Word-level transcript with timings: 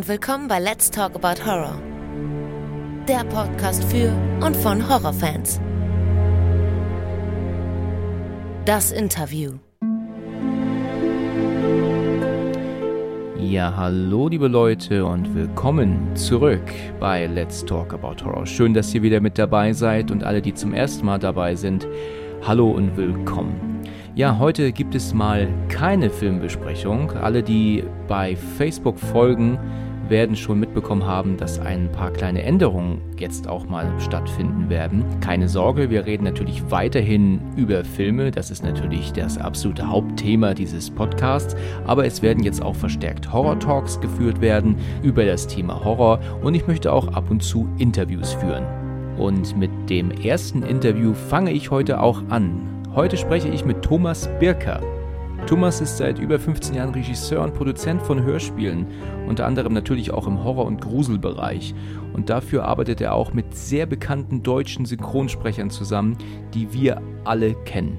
und 0.00 0.08
willkommen 0.08 0.48
bei 0.48 0.58
Let's 0.58 0.90
Talk 0.90 1.14
About 1.14 1.44
Horror. 1.44 1.78
Der 3.06 3.22
Podcast 3.24 3.84
für 3.84 4.10
und 4.40 4.56
von 4.56 4.88
Horrorfans. 4.88 5.60
Das 8.64 8.92
Interview. 8.92 9.58
Ja, 13.38 13.76
hallo 13.76 14.28
liebe 14.28 14.48
Leute 14.48 15.04
und 15.04 15.34
willkommen 15.34 16.16
zurück 16.16 16.72
bei 16.98 17.26
Let's 17.26 17.62
Talk 17.62 17.92
About 17.92 18.24
Horror. 18.24 18.46
Schön, 18.46 18.72
dass 18.72 18.94
ihr 18.94 19.02
wieder 19.02 19.20
mit 19.20 19.36
dabei 19.36 19.74
seid 19.74 20.10
und 20.10 20.24
alle, 20.24 20.40
die 20.40 20.54
zum 20.54 20.72
ersten 20.72 21.04
Mal 21.04 21.18
dabei 21.18 21.54
sind, 21.56 21.86
hallo 22.46 22.70
und 22.70 22.96
willkommen. 22.96 23.82
Ja, 24.14 24.38
heute 24.38 24.72
gibt 24.72 24.94
es 24.94 25.12
mal 25.12 25.46
keine 25.68 26.08
Filmbesprechung. 26.08 27.10
Alle, 27.12 27.42
die 27.42 27.84
bei 28.08 28.34
Facebook 28.34 28.98
folgen, 28.98 29.58
werden 30.10 30.36
schon 30.36 30.60
mitbekommen 30.60 31.06
haben, 31.06 31.36
dass 31.36 31.58
ein 31.58 31.90
paar 31.92 32.10
kleine 32.10 32.42
Änderungen 32.42 33.00
jetzt 33.16 33.48
auch 33.48 33.66
mal 33.66 33.88
stattfinden 34.00 34.68
werden. 34.68 35.04
Keine 35.20 35.48
Sorge, 35.48 35.88
wir 35.88 36.04
reden 36.04 36.24
natürlich 36.24 36.62
weiterhin 36.70 37.40
über 37.56 37.84
Filme. 37.84 38.30
Das 38.30 38.50
ist 38.50 38.62
natürlich 38.62 39.12
das 39.12 39.38
absolute 39.38 39.88
Hauptthema 39.88 40.52
dieses 40.54 40.90
Podcasts. 40.90 41.56
Aber 41.86 42.04
es 42.04 42.20
werden 42.20 42.42
jetzt 42.42 42.62
auch 42.62 42.76
verstärkt 42.76 43.32
Horror-Talks 43.32 44.00
geführt 44.00 44.40
werden 44.40 44.76
über 45.02 45.24
das 45.24 45.46
Thema 45.46 45.82
Horror. 45.84 46.20
Und 46.42 46.54
ich 46.54 46.66
möchte 46.66 46.92
auch 46.92 47.08
ab 47.08 47.30
und 47.30 47.42
zu 47.42 47.68
Interviews 47.78 48.34
führen. 48.34 48.64
Und 49.16 49.56
mit 49.56 49.70
dem 49.88 50.10
ersten 50.10 50.62
Interview 50.62 51.14
fange 51.14 51.52
ich 51.52 51.70
heute 51.70 52.00
auch 52.00 52.22
an. 52.28 52.60
Heute 52.94 53.16
spreche 53.16 53.48
ich 53.48 53.64
mit 53.64 53.82
Thomas 53.82 54.28
Birker. 54.40 54.80
Thomas 55.46 55.80
ist 55.80 55.96
seit 55.96 56.18
über 56.18 56.38
15 56.38 56.76
Jahren 56.76 56.94
Regisseur 56.94 57.42
und 57.42 57.54
Produzent 57.54 58.02
von 58.02 58.22
Hörspielen, 58.22 58.86
unter 59.26 59.46
anderem 59.46 59.72
natürlich 59.72 60.12
auch 60.12 60.26
im 60.26 60.44
Horror- 60.44 60.66
und 60.66 60.80
Gruselbereich. 60.80 61.74
Und 62.12 62.30
dafür 62.30 62.64
arbeitet 62.64 63.00
er 63.00 63.14
auch 63.14 63.32
mit 63.32 63.54
sehr 63.54 63.86
bekannten 63.86 64.42
deutschen 64.42 64.86
Synchronsprechern 64.86 65.70
zusammen, 65.70 66.16
die 66.54 66.72
wir 66.72 67.02
alle 67.24 67.54
kennen. 67.64 67.98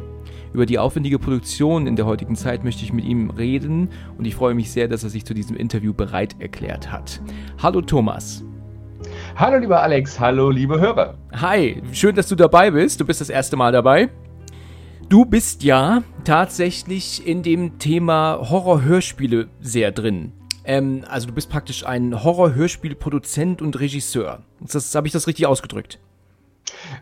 Über 0.54 0.66
die 0.66 0.80
aufwendige 0.80 1.20
Produktion 1.20 1.88
in 1.88 1.96
der 1.96 2.06
heutigen 2.06 2.36
Zeit 2.36 2.64
möchte 2.64 2.84
ich 2.84 2.94
mit 2.94 3.06
ihm 3.06 3.30
reden 3.30 3.90
und 4.18 4.26
ich 4.26 4.36
freue 4.36 4.54
mich 4.54 4.72
sehr, 4.72 4.88
dass 4.88 5.04
er 5.04 5.10
sich 5.10 5.26
zu 5.26 5.34
diesem 5.34 5.56
Interview 5.56 5.94
bereit 5.94 6.36
erklärt 6.40 6.92
hat. 6.92 7.22
Hallo 7.62 7.82
Thomas. 7.82 8.44
Hallo 9.36 9.58
lieber 9.58 9.82
Alex, 9.82 10.20
hallo 10.20 10.50
liebe 10.50 10.80
Hörer. 10.80 11.18
Hi, 11.34 11.82
schön, 11.94 12.16
dass 12.16 12.28
du 12.28 12.36
dabei 12.36 12.72
bist. 12.72 13.00
Du 13.00 13.06
bist 13.06 13.22
das 13.22 13.30
erste 13.30 13.56
Mal 13.56 13.72
dabei. 13.72 14.10
Du 15.12 15.26
bist 15.26 15.64
ja 15.64 16.04
tatsächlich 16.24 17.28
in 17.28 17.44
dem 17.44 17.80
Thema 17.80 18.50
Horror-Hörspiele 18.50 19.50
sehr 19.60 19.92
drin. 19.92 20.32
Ähm, 20.64 21.04
also 21.06 21.28
du 21.28 21.34
bist 21.34 21.50
praktisch 21.50 21.86
ein 21.86 22.24
Horror-Hörspiel-Produzent 22.24 23.62
und 23.62 23.78
Regisseur. 23.78 24.44
Das, 24.62 24.96
Habe 24.96 25.08
ich 25.08 25.12
das 25.12 25.28
richtig 25.28 25.48
ausgedrückt? 25.48 26.00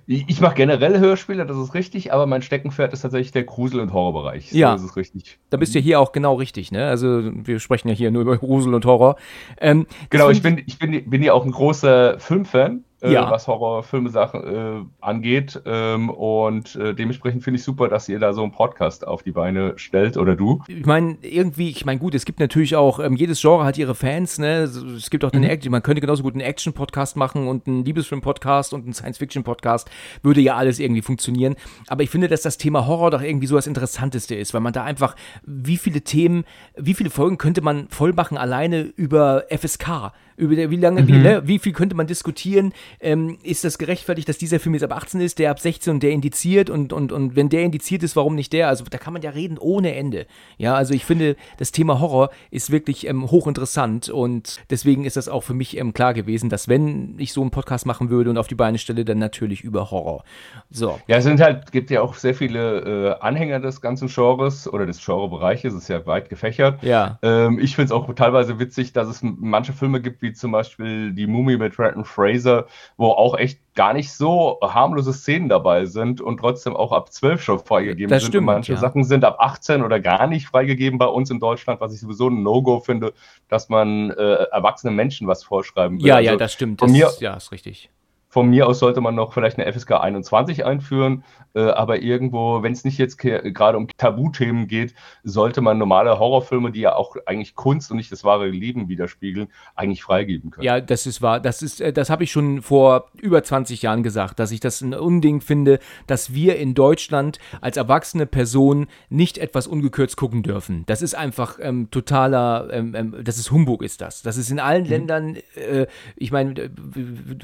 Ich 0.07 0.41
mache 0.41 0.55
generell 0.55 0.97
Hörspiele, 0.97 1.45
das 1.45 1.55
ist 1.57 1.75
richtig, 1.75 2.11
aber 2.11 2.25
mein 2.25 2.41
Steckenpferd 2.41 2.93
ist 2.93 3.01
tatsächlich 3.01 3.31
der 3.31 3.43
Grusel- 3.43 3.79
und 3.79 3.93
Horrorbereich. 3.93 4.51
Ja, 4.53 4.75
so, 4.75 4.85
das 4.85 4.91
ist 4.91 4.97
richtig. 4.97 5.37
Da 5.51 5.57
bist 5.57 5.75
du 5.75 5.79
ja 5.79 5.83
hier 5.83 5.99
auch 5.99 6.11
genau 6.11 6.33
richtig, 6.33 6.71
ne? 6.71 6.87
Also 6.87 7.29
wir 7.31 7.59
sprechen 7.59 7.89
ja 7.89 7.93
hier 7.93 8.09
nur 8.09 8.23
über 8.23 8.39
Grusel 8.39 8.73
und 8.73 8.85
Horror. 8.85 9.17
Ähm, 9.61 9.85
genau, 10.09 10.31
ich 10.31 10.41
bin, 10.41 10.63
ich 10.65 10.79
bin, 10.79 11.07
bin 11.07 11.21
ja 11.21 11.33
auch 11.33 11.45
ein 11.45 11.51
großer 11.51 12.19
Filmfan 12.19 12.85
ja. 13.01 13.31
was 13.31 13.47
Horrorfilme 13.47 14.09
Sachen 14.09 14.43
äh, 14.43 14.85
angeht. 15.01 15.61
Ähm, 15.65 16.09
und 16.09 16.75
äh, 16.75 16.93
dementsprechend 16.93 17.43
finde 17.43 17.59
ich 17.59 17.63
super, 17.63 17.87
dass 17.87 18.09
ihr 18.09 18.19
da 18.19 18.33
so 18.33 18.43
einen 18.43 18.51
Podcast 18.51 19.07
auf 19.07 19.23
die 19.23 19.31
Beine 19.31 19.73
stellt 19.77 20.17
oder 20.17 20.35
du. 20.35 20.61
Ich 20.67 20.85
meine, 20.85 21.17
irgendwie, 21.21 21.69
ich 21.69 21.85
meine, 21.85 21.99
gut, 21.99 22.15
es 22.15 22.25
gibt 22.25 22.39
natürlich 22.39 22.75
auch, 22.75 22.99
ähm, 22.99 23.15
jedes 23.15 23.41
Genre 23.41 23.63
hat 23.63 23.77
ihre 23.77 23.95
Fans, 23.95 24.39
ne? 24.39 24.63
Es 24.63 25.09
gibt 25.09 25.23
auch 25.23 25.31
den 25.31 25.43
mhm. 25.43 25.49
Action, 25.49 25.71
man 25.71 25.83
könnte 25.83 26.01
genauso 26.01 26.23
gut 26.23 26.33
einen 26.33 26.41
Action-Podcast 26.41 27.15
machen 27.15 27.47
und 27.47 27.67
einen 27.67 27.85
Liebesfilm-Podcast 27.85 28.73
und 28.73 28.83
einen 28.83 28.93
Science-Fiction-Podcast. 28.93 29.89
Würde 30.21 30.41
ja 30.41 30.55
alles 30.55 30.79
irgendwie 30.79 31.01
funktionieren. 31.01 31.55
Aber 31.87 32.03
ich 32.03 32.09
finde, 32.09 32.27
dass 32.27 32.41
das 32.41 32.57
Thema 32.57 32.87
Horror 32.87 33.11
doch 33.11 33.21
irgendwie 33.21 33.47
so 33.47 33.55
das 33.55 33.67
Interessanteste 33.67 34.35
ist, 34.35 34.53
weil 34.53 34.61
man 34.61 34.73
da 34.73 34.83
einfach, 34.83 35.15
wie 35.45 35.77
viele 35.77 36.01
Themen, 36.01 36.43
wie 36.75 36.93
viele 36.93 37.09
Folgen 37.09 37.37
könnte 37.37 37.61
man 37.61 37.87
voll 37.89 38.13
machen 38.13 38.37
alleine 38.37 38.81
über 38.81 39.45
FSK? 39.49 40.11
Über 40.39 40.71
wie 40.71 40.77
lange, 40.77 41.01
mhm. 41.01 41.07
wie, 41.07 41.17
ne, 41.17 41.41
wie 41.45 41.59
viel 41.59 41.73
könnte 41.73 41.95
man 41.95 42.07
diskutieren? 42.07 42.73
Ähm, 42.99 43.37
ist 43.43 43.63
das 43.63 43.77
gerechtfertigt, 43.77 44.29
dass 44.29 44.37
dieser 44.37 44.59
Film 44.59 44.73
jetzt 44.73 44.83
ab 44.83 44.95
18 44.95 45.21
ist, 45.21 45.37
der 45.39 45.51
ab 45.51 45.59
16 45.59 45.93
und 45.93 46.03
der 46.03 46.11
indiziert 46.11 46.69
und, 46.69 46.93
und, 46.93 47.11
und 47.11 47.35
wenn 47.35 47.49
der 47.49 47.63
indiziert 47.63 48.03
ist, 48.03 48.15
warum 48.15 48.35
nicht 48.35 48.53
der? 48.53 48.69
Also 48.69 48.85
da 48.89 48.97
kann 48.97 49.13
man 49.13 49.21
ja 49.21 49.31
reden 49.31 49.57
ohne 49.57 49.95
Ende. 49.95 50.25
Ja, 50.57 50.75
also 50.75 50.93
ich 50.93 51.05
finde, 51.05 51.35
das 51.57 51.71
Thema 51.71 51.99
Horror 51.99 52.29
ist 52.51 52.71
wirklich 52.71 53.05
ähm, 53.07 53.29
hochinteressant 53.29 54.09
und 54.09 54.61
deswegen 54.69 55.05
ist 55.05 55.17
das 55.17 55.27
auch 55.27 55.43
für 55.43 55.53
mich 55.53 55.77
ähm, 55.77 55.93
klar 55.93 56.13
gewesen, 56.13 56.49
dass 56.49 56.67
wenn 56.67 57.15
ich 57.17 57.33
so 57.33 57.41
einen 57.41 57.51
Podcast 57.51 57.85
machen 57.85 58.09
würde 58.09 58.29
und 58.29 58.37
auf 58.37 58.47
die 58.47 58.55
Beine 58.55 58.77
stelle, 58.77 59.03
dann 59.03 59.19
natürlich 59.19 59.61
über 59.63 59.91
Horror. 59.91 60.23
So. 60.69 60.99
Ja, 61.07 61.17
es 61.17 61.25
sind 61.25 61.41
halt, 61.41 61.71
gibt 61.71 61.89
ja 61.89 62.01
auch 62.01 62.13
sehr 62.13 62.33
viele 62.33 63.17
äh, 63.19 63.19
Anhänger 63.19 63.59
des 63.59 63.81
ganzen 63.81 64.07
Genres 64.07 64.71
oder 64.71 64.85
des 64.85 65.05
Genrebereiches, 65.05 65.73
ist 65.73 65.89
ja 65.89 66.05
weit 66.05 66.29
gefächert. 66.29 66.81
Ja. 66.81 67.19
Ähm, 67.21 67.59
ich 67.59 67.75
finde 67.75 67.87
es 67.87 67.91
auch 67.91 68.11
teilweise 68.13 68.59
witzig, 68.59 68.93
dass 68.93 69.07
es 69.07 69.21
manche 69.21 69.73
Filme 69.73 70.01
gibt, 70.01 70.21
wie 70.21 70.28
wie 70.29 70.33
zum 70.33 70.51
Beispiel 70.51 71.11
die 71.11 71.27
Mumie 71.27 71.57
mit 71.57 71.73
Trenton 71.73 72.05
Fraser, 72.05 72.67
wo 72.97 73.07
auch 73.07 73.37
echt 73.37 73.59
gar 73.75 73.93
nicht 73.93 74.11
so 74.11 74.57
harmlose 74.61 75.13
Szenen 75.13 75.49
dabei 75.49 75.85
sind 75.85 76.21
und 76.21 76.37
trotzdem 76.37 76.75
auch 76.75 76.91
ab 76.91 77.11
12 77.11 77.41
schon 77.41 77.59
freigegeben 77.59 78.09
das 78.09 78.23
sind. 78.23 78.31
Stimmt, 78.31 78.47
und 78.47 78.53
manche 78.53 78.73
ja. 78.73 78.79
Sachen 78.79 79.03
sind 79.03 79.23
ab 79.23 79.37
18 79.39 79.81
oder 79.81 79.99
gar 79.99 80.27
nicht 80.27 80.47
freigegeben 80.47 80.99
bei 80.99 81.05
uns 81.07 81.29
in 81.29 81.39
Deutschland, 81.39 81.81
was 81.81 81.93
ich 81.93 81.99
sowieso 81.99 82.29
ein 82.29 82.43
No-Go 82.43 82.79
finde, 82.79 83.13
dass 83.47 83.69
man 83.69 84.11
äh, 84.11 84.33
erwachsenen 84.51 84.95
Menschen 84.95 85.27
was 85.27 85.43
vorschreiben 85.43 85.99
will. 85.99 86.07
Ja, 86.07 86.15
also 86.15 86.31
ja, 86.31 86.35
das 86.35 86.53
stimmt. 86.53 86.81
Das, 86.81 86.91
mir, 86.91 87.09
ja, 87.19 87.35
ist 87.35 87.51
richtig. 87.51 87.89
Von 88.29 88.49
mir 88.49 88.67
aus 88.67 88.79
sollte 88.79 89.01
man 89.01 89.15
noch 89.15 89.33
vielleicht 89.33 89.57
eine 89.57 89.71
FSK 89.71 89.91
21 89.93 90.63
einführen, 90.63 91.23
äh, 91.55 91.61
aber 91.61 92.01
irgendwo, 92.01 92.61
wenn 92.61 92.73
es 92.73 92.83
nicht 92.85 92.99
jetzt 92.99 93.17
gerade 93.17 93.77
um 93.77 93.87
Tabuthemen 93.97 94.67
geht, 94.67 94.93
sollte 95.23 95.61
man 95.61 95.79
normale 95.79 96.19
Horrorfilme, 96.19 96.71
die 96.71 96.81
ja 96.81 96.95
auch 96.95 97.15
eigentlich 97.25 97.55
Kunst 97.55 97.89
und 97.89 97.97
nicht 97.97 98.11
das 98.11 98.23
wahre 98.23 98.47
Leben 98.47 98.87
widerspiegeln, 98.87 99.47
eigentlich 99.75 100.03
freigeben 100.03 100.51
können. 100.51 100.63
Ja, 100.63 100.79
das 100.79 101.07
ist 101.07 101.23
wahr. 101.23 101.39
Das 101.39 101.63
ist, 101.63 101.81
äh, 101.81 101.91
das 101.91 102.11
habe 102.11 102.23
ich 102.23 102.31
schon 102.31 102.61
vor 102.61 103.09
über 103.19 103.43
20 103.43 103.81
Jahren 103.81 104.03
gesagt, 104.03 104.39
dass 104.39 104.51
ich 104.51 104.59
das 104.59 104.81
ein 104.81 104.93
Unding 104.93 105.41
finde, 105.41 105.79
dass 106.05 106.33
wir 106.33 106.57
in 106.57 106.75
Deutschland 106.75 107.39
als 107.61 107.77
erwachsene 107.77 108.27
Person 108.27 108.87
nicht 109.09 109.39
etwas 109.39 109.65
ungekürzt 109.65 110.17
gucken 110.17 110.43
dürfen. 110.43 110.83
Das 110.85 111.01
ist 111.01 111.15
einfach 111.15 111.57
ähm, 111.59 111.89
totaler, 111.89 112.67
ähm, 112.71 112.93
ähm, 112.95 113.15
das 113.23 113.39
ist 113.39 113.51
Humbug, 113.51 113.81
ist 113.81 114.01
das. 114.01 114.21
Das 114.21 114.37
ist 114.37 114.51
in 114.51 114.59
allen 114.59 114.83
mhm. 114.83 114.89
Ländern, 114.89 115.37
äh, 115.55 115.87
ich 116.15 116.31
meine, 116.31 116.69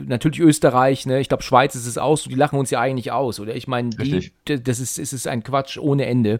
natürlich 0.05 0.39
Österreich, 0.39 0.75
Österreich, 0.85 1.05
ne? 1.05 1.19
ich 1.19 1.27
glaube, 1.27 1.43
Schweiz 1.43 1.75
ist 1.75 1.85
es 1.85 1.97
aus, 1.97 2.23
die 2.23 2.35
lachen 2.35 2.59
uns 2.59 2.69
ja 2.69 2.79
eigentlich 2.79 3.11
aus, 3.11 3.39
oder? 3.39 3.55
Ich 3.55 3.67
meine, 3.67 3.89
das 3.89 4.79
ist, 4.79 4.97
ist, 4.99 5.13
ist 5.13 5.27
ein 5.27 5.43
Quatsch 5.43 5.77
ohne 5.77 6.05
Ende. 6.05 6.39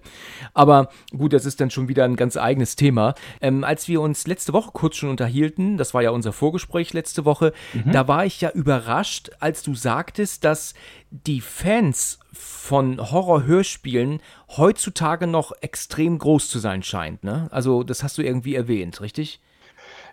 Aber 0.54 0.90
gut, 1.16 1.34
das 1.34 1.46
ist 1.46 1.62
dann 1.62 1.72
schon 1.72 1.88
wieder 1.88 2.06
ein 2.06 2.16
ganz 2.16 2.38
eigenes 2.38 2.76
Thema. 2.76 3.16
Ähm, 3.42 3.64
als 3.64 3.88
wir 3.88 4.02
uns 4.02 4.28
letzte 4.28 4.54
Woche 4.54 4.72
kurz 4.74 4.96
schon 4.98 5.10
unterhielten, 5.10 5.78
das 5.78 5.94
war 5.94 6.02
ja 6.02 6.12
unser 6.12 6.34
Vorgespräch 6.34 6.94
letzte 6.94 7.26
Woche, 7.26 7.54
mhm. 7.74 7.92
da 7.92 8.08
war 8.08 8.26
ich 8.26 8.42
ja 8.42 8.52
überrascht, 8.52 9.32
als 9.40 9.64
du 9.64 9.76
sagtest, 9.76 10.44
dass 10.44 10.74
die 11.10 11.42
Fans 11.42 12.20
von 12.34 13.00
Horror-Hörspielen 13.12 14.20
heutzutage 14.58 15.28
noch 15.28 15.54
extrem 15.62 16.18
groß 16.18 16.50
zu 16.50 16.60
sein 16.60 16.84
scheint. 16.84 17.24
Ne? 17.24 17.48
Also, 17.52 17.84
das 17.84 18.04
hast 18.04 18.18
du 18.18 18.22
irgendwie 18.22 18.56
erwähnt, 18.56 19.00
richtig? 19.02 19.40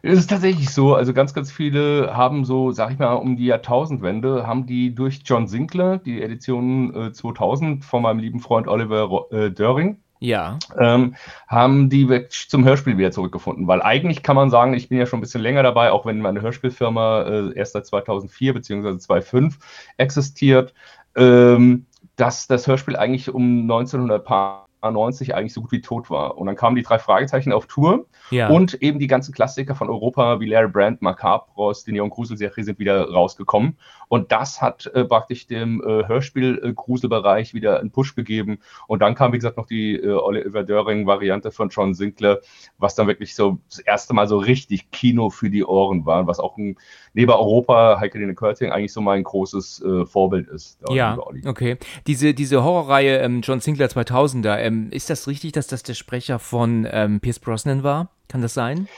Es 0.04 0.18
ist 0.18 0.30
tatsächlich 0.30 0.70
so, 0.70 0.96
also 0.96 1.14
ganz, 1.14 1.32
ganz 1.32 1.52
viele 1.52 2.14
haben 2.14 2.44
so, 2.44 2.72
sag 2.72 2.90
ich 2.90 2.98
mal, 2.98 3.14
um 3.14 3.36
die 3.36 3.46
Jahrtausendwende, 3.46 4.46
haben 4.46 4.66
die 4.66 4.94
durch 4.94 5.20
John 5.24 5.46
Sinclair, 5.46 5.98
die 5.98 6.20
Edition 6.20 6.94
äh, 6.94 7.12
2000 7.12 7.84
von 7.84 8.03
meinem 8.03 8.18
lieben 8.18 8.41
Freund 8.41 8.66
Oliver 8.66 9.27
äh, 9.30 9.50
Döring, 9.50 9.98
ja. 10.22 10.60
Ähm, 10.78 11.16
haben 11.48 11.91
die 11.91 12.28
zum 12.28 12.65
Hörspiel 12.65 12.97
wieder 12.97 13.10
zurückgefunden. 13.10 13.66
Weil 13.66 13.82
eigentlich 13.82 14.22
kann 14.22 14.36
man 14.36 14.50
sagen, 14.50 14.72
ich 14.72 14.88
bin 14.88 14.98
ja 14.98 15.06
schon 15.06 15.18
ein 15.18 15.21
bisschen 15.21 15.41
länger 15.41 15.65
dabei, 15.65 15.91
auch 15.91 16.06
wenn 16.06 16.21
meine 16.21 16.41
Hörspielfirma 16.41 17.22
äh, 17.22 17.54
erst 17.56 17.72
seit 17.72 17.86
2004 17.86 18.54
bzw. 18.54 18.98
2005 18.98 19.59
existiert, 19.97 20.74
ähm, 21.16 21.86
dass 22.15 22.47
das 22.47 22.68
Hörspiel 22.68 22.94
eigentlich 22.94 23.34
um 23.34 23.62
1900 23.62 24.24
Paar 24.24 24.68
90 24.90 25.34
eigentlich 25.34 25.52
so 25.52 25.60
gut 25.60 25.72
wie 25.72 25.80
tot 25.80 26.10
war. 26.10 26.38
Und 26.38 26.46
dann 26.46 26.56
kamen 26.56 26.76
die 26.76 26.82
drei 26.82 26.98
Fragezeichen 26.98 27.52
auf 27.52 27.66
Tour 27.66 28.06
ja. 28.30 28.48
und 28.48 28.74
eben 28.82 28.98
die 28.98 29.06
ganzen 29.06 29.32
Klassiker 29.32 29.74
von 29.74 29.88
Europa 29.88 30.40
wie 30.40 30.46
Larry 30.46 30.68
Brand, 30.68 31.02
Macabros, 31.02 31.84
die 31.84 31.92
Neon 31.92 32.10
Grusel-Serie 32.10 32.64
sind 32.64 32.78
wieder 32.78 33.10
rausgekommen. 33.10 33.76
Und 34.08 34.32
das 34.32 34.60
hat 34.60 34.86
äh, 34.94 35.04
praktisch 35.04 35.46
dem 35.46 35.82
äh, 35.82 36.06
Hörspiel-Gruselbereich 36.06 37.54
wieder 37.54 37.80
einen 37.80 37.90
Push 37.90 38.14
gegeben. 38.14 38.58
Und 38.86 39.00
dann 39.00 39.14
kam, 39.14 39.32
wie 39.32 39.38
gesagt, 39.38 39.56
noch 39.56 39.66
die 39.66 39.96
äh, 39.96 40.10
Oliver 40.10 40.64
Döring-Variante 40.64 41.50
von 41.50 41.68
John 41.68 41.94
Sinclair, 41.94 42.40
was 42.78 42.94
dann 42.94 43.06
wirklich 43.06 43.34
so 43.34 43.58
das 43.68 43.78
erste 43.78 44.14
Mal 44.14 44.26
so 44.26 44.38
richtig 44.38 44.90
Kino 44.90 45.30
für 45.30 45.50
die 45.50 45.64
Ohren 45.64 46.04
war, 46.04 46.26
was 46.26 46.40
auch 46.40 46.56
ein, 46.56 46.76
neben 47.14 47.30
Europa, 47.30 47.98
Heike 48.00 48.18
Dine 48.18 48.34
Körting, 48.34 48.70
eigentlich 48.70 48.92
so 48.92 49.00
mein 49.00 49.22
großes 49.22 49.82
äh, 49.82 50.06
Vorbild 50.06 50.48
ist. 50.48 50.78
Ja, 50.90 51.18
okay. 51.46 51.78
Diese, 52.06 52.34
diese 52.34 52.62
Horrorreihe 52.64 53.18
ähm, 53.18 53.40
John 53.42 53.60
Sinclair 53.60 53.88
2000er, 53.88 54.58
ähm, 54.58 54.72
ist 54.91 55.10
das 55.10 55.27
richtig, 55.28 55.53
dass 55.53 55.66
das 55.66 55.83
der 55.83 55.95
Sprecher 55.95 56.39
von 56.39 56.86
ähm, 56.91 57.21
Pierce 57.21 57.39
Brosnan 57.41 57.83
war? 57.83 58.10
Kann 58.28 58.41
das 58.41 58.54
sein? 58.54 58.89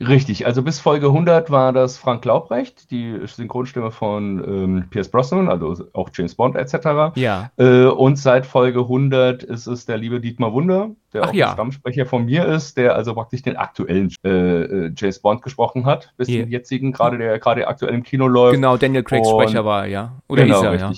Richtig, 0.00 0.46
also 0.46 0.62
bis 0.62 0.80
Folge 0.80 1.06
100 1.06 1.48
war 1.50 1.72
das 1.72 1.96
Frank 1.96 2.24
Laubrecht, 2.24 2.90
die 2.90 3.20
Synchronstimme 3.24 3.92
von 3.92 4.42
ähm, 4.44 4.84
Pierce 4.90 5.08
Brosnan, 5.10 5.48
also 5.48 5.84
auch 5.92 6.10
James 6.12 6.34
Bond 6.34 6.56
etc. 6.56 7.14
Ja. 7.14 7.52
Äh, 7.56 7.84
und 7.84 8.16
seit 8.16 8.46
Folge 8.46 8.80
100 8.80 9.44
ist 9.44 9.68
es 9.68 9.86
der 9.86 9.96
liebe 9.96 10.20
Dietmar 10.20 10.52
Wunder, 10.52 10.90
der 11.12 11.22
Ach 11.22 11.28
auch 11.28 11.34
ja. 11.34 11.52
Stammsprecher 11.52 12.04
von 12.04 12.24
mir 12.24 12.46
ist, 12.46 12.76
der 12.78 12.96
also 12.96 13.14
praktisch 13.14 13.42
den 13.42 13.56
aktuellen 13.56 14.12
äh, 14.24 14.28
äh, 14.28 14.92
James 14.96 15.20
Bond 15.20 15.42
gesprochen 15.42 15.86
hat, 15.86 16.12
bis 16.16 16.28
Ja. 16.28 16.38
den 16.42 16.50
jetzigen, 16.50 16.90
gerade 16.90 17.16
der 17.16 17.38
gerade 17.38 17.68
aktuell 17.68 17.94
im 17.94 18.02
Kino 18.02 18.26
läuft. 18.26 18.56
Genau, 18.56 18.76
Daniel 18.76 19.04
Craigs 19.04 19.28
Und- 19.28 19.40
Sprecher 19.40 19.64
war, 19.64 19.86
ja. 19.86 20.20
Oder 20.26 20.42
genau, 20.44 20.58
ist 20.58 20.64
er, 20.64 20.74
ja. 20.74 20.92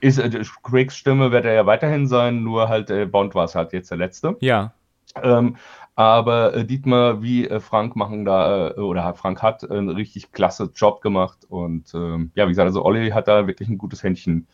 Ist, 0.00 0.18
äh, 0.18 0.42
Craigs 0.62 0.96
Stimme 0.96 1.32
wird 1.32 1.44
er 1.44 1.54
ja 1.54 1.66
weiterhin 1.66 2.06
sein, 2.06 2.42
nur 2.42 2.68
halt 2.68 2.90
äh, 2.90 3.06
Bond 3.06 3.34
war 3.34 3.44
es 3.44 3.54
halt 3.54 3.72
jetzt 3.72 3.90
der 3.90 3.98
letzte. 3.98 4.36
Ja. 4.40 4.72
Ähm, 5.22 5.56
aber 5.94 6.54
äh, 6.54 6.64
Dietmar 6.64 7.22
wie 7.22 7.48
äh, 7.48 7.58
Frank 7.58 7.96
machen 7.96 8.24
da, 8.24 8.68
äh, 8.68 8.80
oder 8.80 9.12
Frank 9.14 9.42
hat 9.42 9.68
einen 9.68 9.88
richtig 9.88 10.30
klasse 10.30 10.70
Job 10.74 11.00
gemacht. 11.00 11.38
Und 11.48 11.92
ähm, 11.94 12.30
ja, 12.36 12.46
wie 12.46 12.50
gesagt, 12.50 12.66
also 12.66 12.84
Olli 12.84 13.10
hat 13.10 13.26
da 13.26 13.48
wirklich 13.48 13.68
ein 13.68 13.78
gutes 13.78 14.02
Händchen 14.02 14.46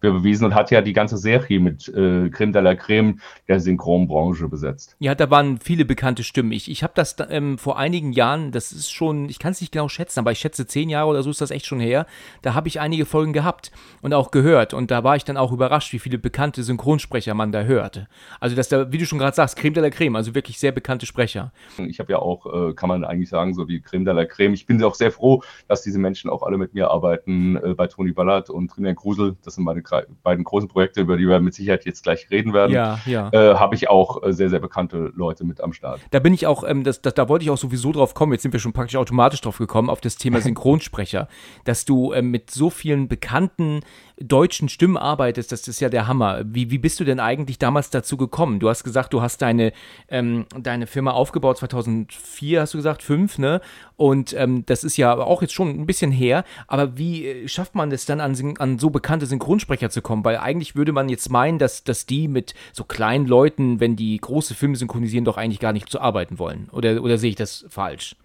bewiesen 0.00 0.44
und 0.44 0.54
hat 0.54 0.70
ja 0.70 0.80
die 0.80 0.92
ganze 0.92 1.16
Serie 1.16 1.60
mit 1.60 1.88
äh, 1.88 2.30
Creme 2.30 2.52
de 2.52 2.62
la 2.62 2.74
Creme 2.74 3.20
der 3.48 3.60
Synchronbranche 3.60 4.48
besetzt. 4.48 4.96
Ja, 4.98 5.14
da 5.14 5.30
waren 5.30 5.58
viele 5.58 5.84
bekannte 5.84 6.22
Stimmen. 6.22 6.52
Ich, 6.52 6.70
ich 6.70 6.82
habe 6.82 6.92
das 6.94 7.16
da, 7.16 7.28
ähm, 7.30 7.58
vor 7.58 7.78
einigen 7.78 8.12
Jahren, 8.12 8.52
das 8.52 8.72
ist 8.72 8.90
schon, 8.90 9.28
ich 9.28 9.38
kann 9.38 9.52
es 9.52 9.60
nicht 9.60 9.72
genau 9.72 9.88
schätzen, 9.88 10.20
aber 10.20 10.32
ich 10.32 10.38
schätze 10.38 10.66
zehn 10.66 10.88
Jahre 10.88 11.08
oder 11.08 11.22
so 11.22 11.30
ist 11.30 11.40
das 11.40 11.50
echt 11.50 11.66
schon 11.66 11.80
her. 11.80 12.06
Da 12.42 12.54
habe 12.54 12.68
ich 12.68 12.80
einige 12.80 13.06
Folgen 13.06 13.32
gehabt 13.32 13.72
und 14.02 14.14
auch 14.14 14.30
gehört. 14.30 14.74
Und 14.74 14.90
da 14.90 15.04
war 15.04 15.16
ich 15.16 15.24
dann 15.24 15.36
auch 15.36 15.52
überrascht, 15.52 15.92
wie 15.92 15.98
viele 15.98 16.18
bekannte 16.18 16.62
Synchronsprecher 16.62 17.34
man 17.34 17.52
da 17.52 17.62
hörte. 17.62 18.08
Also, 18.40 18.54
dass 18.54 18.68
da, 18.68 18.92
wie 18.92 18.98
du 18.98 19.06
schon 19.06 19.18
gerade 19.18 19.34
sagst, 19.34 19.56
Creme 19.56 19.74
de 19.74 19.82
la 19.82 19.90
Creme, 19.90 20.16
also 20.16 20.34
wirklich 20.34 20.58
sehr 20.58 20.72
bekannte 20.72 21.06
Sprecher. 21.06 21.52
Ich 21.78 21.98
habe 21.98 22.12
ja 22.12 22.18
auch, 22.18 22.46
äh, 22.46 22.74
kann 22.74 22.88
man 22.88 23.04
eigentlich 23.04 23.28
sagen, 23.30 23.54
so 23.54 23.68
wie 23.68 23.80
Creme 23.80 24.04
de 24.04 24.14
la 24.14 24.24
Creme. 24.24 24.54
Ich 24.54 24.66
bin 24.66 24.82
auch 24.82 24.94
sehr 24.94 25.10
froh, 25.10 25.42
dass 25.66 25.82
diese 25.82 25.98
Menschen 25.98 26.30
auch 26.30 26.42
alle 26.42 26.58
mit 26.58 26.74
mir 26.74 26.90
arbeiten, 26.90 27.56
äh, 27.56 27.74
bei 27.74 27.86
Toni 27.86 28.12
Ballard 28.12 28.50
und 28.50 28.68
Trinja 28.70 28.92
Grusel. 28.92 29.36
Das 29.42 29.54
sind 29.54 29.64
meine 29.64 29.82
beiden 30.22 30.44
großen 30.44 30.68
Projekte, 30.68 31.00
über 31.00 31.16
die 31.16 31.28
wir 31.28 31.40
mit 31.40 31.54
Sicherheit 31.54 31.84
jetzt 31.84 32.02
gleich 32.02 32.30
reden 32.30 32.52
werden. 32.52 32.72
Ja, 32.72 33.00
ja. 33.06 33.30
Äh, 33.32 33.54
habe 33.54 33.74
ich 33.74 33.88
auch 33.88 34.22
äh, 34.22 34.32
sehr, 34.32 34.50
sehr 34.50 34.60
bekannte 34.60 35.12
Leute 35.14 35.44
mit 35.44 35.60
am 35.60 35.72
Start. 35.72 36.00
Da 36.10 36.18
bin 36.18 36.34
ich 36.34 36.46
auch, 36.46 36.64
ähm, 36.66 36.84
das, 36.84 37.02
das, 37.02 37.14
da 37.14 37.28
wollte 37.28 37.44
ich 37.44 37.50
auch 37.50 37.58
sowieso 37.58 37.92
drauf 37.92 38.14
kommen, 38.14 38.32
jetzt 38.32 38.42
sind 38.42 38.52
wir 38.52 38.60
schon 38.60 38.72
praktisch 38.72 38.96
automatisch 38.96 39.40
drauf 39.40 39.58
gekommen, 39.58 39.90
auf 39.90 40.00
das 40.00 40.16
Thema 40.16 40.40
Synchronsprecher, 40.42 41.28
dass 41.64 41.84
du 41.84 42.12
ähm, 42.12 42.30
mit 42.30 42.50
so 42.50 42.70
vielen 42.70 43.08
bekannten 43.08 43.80
deutschen 44.20 44.68
Stimmen 44.68 44.96
arbeitest, 44.96 45.52
das 45.52 45.68
ist 45.68 45.80
ja 45.80 45.88
der 45.88 46.06
Hammer. 46.06 46.42
Wie, 46.44 46.70
wie 46.70 46.78
bist 46.78 46.98
du 47.00 47.04
denn 47.04 47.20
eigentlich 47.20 47.58
damals 47.58 47.90
dazu 47.90 48.16
gekommen? 48.16 48.60
Du 48.60 48.68
hast 48.68 48.84
gesagt, 48.84 49.12
du 49.12 49.22
hast 49.22 49.42
deine, 49.42 49.72
ähm, 50.08 50.46
deine 50.58 50.86
Firma 50.86 51.12
aufgebaut 51.12 51.58
2004, 51.58 52.60
hast 52.60 52.74
du 52.74 52.78
gesagt, 52.78 53.02
fünf, 53.02 53.38
ne? 53.38 53.60
Und 53.96 54.34
ähm, 54.34 54.64
das 54.66 54.84
ist 54.84 54.96
ja 54.96 55.16
auch 55.16 55.42
jetzt 55.42 55.54
schon 55.54 55.68
ein 55.68 55.86
bisschen 55.86 56.12
her, 56.12 56.44
aber 56.66 56.96
wie 56.98 57.26
äh, 57.26 57.48
schafft 57.48 57.74
man 57.74 57.92
es 57.92 58.06
dann 58.06 58.20
an, 58.20 58.36
an 58.58 58.78
so 58.78 58.90
bekannte 58.90 59.26
Synchronsprecher 59.26 59.90
zu 59.90 60.02
kommen? 60.02 60.24
Weil 60.24 60.38
eigentlich 60.38 60.76
würde 60.76 60.92
man 60.92 61.08
jetzt 61.08 61.30
meinen, 61.30 61.58
dass, 61.58 61.84
dass 61.84 62.06
die 62.06 62.28
mit 62.28 62.54
so 62.72 62.84
kleinen 62.84 63.26
Leuten, 63.26 63.80
wenn 63.80 63.96
die 63.96 64.16
große 64.16 64.54
Filme 64.54 64.76
synchronisieren, 64.76 65.24
doch 65.24 65.36
eigentlich 65.36 65.60
gar 65.60 65.72
nicht 65.72 65.88
zu 65.88 66.00
arbeiten 66.00 66.38
wollen. 66.38 66.68
Oder, 66.72 67.02
oder 67.02 67.18
sehe 67.18 67.30
ich 67.30 67.36
das 67.36 67.66
falsch? 67.68 68.16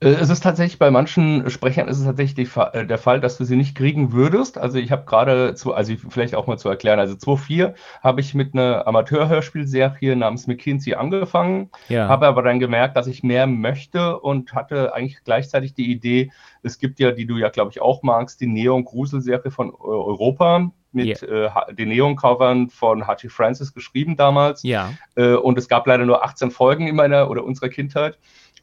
Äh, 0.00 0.08
Es 0.10 0.30
ist 0.30 0.42
tatsächlich 0.42 0.78
bei 0.78 0.90
manchen 0.90 1.48
Sprechern 1.50 1.88
ist 1.88 1.98
es 1.98 2.04
tatsächlich 2.04 2.48
äh, 2.56 2.86
der 2.86 2.98
Fall, 2.98 3.20
dass 3.20 3.36
du 3.38 3.44
sie 3.44 3.56
nicht 3.56 3.76
kriegen 3.76 4.12
würdest. 4.12 4.58
Also 4.58 4.78
ich 4.78 4.90
habe 4.92 5.04
gerade 5.04 5.54
zu, 5.54 5.74
also 5.74 5.92
vielleicht 6.08 6.34
auch 6.34 6.46
mal 6.46 6.58
zu 6.58 6.68
erklären, 6.68 6.98
also 6.98 7.14
2004 7.16 7.74
habe 8.02 8.20
ich 8.20 8.34
mit 8.34 8.54
einer 8.54 8.86
Amateurhörspielserie 8.86 10.16
namens 10.16 10.46
McKinsey 10.46 10.94
angefangen, 10.94 11.70
Ja. 11.88 12.08
habe 12.08 12.26
aber 12.26 12.42
dann 12.42 12.58
gemerkt, 12.60 12.96
dass 12.96 13.06
ich 13.06 13.22
mehr 13.22 13.46
möchte 13.46 14.18
und 14.20 14.54
hatte 14.54 14.94
eigentlich 14.94 15.22
gleichzeitig 15.24 15.74
die 15.74 15.90
Idee, 15.90 16.30
es 16.62 16.78
gibt 16.78 16.98
ja, 17.00 17.10
die 17.12 17.26
du 17.26 17.36
ja 17.38 17.48
glaube 17.48 17.70
ich 17.70 17.80
auch 17.80 18.02
magst, 18.02 18.40
die 18.40 18.46
Neon-Grusel-Serie 18.46 19.50
von 19.50 19.68
äh, 19.70 19.72
Europa 19.78 20.70
mit 20.92 21.22
äh, 21.22 21.48
Ha- 21.50 21.66
den 21.72 21.88
Neon-Covern 21.90 22.68
von 22.68 23.06
Hachi 23.06 23.28
Francis 23.28 23.72
geschrieben 23.72 24.16
damals. 24.16 24.62
ja. 24.64 24.90
Äh, 25.14 25.34
und 25.34 25.56
es 25.56 25.68
gab 25.68 25.86
leider 25.86 26.04
nur 26.04 26.24
18 26.24 26.50
Folgen 26.50 26.88
in 26.88 26.96
meiner 26.96 27.30
oder 27.30 27.44
unserer 27.44 27.68
Kindheit. 27.68 28.18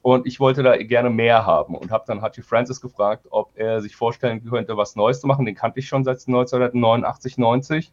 Und 0.07 0.25
ich 0.25 0.39
wollte 0.39 0.63
da 0.63 0.77
gerne 0.77 1.09
mehr 1.09 1.45
haben 1.45 1.75
und 1.75 1.91
habe 1.91 2.05
dann 2.07 2.21
Hachi 2.21 2.41
Francis 2.41 2.79
gefragt, 2.79 3.27
ob 3.29 3.51
er 3.55 3.81
sich 3.81 3.97
vorstellen 3.97 4.41
könnte, 4.41 4.77
was 4.77 4.95
Neues 4.95 5.19
zu 5.19 5.27
machen. 5.27 5.45
Den 5.45 5.53
kannte 5.53 5.81
ich 5.81 5.89
schon 5.89 6.05
seit 6.05 6.25
1989, 6.25 7.37
90. 7.37 7.91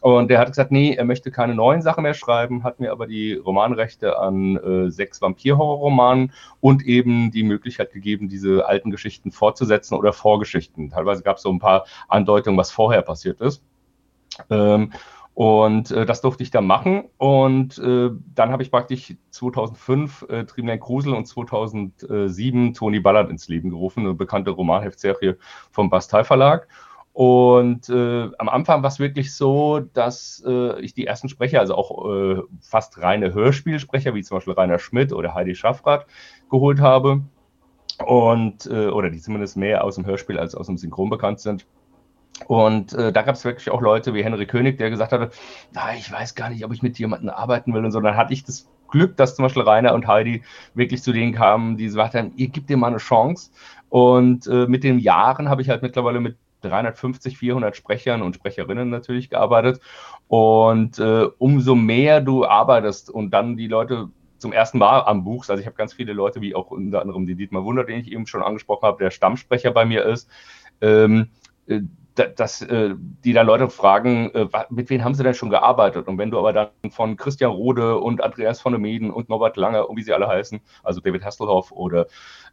Und 0.00 0.28
der 0.30 0.38
hat 0.38 0.48
gesagt, 0.48 0.72
nee, 0.72 0.94
er 0.94 1.04
möchte 1.04 1.30
keine 1.30 1.54
neuen 1.54 1.82
Sachen 1.82 2.04
mehr 2.04 2.14
schreiben, 2.14 2.64
hat 2.64 2.80
mir 2.80 2.90
aber 2.90 3.06
die 3.06 3.34
Romanrechte 3.34 4.18
an 4.18 4.56
äh, 4.56 4.90
sechs 4.90 5.20
Vampir-Horror-Romanen 5.20 6.32
und 6.60 6.82
eben 6.86 7.30
die 7.30 7.42
Möglichkeit 7.42 7.92
gegeben, 7.92 8.30
diese 8.30 8.64
alten 8.64 8.90
Geschichten 8.90 9.30
fortzusetzen 9.30 9.98
oder 9.98 10.14
Vorgeschichten. 10.14 10.88
Teilweise 10.88 11.22
gab 11.22 11.36
es 11.36 11.42
so 11.42 11.52
ein 11.52 11.58
paar 11.58 11.84
Andeutungen, 12.08 12.58
was 12.58 12.70
vorher 12.70 13.02
passiert 13.02 13.42
ist. 13.42 13.62
Ähm, 14.48 14.92
und 15.40 15.90
äh, 15.90 16.04
das 16.04 16.20
durfte 16.20 16.42
ich 16.42 16.50
dann 16.50 16.66
machen. 16.66 17.04
Und 17.16 17.78
äh, 17.78 18.10
dann 18.34 18.50
habe 18.50 18.62
ich 18.62 18.70
praktisch 18.70 19.14
2005 19.30 20.26
äh, 20.28 20.44
Trieblein 20.44 20.78
Grusel 20.78 21.14
und 21.14 21.24
2007 21.24 22.74
Toni 22.74 23.00
Ballard 23.00 23.30
ins 23.30 23.48
Leben 23.48 23.70
gerufen, 23.70 24.00
eine 24.00 24.12
bekannte 24.12 24.50
Romanheftserie 24.50 25.38
vom 25.70 25.88
Bastei 25.88 26.24
Verlag. 26.24 26.68
Und 27.14 27.88
äh, 27.88 28.28
am 28.36 28.50
Anfang 28.50 28.82
war 28.82 28.88
es 28.88 28.98
wirklich 28.98 29.34
so, 29.34 29.80
dass 29.80 30.44
äh, 30.46 30.78
ich 30.82 30.92
die 30.92 31.06
ersten 31.06 31.30
Sprecher, 31.30 31.60
also 31.60 31.74
auch 31.74 32.14
äh, 32.14 32.42
fast 32.60 33.00
reine 33.00 33.32
Hörspielsprecher, 33.32 34.14
wie 34.14 34.22
zum 34.22 34.36
Beispiel 34.36 34.52
Rainer 34.52 34.78
Schmidt 34.78 35.10
oder 35.10 35.32
Heidi 35.32 35.54
Schaffrath, 35.54 36.04
geholt 36.50 36.80
habe. 36.80 37.22
Und, 38.04 38.66
äh, 38.66 38.88
oder 38.88 39.08
die 39.08 39.22
zumindest 39.22 39.56
mehr 39.56 39.84
aus 39.84 39.94
dem 39.94 40.04
Hörspiel 40.04 40.38
als 40.38 40.54
aus 40.54 40.66
dem 40.66 40.76
Synchron 40.76 41.08
bekannt 41.08 41.40
sind. 41.40 41.66
Und 42.46 42.94
äh, 42.94 43.12
da 43.12 43.22
gab 43.22 43.34
es 43.34 43.44
wirklich 43.44 43.70
auch 43.70 43.80
Leute 43.80 44.14
wie 44.14 44.24
Henry 44.24 44.46
König, 44.46 44.78
der 44.78 44.90
gesagt 44.90 45.12
hatte, 45.12 45.30
ah, 45.74 45.92
ich 45.96 46.10
weiß 46.10 46.34
gar 46.34 46.48
nicht, 46.50 46.64
ob 46.64 46.72
ich 46.72 46.82
mit 46.82 46.98
jemandem 46.98 47.30
arbeiten 47.30 47.74
will 47.74 47.84
und 47.84 47.92
so. 47.92 48.00
Dann 48.00 48.16
hatte 48.16 48.32
ich 48.32 48.44
das 48.44 48.68
Glück, 48.88 49.16
dass 49.16 49.36
zum 49.36 49.44
Beispiel 49.44 49.62
Rainer 49.62 49.94
und 49.94 50.06
Heidi 50.06 50.42
wirklich 50.74 51.02
zu 51.02 51.12
denen 51.12 51.32
kamen, 51.32 51.76
die 51.76 51.84
gesagt 51.84 52.14
haben, 52.14 52.32
ihr 52.36 52.48
gebt 52.48 52.70
dem 52.70 52.80
mal 52.80 52.88
eine 52.88 52.96
Chance. 52.96 53.50
Und 53.88 54.46
äh, 54.46 54.66
mit 54.66 54.84
den 54.84 54.98
Jahren 54.98 55.48
habe 55.48 55.62
ich 55.62 55.68
halt 55.68 55.82
mittlerweile 55.82 56.20
mit 56.20 56.36
350, 56.62 57.38
400 57.38 57.76
Sprechern 57.76 58.22
und 58.22 58.36
Sprecherinnen 58.36 58.90
natürlich 58.90 59.30
gearbeitet. 59.30 59.80
Und 60.28 60.98
äh, 60.98 61.26
umso 61.38 61.74
mehr 61.74 62.20
du 62.20 62.46
arbeitest 62.46 63.10
und 63.10 63.30
dann 63.30 63.56
die 63.56 63.68
Leute 63.68 64.08
zum 64.38 64.52
ersten 64.52 64.78
Mal 64.78 65.00
am 65.02 65.24
Buchst, 65.24 65.50
also 65.50 65.60
ich 65.60 65.66
habe 65.66 65.76
ganz 65.76 65.92
viele 65.92 66.14
Leute, 66.14 66.40
wie 66.40 66.54
auch 66.54 66.70
unter 66.70 67.02
anderem 67.02 67.26
die 67.26 67.34
Dietmar 67.34 67.64
Wunder, 67.64 67.84
den 67.84 68.00
ich 68.00 68.10
eben 68.10 68.26
schon 68.26 68.42
angesprochen 68.42 68.86
habe, 68.86 69.02
der 69.04 69.10
Stammsprecher 69.10 69.70
bei 69.70 69.84
mir 69.84 70.04
ist, 70.04 70.30
ähm, 70.80 71.28
äh, 71.66 71.80
dass 72.26 72.62
äh, 72.62 72.94
die 73.24 73.32
dann 73.32 73.46
Leute 73.46 73.68
fragen, 73.68 74.30
äh, 74.34 74.46
mit 74.70 74.90
wem 74.90 75.04
haben 75.04 75.14
sie 75.14 75.22
denn 75.22 75.34
schon 75.34 75.50
gearbeitet? 75.50 76.08
Und 76.08 76.18
wenn 76.18 76.30
du 76.30 76.38
aber 76.38 76.52
dann 76.52 76.90
von 76.90 77.16
Christian 77.16 77.50
Rode 77.50 77.98
und 77.98 78.22
Andreas 78.22 78.60
von 78.60 78.72
der 78.72 78.80
Meden 78.80 79.10
und 79.10 79.28
Norbert 79.28 79.56
Lange 79.56 79.86
und 79.86 79.96
wie 79.96 80.02
sie 80.02 80.12
alle 80.12 80.28
heißen, 80.28 80.60
also 80.82 81.00
David 81.00 81.24
Hasselhoff 81.24 81.72
oder 81.72 82.06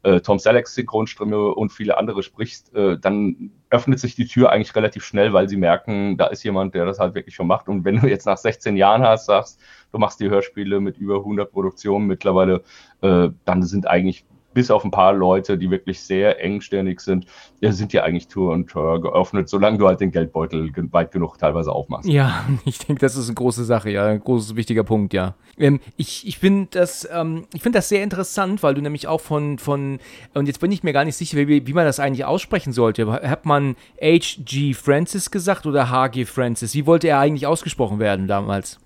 äh, 0.04 0.20
Tom 0.22 0.40
Sellecks 0.40 0.76
Synchronstimme 0.76 1.54
und 1.54 1.72
viele 1.72 1.98
andere 1.98 2.24
sprichst, 2.24 2.72
dann 3.02 3.52
öffnet 3.70 4.00
sich 4.00 4.16
die 4.16 4.26
Tür 4.26 4.52
eigentlich 4.52 4.76
relativ 4.76 5.04
schnell, 5.04 5.34
weil 5.34 5.50
sie 5.50 5.58
merken, 5.58 6.18
da 6.18 6.28
ist 6.28 6.44
jemand, 6.44 6.74
der 6.76 6.86
das 6.86 7.00
halt 7.00 7.16
wirklich 7.16 7.36
schon 7.36 7.48
macht. 7.48 7.68
Und 7.68 7.86
wenn 7.86 8.00
du 8.00 8.08
jetzt 8.08 8.26
nach 8.26 8.38
16 8.38 8.78
Jahren 8.78 9.04
hast, 9.04 9.26
sagst, 9.26 9.60
du 9.92 9.98
machst 9.98 10.20
die 10.20 10.30
Hörspiele 10.30 10.80
mit 10.80 10.98
über 10.98 11.18
100 11.18 11.52
Produktionen 11.52 12.08
mittlerweile, 12.08 12.64
dann 13.02 13.64
sind 13.64 13.88
eigentlich 13.88 14.26
bis 14.58 14.72
auf 14.72 14.84
ein 14.84 14.90
paar 14.90 15.14
Leute, 15.14 15.56
die 15.56 15.70
wirklich 15.70 16.00
sehr 16.02 16.44
engstirnig 16.44 17.00
sind, 17.00 17.28
sind 17.62 17.94
ja 17.94 18.02
eigentlich 18.02 18.28
Tour 18.28 18.54
und 18.54 18.68
Tour 18.68 19.00
geöffnet, 19.00 19.48
solange 19.50 19.78
du 19.78 19.88
halt 19.88 20.00
den 20.02 20.10
Geldbeutel 20.10 20.72
ge- 20.72 20.86
weit 20.90 21.12
genug 21.12 21.38
teilweise 21.38 21.72
aufmachst. 21.72 22.10
Ja, 22.10 22.44
ich 22.66 22.80
denke, 22.80 23.02
das 23.02 23.16
ist 23.16 23.28
eine 23.28 23.36
große 23.36 23.66
Sache, 23.66 23.92
ja, 23.92 24.08
ein 24.08 24.20
großes, 24.20 24.56
wichtiger 24.56 24.84
Punkt, 24.84 25.14
ja. 25.14 25.36
Ähm, 25.60 25.80
ich 25.96 26.26
ich 26.28 26.40
finde 26.40 26.70
das, 26.72 27.08
ähm, 27.14 27.46
ich 27.54 27.62
finde 27.62 27.78
das 27.78 27.88
sehr 27.88 28.02
interessant, 28.02 28.64
weil 28.64 28.74
du 28.74 28.82
nämlich 28.82 29.08
auch 29.08 29.22
von, 29.22 29.60
von, 29.60 30.00
und 30.34 30.48
jetzt 30.48 30.60
bin 30.60 30.72
ich 30.72 30.82
mir 30.82 30.92
gar 30.92 31.06
nicht 31.06 31.18
sicher, 31.18 31.38
wie, 31.38 31.68
wie 31.68 31.74
man 31.74 31.86
das 31.86 32.00
eigentlich 32.00 32.26
aussprechen 32.26 32.74
sollte. 32.74 33.12
Hat 33.12 33.46
man 33.46 33.76
H.G. 34.02 34.74
Francis 34.74 35.30
gesagt 35.30 35.68
oder 35.68 35.92
H.G. 35.92 36.26
Francis? 36.26 36.74
Wie 36.74 36.88
wollte 36.88 37.10
er 37.10 37.20
eigentlich 37.20 37.46
ausgesprochen 37.46 38.00
werden 38.00 38.28
damals? 38.28 38.80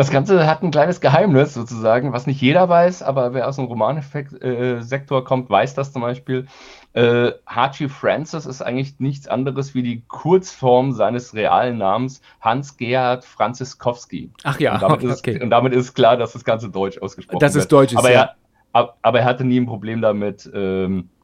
Das 0.00 0.10
Ganze 0.10 0.46
hat 0.46 0.62
ein 0.62 0.70
kleines 0.70 1.02
Geheimnis 1.02 1.52
sozusagen, 1.52 2.14
was 2.14 2.26
nicht 2.26 2.40
jeder 2.40 2.70
weiß, 2.70 3.02
aber 3.02 3.34
wer 3.34 3.46
aus 3.46 3.56
dem 3.56 3.66
Romansektor 3.66 5.24
kommt, 5.24 5.50
weiß 5.50 5.74
das 5.74 5.92
zum 5.92 6.00
Beispiel. 6.00 6.46
Äh, 6.94 7.32
Hachi 7.46 7.90
Francis 7.90 8.46
ist 8.46 8.62
eigentlich 8.62 8.98
nichts 8.98 9.28
anderes 9.28 9.74
wie 9.74 9.82
die 9.82 10.02
Kurzform 10.08 10.92
seines 10.92 11.34
realen 11.34 11.76
Namens 11.76 12.22
Hans-Gerhard 12.40 13.26
Franziskowski. 13.26 14.30
Ach 14.42 14.58
ja, 14.58 14.72
und, 14.74 14.82
damit 14.82 15.02
ist, 15.02 15.18
okay. 15.18 15.42
und 15.42 15.50
damit 15.50 15.74
ist 15.74 15.92
klar, 15.92 16.16
dass 16.16 16.32
das 16.32 16.44
Ganze 16.44 16.70
deutsch 16.70 16.96
ausgesprochen 16.96 17.38
Dass 17.40 17.54
es 17.54 17.64
wird. 17.64 17.72
deutsch 17.72 17.92
ist, 17.92 17.98
aber 17.98 18.10
ja. 18.10 18.20
Er, 18.22 18.36
ab- 18.72 18.96
aber 19.02 19.20
er 19.20 19.26
hatte 19.26 19.44
nie 19.44 19.60
ein 19.60 19.66
Problem 19.66 20.00
damit, 20.00 20.50
ähm, 20.54 21.10
äh, 21.10 21.19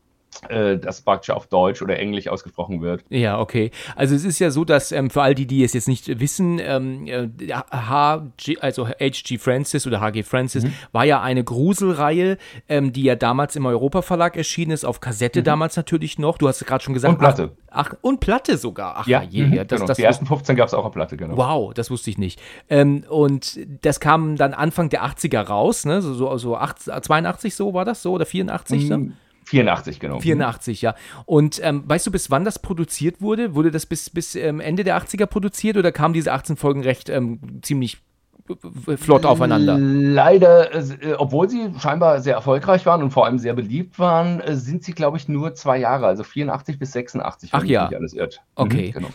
das 0.49 1.01
praktisch 1.01 1.31
auf 1.31 1.47
Deutsch 1.47 1.81
oder 1.83 1.99
Englisch 1.99 2.29
ausgesprochen 2.29 2.83
wird. 2.83 3.05
Ja, 3.09 3.41
okay. 3.41 3.71
Also 3.95 4.15
es 4.15 4.25
ist 4.25 4.39
ja 4.39 4.51
so, 4.51 4.65
dass 4.65 4.93
ähm, 4.93 5.11
für 5.11 5.23
all 5.23 5.35
die, 5.35 5.47
die 5.47 5.65
es 5.65 5.73
jetzt 5.73 5.89
nicht 5.89 6.21
wissen, 6.21 6.59
ähm, 6.61 7.07
HG, 7.71 8.53
äh, 8.53 8.61
also 8.61 8.87
H.G. 8.87 9.39
Francis 9.39 9.87
oder 9.87 10.01
H.G. 10.01 10.23
Francis 10.23 10.65
mhm. 10.65 10.73
war 10.93 11.05
ja 11.05 11.23
eine 11.23 11.43
Gruselreihe, 11.43 12.39
ähm, 12.69 12.93
die 12.93 13.05
ja 13.05 13.15
damals 13.15 13.57
im 13.57 13.67
Europa 13.67 14.03
Verlag 14.03 14.37
erschienen 14.37 14.73
ist, 14.73 14.85
auf 14.85 15.01
Kassette 15.01 15.41
mhm. 15.41 15.45
damals 15.45 15.77
natürlich 15.77 16.19
noch. 16.19 16.39
Du 16.39 16.49
hast 16.49 16.65
gerade 16.67 16.85
schon 16.85 16.95
gesagt. 16.95 17.13
Und 17.13 17.19
Platte. 17.19 17.51
Ach, 17.71 17.93
ach 17.93 17.97
und 18.03 18.21
Platte 18.21 18.59
sogar. 18.59 18.97
Ach 18.99 19.07
ja, 19.07 19.23
je, 19.23 19.45
mhm, 19.45 19.57
das, 19.57 19.69
genau. 19.69 19.87
das, 19.87 19.97
die 19.97 20.03
ersten 20.03 20.27
15 20.27 20.57
gab 20.57 20.69
es 20.69 20.75
auch 20.75 20.85
auf 20.85 20.93
Platte, 20.93 21.17
genau. 21.17 21.37
Wow, 21.37 21.75
das 21.75 21.91
wusste 21.91 22.11
ich 22.11 22.19
nicht. 22.19 22.41
Ähm, 22.69 23.05
und 23.09 23.59
das 23.83 24.01
kam 24.01 24.37
dann 24.37 24.55
Anfang 24.55 24.89
der 24.91 25.05
80er 25.05 25.41
raus, 25.41 25.85
ne? 25.85 26.03
So, 26.03 26.15
so, 26.15 26.37
so 26.37 26.57
8, 26.57 26.83
82 27.03 27.55
so 27.55 27.75
war 27.75 27.85
das 27.85 28.03
so 28.03 28.13
oder 28.13 28.27
84? 28.27 28.91
Mhm. 28.91 29.15
84, 29.47 30.01
genau. 30.01 30.21
84, 30.21 30.83
ja. 30.83 30.95
Und 31.25 31.61
ähm, 31.63 31.85
weißt 31.87 32.07
du, 32.07 32.11
bis 32.11 32.31
wann 32.31 32.45
das 32.45 32.59
produziert 32.59 33.21
wurde? 33.21 33.55
Wurde 33.55 33.71
das 33.71 33.87
bis, 33.87 34.11
bis 34.11 34.35
ähm, 34.35 34.61
Ende 34.61 34.85
der 34.85 35.01
80er 35.01 35.27
produziert 35.27 35.77
oder 35.77 35.93
kamen 35.93 36.15
diese 36.15 36.33
18 36.33 36.57
Folgen 36.57 36.83
recht 36.83 37.09
ähm, 37.09 37.61
ziemlich 37.63 37.99
flott 38.97 39.25
aufeinander? 39.25 39.77
Leider, 39.79 40.75
äh, 40.75 41.15
obwohl 41.19 41.49
sie 41.49 41.71
scheinbar 41.79 42.21
sehr 42.21 42.35
erfolgreich 42.35 42.87
waren 42.87 43.03
und 43.03 43.11
vor 43.11 43.27
allem 43.27 43.39
sehr 43.39 43.55
beliebt 43.55 43.99
waren, 43.99 44.41
äh, 44.41 44.57
sind 44.57 44.85
sie, 44.85 44.93
glaube 44.93 45.17
ich, 45.17 45.29
nur 45.29 45.55
zwei 45.55 45.79
Jahre, 45.79 46.07
also 46.07 46.23
84 46.23 46.79
bis 46.79 46.93
86, 46.93 47.53
wenn 47.53 47.61
Ach 47.61 47.65
ja. 47.65 47.87
alles 47.87 48.15
irrt. 48.15 48.43
Okay. 48.55 48.89
Mhm, 48.89 48.93
genau. 48.93 49.09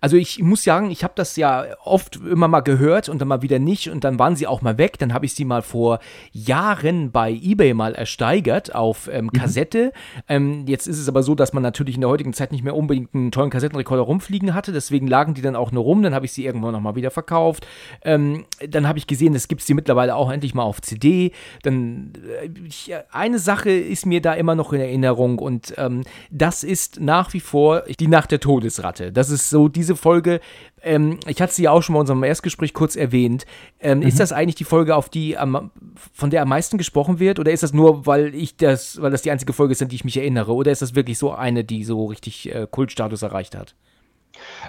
Also 0.00 0.16
ich 0.16 0.42
muss 0.42 0.64
sagen, 0.64 0.90
ich 0.90 1.04
habe 1.04 1.14
das 1.16 1.36
ja 1.36 1.64
oft 1.84 2.16
immer 2.16 2.48
mal 2.48 2.60
gehört 2.60 3.08
und 3.08 3.20
dann 3.20 3.28
mal 3.28 3.42
wieder 3.42 3.58
nicht 3.58 3.90
und 3.90 4.04
dann 4.04 4.18
waren 4.18 4.36
sie 4.36 4.46
auch 4.46 4.62
mal 4.62 4.78
weg. 4.78 4.98
Dann 4.98 5.12
habe 5.12 5.26
ich 5.26 5.34
sie 5.34 5.44
mal 5.44 5.62
vor 5.62 6.00
Jahren 6.32 7.10
bei 7.10 7.30
eBay 7.32 7.74
mal 7.74 7.94
ersteigert 7.94 8.74
auf 8.74 9.08
ähm, 9.12 9.26
mhm. 9.26 9.32
Kassette. 9.32 9.86
Mhm. 9.86 10.22
Ähm, 10.28 10.64
jetzt 10.66 10.86
ist 10.86 10.98
es 10.98 11.08
aber 11.08 11.22
so, 11.22 11.34
dass 11.34 11.52
man 11.52 11.62
natürlich 11.62 11.94
in 11.96 12.00
der 12.00 12.10
heutigen 12.10 12.32
Zeit 12.32 12.52
nicht 12.52 12.64
mehr 12.64 12.76
unbedingt 12.76 13.14
einen 13.14 13.30
tollen 13.30 13.50
Kassettenrekorder 13.50 14.02
rumfliegen 14.02 14.54
hatte. 14.54 14.72
Deswegen 14.72 15.06
lagen 15.06 15.34
die 15.34 15.42
dann 15.42 15.56
auch 15.56 15.72
nur 15.72 15.84
rum. 15.84 16.02
Dann 16.02 16.14
habe 16.14 16.26
ich 16.26 16.32
sie 16.32 16.44
irgendwann 16.44 16.72
nochmal 16.72 16.96
wieder 16.96 17.10
verkauft. 17.10 17.66
Ähm, 18.02 18.44
dann 18.68 18.86
habe 18.86 18.98
ich 18.98 19.06
gesehen, 19.06 19.34
es 19.34 19.48
gibt 19.48 19.62
sie 19.62 19.74
mittlerweile 19.74 20.16
auch 20.16 20.30
endlich 20.30 20.54
mal 20.54 20.62
auf 20.62 20.80
CD. 20.80 21.32
Dann 21.62 22.12
äh, 22.42 22.48
ich, 22.66 22.92
eine 23.10 23.38
Sache 23.38 23.70
ist 23.70 24.06
mir 24.06 24.20
da 24.20 24.34
immer 24.34 24.54
noch 24.54 24.72
in 24.72 24.80
Erinnerung 24.80 25.38
und 25.38 25.74
ähm, 25.76 26.02
das 26.30 26.64
ist 26.64 27.00
nach 27.00 27.32
wie 27.32 27.40
vor 27.40 27.82
die 28.00 28.08
Nacht 28.08 28.30
der 28.30 28.40
Todesratte. 28.40 29.12
Das 29.12 29.30
ist 29.30 29.50
so 29.50 29.68
diese 29.68 29.85
diese 29.86 29.96
Folge, 29.96 30.40
ähm, 30.82 31.18
ich 31.26 31.40
hatte 31.40 31.54
sie 31.54 31.64
ja 31.64 31.70
auch 31.70 31.82
schon 31.82 31.94
mal 31.94 31.98
in 31.98 32.02
unserem 32.02 32.22
Erstgespräch 32.22 32.74
kurz 32.74 32.96
erwähnt. 32.96 33.46
Ähm, 33.80 33.98
mhm. 33.98 34.06
Ist 34.06 34.20
das 34.20 34.32
eigentlich 34.32 34.56
die 34.56 34.64
Folge, 34.64 34.96
auf 34.96 35.08
die 35.08 35.38
am, 35.38 35.70
von 36.12 36.30
der 36.30 36.42
am 36.42 36.48
meisten 36.48 36.78
gesprochen 36.78 37.18
wird? 37.18 37.38
Oder 37.38 37.52
ist 37.52 37.62
das 37.62 37.72
nur, 37.72 38.06
weil 38.06 38.34
ich 38.34 38.56
das, 38.56 39.00
weil 39.00 39.10
das 39.10 39.22
die 39.22 39.30
einzige 39.30 39.52
Folge 39.52 39.72
ist, 39.72 39.82
an 39.82 39.88
die 39.88 39.96
ich 39.96 40.04
mich 40.04 40.16
erinnere? 40.16 40.52
Oder 40.52 40.72
ist 40.72 40.82
das 40.82 40.94
wirklich 40.94 41.18
so 41.18 41.32
eine, 41.32 41.64
die 41.64 41.84
so 41.84 42.06
richtig 42.06 42.52
äh, 42.54 42.66
Kultstatus 42.70 43.22
erreicht 43.22 43.56
hat? 43.56 43.74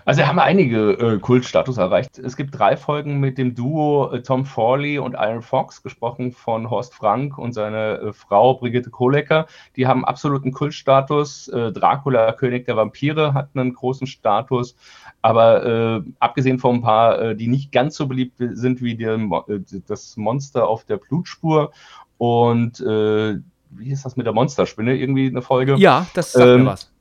Also 0.06 0.26
haben 0.26 0.40
einige 0.40 0.92
äh, 0.92 1.20
Kultstatus 1.20 1.78
erreicht. 1.78 2.18
Es 2.18 2.38
gibt 2.38 2.58
drei 2.58 2.78
Folgen 2.78 3.20
mit 3.20 3.38
dem 3.38 3.56
Duo 3.56 4.12
äh, 4.12 4.22
Tom 4.22 4.46
Fawley 4.46 5.00
und 5.00 5.14
Iron 5.14 5.42
Fox, 5.42 5.84
gesprochen 5.84 6.32
von 6.32 6.70
Horst 6.70 6.94
Frank 6.94 7.38
und 7.38 7.54
seine 7.54 8.00
äh, 8.00 8.14
Frau 8.14 8.56
Brigitte 8.56 8.90
Kohlecker. 8.90 9.48
Die 9.76 9.88
haben 9.88 10.06
absoluten 10.06 10.52
Kultstatus. 10.52 11.48
Äh, 11.50 11.72
Dracula, 11.72 12.32
König 12.34 12.66
der 12.66 12.78
Vampire, 12.78 13.34
hat 13.34 13.50
einen 13.54 13.74
großen 13.74 14.08
Status. 14.08 14.76
Aber 15.22 15.66
äh, 15.66 16.02
abgesehen 16.20 16.60
von 16.60 16.76
ein 16.76 16.82
paar, 16.82 17.20
äh, 17.20 17.36
die 17.36 17.48
nicht 17.48 17.72
ganz 17.72 17.96
so 17.96 18.08
beliebt 18.08 18.36
sind 18.38 18.82
wie 18.82 18.96
der, 18.96 19.20
das 19.88 20.16
Monster 20.18 20.68
auf 20.68 20.86
der 20.86 20.98
Blutspur 20.98 21.72
und 22.18 22.80
wie 23.70 23.92
ist 23.92 24.06
das 24.06 24.16
mit 24.16 24.26
der 24.26 24.34
Monsterspinne? 24.34 24.96
Irgendwie 24.96 25.28
eine 25.28 25.42
Folge? 25.42 25.76
Ja, 25.76 26.08
das 26.14 26.32
sagt 26.32 26.48
ähm, 26.48 26.64
mir 26.64 26.72
was. 26.72 26.92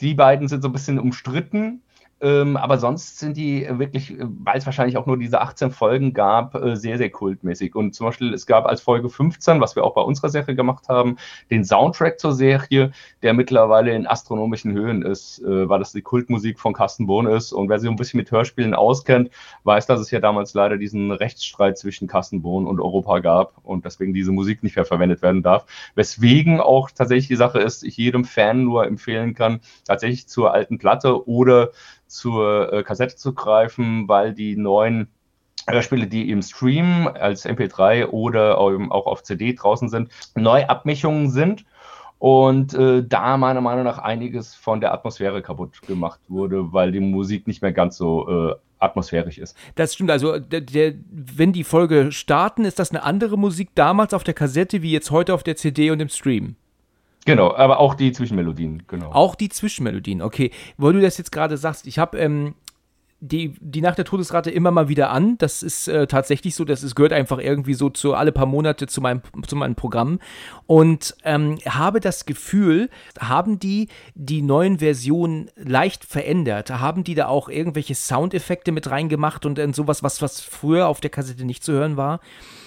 Die 0.00 0.14
beiden 0.14 0.48
sind 0.48 0.62
so 0.62 0.68
ein 0.68 0.72
bisschen 0.72 0.98
umstritten. 0.98 1.82
Ähm, 2.22 2.56
aber 2.56 2.78
sonst 2.78 3.18
sind 3.18 3.36
die 3.36 3.66
wirklich, 3.70 4.14
weil 4.18 4.58
es 4.58 4.66
wahrscheinlich 4.66 4.98
auch 4.98 5.06
nur 5.06 5.16
diese 5.16 5.40
18 5.40 5.70
Folgen 5.70 6.12
gab, 6.12 6.54
äh, 6.54 6.76
sehr, 6.76 6.98
sehr 6.98 7.10
kultmäßig. 7.10 7.74
Und 7.74 7.94
zum 7.94 8.06
Beispiel, 8.06 8.34
es 8.34 8.46
gab 8.46 8.66
als 8.66 8.82
Folge 8.82 9.08
15, 9.08 9.60
was 9.60 9.74
wir 9.74 9.84
auch 9.84 9.94
bei 9.94 10.02
unserer 10.02 10.28
Serie 10.28 10.54
gemacht 10.54 10.88
haben, 10.88 11.16
den 11.50 11.64
Soundtrack 11.64 12.20
zur 12.20 12.32
Serie, 12.32 12.92
der 13.22 13.32
mittlerweile 13.32 13.94
in 13.94 14.06
astronomischen 14.06 14.72
Höhen 14.72 15.02
ist, 15.02 15.40
äh, 15.42 15.68
weil 15.68 15.78
das 15.78 15.92
die 15.92 16.02
Kultmusik 16.02 16.60
von 16.60 16.74
Carsten 16.74 17.06
Bohn 17.06 17.26
ist. 17.26 17.52
Und 17.52 17.70
wer 17.70 17.78
sich 17.78 17.88
ein 17.88 17.96
bisschen 17.96 18.18
mit 18.18 18.30
Hörspielen 18.30 18.74
auskennt, 18.74 19.30
weiß, 19.64 19.86
dass 19.86 20.00
es 20.00 20.10
ja 20.10 20.20
damals 20.20 20.52
leider 20.52 20.76
diesen 20.76 21.12
Rechtsstreit 21.12 21.78
zwischen 21.78 22.06
Carsten 22.06 22.42
Bohn 22.42 22.66
und 22.66 22.80
Europa 22.80 23.20
gab 23.20 23.54
und 23.62 23.86
deswegen 23.86 24.12
diese 24.12 24.32
Musik 24.32 24.62
nicht 24.62 24.76
mehr 24.76 24.84
verwendet 24.84 25.22
werden 25.22 25.42
darf. 25.42 25.64
Weswegen 25.94 26.60
auch 26.60 26.90
tatsächlich 26.90 27.28
die 27.28 27.36
Sache 27.36 27.60
ist, 27.60 27.82
ich 27.82 27.96
jedem 27.96 28.24
Fan 28.24 28.64
nur 28.64 28.86
empfehlen 28.86 29.34
kann, 29.34 29.60
tatsächlich 29.86 30.28
zur 30.28 30.52
alten 30.52 30.78
Platte 30.78 31.26
oder 31.26 31.70
zur 32.10 32.72
äh, 32.72 32.82
Kassette 32.82 33.16
zu 33.16 33.34
greifen, 33.34 34.08
weil 34.08 34.34
die 34.34 34.56
neuen 34.56 35.08
Hörspiele, 35.68 36.06
die 36.06 36.30
im 36.30 36.42
Stream 36.42 37.08
als 37.08 37.46
MP3 37.46 38.06
oder 38.06 38.58
auch 38.58 39.06
auf 39.06 39.22
CD 39.22 39.54
draußen 39.54 39.88
sind, 39.88 40.10
Neuabmischungen 40.34 41.30
sind 41.30 41.64
und 42.18 42.74
äh, 42.74 43.02
da 43.06 43.36
meiner 43.36 43.60
Meinung 43.60 43.84
nach 43.84 43.98
einiges 43.98 44.54
von 44.54 44.80
der 44.80 44.92
Atmosphäre 44.92 45.42
kaputt 45.42 45.80
gemacht 45.82 46.20
wurde, 46.28 46.72
weil 46.72 46.92
die 46.92 47.00
Musik 47.00 47.46
nicht 47.46 47.62
mehr 47.62 47.72
ganz 47.72 47.96
so 47.96 48.28
äh, 48.28 48.54
atmosphärisch 48.78 49.38
ist. 49.38 49.56
Das 49.74 49.94
stimmt, 49.94 50.10
also 50.10 50.38
der, 50.38 50.60
der, 50.60 50.94
wenn 51.10 51.52
die 51.52 51.64
Folge 51.64 52.12
starten, 52.12 52.64
ist 52.64 52.78
das 52.78 52.90
eine 52.90 53.02
andere 53.04 53.38
Musik 53.38 53.70
damals 53.74 54.14
auf 54.14 54.24
der 54.24 54.34
Kassette 54.34 54.82
wie 54.82 54.92
jetzt 54.92 55.10
heute 55.10 55.34
auf 55.34 55.42
der 55.42 55.56
CD 55.56 55.90
und 55.90 56.00
im 56.00 56.08
Stream. 56.08 56.56
Genau, 57.26 57.54
aber 57.54 57.80
auch 57.80 57.94
die 57.94 58.12
Zwischenmelodien, 58.12 58.84
genau. 58.86 59.12
Auch 59.12 59.34
die 59.34 59.48
Zwischenmelodien, 59.48 60.22
okay. 60.22 60.50
Weil 60.78 60.94
du 60.94 61.00
das 61.00 61.18
jetzt 61.18 61.32
gerade 61.32 61.56
sagst, 61.56 61.86
ich 61.86 61.98
habe 61.98 62.18
ähm, 62.18 62.54
die, 63.20 63.54
die 63.60 63.82
Nacht 63.82 63.98
der 63.98 64.06
Todesrate 64.06 64.50
immer 64.50 64.70
mal 64.70 64.88
wieder 64.88 65.10
an. 65.10 65.36
Das 65.38 65.62
ist 65.62 65.88
äh, 65.88 66.06
tatsächlich 66.06 66.54
so, 66.54 66.64
das 66.64 66.82
ist, 66.82 66.94
gehört 66.94 67.12
einfach 67.12 67.38
irgendwie 67.38 67.74
so 67.74 67.90
zu 67.90 68.14
alle 68.14 68.32
paar 68.32 68.46
Monate 68.46 68.86
zu 68.86 69.02
meinem, 69.02 69.20
zu 69.46 69.56
meinem 69.56 69.74
Programm. 69.74 70.18
Und 70.66 71.14
ähm, 71.24 71.58
habe 71.68 72.00
das 72.00 72.24
Gefühl, 72.24 72.88
haben 73.18 73.58
die 73.58 73.88
die 74.14 74.40
neuen 74.40 74.78
Versionen 74.78 75.50
leicht 75.56 76.04
verändert? 76.04 76.70
Haben 76.70 77.04
die 77.04 77.14
da 77.14 77.26
auch 77.26 77.50
irgendwelche 77.50 77.94
Soundeffekte 77.94 78.72
mit 78.72 78.90
reingemacht 78.90 79.44
und 79.44 79.58
dann 79.58 79.74
sowas, 79.74 80.02
was, 80.02 80.22
was 80.22 80.40
früher 80.40 80.88
auf 80.88 81.00
der 81.00 81.10
Kassette 81.10 81.44
nicht 81.44 81.62
zu 81.62 81.72
hören 81.72 81.98
war? 81.98 82.20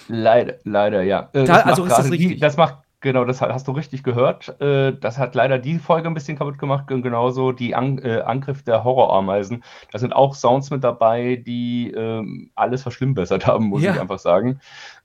Leider, 0.08 0.56
leider, 0.64 1.02
ja. 1.02 1.30
Äh, 1.34 1.46
da, 1.46 1.62
also 1.62 1.86
ist 1.86 1.98
das 1.98 2.12
richtig? 2.12 2.34
Die, 2.34 2.40
das 2.40 2.58
macht 2.58 2.83
Genau, 3.04 3.26
das 3.26 3.42
hast 3.42 3.68
du 3.68 3.74
richtig 3.74 4.02
gehört. 4.02 4.62
Äh, 4.62 4.94
das 4.98 5.18
hat 5.18 5.36
leider 5.36 5.60
die 5.60 5.78
Folge 5.78 6.08
ein 6.08 6.14
bisschen 6.14 6.38
kaputt 6.38 6.58
gemacht 6.58 6.90
und 6.90 7.02
genauso 7.02 7.52
die 7.52 7.76
An 7.76 8.00
äh, 8.00 8.22
Angriff 8.22 8.64
der 8.64 8.86
Horrorameisen. 8.86 9.62
Da 9.92 10.00
sind 10.00 10.14
auch 10.14 10.34
Sounds 10.36 10.72
mit 10.72 10.86
dabei, 10.86 11.36
die 11.36 11.92
ähm, 11.92 12.52
alles 12.56 12.82
verschlimmbessert 12.82 13.46
haben, 13.46 13.66
muss 13.66 13.84
ja. 13.84 13.94
ich 13.94 14.00
einfach 14.00 14.20
sagen. 14.20 14.62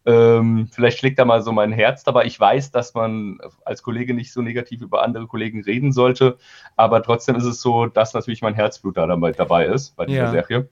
Ähm, 0.07 0.69
vielleicht 0.71 0.99
schlägt 0.99 1.19
da 1.19 1.25
mal 1.25 1.43
so 1.43 1.51
mein 1.51 1.73
Herz 1.73 2.05
dabei. 2.05 2.25
Ich 2.27 2.39
weiß, 2.39 2.71
dass 2.71 2.95
man 2.95 3.41
als 3.65 3.83
Kollege 3.83 4.15
nicht 4.15 4.33
so 4.33 4.43
negativ 4.43 4.81
über 4.81 5.03
andere 5.03 5.27
Kollegen 5.27 5.65
reden 5.65 5.91
sollte, 5.91 6.39
aber 6.77 7.03
trotzdem 7.03 7.35
ist 7.35 7.47
es 7.47 7.61
so, 7.61 7.87
dass 7.87 8.15
natürlich 8.15 8.43
mein 8.43 8.55
Herzblut 8.55 8.97
da 8.97 9.09
dabei 9.09 9.67
ist 9.67 9.97
bei 9.97 10.07
dieser 10.07 10.27
ja. 10.27 10.31
Serie 10.31 10.69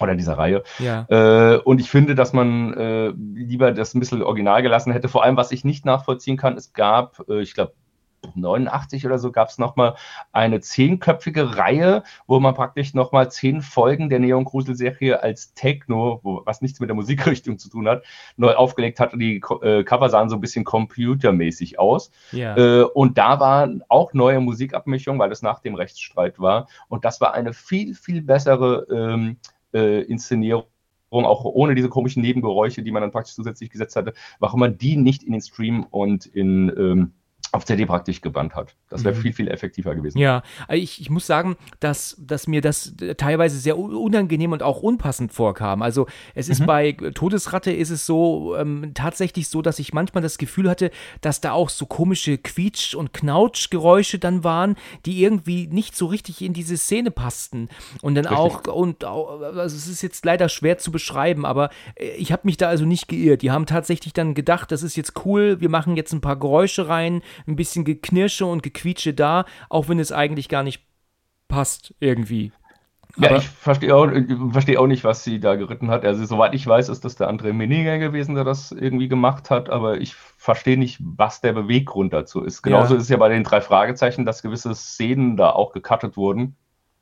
oder 0.00 0.14
dieser 0.14 0.38
Reihe. 0.38 0.62
Ja. 0.78 1.06
Äh, 1.08 1.58
und 1.58 1.80
ich 1.80 1.90
finde, 1.90 2.14
dass 2.14 2.32
man 2.32 2.74
äh, 2.74 3.08
lieber 3.08 3.72
das 3.72 3.94
ein 3.94 4.00
bisschen 4.00 4.22
original 4.22 4.62
gelassen 4.62 4.92
hätte. 4.92 5.08
Vor 5.08 5.24
allem, 5.24 5.36
was 5.36 5.52
ich 5.52 5.64
nicht 5.64 5.84
nachvollziehen 5.84 6.36
kann, 6.36 6.56
es 6.56 6.72
gab, 6.72 7.28
äh, 7.28 7.40
ich 7.40 7.54
glaube, 7.54 7.74
89 8.34 9.06
oder 9.06 9.18
so 9.18 9.32
gab 9.32 9.48
es 9.48 9.58
nochmal 9.58 9.94
eine 10.32 10.60
zehnköpfige 10.60 11.56
Reihe, 11.56 12.02
wo 12.26 12.40
man 12.40 12.54
praktisch 12.54 12.94
nochmal 12.94 13.30
zehn 13.30 13.62
Folgen 13.62 14.08
der 14.08 14.20
Neon 14.20 14.44
Grusel 14.44 14.74
Serie 14.74 15.22
als 15.22 15.54
Techno, 15.54 16.20
wo, 16.22 16.42
was 16.44 16.62
nichts 16.62 16.80
mit 16.80 16.88
der 16.88 16.96
Musikrichtung 16.96 17.58
zu 17.58 17.68
tun 17.68 17.88
hat, 17.88 18.04
neu 18.36 18.54
aufgelegt 18.54 19.00
hat 19.00 19.12
und 19.12 19.18
die 19.18 19.42
äh, 19.62 19.84
Cover 19.84 20.08
sahen 20.08 20.28
so 20.28 20.36
ein 20.36 20.40
bisschen 20.40 20.64
computermäßig 20.64 21.78
aus. 21.78 22.10
Ja. 22.32 22.56
Äh, 22.56 22.84
und 22.84 23.18
da 23.18 23.40
war 23.40 23.68
auch 23.88 24.12
neue 24.14 24.40
Musikabmischung, 24.40 25.18
weil 25.18 25.32
es 25.32 25.42
nach 25.42 25.60
dem 25.60 25.74
Rechtsstreit 25.74 26.38
war. 26.38 26.68
Und 26.88 27.04
das 27.04 27.20
war 27.20 27.34
eine 27.34 27.52
viel, 27.52 27.94
viel 27.94 28.22
bessere 28.22 28.86
ähm, 28.90 29.36
äh, 29.74 30.02
Inszenierung, 30.02 30.64
auch 31.10 31.44
ohne 31.44 31.74
diese 31.74 31.88
komischen 31.88 32.22
Nebengeräusche, 32.22 32.82
die 32.82 32.90
man 32.90 33.02
dann 33.02 33.12
praktisch 33.12 33.34
zusätzlich 33.34 33.70
gesetzt 33.70 33.96
hatte, 33.96 34.14
warum 34.40 34.60
man 34.60 34.78
die 34.78 34.96
nicht 34.96 35.22
in 35.22 35.32
den 35.32 35.42
Stream 35.42 35.84
und 35.84 36.26
in 36.26 36.72
ähm, 36.76 37.12
auf 37.54 37.64
CD 37.64 37.86
praktisch 37.86 38.20
gebannt 38.20 38.54
hat. 38.54 38.74
Das 38.88 39.04
wäre 39.04 39.14
mhm. 39.14 39.20
viel, 39.20 39.32
viel 39.32 39.48
effektiver 39.48 39.94
gewesen. 39.94 40.18
Ja, 40.18 40.42
also 40.66 40.82
ich, 40.82 41.00
ich 41.00 41.08
muss 41.08 41.26
sagen, 41.26 41.56
dass, 41.80 42.16
dass 42.18 42.46
mir 42.46 42.60
das 42.60 42.94
teilweise 43.16 43.58
sehr 43.58 43.78
unangenehm 43.78 44.52
und 44.52 44.62
auch 44.62 44.82
unpassend 44.82 45.32
vorkam. 45.32 45.82
Also 45.82 46.06
es 46.34 46.48
ist 46.48 46.60
mhm. 46.60 46.66
bei 46.66 46.92
Todesratte 46.92 47.72
ist 47.72 47.90
es 47.90 48.06
so 48.06 48.56
ähm, 48.56 48.92
tatsächlich 48.94 49.48
so, 49.48 49.62
dass 49.62 49.78
ich 49.78 49.92
manchmal 49.92 50.22
das 50.22 50.38
Gefühl 50.38 50.68
hatte, 50.68 50.90
dass 51.20 51.40
da 51.40 51.52
auch 51.52 51.68
so 51.68 51.86
komische 51.86 52.38
Quietsch- 52.38 52.94
und 52.94 53.12
Knautschgeräusche 53.12 54.18
dann 54.18 54.42
waren, 54.42 54.74
die 55.06 55.22
irgendwie 55.22 55.68
nicht 55.68 55.96
so 55.96 56.06
richtig 56.06 56.42
in 56.42 56.52
diese 56.52 56.76
Szene 56.76 57.10
passten. 57.10 57.68
Und 58.02 58.16
dann 58.16 58.26
richtig. 58.26 58.38
auch, 58.38 58.66
und 58.66 59.04
auch, 59.04 59.40
also 59.40 59.76
es 59.76 59.86
ist 59.86 60.02
jetzt 60.02 60.24
leider 60.24 60.48
schwer 60.48 60.78
zu 60.78 60.90
beschreiben, 60.90 61.46
aber 61.46 61.70
äh, 61.94 62.08
ich 62.16 62.32
habe 62.32 62.42
mich 62.44 62.56
da 62.56 62.68
also 62.68 62.84
nicht 62.84 63.08
geirrt. 63.08 63.42
Die 63.42 63.50
haben 63.50 63.66
tatsächlich 63.66 64.12
dann 64.12 64.34
gedacht, 64.34 64.72
das 64.72 64.82
ist 64.82 64.96
jetzt 64.96 65.24
cool, 65.24 65.60
wir 65.60 65.68
machen 65.68 65.96
jetzt 65.96 66.12
ein 66.12 66.20
paar 66.20 66.36
Geräusche 66.36 66.88
rein, 66.88 67.22
ein 67.46 67.56
bisschen 67.56 67.84
Geknirsche 67.84 68.46
und 68.46 68.62
Gequietsche 68.62 69.14
da, 69.14 69.44
auch 69.68 69.88
wenn 69.88 69.98
es 69.98 70.12
eigentlich 70.12 70.48
gar 70.48 70.62
nicht 70.62 70.82
passt 71.48 71.94
irgendwie. 72.00 72.52
Ja, 73.16 73.28
Aber 73.28 73.38
ich 73.38 73.48
verstehe 73.48 73.94
auch, 73.94 74.08
versteh 74.50 74.76
auch 74.76 74.88
nicht, 74.88 75.04
was 75.04 75.22
sie 75.22 75.38
da 75.38 75.54
geritten 75.54 75.88
hat. 75.88 76.04
Also, 76.04 76.24
soweit 76.24 76.52
ich 76.54 76.66
weiß, 76.66 76.88
ist 76.88 77.04
das 77.04 77.14
der 77.14 77.30
André 77.30 77.52
Meniger 77.52 77.98
gewesen, 77.98 78.34
der 78.34 78.42
das 78.42 78.72
irgendwie 78.72 79.06
gemacht 79.06 79.50
hat. 79.50 79.70
Aber 79.70 80.00
ich 80.00 80.14
verstehe 80.14 80.76
nicht, 80.76 80.98
was 81.00 81.40
der 81.40 81.52
Beweggrund 81.52 82.12
dazu 82.12 82.42
ist. 82.42 82.62
Genauso 82.62 82.94
ja. 82.94 82.98
ist 82.98 83.04
es 83.04 83.08
ja 83.10 83.16
bei 83.16 83.28
den 83.28 83.44
drei 83.44 83.60
Fragezeichen, 83.60 84.24
dass 84.24 84.42
gewisse 84.42 84.74
Szenen 84.74 85.36
da 85.36 85.50
auch 85.50 85.72
gecuttet 85.72 86.16
wurden. 86.16 86.56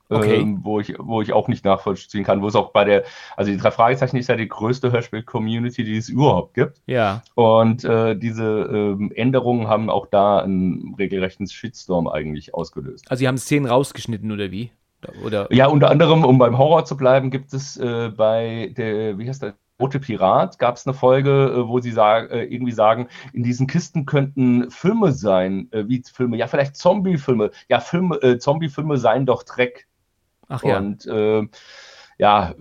Okay. 0.09 0.41
Ähm, 0.41 0.61
wo, 0.63 0.81
ich, 0.81 0.95
wo 0.99 1.23
ich 1.23 1.33
auch 1.33 1.49
nicht 1.49 1.65
nachvollziehen 1.65 2.25
kann, 2.25 2.43
wo 2.43 2.49
es 2.49 2.55
auch 2.55 2.73
bei 2.73 2.85
der, 2.85 3.05
also 3.37 3.51
die 3.51 3.57
drei 3.57 3.71
Fragezeichen 3.71 4.17
ist 4.17 4.29
ja 4.29 4.37
die 4.37 4.49
größte 4.49 4.93
Hörspiel-Community, 4.93 5.85
die 5.85 5.97
es 5.97 6.09
überhaupt 6.09 6.55
gibt. 6.55 6.83
Ja. 6.87 7.23
Und 7.35 7.85
äh, 7.85 8.17
diese 8.17 8.45
ähm, 8.45 9.11
Änderungen 9.15 9.69
haben 9.69 9.89
auch 9.89 10.07
da 10.07 10.41
einen 10.41 10.95
regelrechten 10.99 11.47
Shitstorm 11.47 12.09
eigentlich 12.09 12.55
ausgelöst. 12.55 13.11
Also 13.11 13.21
sie 13.21 13.29
haben 13.29 13.39
Szenen 13.39 13.67
rausgeschnitten 13.67 14.31
oder 14.31 14.51
wie? 14.51 14.71
Oder? 15.25 15.53
Ja, 15.53 15.67
unter 15.67 15.91
anderem, 15.91 16.25
um 16.25 16.39
beim 16.39 16.59
Horror 16.59 16.85
zu 16.85 16.97
bleiben, 16.97 17.31
gibt 17.31 17.53
es 17.55 17.77
äh, 17.77 18.11
bei 18.15 18.73
der, 18.77 19.19
wie 19.19 19.29
heißt 19.29 19.43
der, 19.43 19.55
Rote 19.81 19.99
Pirat, 19.99 20.61
gab 20.61 20.77
es 20.77 20.87
eine 20.87 20.95
Folge, 20.95 21.31
äh, 21.31 21.69
wo 21.69 21.81
sie 21.81 21.91
sag, 21.91 22.31
äh, 22.31 22.45
irgendwie 22.45 22.73
sagen, 22.73 23.09
in 23.33 23.43
diesen 23.43 23.67
Kisten 23.67 24.07
könnten 24.07 24.71
Filme 24.71 25.11
sein, 25.11 25.69
äh, 25.73 25.89
wie 25.89 26.03
Filme, 26.03 26.37
ja, 26.37 26.47
vielleicht 26.47 26.77
Zombie-Filme. 26.77 27.51
Ja, 27.69 27.81
Filme, 27.81 28.17
äh, 28.23 28.39
Zombie-Filme 28.39 28.97
seien 28.97 29.27
doch 29.27 29.43
Dreck. 29.43 29.89
Ach 30.49 30.63
ja. 30.63 30.79
Und 30.79 31.07
äh, 31.07 31.47
ja, 32.23 32.55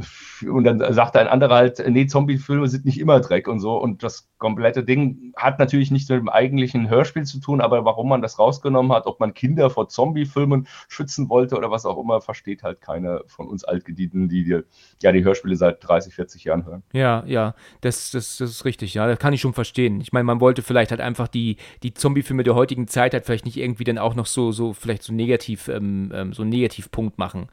und 0.49 0.63
dann 0.63 0.93
sagt 0.93 1.15
ein 1.15 1.27
anderer 1.27 1.53
halt, 1.53 1.83
nee, 1.87 2.07
Zombie-Filme 2.07 2.67
sind 2.67 2.83
nicht 2.83 2.99
immer 2.99 3.19
Dreck 3.19 3.47
und 3.47 3.59
so. 3.59 3.77
Und 3.77 4.01
das 4.01 4.27
komplette 4.39 4.83
Ding 4.83 5.33
hat 5.35 5.59
natürlich 5.59 5.91
nichts 5.91 6.09
mit 6.09 6.17
dem 6.17 6.29
eigentlichen 6.29 6.89
Hörspiel 6.89 7.25
zu 7.25 7.39
tun, 7.39 7.61
aber 7.61 7.85
warum 7.85 8.09
man 8.09 8.23
das 8.23 8.39
rausgenommen 8.39 8.91
hat, 8.91 9.05
ob 9.05 9.19
man 9.19 9.35
Kinder 9.35 9.69
vor 9.69 9.87
Zombie-Filmen 9.87 10.67
schützen 10.87 11.29
wollte 11.29 11.57
oder 11.57 11.69
was 11.69 11.85
auch 11.85 12.01
immer, 12.01 12.21
versteht 12.21 12.63
halt 12.63 12.81
keiner 12.81 13.21
von 13.27 13.47
uns 13.47 13.63
Altgedienten, 13.63 14.29
die, 14.29 14.43
die 14.45 14.61
ja 15.03 15.11
die 15.11 15.23
Hörspiele 15.23 15.55
seit 15.55 15.87
30, 15.87 16.15
40 16.15 16.43
Jahren 16.43 16.65
hören. 16.65 16.81
Ja, 16.91 17.23
ja, 17.27 17.53
das, 17.81 18.09
das, 18.09 18.37
das 18.37 18.49
ist 18.49 18.65
richtig, 18.65 18.95
ja, 18.95 19.05
das 19.05 19.19
kann 19.19 19.33
ich 19.33 19.41
schon 19.41 19.53
verstehen. 19.53 20.01
Ich 20.01 20.11
meine, 20.11 20.23
man 20.23 20.39
wollte 20.39 20.63
vielleicht 20.63 20.89
halt 20.89 21.01
einfach 21.01 21.27
die, 21.27 21.57
die 21.83 21.93
Zombie-Filme 21.93 22.43
der 22.43 22.55
heutigen 22.55 22.87
Zeit 22.87 23.13
halt 23.13 23.25
vielleicht 23.25 23.45
nicht 23.45 23.57
irgendwie 23.57 23.83
dann 23.83 23.99
auch 23.99 24.15
noch 24.15 24.25
so, 24.25 24.51
so 24.51 24.73
vielleicht 24.73 25.03
so 25.03 25.13
negativ, 25.13 25.67
ähm, 25.67 26.11
ähm 26.15 26.33
so 26.33 26.41
einen 26.41 26.49
Negativpunkt 26.49 27.19
machen. 27.19 27.47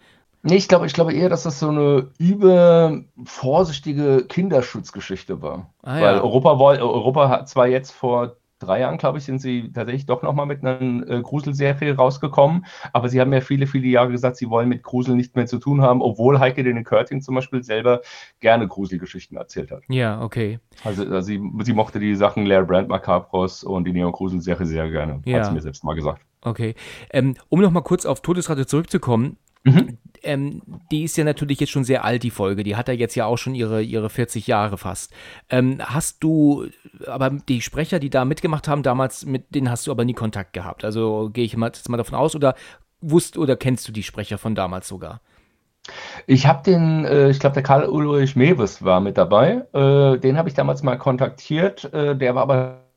Nee, 0.49 0.57
ich 0.57 0.69
glaube, 0.69 0.87
ich 0.87 0.95
glaube 0.95 1.13
eher, 1.13 1.29
dass 1.29 1.43
das 1.43 1.59
so 1.59 1.69
eine 1.69 2.09
übervorsichtige 2.19 4.25
Kinderschutzgeschichte 4.27 5.43
war. 5.43 5.75
Ah, 5.83 6.01
Weil 6.01 6.17
ja. 6.17 6.23
Europa, 6.23 6.53
Europa 6.53 7.29
hat 7.29 7.51
zwar 7.51 7.69
jetzt 7.69 7.91
vor 7.91 8.37
drei 8.59 8.81
Jahren, 8.81 8.97
glaube 8.97 9.19
ich, 9.19 9.25
sind 9.25 9.41
sie 9.41 9.71
tatsächlich 9.71 10.07
doch 10.07 10.23
nochmal 10.23 10.47
mit 10.47 10.65
einer 10.65 11.07
äh, 11.07 11.21
Gruselserie 11.21 11.95
rausgekommen. 11.95 12.65
Aber 12.95 13.11
sie 13.11 13.21
haben 13.21 13.31
ja 13.33 13.43
viele, 13.43 13.67
viele 13.67 13.89
Jahre 13.89 14.11
gesagt, 14.11 14.37
sie 14.37 14.49
wollen 14.49 14.71
mit 14.71 14.83
Grusel 14.83 15.17
nichts 15.17 15.35
mehr 15.35 15.47
zu 15.47 15.59
tun 15.59 15.83
haben, 15.83 16.01
obwohl 16.01 16.41
Heike 16.41 16.65
den 16.65 16.83
Körting 16.83 17.21
zum 17.21 17.35
Beispiel 17.35 17.63
selber 17.63 18.01
gerne 18.41 18.67
Gruselgeschichten 18.67 19.37
erzählt 19.37 19.71
hat. 19.71 19.83
Ja, 19.89 20.23
okay. 20.23 20.61
Also, 20.83 21.03
also 21.03 21.21
sie, 21.21 21.43
sie, 21.61 21.75
mochte 21.75 22.01
die 22.01 22.17
Sachen 22.17 22.47
Lair 22.47 22.65
Brand 22.65 22.89
Macabros 22.89 23.65
und 23.65 23.85
die 23.85 23.93
Neon-Grusel-Serie 23.93 24.67
sehr 24.67 24.91
gerne, 24.91 25.21
ja. 25.27 25.39
hat 25.39 25.45
sie 25.45 25.53
mir 25.53 25.61
selbst 25.61 25.85
mal 25.85 25.95
gesagt. 25.95 26.23
Okay. 26.41 26.75
Ähm, 27.11 27.35
um 27.51 27.61
nochmal 27.61 27.83
kurz 27.83 28.07
auf 28.07 28.23
Todesrate 28.23 28.67
zurückzukommen, 28.67 29.37
Mhm. 29.65 29.99
Ähm, 30.23 30.63
die 30.91 31.05
ist 31.05 31.17
ja 31.17 31.25
natürlich 31.25 31.61
jetzt 31.61 31.71
schon 31.71 31.85
sehr 31.85 32.05
alt, 32.05 32.23
die 32.23 32.31
Folge. 32.31 32.63
Die 32.63 32.77
hat 32.77 32.89
ja 32.89 32.95
jetzt 32.95 33.15
ja 33.15 33.27
auch 33.27 33.37
schon 33.37 33.55
ihre, 33.55 33.83
ihre 33.83 34.11
40 34.11 34.47
Jahre 34.47 34.79
fast. 34.79 35.13
Ähm, 35.51 35.79
hast 35.81 36.23
du, 36.23 36.67
aber 37.07 37.31
die 37.31 37.61
Sprecher, 37.61 37.99
die 37.99 38.11
da 38.11 38.25
mitgemacht 38.25 38.69
haben 38.69 38.83
damals, 38.83 39.25
mit 39.25 39.55
denen 39.55 39.71
hast 39.71 39.87
du 39.87 39.91
aber 39.91 40.05
nie 40.05 40.15
Kontakt 40.15 40.53
gehabt. 40.53 40.85
Also 40.85 41.31
gehe 41.33 41.45
ich 41.45 41.57
mal, 41.57 41.67
jetzt 41.67 41.89
mal 41.89 41.97
davon 41.97 42.19
aus, 42.19 42.35
oder 42.35 42.55
wusst 43.01 43.39
oder 43.39 43.57
kennst 43.57 43.87
du 43.89 43.93
die 43.93 44.03
Sprecher 44.03 44.39
von 44.39 44.55
damals 44.55 44.89
sogar? 44.89 45.21
Ich 46.27 46.47
habe 46.47 46.63
den, 46.63 47.05
äh, 47.05 47.31
ich 47.31 47.41
glaube, 47.41 47.55
der 47.55 47.63
Karl 47.63 47.89
Ulrich 47.89 48.37
Mewes 48.37 48.85
war 48.85 49.01
mit 49.01 49.17
dabei. 49.17 49.65
Äh, 49.73 50.19
den 50.19 50.37
habe 50.37 50.49
ich 50.49 50.55
damals 50.55 50.83
mal 50.83 50.99
kontaktiert. 50.99 51.93
Äh, 51.93 52.17
der 52.17 52.35
war 52.35 52.43
aber 52.43 52.88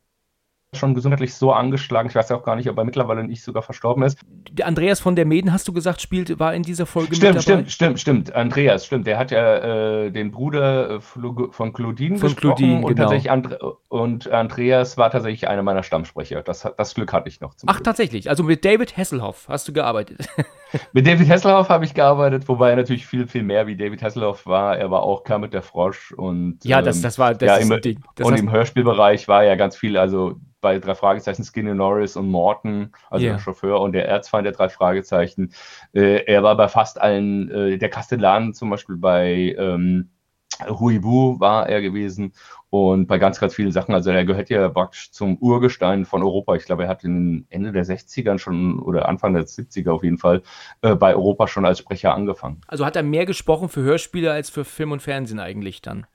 schon 0.73 0.93
gesundheitlich 0.93 1.33
so 1.35 1.51
angeschlagen. 1.51 2.07
Ich 2.07 2.15
weiß 2.15 2.29
ja 2.29 2.37
auch 2.37 2.43
gar 2.43 2.55
nicht, 2.55 2.69
ob 2.69 2.77
er 2.77 2.85
mittlerweile 2.85 3.25
nicht 3.25 3.43
sogar 3.43 3.61
verstorben 3.61 4.03
ist. 4.03 4.17
Der 4.51 4.67
Andreas 4.67 5.01
von 5.01 5.17
der 5.17 5.25
Meden, 5.25 5.51
hast 5.51 5.67
du 5.67 5.73
gesagt, 5.73 6.01
spielt, 6.01 6.39
war 6.39 6.53
in 6.53 6.63
dieser 6.63 6.85
Folge 6.85 7.13
stimmt, 7.13 7.35
mit 7.35 7.47
dabei? 7.47 7.69
Stimmt, 7.69 7.71
stimmt, 7.71 7.99
stimmt. 7.99 8.35
Andreas, 8.35 8.85
stimmt. 8.85 9.05
Der 9.05 9.17
hat 9.17 9.31
ja 9.31 9.57
äh, 10.05 10.11
den 10.11 10.31
Bruder 10.31 10.91
äh, 10.91 11.01
von 11.01 11.73
Claudine 11.73 12.17
von 12.17 12.29
gesprochen. 12.29 12.55
Claudine, 12.55 12.75
und, 12.77 12.87
genau. 12.87 13.01
tatsächlich 13.03 13.31
And 13.31 13.57
und 13.89 14.31
Andreas 14.31 14.97
war 14.97 15.11
tatsächlich 15.11 15.49
einer 15.49 15.61
meiner 15.61 15.83
Stammsprecher. 15.83 16.41
Das, 16.41 16.65
das 16.77 16.95
Glück 16.95 17.11
hatte 17.11 17.27
ich 17.27 17.41
noch. 17.41 17.53
Ach, 17.65 17.75
Glück. 17.75 17.83
tatsächlich. 17.83 18.29
Also 18.29 18.43
mit 18.43 18.63
David 18.63 18.95
Hasselhoff 18.95 19.47
hast 19.49 19.67
du 19.67 19.73
gearbeitet. 19.73 20.29
mit 20.93 21.07
David 21.07 21.29
Hasselhoff 21.29 21.69
habe 21.69 21.85
ich 21.85 21.93
gearbeitet, 21.93 22.47
wobei 22.47 22.71
er 22.71 22.75
natürlich 22.75 23.05
viel, 23.05 23.27
viel 23.27 23.43
mehr 23.43 23.67
wie 23.67 23.75
David 23.75 24.01
Hasselhoff 24.01 24.45
war. 24.45 24.77
Er 24.77 24.91
war 24.91 25.03
auch 25.03 25.23
Kermit 25.23 25.53
der 25.53 25.61
Frosch 25.61 26.11
und 26.11 26.59
ja, 26.63 26.81
das, 26.81 26.97
ähm, 26.97 27.03
das 27.03 27.19
war 27.19 27.33
das 27.33 27.47
ja, 27.47 27.55
im, 27.57 27.81
Ding. 27.81 27.99
Das 28.15 28.27
und 28.27 28.37
im 28.37 28.51
Hörspielbereich 28.51 29.27
war 29.27 29.43
ja 29.43 29.55
ganz 29.55 29.75
viel, 29.75 29.97
also 29.97 30.35
bei 30.61 30.77
drei 30.79 30.95
Fragezeichen 30.95 31.43
Skinny 31.43 31.73
Norris 31.73 32.15
und 32.15 32.29
Morton, 32.29 32.91
also 33.09 33.25
yeah. 33.25 33.33
der 33.33 33.41
Chauffeur 33.41 33.81
und 33.81 33.93
der 33.93 34.07
Erzfeind 34.07 34.45
der 34.45 34.53
drei 34.53 34.69
Fragezeichen. 34.69 35.53
Äh, 35.93 36.23
er 36.25 36.43
war 36.43 36.55
bei 36.55 36.67
fast 36.67 37.01
allen, 37.01 37.49
äh, 37.49 37.77
der 37.77 37.89
Kastellan 37.89 38.53
zum 38.53 38.69
Beispiel 38.69 38.97
bei 38.97 39.55
ähm, 39.57 40.11
Huibu 40.59 41.39
war 41.39 41.67
er 41.67 41.81
gewesen 41.81 42.33
und 42.69 43.07
bei 43.07 43.17
ganz, 43.17 43.39
ganz 43.39 43.55
vielen 43.55 43.71
Sachen. 43.71 43.93
Also 43.93 44.11
er 44.11 44.25
gehört 44.25 44.49
ja 44.49 44.69
praktisch 44.69 45.11
zum 45.11 45.37
Urgestein 45.37 46.05
von 46.05 46.23
Europa. 46.23 46.55
Ich 46.55 46.65
glaube, 46.65 46.83
er 46.83 46.89
hat 46.89 47.03
in 47.03 47.45
Ende 47.49 47.71
der 47.71 47.85
60ern 47.85 48.37
schon 48.37 48.79
oder 48.79 49.09
Anfang 49.09 49.33
der 49.33 49.45
70er 49.45 49.91
auf 49.91 50.03
jeden 50.03 50.17
Fall 50.17 50.41
äh, 50.81 50.95
bei 50.95 51.13
Europa 51.15 51.47
schon 51.47 51.65
als 51.65 51.79
Sprecher 51.79 52.13
angefangen. 52.13 52.61
Also 52.67 52.85
hat 52.85 52.95
er 52.95 53.03
mehr 53.03 53.25
gesprochen 53.25 53.69
für 53.69 53.81
Hörspiele 53.81 54.31
als 54.31 54.49
für 54.49 54.63
Film 54.63 54.91
und 54.91 55.01
Fernsehen 55.01 55.39
eigentlich 55.39 55.81
dann? 55.81 56.05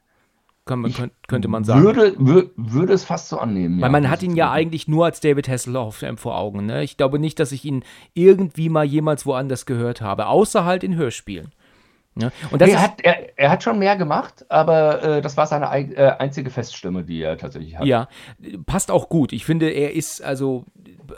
Man, 0.68 0.92
könnte 1.28 1.46
man 1.46 1.62
sagen. 1.62 1.84
Würde, 1.84 2.14
würde, 2.18 2.50
würde 2.56 2.92
es 2.92 3.04
fast 3.04 3.28
so 3.28 3.38
annehmen. 3.38 3.76
Weil 3.80 3.88
ja, 3.88 3.92
man 3.92 4.10
hat 4.10 4.24
ihn 4.24 4.34
ja 4.34 4.50
eigentlich 4.50 4.88
nur 4.88 5.04
als 5.04 5.20
David 5.20 5.48
Hasselhoff 5.48 6.02
vor 6.16 6.36
Augen. 6.36 6.66
Ne? 6.66 6.82
Ich 6.82 6.96
glaube 6.96 7.20
nicht, 7.20 7.38
dass 7.38 7.52
ich 7.52 7.64
ihn 7.64 7.84
irgendwie 8.14 8.68
mal 8.68 8.84
jemals 8.84 9.26
woanders 9.26 9.64
gehört 9.64 10.00
habe, 10.00 10.26
außer 10.26 10.64
halt 10.64 10.82
in 10.82 10.96
Hörspielen. 10.96 11.52
Ja, 12.18 12.32
und 12.50 12.62
das 12.62 12.70
er, 12.70 12.82
hat, 12.82 13.00
er, 13.02 13.38
er, 13.38 13.50
hat 13.50 13.62
schon 13.62 13.78
mehr 13.78 13.96
gemacht, 13.96 14.46
aber 14.48 15.02
äh, 15.02 15.22
das 15.22 15.36
war 15.36 15.46
seine 15.46 15.66
äh, 15.66 16.12
einzige 16.18 16.50
Feststimme, 16.50 17.04
die 17.04 17.20
er 17.20 17.36
tatsächlich 17.36 17.76
hat. 17.76 17.84
Ja, 17.84 18.08
passt 18.64 18.90
auch 18.90 19.10
gut. 19.10 19.32
Ich 19.32 19.44
finde, 19.44 19.68
er 19.68 19.92
ist 19.92 20.22
also 20.22 20.64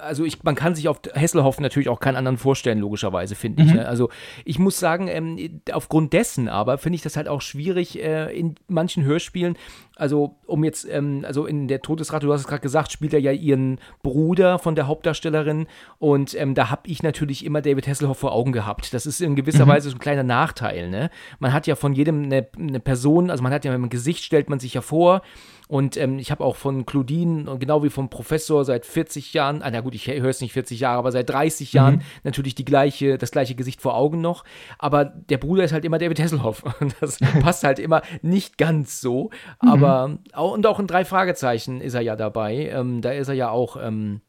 also 0.01 0.25
ich, 0.25 0.43
man 0.43 0.55
kann 0.55 0.75
sich 0.75 0.89
auf 0.89 1.01
Hesselhoff 1.15 1.61
natürlich 1.61 1.89
auch 1.89 2.01
keinen 2.01 2.17
anderen 2.17 2.39
vorstellen, 2.39 2.79
logischerweise, 2.79 3.35
finde 3.35 3.63
ich. 3.63 3.71
Mhm. 3.71 3.77
Ne? 3.77 3.89
Also 3.89 4.11
ich 4.45 4.59
muss 4.59 4.79
sagen, 4.79 5.09
ähm, 5.09 5.61
aufgrund 5.73 6.13
dessen 6.13 6.49
aber 6.49 6.79
finde 6.79 6.97
ich 6.97 7.03
das 7.03 7.17
halt 7.17 7.29
auch 7.29 7.41
schwierig 7.41 8.03
äh, 8.03 8.31
in 8.37 8.57
manchen 8.69 9.05
Hörspielen. 9.05 9.57
Also, 9.99 10.37
um 10.47 10.63
jetzt, 10.63 10.89
ähm, 10.89 11.25
also 11.27 11.45
in 11.45 11.67
der 11.67 11.83
Todesrate, 11.83 12.27
du 12.27 12.33
hast 12.33 12.43
es 12.43 12.47
gerade 12.47 12.63
gesagt, 12.63 12.93
spielt 12.93 13.13
er 13.13 13.21
ja 13.21 13.33
ihren 13.33 13.81
Bruder 14.03 14.61
von 14.61 14.77
der 14.77 14.87
Hauptdarstellerin 14.87 15.67
und 15.99 16.39
ähm, 16.41 16.55
da 16.55 16.71
habe 16.71 16.83
ich 16.87 17.03
natürlich 17.03 17.45
immer 17.45 17.61
David 17.61 17.89
Hasselhoff 17.89 18.19
vor 18.19 18.33
Augen 18.33 18.53
gehabt. 18.53 18.95
Das 18.95 19.07
ist 19.07 19.21
in 19.21 19.35
gewisser 19.35 19.67
mhm. 19.67 19.71
Weise 19.71 19.91
so 19.91 19.97
ein 19.97 20.01
kleiner 20.01 20.23
Nachteil, 20.23 20.89
ne? 20.89 21.11
Man 21.41 21.53
hat 21.53 21.67
ja 21.67 21.75
von 21.75 21.95
jedem 21.95 22.23
eine, 22.23 22.47
eine 22.57 22.79
Person, 22.79 23.29
also 23.29 23.43
man 23.43 23.53
hat 23.53 23.65
ja 23.65 23.73
mit 23.73 23.81
dem 23.81 23.91
Gesicht 23.91 24.23
stellt 24.23 24.49
man 24.49 24.61
sich 24.61 24.75
ja 24.75 24.83
vor 24.83 25.23
und 25.69 25.99
ähm, 25.99 26.19
ich 26.19 26.31
habe 26.31 26.43
auch 26.43 26.57
von 26.57 26.87
Claudine 26.87 27.49
und 27.49 27.61
genau 27.61 27.85
wie 27.85 27.91
vom 27.91 28.09
Professor 28.09 28.65
seit 28.65 28.87
40 28.87 29.35
Jahren, 29.35 29.63
ah, 29.63 29.71
na 29.71 29.81
gut, 29.81 29.95
ich 29.95 30.09
höre 30.09 30.31
es 30.31 30.41
nicht 30.41 30.55
40 30.55 30.81
Jahre, 30.81 30.99
aber 30.99 31.13
seit 31.13 31.29
30 31.29 31.75
Jahren 31.75 31.97
mhm. 31.97 32.03
natürlich 32.25 32.55
die 32.55 32.65
gleiche, 32.65 33.19
das 33.19 33.31
gleiche 33.31 33.55
Gesicht 33.55 33.83
vor 33.83 33.95
Augen 33.95 34.23
noch. 34.23 34.45
Aber 34.79 35.05
der 35.05 35.37
Bruder 35.37 35.65
ist 35.65 35.73
halt 35.73 35.85
immer 35.85 35.99
David 35.99 36.21
Hasselhoff. 36.21 36.65
Und 36.81 36.97
das 37.01 37.19
passt 37.43 37.65
halt 37.65 37.79
immer 37.79 38.01
nicht 38.23 38.57
ganz 38.57 39.03
so. 39.03 39.31
Mhm. 39.63 39.69
Aber 39.69 40.19
auch, 40.33 40.53
und 40.53 40.67
auch 40.67 40.81
in 40.81 40.87
drei 40.87 41.05
Fragezeichen 41.05 41.83
ist 41.83 41.95
er 41.95 42.01
ja 42.01 42.17
dabei. 42.17 42.71
Ähm, 42.73 43.03
da 43.03 43.11
ist 43.11 43.29
er 43.29 43.35
ja 43.35 43.51
auch. 43.51 43.77
Ähm, 43.81 44.23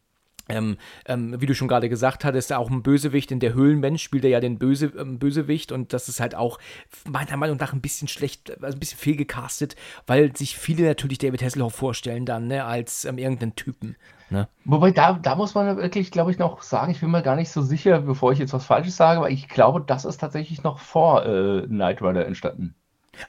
ähm, 0.50 0.78
ähm, 1.06 1.40
wie 1.40 1.46
du 1.46 1.56
schon 1.56 1.68
gerade 1.68 1.90
gesagt 1.90 2.26
hattest, 2.26 2.52
auch 2.54 2.70
ein 2.70 2.84
Bösewicht 2.84 3.32
in 3.32 3.40
der 3.40 3.54
Höhlenmensch 3.54 4.04
spielt 4.04 4.24
er 4.24 4.30
ja 4.32 4.40
den 4.40 4.60
Böse, 4.60 4.92
ähm, 4.98 5.20
Bösewicht 5.20 5.72
und 5.72 5.94
das 5.94 6.10
ist 6.10 6.20
halt 6.20 6.36
auch 6.36 6.60
meiner 7.08 7.38
Meinung 7.38 7.58
nach 7.58 7.74
ein 7.74 7.82
bisschen 7.82 8.08
schlecht, 8.08 8.52
also 8.62 8.76
ein 8.76 8.80
bisschen 8.80 9.00
fehlgecastet, 9.00 9.76
weil 10.08 10.36
sich 10.36 10.58
viele 10.58 10.84
natürlich 10.86 11.20
David 11.20 11.42
Hasselhoff 11.42 11.76
vorstellen 11.76 12.26
dann, 12.26 12.48
ne, 12.48 12.66
als 12.66 13.06
ähm, 13.06 13.18
irgendeinen 13.18 13.56
Typen. 13.56 13.96
Ne? 14.30 14.48
Wobei, 14.66 14.92
da, 14.92 15.14
da 15.14 15.36
muss 15.36 15.56
man 15.56 15.78
wirklich, 15.78 16.12
glaube 16.12 16.32
ich, 16.32 16.38
noch 16.38 16.62
sagen, 16.62 16.92
ich 16.92 17.00
bin 17.00 17.10
mir 17.10 17.24
gar 17.24 17.36
nicht 17.36 17.50
so 17.50 17.62
sicher, 17.62 18.02
bevor 18.02 18.32
ich 18.32 18.40
jetzt 18.40 18.54
was 18.54 18.66
Falsches 18.66 18.96
sage, 18.96 19.20
aber 19.20 19.32
ich 19.32 19.48
glaube, 19.48 19.82
das 19.82 20.06
ist 20.06 20.20
tatsächlich 20.20 20.64
noch 20.64 20.80
vor 20.80 21.26
äh, 21.26 21.66
Knight 21.66 22.02
Rider 22.02 22.26
entstanden. 22.26 22.76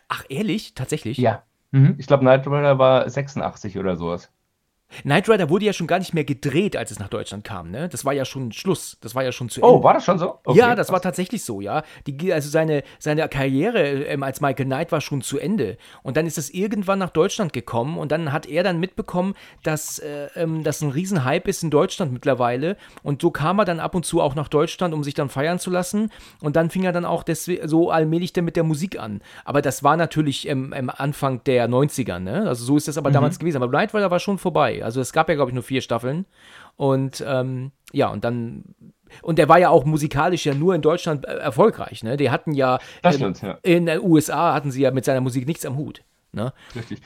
Ach, 0.09 0.25
ehrlich? 0.29 0.75
Tatsächlich? 0.75 1.17
Ja. 1.19 1.43
Mhm. 1.71 1.95
Ich 1.99 2.07
glaube, 2.07 2.23
Knight 2.23 2.47
Rider 2.47 2.79
war 2.79 3.09
86 3.09 3.79
oder 3.79 3.97
sowas. 3.97 4.31
Knight 5.03 5.29
Rider 5.29 5.49
wurde 5.51 5.65
ja 5.65 5.73
schon 5.73 5.87
gar 5.87 5.99
nicht 5.99 6.15
mehr 6.15 6.25
gedreht, 6.25 6.77
als 6.77 6.91
es 6.91 6.99
nach 6.99 7.09
Deutschland 7.09 7.45
kam, 7.45 7.71
ne? 7.71 7.89
Das 7.89 8.05
war 8.05 8.13
ja 8.13 8.25
schon 8.25 8.53
Schluss. 8.53 8.99
Das 9.01 9.15
war 9.15 9.23
ja 9.23 9.33
schon 9.33 9.49
zu 9.49 9.63
oh, 9.63 9.67
Ende. 9.67 9.79
Oh, 9.79 9.83
war 9.83 9.95
das 9.95 10.05
schon 10.05 10.19
so? 10.19 10.39
Okay, 10.45 10.59
ja, 10.59 10.75
das 10.75 10.89
krass. 10.89 10.93
war 10.95 11.03
tatsächlich 11.03 11.45
so, 11.45 11.61
ja. 11.61 11.83
Die, 12.07 12.33
also 12.33 12.49
seine, 12.49 12.83
seine 12.99 13.29
Karriere 13.29 14.05
ähm, 14.05 14.23
als 14.23 14.41
Michael 14.41 14.67
Knight 14.67 14.93
war 14.93 15.01
schon 15.01 15.23
zu 15.23 15.39
Ende. 15.39 15.79
Und 16.03 16.17
dann 16.17 16.27
ist 16.27 16.39
das 16.39 16.51
irgendwann 16.51 16.99
nach 16.99 17.11
Deutschland 17.11 17.53
gekommen 17.53 17.99
und 17.99 18.13
dann 18.13 18.33
hat 18.33 18.47
er 18.47 18.63
dann 18.63 18.81
mitbekommen, 18.81 19.35
dass 19.63 19.99
äh, 19.99 20.29
ähm, 20.37 20.65
das 20.65 20.81
ein 20.83 20.91
Riesenhype 20.91 21.49
ist 21.49 21.63
in 21.63 21.71
Deutschland 21.71 22.13
mittlerweile. 22.13 22.77
Und 23.03 23.23
so 23.23 23.31
kam 23.31 23.59
er 23.59 23.65
dann 23.65 23.81
ab 23.81 23.95
und 23.95 24.05
zu 24.05 24.21
auch 24.21 24.35
nach 24.35 24.49
Deutschland, 24.49 24.95
um 24.95 25.05
sich 25.05 25.15
dann 25.15 25.29
feiern 25.29 25.59
zu 25.59 25.71
lassen. 25.71 26.11
Und 26.41 26.57
dann 26.57 26.71
fing 26.71 26.85
er 26.85 26.93
dann 26.93 27.05
auch 27.05 27.25
so 27.65 27.91
allmählich 27.91 28.33
dann 28.33 28.45
mit 28.45 28.57
der 28.57 28.65
Musik 28.65 28.99
an. 28.99 29.21
Aber 29.45 29.63
das 29.63 29.83
war 29.83 29.97
natürlich 29.97 30.49
ähm, 30.49 30.73
am 30.73 30.91
Anfang 30.91 31.43
der 31.45 31.69
90er, 31.69 32.19
ne? 32.19 32.49
Also 32.49 32.65
so 32.65 32.77
ist 32.77 32.89
das 32.89 32.99
aber 32.99 33.11
mhm. 33.11 33.15
damals 33.15 33.39
gewesen. 33.39 33.63
Aber 33.63 33.69
Knight 33.69 33.95
Rider 33.95 34.11
war 34.11 34.21
schon 34.21 34.39
vorbei. 34.39 34.80
Also 34.83 35.01
es 35.01 35.13
gab 35.13 35.29
ja, 35.29 35.35
glaube 35.35 35.51
ich, 35.51 35.55
nur 35.55 35.63
vier 35.63 35.81
Staffeln. 35.81 36.27
Und 36.77 37.25
ähm, 37.27 37.73
ja, 37.93 38.09
und 38.09 38.25
dann 38.25 38.75
und 39.23 39.39
der 39.39 39.49
war 39.49 39.59
ja 39.59 39.71
auch 39.71 39.85
musikalisch 39.85 40.47
ja 40.47 40.55
nur 40.55 40.75
in 40.75 40.83
Deutschland 40.83 41.27
äh, 41.27 41.35
erfolgreich. 41.35 42.03
Ne? 42.03 42.17
Die 42.17 42.31
hatten 42.31 42.53
ja, 42.53 42.79
ähm, 43.03 43.13
stimmt, 43.13 43.43
ja, 43.43 43.59
in 43.63 43.87
den 43.87 44.01
USA 44.01 44.55
hatten 44.55 44.71
sie 44.71 44.83
ja 44.83 44.91
mit 44.91 45.05
seiner 45.05 45.21
Musik 45.21 45.47
nichts 45.47 45.67
am 45.67 45.77
Hut. 45.77 46.03
Ne? 46.33 46.53
Richtig. 46.75 47.01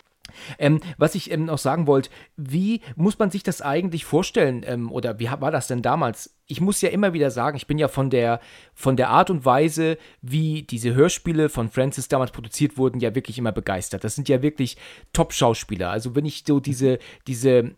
Ähm, 0.58 0.80
was 0.98 1.14
ich 1.14 1.30
ähm, 1.30 1.46
noch 1.46 1.58
sagen 1.58 1.86
wollte, 1.86 2.10
wie 2.36 2.80
muss 2.96 3.18
man 3.18 3.30
sich 3.30 3.42
das 3.42 3.62
eigentlich 3.62 4.04
vorstellen 4.04 4.62
ähm, 4.66 4.90
oder 4.90 5.18
wie 5.18 5.28
war 5.28 5.50
das 5.50 5.66
denn 5.66 5.82
damals? 5.82 6.36
Ich 6.46 6.60
muss 6.60 6.80
ja 6.80 6.90
immer 6.90 7.12
wieder 7.12 7.30
sagen, 7.30 7.56
ich 7.56 7.66
bin 7.66 7.78
ja 7.78 7.88
von 7.88 8.10
der, 8.10 8.40
von 8.74 8.96
der 8.96 9.10
Art 9.10 9.30
und 9.30 9.44
Weise, 9.44 9.98
wie 10.20 10.62
diese 10.62 10.94
Hörspiele 10.94 11.48
von 11.48 11.70
Francis 11.70 12.08
damals 12.08 12.32
produziert 12.32 12.76
wurden, 12.76 13.00
ja 13.00 13.14
wirklich 13.14 13.38
immer 13.38 13.52
begeistert. 13.52 14.04
Das 14.04 14.14
sind 14.14 14.28
ja 14.28 14.42
wirklich 14.42 14.76
Top-Schauspieler. 15.12 15.90
Also 15.90 16.14
wenn 16.14 16.26
ich 16.26 16.44
so 16.46 16.60
diese, 16.60 16.98
diese 17.26 17.74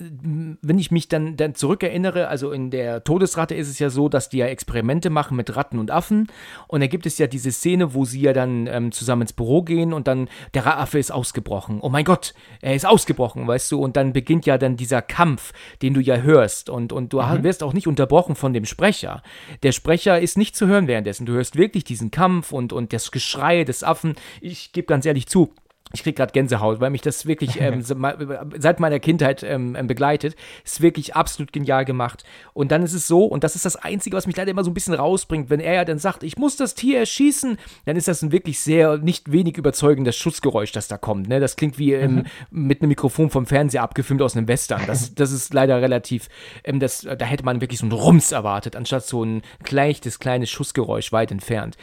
wenn 0.00 0.78
ich 0.78 0.92
mich 0.92 1.08
dann, 1.08 1.36
dann 1.36 1.56
zurückerinnere, 1.56 2.28
also 2.28 2.52
in 2.52 2.70
der 2.70 3.02
Todesratte 3.02 3.56
ist 3.56 3.68
es 3.68 3.80
ja 3.80 3.90
so, 3.90 4.08
dass 4.08 4.28
die 4.28 4.38
ja 4.38 4.46
Experimente 4.46 5.10
machen 5.10 5.36
mit 5.36 5.56
Ratten 5.56 5.78
und 5.80 5.90
Affen. 5.90 6.28
Und 6.68 6.80
da 6.80 6.86
gibt 6.86 7.04
es 7.04 7.18
ja 7.18 7.26
diese 7.26 7.50
Szene, 7.50 7.94
wo 7.94 8.04
sie 8.04 8.20
ja 8.20 8.32
dann 8.32 8.68
ähm, 8.68 8.92
zusammen 8.92 9.22
ins 9.22 9.32
Büro 9.32 9.62
gehen 9.62 9.92
und 9.92 10.06
dann 10.06 10.28
der 10.54 10.78
Affe 10.78 11.00
ist 11.00 11.10
ausgebrochen. 11.10 11.80
Oh 11.80 11.88
mein 11.88 12.04
Gott, 12.04 12.32
er 12.60 12.76
ist 12.76 12.86
ausgebrochen, 12.86 13.48
weißt 13.48 13.72
du? 13.72 13.82
Und 13.82 13.96
dann 13.96 14.12
beginnt 14.12 14.46
ja 14.46 14.56
dann 14.56 14.76
dieser 14.76 15.02
Kampf, 15.02 15.52
den 15.82 15.94
du 15.94 16.00
ja 16.00 16.18
hörst. 16.18 16.70
Und, 16.70 16.92
und 16.92 17.12
du 17.12 17.20
mhm. 17.20 17.42
wirst 17.42 17.64
auch 17.64 17.72
nicht 17.72 17.88
unterbrochen 17.88 18.36
von 18.36 18.52
dem 18.52 18.66
Sprecher. 18.66 19.22
Der 19.64 19.72
Sprecher 19.72 20.20
ist 20.20 20.38
nicht 20.38 20.54
zu 20.54 20.68
hören 20.68 20.86
währenddessen. 20.86 21.26
Du 21.26 21.32
hörst 21.32 21.56
wirklich 21.56 21.82
diesen 21.82 22.12
Kampf 22.12 22.52
und, 22.52 22.72
und 22.72 22.92
das 22.92 23.10
Geschrei 23.10 23.64
des 23.64 23.82
Affen. 23.82 24.14
Ich 24.40 24.70
gebe 24.70 24.86
ganz 24.86 25.06
ehrlich 25.06 25.26
zu, 25.26 25.52
ich 25.92 26.02
kriege 26.02 26.14
gerade 26.14 26.32
Gänsehaut, 26.32 26.80
weil 26.80 26.90
mich 26.90 27.00
das 27.00 27.26
wirklich 27.26 27.60
ähm, 27.60 27.82
seit 28.58 28.80
meiner 28.80 29.00
Kindheit 29.00 29.42
ähm, 29.42 29.74
ähm, 29.74 29.86
begleitet. 29.86 30.36
Ist 30.64 30.82
wirklich 30.82 31.16
absolut 31.16 31.52
genial 31.52 31.84
gemacht. 31.84 32.24
Und 32.52 32.72
dann 32.72 32.82
ist 32.82 32.92
es 32.92 33.06
so, 33.06 33.24
und 33.24 33.44
das 33.44 33.56
ist 33.56 33.64
das 33.64 33.76
Einzige, 33.76 34.16
was 34.16 34.26
mich 34.26 34.36
leider 34.36 34.50
immer 34.50 34.64
so 34.64 34.70
ein 34.70 34.74
bisschen 34.74 34.94
rausbringt, 34.94 35.50
wenn 35.50 35.60
er 35.60 35.74
ja 35.74 35.84
dann 35.84 35.98
sagt, 35.98 36.22
ich 36.22 36.36
muss 36.36 36.56
das 36.56 36.74
Tier 36.74 36.98
erschießen, 36.98 37.58
dann 37.86 37.96
ist 37.96 38.08
das 38.08 38.22
ein 38.22 38.32
wirklich 38.32 38.60
sehr 38.60 38.98
nicht 38.98 39.32
wenig 39.32 39.56
überzeugendes 39.56 40.16
Schussgeräusch, 40.16 40.72
das 40.72 40.88
da 40.88 40.98
kommt. 40.98 41.28
Ne? 41.28 41.40
Das 41.40 41.56
klingt 41.56 41.78
wie 41.78 41.94
ähm, 41.94 42.24
mit 42.50 42.82
einem 42.82 42.88
Mikrofon 42.88 43.30
vom 43.30 43.46
Fernseher 43.46 43.82
abgefilmt 43.82 44.20
aus 44.22 44.36
einem 44.36 44.48
Western. 44.48 44.82
Das, 44.86 45.14
das 45.14 45.32
ist 45.32 45.54
leider 45.54 45.80
relativ, 45.80 46.28
ähm, 46.64 46.80
das, 46.80 47.00
da 47.00 47.24
hätte 47.24 47.44
man 47.44 47.60
wirklich 47.60 47.80
so 47.80 47.86
ein 47.86 47.92
Rums 47.92 48.32
erwartet, 48.32 48.76
anstatt 48.76 49.06
so 49.06 49.24
ein 49.24 49.42
leichtes, 49.70 50.18
kleines 50.18 50.50
Schussgeräusch 50.50 51.12
weit 51.12 51.30
entfernt. 51.30 51.76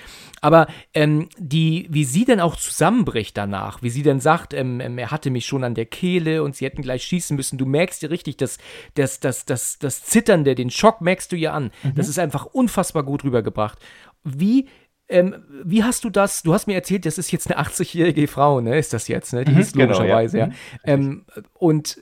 Aber 0.45 0.67
ähm, 0.93 1.27
die, 1.39 1.87
wie 1.89 2.03
sie 2.03 2.23
dann 2.23 2.39
auch 2.39 2.55
zusammenbricht 2.55 3.35
danach, 3.35 3.81
wie 3.81 3.89
sie 3.89 4.03
dann 4.03 4.19
sagt, 4.19 4.53
ähm, 4.53 4.79
ähm, 4.79 4.99
er 4.99 5.09
hatte 5.09 5.31
mich 5.31 5.47
schon 5.47 5.63
an 5.63 5.73
der 5.73 5.87
Kehle 5.87 6.43
und 6.43 6.55
sie 6.55 6.65
hätten 6.65 6.83
gleich 6.83 7.01
schießen 7.01 7.35
müssen, 7.35 7.57
du 7.57 7.65
merkst 7.65 8.03
dir 8.03 8.11
richtig, 8.11 8.37
das, 8.37 8.59
das, 8.93 9.19
das, 9.19 9.45
das, 9.45 9.79
das 9.79 10.03
Zitternde, 10.03 10.53
den 10.53 10.69
Schock 10.69 11.01
merkst 11.01 11.31
du 11.31 11.35
ja 11.35 11.53
an. 11.53 11.71
Mhm. 11.81 11.95
Das 11.95 12.07
ist 12.07 12.19
einfach 12.19 12.45
unfassbar 12.45 13.01
gut 13.01 13.23
rübergebracht. 13.23 13.79
Wie 14.23 14.67
ähm, 15.09 15.35
wie 15.63 15.83
hast 15.83 16.03
du 16.03 16.11
das? 16.11 16.43
Du 16.43 16.53
hast 16.53 16.67
mir 16.67 16.75
erzählt, 16.75 17.07
das 17.07 17.17
ist 17.17 17.31
jetzt 17.31 17.51
eine 17.51 17.63
80-jährige 17.63 18.27
Frau, 18.27 18.61
ne? 18.61 18.77
Ist 18.77 18.93
das 18.93 19.07
jetzt, 19.07 19.33
ne? 19.33 19.45
Die 19.45 19.51
mhm, 19.51 19.59
ist 19.59 19.75
logischerweise, 19.75 20.37
genau, 20.37 20.51
ja. 20.51 20.91
ja. 20.91 20.97
Mhm. 20.97 21.03
Ähm, 21.03 21.25
und 21.53 22.01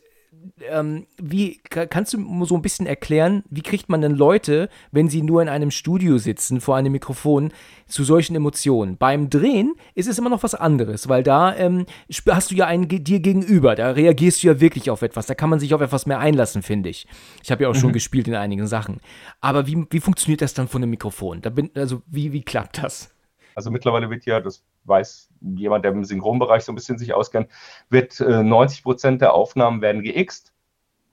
ähm, 0.70 1.06
wie 1.18 1.60
kannst 1.64 2.14
du 2.14 2.46
so 2.46 2.56
ein 2.56 2.62
bisschen 2.62 2.86
erklären, 2.86 3.44
wie 3.50 3.62
kriegt 3.62 3.90
man 3.90 4.02
denn 4.02 4.16
Leute, 4.16 4.70
wenn 4.92 5.10
sie 5.10 5.22
nur 5.22 5.42
in 5.42 5.50
einem 5.50 5.72
Studio 5.72 6.18
sitzen, 6.18 6.62
vor 6.62 6.76
einem 6.76 6.92
Mikrofon, 6.92 7.52
zu 7.88 8.04
solchen 8.04 8.36
Emotionen? 8.36 8.98
Beim 8.98 9.30
Drehen 9.30 9.74
ist 9.96 10.08
es 10.08 10.18
immer 10.18 10.30
noch 10.30 10.44
was 10.44 10.56
anderes, 10.56 11.10
weil 11.10 11.24
da 11.24 11.56
ähm, 11.56 11.86
hast 12.30 12.52
du 12.52 12.56
ja 12.56 12.68
einen 12.68 12.88
dir 12.88 13.20
gegenüber, 13.20 13.76
da 13.76 13.92
reagierst 13.92 14.44
du 14.44 14.48
ja 14.48 14.60
wirklich 14.60 14.90
auf 14.90 15.02
etwas, 15.02 15.26
da 15.26 15.36
kann 15.36 15.50
man 15.50 15.60
sich 15.60 15.74
auf 15.74 15.82
etwas 15.82 16.06
mehr 16.06 16.20
einlassen, 16.20 16.62
finde 16.62 16.90
ich. 16.90 17.08
Ich 17.44 17.52
habe 17.52 17.64
ja 17.64 17.70
auch 17.70 17.76
mhm. 17.76 17.80
schon 17.80 17.94
gespielt 17.94 18.28
in 18.28 18.36
einigen 18.36 18.68
Sachen. 18.68 19.00
Aber 19.42 19.68
wie, 19.68 19.86
wie 19.90 20.00
funktioniert 20.00 20.42
das 20.42 20.54
dann 20.54 20.68
von 20.68 20.82
einem 20.82 20.92
Mikrofon? 20.92 21.42
Da 21.42 21.50
bin, 21.50 21.72
also 21.76 22.02
wie, 22.08 22.34
wie 22.34 22.44
klappt 22.44 22.82
das? 22.82 23.14
Also 23.56 23.72
mittlerweile 23.72 24.10
wird 24.10 24.26
ja, 24.26 24.40
das 24.40 24.64
weiß 24.86 25.30
jemand, 25.56 25.86
der 25.86 25.92
im 25.92 26.04
Synchronbereich 26.04 26.64
so 26.64 26.72
ein 26.72 26.76
bisschen 26.76 26.98
sich 26.98 27.14
auskennt, 27.14 27.50
wird 27.90 28.20
äh, 28.20 28.44
90 28.44 28.84
Prozent 28.84 29.22
der 29.22 29.34
Aufnahmen 29.34 29.82
werden 29.82 30.04
geixt. 30.04 30.54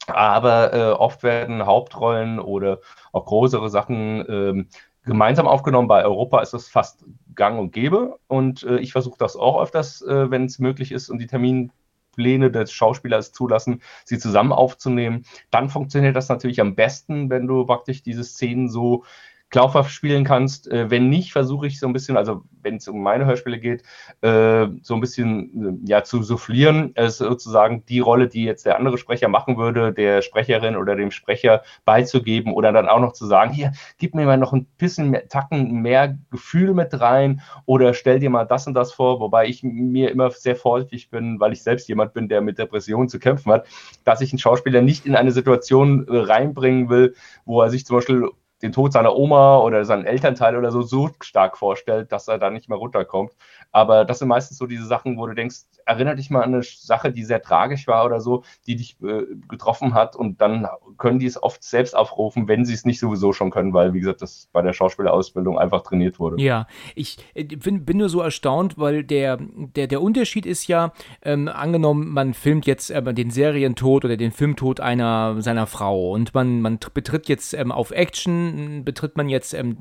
Aber 0.07 0.73
äh, 0.73 0.93
oft 0.93 1.23
werden 1.23 1.67
Hauptrollen 1.67 2.41
oder 2.41 2.81
auch 3.13 3.27
größere 3.27 3.69
Sachen 3.69 4.25
ähm, 4.29 4.69
gemeinsam 5.05 5.47
aufgenommen. 5.47 5.89
Bei 5.89 6.05
Europa 6.05 6.41
ist 6.41 6.53
das 6.53 6.69
fast 6.69 7.05
gang 7.35 7.59
und 7.59 7.73
gäbe. 7.73 8.19
Und 8.27 8.63
äh, 8.63 8.79
ich 8.79 8.93
versuche 8.93 9.19
das 9.19 9.37
auch 9.37 9.61
öfters, 9.61 10.03
äh, 10.03 10.31
wenn 10.31 10.45
es 10.45 10.59
möglich 10.59 10.93
ist 10.93 11.11
und 11.11 11.19
die 11.19 11.27
Terminpläne 11.27 12.51
des 12.51 12.73
Schauspielers 12.73 13.33
zulassen, 13.33 13.83
sie 14.05 14.19
zusammen 14.19 14.53
aufzunehmen. 14.53 15.25
Dann 15.51 15.69
funktioniert 15.69 16.17
das 16.17 16.29
natürlich 16.29 16.61
am 16.61 16.75
besten, 16.75 17.31
wenn 17.31 17.47
du 17.47 17.65
praktisch 17.65 18.03
diese 18.03 18.25
Szenen 18.25 18.69
so 18.69 19.05
glaubhaft 19.51 19.91
spielen 19.91 20.25
kannst. 20.25 20.71
Äh, 20.71 20.91
wenn 20.91 21.09
nicht, 21.09 21.33
versuche 21.33 21.67
ich 21.67 21.79
so 21.79 21.87
ein 21.87 21.93
bisschen, 21.93 22.17
also 22.17 22.43
wenn 22.63 22.77
es 22.77 22.89
um 22.89 23.03
meine 23.03 23.27
Hörspiele 23.27 23.59
geht, 23.59 23.83
äh, 24.23 24.67
so 24.83 24.95
ein 24.95 25.01
bisschen 25.01 25.83
äh, 25.85 25.89
ja 25.91 26.05
zu 26.05 26.23
soufflieren, 26.23 26.95
äh, 26.97 27.09
sozusagen 27.11 27.85
die 27.87 28.01
Rolle, 28.01 28.29
die 28.29 28.45
jetzt 28.45 28.65
der 28.67 28.79
andere 28.79 28.99
Sprecher 28.99 29.29
machen 29.29 29.57
würde, 29.57 29.93
der 29.93 30.23
Sprecherin 30.23 30.77
oder 30.77 30.97
dem 30.97 31.11
Sprecher 31.11 31.63
beizugeben 31.85 32.53
oder 32.53 32.73
dann 32.73 32.89
auch 32.89 33.01
noch 33.01 33.13
zu 33.13 33.27
sagen, 33.27 33.53
hier, 33.53 33.73
gib 33.99 34.15
mir 34.15 34.27
mal 34.27 34.39
noch 34.39 34.53
ein 34.53 34.67
bisschen 34.79 35.11
mehr, 35.11 35.29
Tacken 35.29 35.83
mehr 35.83 36.17
Gefühl 36.31 36.75
mit 36.75 36.99
rein 37.01 37.41
oder 37.67 37.95
stell 37.95 38.21
dir 38.21 38.31
mal 38.31 38.45
das 38.45 38.67
und 38.67 38.75
das 38.75 38.93
vor, 38.93 39.21
wobei 39.21 39.47
ich 39.47 39.63
mir 39.63 40.11
immer 40.11 40.31
sehr 40.31 40.57
vorsichtig 40.57 41.11
bin, 41.11 41.41
weil 41.41 41.53
ich 41.53 41.63
selbst 41.63 41.89
jemand 41.89 42.15
bin, 42.15 42.29
der 42.29 42.41
mit 42.41 42.59
Depressionen 42.59 43.09
zu 43.09 43.19
kämpfen 43.19 43.53
hat, 43.53 43.67
dass 44.05 44.21
ich 44.21 44.33
einen 44.33 44.39
Schauspieler 44.39 44.83
nicht 44.83 45.07
in 45.07 45.17
eine 45.17 45.33
Situation 45.33 46.07
äh, 46.09 46.17
reinbringen 46.17 46.89
will, 46.89 47.15
wo 47.45 47.61
er 47.63 47.71
sich 47.71 47.85
zum 47.85 47.97
Beispiel 47.97 48.31
den 48.63 48.73
Tod 48.73 48.93
seiner 48.93 49.17
Oma 49.17 49.59
oder 49.59 49.85
seinen 49.85 50.05
Elternteil 50.05 50.57
oder 50.57 50.71
so 50.71 50.83
so 50.83 51.11
stark 51.23 51.57
vorstellt, 51.57 52.13
dass 52.13 52.29
er 52.29 52.39
da 52.39 52.51
nicht 52.51 52.69
mehr 52.69 52.79
runterkommt. 52.79 53.33
Aber 53.73 54.05
das 54.05 54.19
sind 54.19 54.29
meistens 54.29 54.59
so 54.59 54.67
diese 54.67 54.87
Sachen, 54.87 55.17
wo 55.17 55.27
du 55.27 55.35
denkst, 55.35 55.61
erinnere 55.87 56.17
dich 56.17 56.31
mal 56.31 56.43
an 56.43 56.55
eine 56.55 56.63
Sache, 56.63 57.13
die 57.13 57.25
sehr 57.25 57.43
tragisch 57.43 57.87
war 57.87 58.05
oder 58.05 58.21
so, 58.21 58.45
die 58.67 58.77
dich 58.77 58.97
äh, 59.03 59.25
getroffen 59.49 59.95
hat 59.95 60.17
und 60.17 60.41
dann 60.41 60.67
können 60.99 61.19
die 61.19 61.27
es 61.27 61.43
oft 61.43 61.63
selbst 61.63 61.97
aufrufen, 61.97 62.49
wenn 62.49 62.65
sie 62.65 62.75
es 62.75 62.85
nicht 62.85 63.01
sowieso 63.01 63.33
schon 63.33 63.51
können, 63.51 63.73
weil, 63.73 63.93
wie 63.93 64.01
gesagt, 64.01 64.23
das 64.23 64.49
bei 64.53 64.63
der 64.63 64.73
Schauspielerausbildung 64.73 65.59
einfach 65.59 65.83
trainiert 65.83 66.19
wurde. 66.19 66.41
Ja, 66.43 66.67
ich 66.95 67.19
äh, 67.35 67.45
bin, 67.45 67.85
bin 67.85 67.99
nur 67.99 68.09
so 68.09 68.21
erstaunt, 68.21 68.79
weil 68.79 69.05
der, 69.05 69.39
der, 69.41 69.87
der 69.87 70.03
Unterschied 70.03 70.47
ist 70.47 70.67
ja, 70.67 70.93
ähm, 71.23 71.49
angenommen, 71.49 72.09
man 72.09 72.35
filmt 72.35 72.67
jetzt 72.67 72.91
äh, 72.91 73.15
den 73.15 73.31
Serientod 73.31 74.05
oder 74.05 74.17
den 74.17 74.33
Filmtod 74.33 74.81
einer 74.81 75.41
seiner 75.43 75.67
Frau 75.67 76.13
und 76.13 76.35
man, 76.35 76.61
man 76.61 76.79
betritt 76.95 77.29
jetzt 77.29 77.55
ähm, 77.55 77.73
auf 77.73 77.91
Action, 77.91 78.85
betritt 78.85 79.17
man 79.17 79.29
jetzt 79.29 79.55
ähm, 79.55 79.79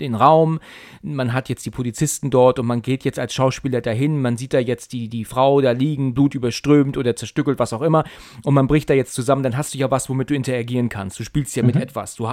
den 0.00 0.14
Raum, 0.14 0.60
man 1.02 1.32
hat 1.32 1.48
jetzt 1.48 1.66
die 1.66 1.70
Polizisten 1.70 2.30
dort 2.30 2.58
und 2.58 2.66
man 2.66 2.82
geht 2.82 2.95
jetzt 3.04 3.18
als 3.18 3.34
Schauspieler 3.34 3.80
dahin, 3.80 4.20
man 4.20 4.36
sieht 4.36 4.54
da 4.54 4.58
jetzt 4.58 4.92
die, 4.92 5.08
die 5.08 5.24
Frau 5.24 5.60
da 5.60 5.72
liegen, 5.72 6.14
blutüberströmt 6.14 6.96
oder 6.96 7.16
zerstückelt, 7.16 7.58
was 7.58 7.72
auch 7.72 7.82
immer, 7.82 8.04
und 8.44 8.54
man 8.54 8.66
bricht 8.66 8.90
da 8.90 8.94
jetzt 8.94 9.14
zusammen, 9.14 9.42
dann 9.42 9.56
hast 9.56 9.74
du 9.74 9.78
ja 9.78 9.90
was, 9.90 10.08
womit 10.08 10.30
du 10.30 10.34
interagieren 10.34 10.88
kannst. 10.88 11.18
Du 11.18 11.24
spielst 11.24 11.56
ja 11.56 11.62
mhm. 11.62 11.68
mit 11.68 11.76
etwas. 11.76 12.16
Du, 12.16 12.28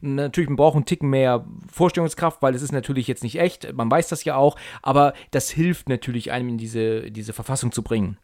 natürlich, 0.00 0.48
man 0.48 0.56
braucht 0.56 0.76
einen 0.76 0.84
Ticken 0.84 1.10
mehr 1.10 1.46
Vorstellungskraft, 1.72 2.42
weil 2.42 2.54
es 2.54 2.62
ist 2.62 2.72
natürlich 2.72 3.06
jetzt 3.06 3.22
nicht 3.22 3.38
echt, 3.38 3.72
man 3.74 3.90
weiß 3.90 4.08
das 4.08 4.24
ja 4.24 4.36
auch, 4.36 4.56
aber 4.82 5.14
das 5.30 5.50
hilft 5.50 5.88
natürlich 5.88 6.32
einem 6.32 6.50
in 6.50 6.58
diese, 6.58 7.10
diese 7.10 7.32
Verfassung 7.32 7.72
zu 7.72 7.82
bringen. 7.82 8.18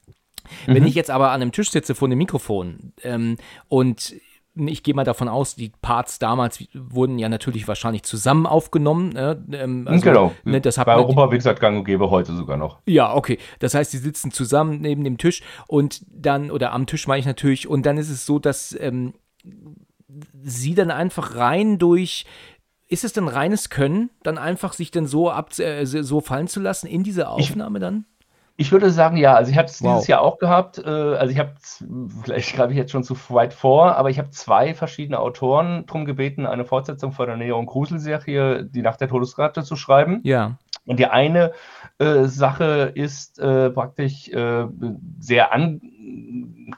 Mhm. 0.67 0.75
Wenn 0.75 0.87
ich 0.87 0.95
jetzt 0.95 1.11
aber 1.11 1.31
an 1.31 1.43
einem 1.43 1.53
Tisch 1.53 1.71
sitze 1.71 1.95
vor 1.95 2.09
einem 2.09 2.19
Mikrofon 2.19 2.93
ähm, 3.03 3.37
und 3.69 4.15
ich 4.55 4.83
gehe 4.83 4.95
mal 4.95 5.05
davon 5.05 5.29
aus, 5.29 5.55
die 5.55 5.73
Parts 5.81 6.19
damals 6.19 6.63
wurden 6.75 7.19
ja 7.19 7.29
natürlich 7.29 7.67
wahrscheinlich 7.69 8.03
zusammen 8.03 8.47
aufgenommen. 8.47 9.11
Ne? 9.11 9.43
Ähm, 9.53 9.87
also, 9.89 10.05
genau. 10.05 10.33
Ne, 10.45 10.61
das 10.61 10.77
Bei 10.77 10.95
Europa, 10.97 11.31
wie 11.31 11.37
gesagt, 11.37 11.61
gang 11.61 11.79
und 11.79 11.85
gäbe 11.85 12.11
heute 12.11 12.35
sogar 12.35 12.57
noch. 12.57 12.81
Ja, 12.87 13.15
okay. 13.15 13.39
Das 13.61 13.75
heißt, 13.75 13.93
die 13.93 13.99
sitzen 13.99 14.31
zusammen 14.31 14.81
neben 14.81 15.05
dem 15.05 15.17
Tisch 15.17 15.43
und 15.69 16.03
dann, 16.09 16.51
oder 16.51 16.73
am 16.73 16.87
Tisch 16.87 17.07
meine 17.07 17.21
ich 17.21 17.27
natürlich, 17.27 17.67
und 17.67 17.87
dann 17.87 17.97
ist 17.97 18.11
es 18.11 18.27
so, 18.27 18.39
dass 18.39 18.77
ähm, 18.79 19.15
sie 20.43 20.75
dann 20.75 20.91
einfach 20.91 21.37
rein 21.37 21.79
durch 21.79 22.27
ist 22.93 23.05
es 23.05 23.15
denn 23.15 23.27
reines 23.27 23.71
Können, 23.71 24.11
dann 24.23 24.37
einfach 24.37 24.75
sich 24.75 24.91
dann 24.91 25.07
so 25.07 25.31
ab, 25.31 25.59
äh, 25.59 25.87
so 25.87 26.21
fallen 26.21 26.47
zu 26.47 26.61
lassen 26.61 26.87
in 26.87 27.03
diese 27.03 27.31
Aufnahme 27.31 27.79
ich, 27.79 27.83
dann? 27.83 28.05
Ich 28.57 28.71
würde 28.71 28.91
sagen, 28.91 29.17
ja. 29.17 29.35
Also 29.35 29.51
ich 29.51 29.59
habe 29.59 29.69
es 29.69 29.83
wow. 29.83 29.95
dieses 29.95 30.09
Jahr 30.09 30.21
auch 30.21 30.39
gehabt. 30.39 30.79
Äh, 30.79 30.89
also 30.89 31.33
ich 31.33 31.39
habe, 31.39 31.53
vielleicht 32.23 32.55
greife 32.55 32.73
ich 32.73 32.79
jetzt 32.79 32.93
schon 32.93 33.05
zu 33.05 33.17
weit 33.29 33.55
vor, 33.55 33.97
aber 33.97 34.11
ich 34.11 34.19
habe 34.19 34.31
zwei 34.31 34.75
verschiedene 34.75 35.19
Autoren 35.19 35.85
darum 35.87 36.05
gebeten, 36.05 36.47
eine 36.47 36.65
Fortsetzung 36.65 37.13
von 37.13 37.27
der 37.27 37.37
Neo- 37.37 37.59
und 37.59 37.67
Grusel-Serie, 37.67 38.65
Die 38.65 38.83
Nacht 38.83 39.01
der 39.01 39.09
Todesrate, 39.09 39.63
zu 39.63 39.77
schreiben. 39.77 40.21
Ja. 40.25 40.59
Und 40.85 40.99
die 40.99 41.07
eine 41.07 41.53
äh, 41.99 42.25
Sache 42.25 42.93
ist 42.95 43.39
äh, 43.39 43.71
praktisch 43.71 44.29
äh, 44.29 44.67
sehr 45.21 45.53
an, 45.53 45.81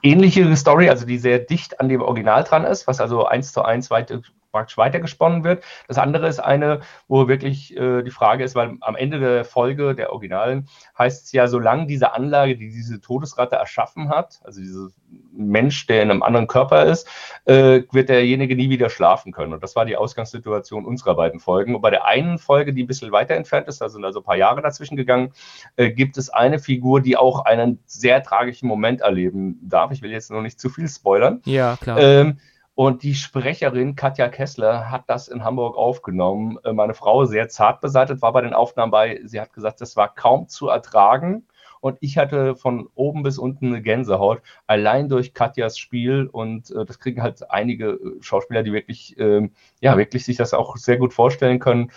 ähnliche 0.03 0.55
Story, 0.55 0.89
also 0.89 1.05
die 1.05 1.17
sehr 1.17 1.39
dicht 1.39 1.79
an 1.79 1.89
dem 1.89 2.01
Original 2.01 2.43
dran 2.43 2.65
ist, 2.65 2.87
was 2.87 3.01
also 3.01 3.25
eins 3.25 3.51
zu 3.51 3.63
eins 3.63 3.89
weit, 3.89 4.11
praktisch 4.55 4.77
weitergesponnen 4.77 5.43
wird. 5.43 5.65
Das 5.89 5.97
andere 5.97 6.29
ist 6.29 6.39
eine, 6.39 6.79
wo 7.09 7.27
wirklich 7.27 7.75
äh, 7.75 8.03
die 8.03 8.11
Frage 8.11 8.45
ist, 8.45 8.55
weil 8.55 8.77
am 8.79 8.95
Ende 8.95 9.19
der 9.19 9.43
Folge 9.43 9.95
der 9.95 10.13
Originalen 10.13 10.69
heißt 10.97 11.25
es 11.25 11.31
ja, 11.33 11.47
solange 11.47 11.87
diese 11.87 12.13
Anlage, 12.13 12.55
die 12.55 12.69
diese 12.69 13.01
Todesratte 13.01 13.57
erschaffen 13.57 14.07
hat, 14.07 14.39
also 14.45 14.61
dieser 14.61 14.87
Mensch, 15.33 15.87
der 15.87 16.03
in 16.03 16.09
einem 16.09 16.23
anderen 16.23 16.47
Körper 16.47 16.85
ist, 16.85 17.05
äh, 17.43 17.81
wird 17.91 18.07
derjenige 18.07 18.55
nie 18.55 18.69
wieder 18.69 18.89
schlafen 18.89 19.33
können. 19.33 19.51
Und 19.51 19.61
das 19.61 19.75
war 19.75 19.83
die 19.83 19.97
Ausgangssituation 19.97 20.85
unserer 20.85 21.15
beiden 21.15 21.41
Folgen. 21.41 21.75
Und 21.75 21.81
bei 21.81 21.89
der 21.89 22.05
einen 22.05 22.37
Folge, 22.37 22.73
die 22.73 22.83
ein 22.83 22.87
bisschen 22.87 23.11
weiter 23.11 23.35
entfernt 23.35 23.67
ist, 23.67 23.81
da 23.81 23.89
sind 23.89 24.05
also 24.05 24.21
ein 24.21 24.25
paar 24.25 24.37
Jahre 24.37 24.61
dazwischen 24.61 24.95
gegangen, 24.95 25.33
äh, 25.75 25.91
gibt 25.91 26.17
es 26.17 26.29
eine 26.29 26.59
Figur, 26.59 27.01
die 27.01 27.17
auch 27.17 27.43
einen 27.43 27.79
sehr 27.85 28.23
tragischen 28.23 28.69
Moment 28.69 29.01
erleben 29.01 29.59
darf. 29.63 29.91
Ich 29.91 30.01
will 30.01 30.11
jetzt 30.11 30.31
noch 30.31 30.41
nicht 30.41 30.61
zu 30.61 30.69
viel 30.69 30.87
spoilern. 30.87 31.41
Ja, 31.43 31.77
klar. 31.81 31.99
Ähm, 31.99 32.37
und 32.75 33.03
die 33.03 33.15
Sprecherin 33.15 33.95
Katja 33.95 34.27
Kessler 34.27 34.91
hat 34.91 35.05
das 35.07 35.29
in 35.29 35.45
Hamburg 35.45 35.77
aufgenommen. 35.77 36.59
Äh, 36.65 36.73
meine 36.73 36.93
Frau 36.93 37.23
sehr 37.23 37.47
zart 37.47 37.79
beseitigt, 37.79 38.21
war 38.21 38.33
bei 38.33 38.41
den 38.41 38.53
Aufnahmen 38.53 38.91
bei. 38.91 39.21
Sie 39.23 39.39
hat 39.39 39.53
gesagt, 39.53 39.79
das 39.79 39.95
war 39.95 40.13
kaum 40.13 40.49
zu 40.49 40.67
ertragen. 40.67 41.47
Und 41.79 41.97
ich 42.01 42.17
hatte 42.17 42.55
von 42.55 42.89
oben 42.95 43.23
bis 43.23 43.37
unten 43.37 43.67
eine 43.67 43.81
Gänsehaut, 43.81 44.41
allein 44.67 45.07
durch 45.07 45.33
Katjas 45.33 45.77
Spiel. 45.77 46.27
Und 46.29 46.69
äh, 46.71 46.83
das 46.85 46.99
kriegen 46.99 47.23
halt 47.23 47.49
einige 47.49 47.91
äh, 47.91 48.21
Schauspieler, 48.21 48.63
die 48.63 48.73
wirklich, 48.73 49.17
ähm, 49.19 49.51
ja, 49.79 49.97
wirklich 49.97 50.25
sich 50.25 50.35
das 50.35 50.53
auch 50.53 50.75
sehr 50.75 50.97
gut 50.97 51.13
vorstellen 51.13 51.59
können. 51.59 51.91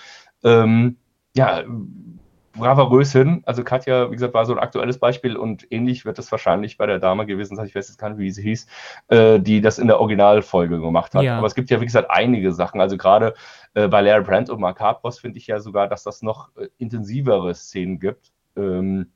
Ähm, 0.45 0.97
ja, 1.37 1.64
bravourös 2.59 3.12
hin. 3.12 3.42
Also 3.47 3.64
Katja, 3.64 4.11
wie 4.11 4.14
gesagt, 4.14 4.35
war 4.35 4.44
so 4.47 4.53
ein 4.53 4.59
aktuelles 4.59 4.99
Beispiel 4.99 5.37
und 5.37 5.66
ähnlich 5.71 6.05
wird 6.05 6.18
es 6.18 6.31
wahrscheinlich 6.31 6.77
bei 6.77 6.87
der 6.87 6.99
Dame 6.99 7.27
gewesen 7.27 7.57
sein, 7.57 7.66
ich 7.66 7.75
weiß 7.75 7.88
jetzt 7.88 7.99
gar 7.99 8.11
nicht, 8.11 8.18
wie 8.18 8.31
sie 8.31 8.42
hieß, 8.42 8.66
äh, 9.09 9.40
die 9.40 9.61
das 9.61 9.79
in 9.79 9.87
der 9.87 10.01
Originalfolge 10.01 10.81
gemacht 10.81 11.14
hat. 11.14 11.23
Ja. 11.23 11.38
Aber 11.38 11.47
es 11.47 11.55
gibt 11.55 11.71
ja, 11.71 11.81
wie 11.81 11.87
gesagt, 11.87 12.11
einige 12.11 12.53
Sachen. 12.53 12.81
Also 12.81 12.97
gerade 12.97 13.35
äh, 13.75 13.88
bei 13.88 14.01
Larry 14.01 14.25
Brandt 14.25 14.51
und 14.51 14.61
Mark 14.61 14.81
Hartboss 14.81 15.18
finde 15.18 15.38
ich 15.38 15.47
ja 15.47 15.61
sogar, 15.61 15.88
dass 15.88 16.03
das 16.03 16.23
noch 16.23 16.55
äh, 16.57 16.68
intensivere 16.79 17.55
Szenen 17.55 17.99
gibt, 18.01 18.33
ähm, 18.57 19.12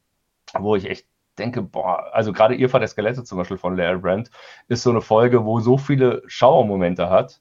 wo 0.58 0.76
ich 0.76 0.88
echt 0.88 1.06
denke, 1.38 1.62
boah, 1.62 2.12
also 2.12 2.32
gerade 2.32 2.54
Irrfahrt 2.54 2.82
der 2.82 2.88
Skelette 2.88 3.24
zum 3.24 3.38
Beispiel 3.38 3.58
von 3.58 3.76
Larry 3.76 3.98
Brandt 3.98 4.30
ist 4.68 4.82
so 4.82 4.90
eine 4.90 5.00
Folge, 5.00 5.44
wo 5.44 5.60
so 5.60 5.78
viele 5.78 6.22
Schauermomente 6.26 7.10
hat, 7.10 7.40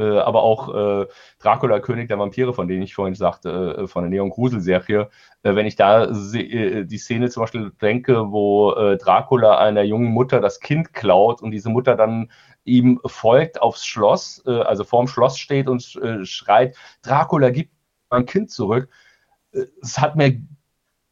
äh, 0.00 0.18
aber 0.18 0.42
auch 0.42 0.74
äh, 1.02 1.06
Dracula, 1.38 1.80
König 1.80 2.08
der 2.08 2.18
Vampire, 2.18 2.54
von 2.54 2.66
denen 2.68 2.82
ich 2.82 2.94
vorhin 2.94 3.14
sagte, 3.14 3.76
äh, 3.82 3.86
von 3.86 4.02
der 4.02 4.10
Neon 4.10 4.30
Grusel-Serie. 4.30 5.10
Äh, 5.42 5.54
wenn 5.54 5.66
ich 5.66 5.76
da 5.76 6.04
äh, 6.04 6.84
die 6.84 6.98
Szene 6.98 7.28
zum 7.28 7.42
Beispiel 7.42 7.70
denke, 7.82 8.32
wo 8.32 8.72
äh, 8.72 8.96
Dracula 8.96 9.58
einer 9.58 9.82
jungen 9.82 10.10
Mutter 10.10 10.40
das 10.40 10.60
Kind 10.60 10.94
klaut 10.94 11.42
und 11.42 11.50
diese 11.50 11.68
Mutter 11.68 11.96
dann 11.96 12.30
ihm 12.64 13.00
folgt 13.04 13.60
aufs 13.62 13.86
Schloss, 13.86 14.44
also 14.44 14.84
vorm 14.84 15.08
Schloss 15.08 15.38
steht 15.38 15.66
und 15.66 15.82
schreit, 16.24 16.76
Dracula, 17.02 17.48
gib 17.50 17.70
mein 18.10 18.26
Kind 18.26 18.50
zurück. 18.50 18.90
Es 19.82 19.98
hat 19.98 20.14
mir 20.14 20.38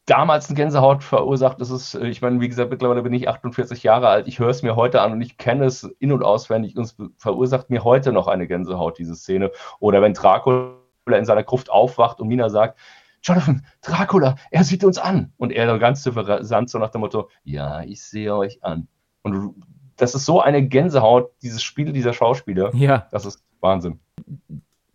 damals 0.09 0.49
eine 0.49 0.55
Gänsehaut 0.55 1.03
verursacht. 1.03 1.61
Das 1.61 1.69
ist, 1.69 1.95
äh, 1.95 2.07
ich 2.07 2.21
meine, 2.21 2.39
wie 2.41 2.49
gesagt, 2.49 2.71
mittlerweile 2.71 3.03
bin 3.03 3.13
ich 3.13 3.29
48 3.29 3.83
Jahre 3.83 4.07
alt. 4.09 4.27
Ich 4.27 4.39
höre 4.39 4.49
es 4.49 4.63
mir 4.63 4.75
heute 4.75 5.01
an 5.01 5.11
und 5.11 5.21
ich 5.21 5.37
kenne 5.37 5.65
es 5.65 5.83
in- 5.99 6.11
und 6.11 6.23
auswendig 6.23 6.75
und 6.75 6.83
es 6.83 6.95
verursacht 7.17 7.69
mir 7.69 7.83
heute 7.83 8.11
noch 8.11 8.27
eine 8.27 8.47
Gänsehaut, 8.47 8.97
diese 8.97 9.15
Szene. 9.15 9.51
Oder 9.79 10.01
wenn 10.01 10.13
Dracula 10.13 10.75
in 11.11 11.25
seiner 11.25 11.43
Gruft 11.43 11.69
aufwacht 11.69 12.19
und 12.19 12.27
Mina 12.27 12.49
sagt, 12.49 12.77
Jonathan, 13.21 13.65
Dracula, 13.81 14.35
er 14.49 14.63
sieht 14.63 14.83
uns 14.83 14.97
an. 14.97 15.33
Und 15.37 15.51
er 15.51 15.65
dann 15.65 15.79
ganz 15.79 16.03
souverän 16.03 16.67
so 16.67 16.79
nach 16.79 16.89
dem 16.89 17.01
Motto, 17.01 17.29
ja, 17.43 17.81
ich 17.81 18.01
sehe 18.03 18.35
euch 18.35 18.63
an. 18.63 18.87
Und 19.23 19.55
das 19.97 20.15
ist 20.15 20.25
so 20.25 20.41
eine 20.41 20.65
Gänsehaut, 20.65 21.31
dieses 21.41 21.61
Spiel 21.61 21.91
dieser 21.91 22.13
Schauspieler. 22.13 22.73
Ja. 22.73 23.07
Das 23.11 23.25
ist 23.25 23.43
Wahnsinn. 23.59 23.99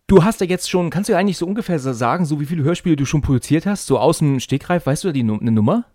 Du 0.07 0.23
hast 0.23 0.39
ja 0.39 0.45
jetzt 0.45 0.69
schon, 0.69 0.91
kannst 0.91 1.09
du 1.09 1.13
ja 1.13 1.19
eigentlich 1.19 1.37
so 1.37 1.47
ungefähr 1.47 1.79
sagen, 1.79 2.25
so 2.25 2.39
wie 2.39 2.45
viele 2.45 2.63
Hörspiele 2.63 2.95
du 2.95 3.05
schon 3.05 3.21
produziert 3.21 3.65
hast, 3.65 3.87
so 3.87 3.97
aus 3.97 4.19
dem 4.19 4.39
Stegreif, 4.39 4.85
weißt 4.85 5.03
du 5.03 5.07
da 5.07 5.11
die 5.13 5.21
eine 5.21 5.51
Nummer? 5.51 5.85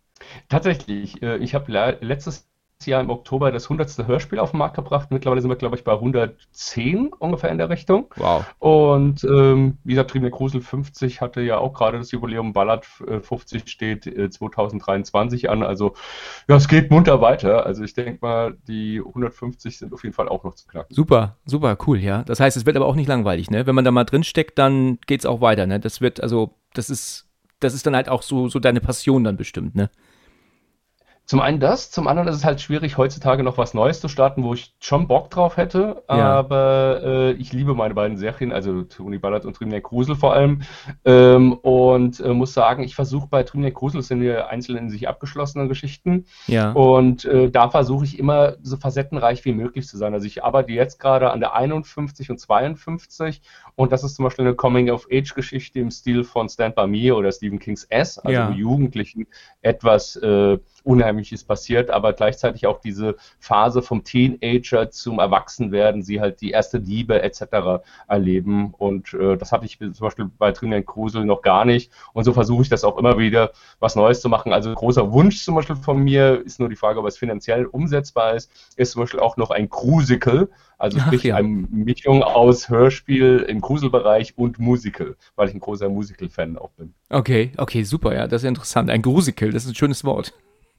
Tatsächlich, 0.48 1.22
äh, 1.22 1.36
ich 1.38 1.54
habe 1.54 1.98
letztes 2.00 2.49
Jahr 2.86 3.00
im 3.00 3.10
Oktober 3.10 3.52
das 3.52 3.64
100. 3.64 4.06
Hörspiel 4.06 4.38
auf 4.38 4.52
den 4.52 4.58
Markt 4.58 4.76
gebracht. 4.76 5.08
Mittlerweile 5.10 5.40
sind 5.40 5.50
wir, 5.50 5.56
glaube 5.56 5.76
ich, 5.76 5.84
bei 5.84 5.92
110 5.92 7.12
ungefähr 7.18 7.50
in 7.50 7.58
der 7.58 7.68
Richtung. 7.68 8.06
Wow. 8.16 8.44
Und 8.58 9.24
ähm, 9.24 9.78
wie 9.84 9.92
gesagt, 9.92 10.10
Triebner 10.10 10.30
Grusel 10.30 10.60
50 10.60 11.20
hatte 11.20 11.40
ja 11.40 11.58
auch 11.58 11.74
gerade 11.74 11.98
das 11.98 12.10
Jubiläum 12.10 12.52
Ballard 12.52 12.86
50 12.86 13.62
äh, 13.62 13.66
steht 13.66 14.06
äh, 14.06 14.30
2023 14.30 15.50
an. 15.50 15.62
Also 15.62 15.94
ja, 16.48 16.56
es 16.56 16.68
geht 16.68 16.90
munter 16.90 17.20
weiter. 17.20 17.66
Also 17.66 17.84
ich 17.84 17.94
denke 17.94 18.18
mal, 18.22 18.56
die 18.66 19.00
150 19.00 19.78
sind 19.78 19.92
auf 19.92 20.02
jeden 20.02 20.14
Fall 20.14 20.28
auch 20.28 20.44
noch 20.44 20.54
zu 20.54 20.66
knacken. 20.66 20.94
Super, 20.94 21.36
super, 21.44 21.76
cool, 21.86 21.98
ja. 21.98 22.22
Das 22.24 22.40
heißt, 22.40 22.56
es 22.56 22.66
wird 22.66 22.76
aber 22.76 22.86
auch 22.86 22.94
nicht 22.94 23.08
langweilig, 23.08 23.50
ne? 23.50 23.66
Wenn 23.66 23.74
man 23.74 23.84
da 23.84 23.90
mal 23.90 24.04
drin 24.04 24.24
steckt, 24.24 24.58
dann 24.58 24.98
geht 25.06 25.20
es 25.20 25.26
auch 25.26 25.40
weiter, 25.40 25.66
ne? 25.66 25.80
Das 25.80 26.00
wird, 26.00 26.22
also, 26.22 26.54
das 26.74 26.90
ist, 26.90 27.28
das 27.60 27.74
ist 27.74 27.86
dann 27.86 27.94
halt 27.94 28.08
auch 28.08 28.22
so, 28.22 28.48
so 28.48 28.58
deine 28.58 28.80
Passion 28.80 29.24
dann 29.24 29.36
bestimmt, 29.36 29.74
ne? 29.74 29.90
Zum 31.30 31.38
einen 31.38 31.60
das, 31.60 31.92
zum 31.92 32.08
anderen 32.08 32.28
ist 32.28 32.34
es 32.34 32.44
halt 32.44 32.60
schwierig, 32.60 32.98
heutzutage 32.98 33.44
noch 33.44 33.56
was 33.56 33.72
Neues 33.72 34.00
zu 34.00 34.08
starten, 34.08 34.42
wo 34.42 34.52
ich 34.52 34.74
schon 34.80 35.06
Bock 35.06 35.30
drauf 35.30 35.56
hätte, 35.56 36.02
ja. 36.08 36.16
aber 36.16 37.02
äh, 37.04 37.32
ich 37.34 37.52
liebe 37.52 37.72
meine 37.72 37.94
beiden 37.94 38.16
Serien, 38.16 38.50
also 38.50 38.82
Tony 38.82 39.18
Ballard 39.18 39.44
und 39.44 39.54
Trimner 39.54 39.80
Krusel 39.80 40.16
vor 40.16 40.34
allem. 40.34 40.62
Ähm, 41.04 41.52
und 41.52 42.18
äh, 42.18 42.34
muss 42.34 42.52
sagen, 42.52 42.82
ich 42.82 42.96
versuche 42.96 43.28
bei 43.28 43.44
Trimner 43.44 43.70
Krusel, 43.70 44.02
sind 44.02 44.24
ja 44.24 44.48
einzeln 44.48 44.76
in 44.76 44.90
sich 44.90 45.06
abgeschlossene 45.06 45.68
Geschichten. 45.68 46.26
Ja. 46.48 46.72
Und 46.72 47.24
äh, 47.26 47.48
da 47.48 47.70
versuche 47.70 48.06
ich 48.06 48.18
immer 48.18 48.56
so 48.64 48.76
facettenreich 48.76 49.44
wie 49.44 49.52
möglich 49.52 49.86
zu 49.86 49.98
sein. 49.98 50.12
Also 50.12 50.26
ich 50.26 50.42
arbeite 50.42 50.72
jetzt 50.72 50.98
gerade 50.98 51.30
an 51.30 51.38
der 51.38 51.54
51 51.54 52.28
und 52.30 52.40
52 52.40 53.40
und 53.76 53.92
das 53.92 54.04
ist 54.04 54.14
zum 54.16 54.24
Beispiel 54.24 54.46
eine 54.46 54.54
Coming-of-Age-Geschichte 54.54 55.80
im 55.80 55.90
Stil 55.90 56.24
von 56.24 56.48
Stand 56.48 56.74
By 56.74 56.86
Me 56.86 57.14
oder 57.14 57.32
Stephen 57.32 57.58
King's 57.58 57.84
S, 57.84 58.18
also 58.18 58.32
ja. 58.32 58.50
Jugendlichen 58.50 59.26
etwas 59.62 60.16
äh, 60.16 60.58
Unheimliches 60.84 61.44
passiert, 61.44 61.90
aber 61.90 62.12
gleichzeitig 62.12 62.66
auch 62.66 62.80
diese 62.80 63.16
Phase 63.38 63.82
vom 63.82 64.04
Teenager 64.04 64.90
zum 64.90 65.18
Erwachsenwerden, 65.18 66.02
sie 66.02 66.20
halt 66.20 66.40
die 66.40 66.50
erste 66.50 66.78
Liebe 66.78 67.22
etc. 67.22 67.82
erleben. 68.08 68.74
Und 68.76 69.12
äh, 69.14 69.36
das 69.36 69.52
hatte 69.52 69.66
ich 69.66 69.78
zum 69.78 69.92
Beispiel 70.00 70.30
bei 70.38 70.52
Trinian 70.52 70.86
Krusel 70.86 71.24
noch 71.24 71.42
gar 71.42 71.64
nicht. 71.64 71.92
Und 72.12 72.24
so 72.24 72.32
versuche 72.32 72.62
ich 72.62 72.68
das 72.68 72.84
auch 72.84 72.98
immer 72.98 73.18
wieder, 73.18 73.52
was 73.78 73.96
Neues 73.96 74.20
zu 74.20 74.28
machen. 74.28 74.52
Also 74.52 74.72
großer 74.72 75.12
Wunsch 75.12 75.44
zum 75.44 75.54
Beispiel 75.54 75.76
von 75.76 75.98
mir 75.98 76.42
ist 76.44 76.60
nur 76.60 76.68
die 76.68 76.76
Frage, 76.76 77.00
ob 77.00 77.06
es 77.06 77.18
finanziell 77.18 77.66
umsetzbar 77.66 78.34
ist, 78.34 78.50
ist 78.76 78.92
zum 78.92 79.02
Beispiel 79.02 79.20
auch 79.20 79.36
noch 79.36 79.50
ein 79.50 79.68
Crusical. 79.68 80.48
Also 80.80 80.98
sprich 80.98 81.24
ja. 81.24 81.36
eine 81.36 81.46
Mischung 81.46 82.22
aus 82.22 82.70
Hörspiel 82.70 83.44
im 83.46 83.60
Gruselbereich 83.60 84.32
und 84.38 84.58
Musical, 84.58 85.14
weil 85.36 85.48
ich 85.48 85.54
ein 85.54 85.60
großer 85.60 85.90
Musical-Fan 85.90 86.56
auch 86.56 86.70
bin. 86.70 86.94
Okay, 87.10 87.52
okay, 87.58 87.82
super, 87.82 88.14
ja, 88.14 88.26
das 88.26 88.42
ist 88.42 88.48
interessant. 88.48 88.88
Ein 88.88 89.02
Grusical, 89.02 89.50
das 89.50 89.64
ist 89.64 89.72
ein 89.72 89.74
schönes 89.74 90.04
Wort. 90.04 90.32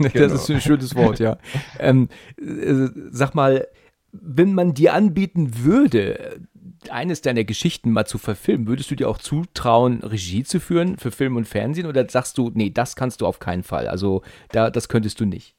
das 0.00 0.12
genau. 0.14 0.34
ist 0.34 0.50
ein 0.50 0.62
schönes 0.62 0.94
Wort, 0.94 1.18
ja. 1.18 1.36
Ähm, 1.78 2.08
äh, 2.40 2.88
sag 3.10 3.34
mal, 3.34 3.68
wenn 4.10 4.54
man 4.54 4.72
dir 4.72 4.94
anbieten 4.94 5.62
würde, 5.64 6.40
eines 6.88 7.20
deiner 7.20 7.44
Geschichten 7.44 7.90
mal 7.90 8.06
zu 8.06 8.16
verfilmen, 8.16 8.66
würdest 8.66 8.90
du 8.90 8.94
dir 8.94 9.06
auch 9.06 9.18
zutrauen, 9.18 10.02
Regie 10.02 10.44
zu 10.44 10.60
führen 10.60 10.96
für 10.96 11.10
Film 11.10 11.36
und 11.36 11.46
Fernsehen 11.46 11.86
oder 11.86 12.08
sagst 12.08 12.38
du, 12.38 12.50
nee, 12.54 12.70
das 12.70 12.96
kannst 12.96 13.20
du 13.20 13.26
auf 13.26 13.38
keinen 13.38 13.64
Fall? 13.64 13.86
Also, 13.86 14.22
da, 14.50 14.70
das 14.70 14.88
könntest 14.88 15.20
du 15.20 15.26
nicht. 15.26 15.54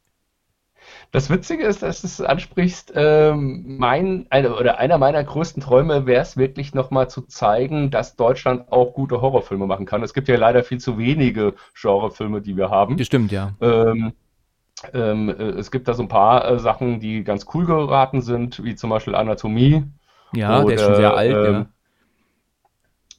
Das 1.11 1.29
Witzige 1.29 1.65
ist, 1.65 1.83
dass 1.83 2.01
du 2.01 2.07
es 2.07 2.21
ansprichst, 2.21 2.91
ähm, 2.95 3.77
mein, 3.77 4.27
eine, 4.29 4.55
oder 4.55 4.77
einer 4.77 4.97
meiner 4.97 5.23
größten 5.23 5.63
Träume 5.63 6.05
wäre 6.05 6.21
es 6.21 6.35
wirklich 6.35 6.73
nochmal 6.73 7.09
zu 7.09 7.21
zeigen, 7.21 7.91
dass 7.91 8.15
Deutschland 8.15 8.71
auch 8.71 8.93
gute 8.93 9.21
Horrorfilme 9.21 9.65
machen 9.65 9.85
kann. 9.85 10.03
Es 10.03 10.13
gibt 10.13 10.27
ja 10.27 10.37
leider 10.37 10.63
viel 10.63 10.79
zu 10.79 10.97
wenige 10.97 11.53
Genrefilme, 11.79 12.41
die 12.41 12.57
wir 12.57 12.69
haben. 12.69 13.01
Stimmt, 13.03 13.31
ja. 13.31 13.53
Ähm, 13.61 14.13
ähm, 14.93 15.29
äh, 15.29 15.33
es 15.33 15.71
gibt 15.71 15.87
da 15.87 15.93
so 15.93 16.03
ein 16.03 16.09
paar 16.09 16.49
äh, 16.49 16.59
Sachen, 16.59 16.99
die 16.99 17.23
ganz 17.23 17.45
cool 17.53 17.65
geraten 17.65 18.21
sind, 18.21 18.63
wie 18.63 18.75
zum 18.75 18.89
Beispiel 18.89 19.15
Anatomie. 19.15 19.83
Ja, 20.33 20.59
oder, 20.59 20.67
der 20.67 20.75
ist 20.75 20.83
schon 20.83 20.95
sehr 20.95 21.15
alt, 21.15 21.31
ja. 21.31 21.65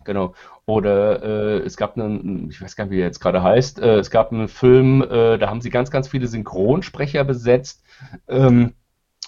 Genau. 0.09 0.33
Oder 0.64 1.23
äh, 1.23 1.59
es 1.66 1.77
gab 1.77 1.99
einen, 1.99 2.49
ich 2.49 2.62
weiß 2.62 2.77
gar 2.77 2.85
nicht, 2.85 2.92
wie 2.92 3.01
er 3.01 3.05
jetzt 3.05 3.21
gerade 3.21 3.42
heißt, 3.42 3.79
äh, 3.79 3.99
es 3.99 4.11
gab 4.11 4.33
einen 4.33 4.49
Film, 4.49 5.03
äh, 5.03 5.37
da 5.37 5.51
haben 5.51 5.61
sie 5.61 5.68
ganz, 5.68 5.90
ganz 5.90 6.09
viele 6.09 6.27
Synchronsprecher 6.27 7.25
besetzt. 7.25 7.85
Ähm, 8.27 8.73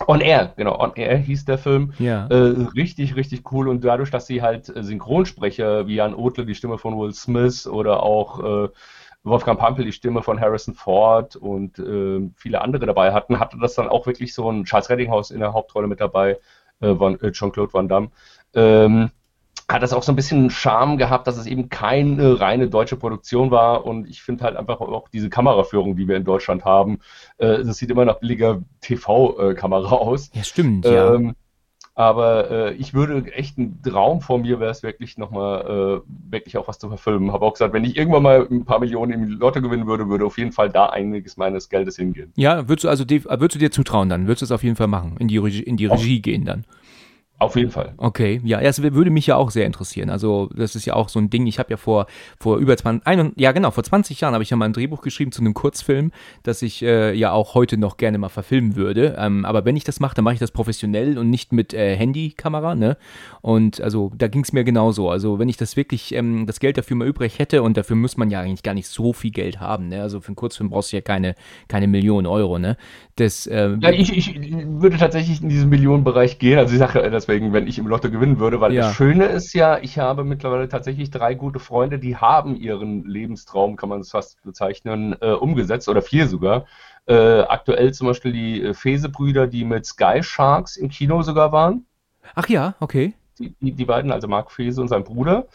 On 0.06 0.22
Air, 0.22 0.54
genau, 0.56 0.80
On 0.80 0.94
Air 0.94 1.18
hieß 1.18 1.44
der 1.44 1.58
Film. 1.58 1.92
Ja. 1.98 2.28
Äh, 2.28 2.68
richtig, 2.74 3.14
richtig 3.14 3.52
cool. 3.52 3.68
Und 3.68 3.84
dadurch, 3.84 4.10
dass 4.10 4.26
sie 4.26 4.40
halt 4.40 4.74
äh, 4.74 4.82
Synchronsprecher 4.82 5.86
wie 5.86 5.96
Jan 5.96 6.14
Otle, 6.14 6.46
die 6.46 6.54
Stimme 6.54 6.78
von 6.78 6.98
Will 6.98 7.12
Smith 7.12 7.66
oder 7.66 8.02
auch 8.02 8.70
Wolfgang 9.22 9.60
Pampel 9.60 9.84
die 9.84 9.92
Stimme 9.92 10.22
von 10.22 10.40
Harrison 10.40 10.74
Ford 10.74 11.36
und 11.36 11.78
äh, 11.78 12.26
viele 12.36 12.62
andere 12.62 12.86
dabei 12.86 13.12
hatten, 13.12 13.38
hatte 13.38 13.58
das 13.60 13.74
dann 13.74 13.88
auch 13.88 14.06
wirklich 14.06 14.32
so 14.32 14.50
ein 14.50 14.64
Charles 14.64 14.88
Reddinghaus 14.88 15.30
in 15.30 15.40
der 15.40 15.52
Hauptrolle 15.52 15.88
mit 15.88 16.00
dabei, 16.00 16.38
äh, 16.80 16.88
äh, 16.88 17.32
Jean-Claude 17.32 17.74
Van 17.74 17.86
Damme. 17.86 18.10
Ähm, 18.54 19.10
hat 19.72 19.82
das 19.82 19.92
auch 19.92 20.02
so 20.02 20.12
ein 20.12 20.16
bisschen 20.16 20.50
Charme 20.50 20.96
gehabt, 20.96 21.26
dass 21.26 21.36
es 21.36 21.46
eben 21.46 21.68
keine 21.68 22.40
reine 22.40 22.68
deutsche 22.68 22.96
Produktion 22.96 23.50
war. 23.50 23.86
Und 23.86 24.08
ich 24.08 24.22
finde 24.22 24.44
halt 24.44 24.56
einfach 24.56 24.80
auch 24.80 25.08
diese 25.08 25.30
Kameraführung, 25.30 25.96
die 25.96 26.08
wir 26.08 26.16
in 26.16 26.24
Deutschland 26.24 26.64
haben, 26.64 26.98
äh, 27.38 27.64
das 27.64 27.78
sieht 27.78 27.90
immer 27.90 28.04
nach 28.04 28.18
billiger 28.18 28.62
TV-Kamera 28.80 29.94
aus. 29.94 30.30
Ja, 30.34 30.44
stimmt, 30.44 30.86
ja. 30.86 31.14
Ähm, 31.14 31.34
aber 31.94 32.50
äh, 32.50 32.74
ich 32.76 32.94
würde 32.94 33.30
echt 33.34 33.58
ein 33.58 33.82
Traum 33.82 34.22
vor 34.22 34.38
mir 34.38 34.58
wäre 34.58 34.70
es 34.70 34.82
wirklich 34.82 35.18
nochmal, 35.18 36.00
äh, 36.06 36.32
wirklich 36.32 36.56
auch 36.56 36.66
was 36.66 36.78
zu 36.78 36.88
verfilmen. 36.88 37.32
Habe 37.32 37.44
auch 37.44 37.52
gesagt, 37.52 37.74
wenn 37.74 37.84
ich 37.84 37.96
irgendwann 37.96 38.22
mal 38.22 38.46
ein 38.50 38.64
paar 38.64 38.78
Millionen 38.78 39.12
im 39.12 39.28
Lotto 39.38 39.60
gewinnen 39.60 39.86
würde, 39.86 40.08
würde 40.08 40.24
auf 40.24 40.38
jeden 40.38 40.52
Fall 40.52 40.70
da 40.70 40.86
einiges 40.86 41.36
meines 41.36 41.68
Geldes 41.68 41.96
hingehen. 41.96 42.32
Ja, 42.36 42.68
würdest 42.68 42.84
du 42.84 42.88
also 42.88 43.04
würdest 43.08 43.54
du 43.54 43.58
dir 43.58 43.70
zutrauen 43.70 44.08
dann? 44.08 44.26
Würdest 44.26 44.40
du 44.40 44.44
es 44.46 44.52
auf 44.52 44.62
jeden 44.62 44.76
Fall 44.76 44.86
machen? 44.86 45.16
In 45.18 45.28
die 45.28 45.38
Regie, 45.38 45.62
in 45.62 45.76
die 45.76 45.86
Regie 45.86 46.22
gehen 46.22 46.44
dann? 46.46 46.64
Auf 47.40 47.56
jeden 47.56 47.70
Fall. 47.70 47.94
Okay, 47.96 48.38
ja, 48.44 48.60
das 48.60 48.82
würde 48.82 49.10
mich 49.10 49.26
ja 49.26 49.36
auch 49.36 49.50
sehr 49.50 49.64
interessieren. 49.64 50.10
Also, 50.10 50.50
das 50.54 50.76
ist 50.76 50.84
ja 50.84 50.92
auch 50.92 51.08
so 51.08 51.18
ein 51.18 51.30
Ding. 51.30 51.46
Ich 51.46 51.58
habe 51.58 51.70
ja 51.70 51.78
vor, 51.78 52.04
vor 52.38 52.58
über 52.58 52.76
20, 52.76 53.06
ein, 53.06 53.32
ja 53.36 53.52
genau, 53.52 53.70
vor 53.70 53.82
20 53.82 54.20
Jahren 54.20 54.34
habe 54.34 54.42
ich 54.42 54.50
ja 54.50 54.58
mal 54.58 54.66
ein 54.66 54.74
Drehbuch 54.74 55.00
geschrieben 55.00 55.32
zu 55.32 55.40
einem 55.40 55.54
Kurzfilm, 55.54 56.12
das 56.42 56.60
ich 56.60 56.82
äh, 56.82 57.14
ja 57.14 57.32
auch 57.32 57.54
heute 57.54 57.78
noch 57.78 57.96
gerne 57.96 58.18
mal 58.18 58.28
verfilmen 58.28 58.76
würde. 58.76 59.16
Ähm, 59.18 59.46
aber 59.46 59.64
wenn 59.64 59.74
ich 59.74 59.84
das 59.84 60.00
mache, 60.00 60.14
dann 60.14 60.24
mache 60.24 60.34
ich 60.34 60.40
das 60.40 60.50
professionell 60.50 61.16
und 61.16 61.30
nicht 61.30 61.54
mit 61.54 61.72
äh, 61.72 61.96
Handykamera, 61.96 62.74
ne? 62.74 62.98
Und 63.40 63.80
also, 63.80 64.12
da 64.18 64.28
ging 64.28 64.42
es 64.42 64.52
mir 64.52 64.62
genauso. 64.62 65.08
Also, 65.08 65.38
wenn 65.38 65.48
ich 65.48 65.56
das 65.56 65.78
wirklich, 65.78 66.14
ähm, 66.14 66.44
das 66.46 66.60
Geld 66.60 66.76
dafür 66.76 66.98
mal 66.98 67.08
übrig 67.08 67.38
hätte 67.38 67.62
und 67.62 67.78
dafür 67.78 67.96
muss 67.96 68.18
man 68.18 68.28
ja 68.28 68.40
eigentlich 68.42 68.62
gar 68.62 68.74
nicht 68.74 68.88
so 68.88 69.14
viel 69.14 69.30
Geld 69.30 69.60
haben, 69.60 69.88
ne? 69.88 70.02
Also, 70.02 70.20
für 70.20 70.28
einen 70.28 70.36
Kurzfilm 70.36 70.68
brauchst 70.68 70.92
du 70.92 70.98
ja 70.98 71.00
keine, 71.00 71.36
keine 71.68 71.88
Millionen 71.88 72.26
Euro, 72.26 72.58
ne? 72.58 72.76
Das, 73.16 73.46
äh, 73.46 73.78
ja, 73.80 73.90
ich, 73.92 74.14
ich 74.14 74.38
würde 74.66 74.98
tatsächlich 74.98 75.42
in 75.42 75.48
diesen 75.48 75.70
Millionenbereich 75.70 76.38
gehen. 76.38 76.58
Also, 76.58 76.74
ich 76.74 76.78
sage 76.78 77.10
das 77.10 77.29
deswegen, 77.30 77.52
wenn 77.52 77.66
ich 77.66 77.78
im 77.78 77.86
Lotto 77.86 78.10
gewinnen 78.10 78.38
würde, 78.38 78.60
weil 78.60 78.72
ja. 78.72 78.82
das 78.82 78.94
Schöne 78.94 79.26
ist 79.26 79.52
ja, 79.52 79.78
ich 79.78 79.98
habe 79.98 80.24
mittlerweile 80.24 80.68
tatsächlich 80.68 81.10
drei 81.10 81.34
gute 81.34 81.60
Freunde, 81.60 81.98
die 81.98 82.16
haben 82.16 82.56
ihren 82.56 83.04
Lebenstraum, 83.04 83.76
kann 83.76 83.88
man 83.88 84.00
es 84.00 84.10
fast 84.10 84.42
bezeichnen, 84.42 85.16
äh, 85.20 85.32
umgesetzt 85.32 85.88
oder 85.88 86.02
vier 86.02 86.26
sogar. 86.26 86.66
Äh, 87.06 87.40
aktuell 87.42 87.94
zum 87.94 88.08
Beispiel 88.08 88.32
die 88.32 88.62
äh, 88.62 88.74
Fese-Brüder, 88.74 89.46
die 89.46 89.64
mit 89.64 89.86
Sky 89.86 90.22
Sharks 90.22 90.76
im 90.76 90.88
Kino 90.88 91.22
sogar 91.22 91.52
waren. 91.52 91.86
Ach 92.34 92.48
ja, 92.48 92.74
okay. 92.80 93.14
Die, 93.38 93.54
die, 93.60 93.72
die 93.72 93.84
beiden, 93.84 94.12
also 94.12 94.28
Marc 94.28 94.50
Fese 94.50 94.80
und 94.80 94.88
sein 94.88 95.04
Bruder. 95.04 95.46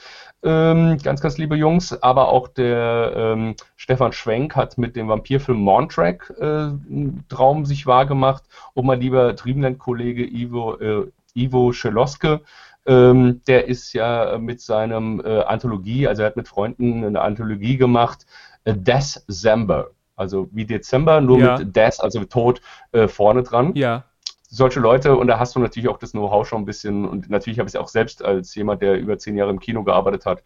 Ähm, 0.43 0.97
ganz, 1.03 1.21
ganz 1.21 1.37
liebe 1.37 1.55
Jungs, 1.55 2.01
aber 2.01 2.29
auch 2.29 2.47
der 2.47 3.13
ähm, 3.15 3.55
Stefan 3.75 4.11
Schwenk 4.11 4.55
hat 4.55 4.77
mit 4.77 4.95
dem 4.95 5.07
Vampirfilm 5.07 5.59
Montrack 5.59 6.33
äh, 6.39 6.43
einen 6.43 7.25
Traum 7.29 7.65
sich 7.65 7.85
wahrgemacht 7.85 8.43
und 8.73 8.85
mein 8.85 9.01
lieber 9.01 9.33
Dreamland-Kollege 9.33 10.25
Ivo, 10.25 10.75
äh, 10.79 11.11
Ivo 11.35 11.71
Scheloske, 11.71 12.41
ähm, 12.85 13.41
der 13.47 13.67
ist 13.67 13.93
ja 13.93 14.37
mit 14.39 14.61
seinem 14.61 15.21
äh, 15.23 15.41
Anthologie, 15.41 16.07
also 16.07 16.21
er 16.21 16.27
hat 16.27 16.37
mit 16.37 16.47
Freunden 16.47 17.03
eine 17.03 17.21
Anthologie 17.21 17.77
gemacht, 17.77 18.25
äh, 18.63 18.73
December, 18.75 19.91
also 20.15 20.47
wie 20.51 20.65
Dezember, 20.65 21.21
nur 21.21 21.39
ja. 21.39 21.57
mit 21.57 21.75
Death, 21.75 21.99
also 21.99 22.19
mit 22.19 22.31
Tod 22.31 22.61
äh, 22.91 23.07
vorne 23.07 23.43
dran. 23.43 23.73
Ja. 23.75 24.05
Solche 24.47 24.79
Leute, 24.79 25.17
und 25.17 25.27
da 25.27 25.39
hast 25.39 25.55
du 25.55 25.59
natürlich 25.59 25.89
auch 25.89 25.97
das 25.97 26.11
Know-how 26.11 26.47
schon 26.47 26.61
ein 26.61 26.65
bisschen, 26.65 27.05
und 27.05 27.29
natürlich 27.29 27.59
habe 27.59 27.67
ich 27.67 27.75
es 27.75 27.79
auch 27.79 27.89
selbst 27.89 28.23
als 28.23 28.55
jemand, 28.55 28.81
der 28.81 28.97
über 28.97 29.17
zehn 29.17 29.35
Jahre 29.35 29.51
im 29.51 29.59
Kino 29.59 29.83
gearbeitet 29.83 30.25
hat, 30.25 30.43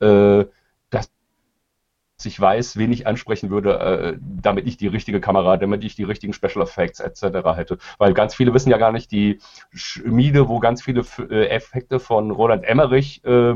äh, 0.00 0.44
ich 2.26 2.40
weiß, 2.40 2.76
wen 2.76 2.92
ich 2.92 3.06
ansprechen 3.06 3.50
würde, 3.50 3.78
äh, 3.78 4.18
damit 4.20 4.66
ich 4.66 4.76
die 4.76 4.86
richtige 4.86 5.20
Kamera, 5.20 5.56
damit 5.56 5.84
ich 5.84 5.94
die 5.94 6.04
richtigen 6.04 6.32
Special 6.32 6.62
Effects 6.62 7.00
etc. 7.00 7.22
hätte. 7.56 7.78
Weil 7.98 8.14
ganz 8.14 8.34
viele 8.34 8.54
wissen 8.54 8.70
ja 8.70 8.78
gar 8.78 8.92
nicht, 8.92 9.10
die 9.10 9.38
Schmiede, 9.72 10.48
wo 10.48 10.58
ganz 10.58 10.82
viele 10.82 11.02
äh, 11.30 11.48
Effekte 11.48 12.00
von 12.00 12.30
Roland 12.30 12.64
Emmerich 12.64 13.24
äh, 13.24 13.54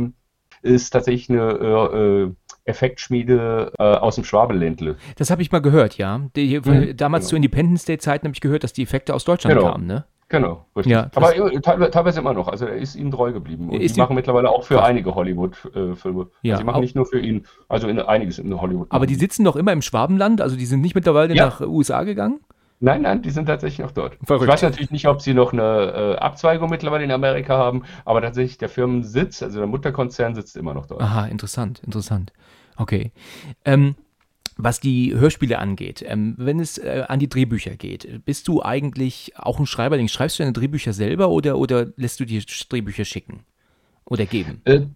ist 0.62 0.90
tatsächlich 0.90 1.30
eine 1.30 1.52
äh, 1.52 2.24
äh, 2.24 2.32
Effektschmiede 2.64 3.72
äh, 3.78 3.82
aus 3.82 4.16
dem 4.16 4.24
Schwabeländle. 4.24 4.96
Das 5.16 5.30
habe 5.30 5.40
ich 5.42 5.52
mal 5.52 5.60
gehört, 5.60 5.98
ja. 5.98 6.20
Die, 6.34 6.58
mhm, 6.58 6.96
damals 6.96 7.24
genau. 7.24 7.30
zu 7.30 7.36
Independence 7.36 7.84
Day 7.84 7.98
Zeiten 7.98 8.26
habe 8.26 8.34
ich 8.34 8.40
gehört, 8.40 8.64
dass 8.64 8.72
die 8.72 8.82
Effekte 8.82 9.14
aus 9.14 9.24
Deutschland 9.24 9.56
genau. 9.56 9.72
kamen, 9.72 9.86
ne? 9.86 10.04
Genau, 10.28 10.66
richtig. 10.74 10.92
Ja, 10.92 11.08
Aber 11.14 11.32
teilweise 11.90 12.18
immer 12.18 12.34
noch. 12.34 12.48
Also 12.48 12.66
er 12.66 12.76
ist 12.76 12.96
ihnen 12.96 13.12
treu 13.12 13.32
geblieben. 13.32 13.70
Und 13.70 13.78
die 13.78 14.00
machen 14.00 14.16
mittlerweile 14.16 14.50
auch 14.50 14.64
für 14.64 14.82
einige 14.82 15.14
Hollywood-Filme. 15.14 16.22
Äh, 16.22 16.48
ja, 16.48 16.54
also 16.54 16.62
sie 16.62 16.64
machen 16.64 16.80
nicht 16.80 16.96
nur 16.96 17.06
für 17.06 17.20
ihn, 17.20 17.46
also 17.68 17.86
in, 17.86 18.00
einiges 18.00 18.40
in 18.40 18.60
Hollywood. 18.60 18.88
Aber 18.90 19.06
die 19.06 19.14
sitzen 19.14 19.44
noch 19.44 19.54
immer 19.54 19.72
im 19.72 19.82
Schwabenland, 19.82 20.40
also 20.40 20.56
die 20.56 20.66
sind 20.66 20.80
nicht 20.80 20.96
mittlerweile 20.96 21.34
ja. 21.34 21.46
nach 21.46 21.60
USA 21.60 22.02
gegangen? 22.02 22.40
Nein, 22.80 23.02
nein, 23.02 23.22
die 23.22 23.30
sind 23.30 23.46
tatsächlich 23.46 23.78
noch 23.78 23.92
dort. 23.92 24.18
Verrückt. 24.24 24.44
Ich 24.44 24.48
weiß 24.48 24.62
natürlich 24.62 24.90
nicht, 24.90 25.06
ob 25.06 25.22
sie 25.22 25.32
noch 25.32 25.52
eine 25.52 26.16
äh, 26.16 26.16
Abzweigung 26.16 26.68
mittlerweile 26.68 27.04
in 27.04 27.12
Amerika 27.12 27.56
haben, 27.56 27.84
aber 28.04 28.20
tatsächlich 28.20 28.58
der 28.58 28.68
Firmensitz, 28.68 29.42
also 29.42 29.60
der 29.60 29.68
Mutterkonzern 29.68 30.34
sitzt 30.34 30.56
immer 30.56 30.74
noch 30.74 30.86
dort. 30.86 31.00
Aha, 31.00 31.26
interessant, 31.26 31.80
interessant. 31.86 32.32
Okay. 32.76 33.12
Ähm, 33.64 33.94
was 34.56 34.80
die 34.80 35.14
Hörspiele 35.14 35.58
angeht, 35.58 36.04
ähm, 36.06 36.34
wenn 36.38 36.60
es 36.60 36.78
äh, 36.78 37.04
an 37.08 37.18
die 37.18 37.28
Drehbücher 37.28 37.76
geht, 37.76 38.24
bist 38.24 38.48
du 38.48 38.62
eigentlich 38.62 39.32
auch 39.36 39.58
ein 39.58 39.66
Schreiberling? 39.66 40.08
Schreibst 40.08 40.38
du 40.38 40.42
deine 40.42 40.54
Drehbücher 40.54 40.92
selber 40.92 41.28
oder, 41.28 41.58
oder 41.58 41.92
lässt 41.96 42.20
du 42.20 42.24
dir 42.24 42.42
Drehbücher 42.42 43.04
schicken 43.04 43.44
oder 44.04 44.24
geben? 44.24 44.62
Äh, 44.64 44.86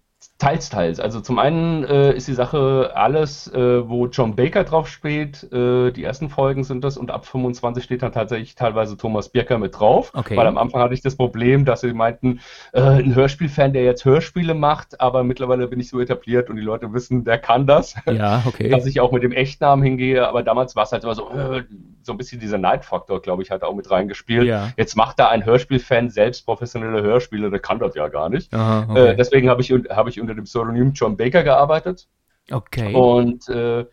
Teils, 0.41 0.69
teils. 0.71 0.99
Also 0.99 1.21
zum 1.21 1.37
einen 1.37 1.83
äh, 1.83 2.13
ist 2.13 2.27
die 2.27 2.33
Sache 2.33 2.93
alles, 2.95 3.45
äh, 3.53 3.87
wo 3.87 4.07
John 4.07 4.35
Baker 4.35 4.63
drauf 4.63 4.87
steht, 4.87 5.43
äh, 5.53 5.91
die 5.91 6.03
ersten 6.03 6.29
Folgen 6.29 6.63
sind 6.63 6.83
das 6.83 6.97
und 6.97 7.11
ab 7.11 7.27
25 7.27 7.83
steht 7.83 8.01
dann 8.01 8.11
tatsächlich 8.11 8.55
teilweise 8.55 8.97
Thomas 8.97 9.29
Birker 9.29 9.59
mit 9.59 9.79
drauf. 9.79 10.11
Okay. 10.15 10.35
Weil 10.35 10.47
am 10.47 10.57
Anfang 10.57 10.81
hatte 10.81 10.95
ich 10.95 11.01
das 11.01 11.15
Problem, 11.15 11.63
dass 11.63 11.81
sie 11.81 11.93
meinten, 11.93 12.39
äh, 12.73 12.81
ein 12.81 13.13
Hörspielfan, 13.13 13.71
der 13.71 13.83
jetzt 13.83 14.03
Hörspiele 14.03 14.55
macht, 14.55 14.99
aber 14.99 15.23
mittlerweile 15.23 15.67
bin 15.67 15.79
ich 15.79 15.89
so 15.89 15.99
etabliert 15.99 16.49
und 16.49 16.55
die 16.55 16.63
Leute 16.63 16.91
wissen, 16.91 17.23
der 17.23 17.37
kann 17.37 17.67
das. 17.67 17.93
Ja, 18.11 18.41
okay. 18.47 18.69
dass 18.71 18.87
ich 18.87 18.99
auch 18.99 19.11
mit 19.11 19.21
dem 19.21 19.33
Echtnamen 19.33 19.85
hingehe, 19.85 20.27
aber 20.27 20.41
damals 20.41 20.75
war 20.75 20.85
es 20.85 20.91
halt 20.91 21.03
immer 21.03 21.13
so, 21.13 21.29
äh, 21.29 21.65
so 22.01 22.13
ein 22.13 22.17
bisschen 22.17 22.39
dieser 22.39 22.57
Neidfaktor, 22.57 23.21
glaube 23.21 23.43
ich, 23.43 23.51
hat 23.51 23.61
auch 23.61 23.75
mit 23.75 23.91
reingespielt. 23.91 24.47
Ja. 24.47 24.69
Jetzt 24.75 24.95
macht 24.95 25.19
da 25.19 25.29
ein 25.29 25.45
Hörspielfan 25.45 26.09
selbst 26.09 26.47
professionelle 26.47 27.03
Hörspiele, 27.03 27.51
der 27.51 27.59
kann 27.59 27.77
das 27.77 27.93
ja 27.93 28.07
gar 28.07 28.29
nicht. 28.29 28.51
Aha, 28.55 28.87
okay. 28.89 29.07
Äh, 29.09 29.15
deswegen 29.15 29.49
habe 29.49 29.61
ich, 29.61 29.71
hab 29.71 30.07
ich 30.07 30.19
unter 30.19 30.30
dem 30.35 30.45
Pseudonym 30.45 30.91
John 30.93 31.17
Baker 31.17 31.43
gearbeitet. 31.43 32.07
Okay. 32.49 32.93
Und 32.93 33.47
äh, 33.49 33.85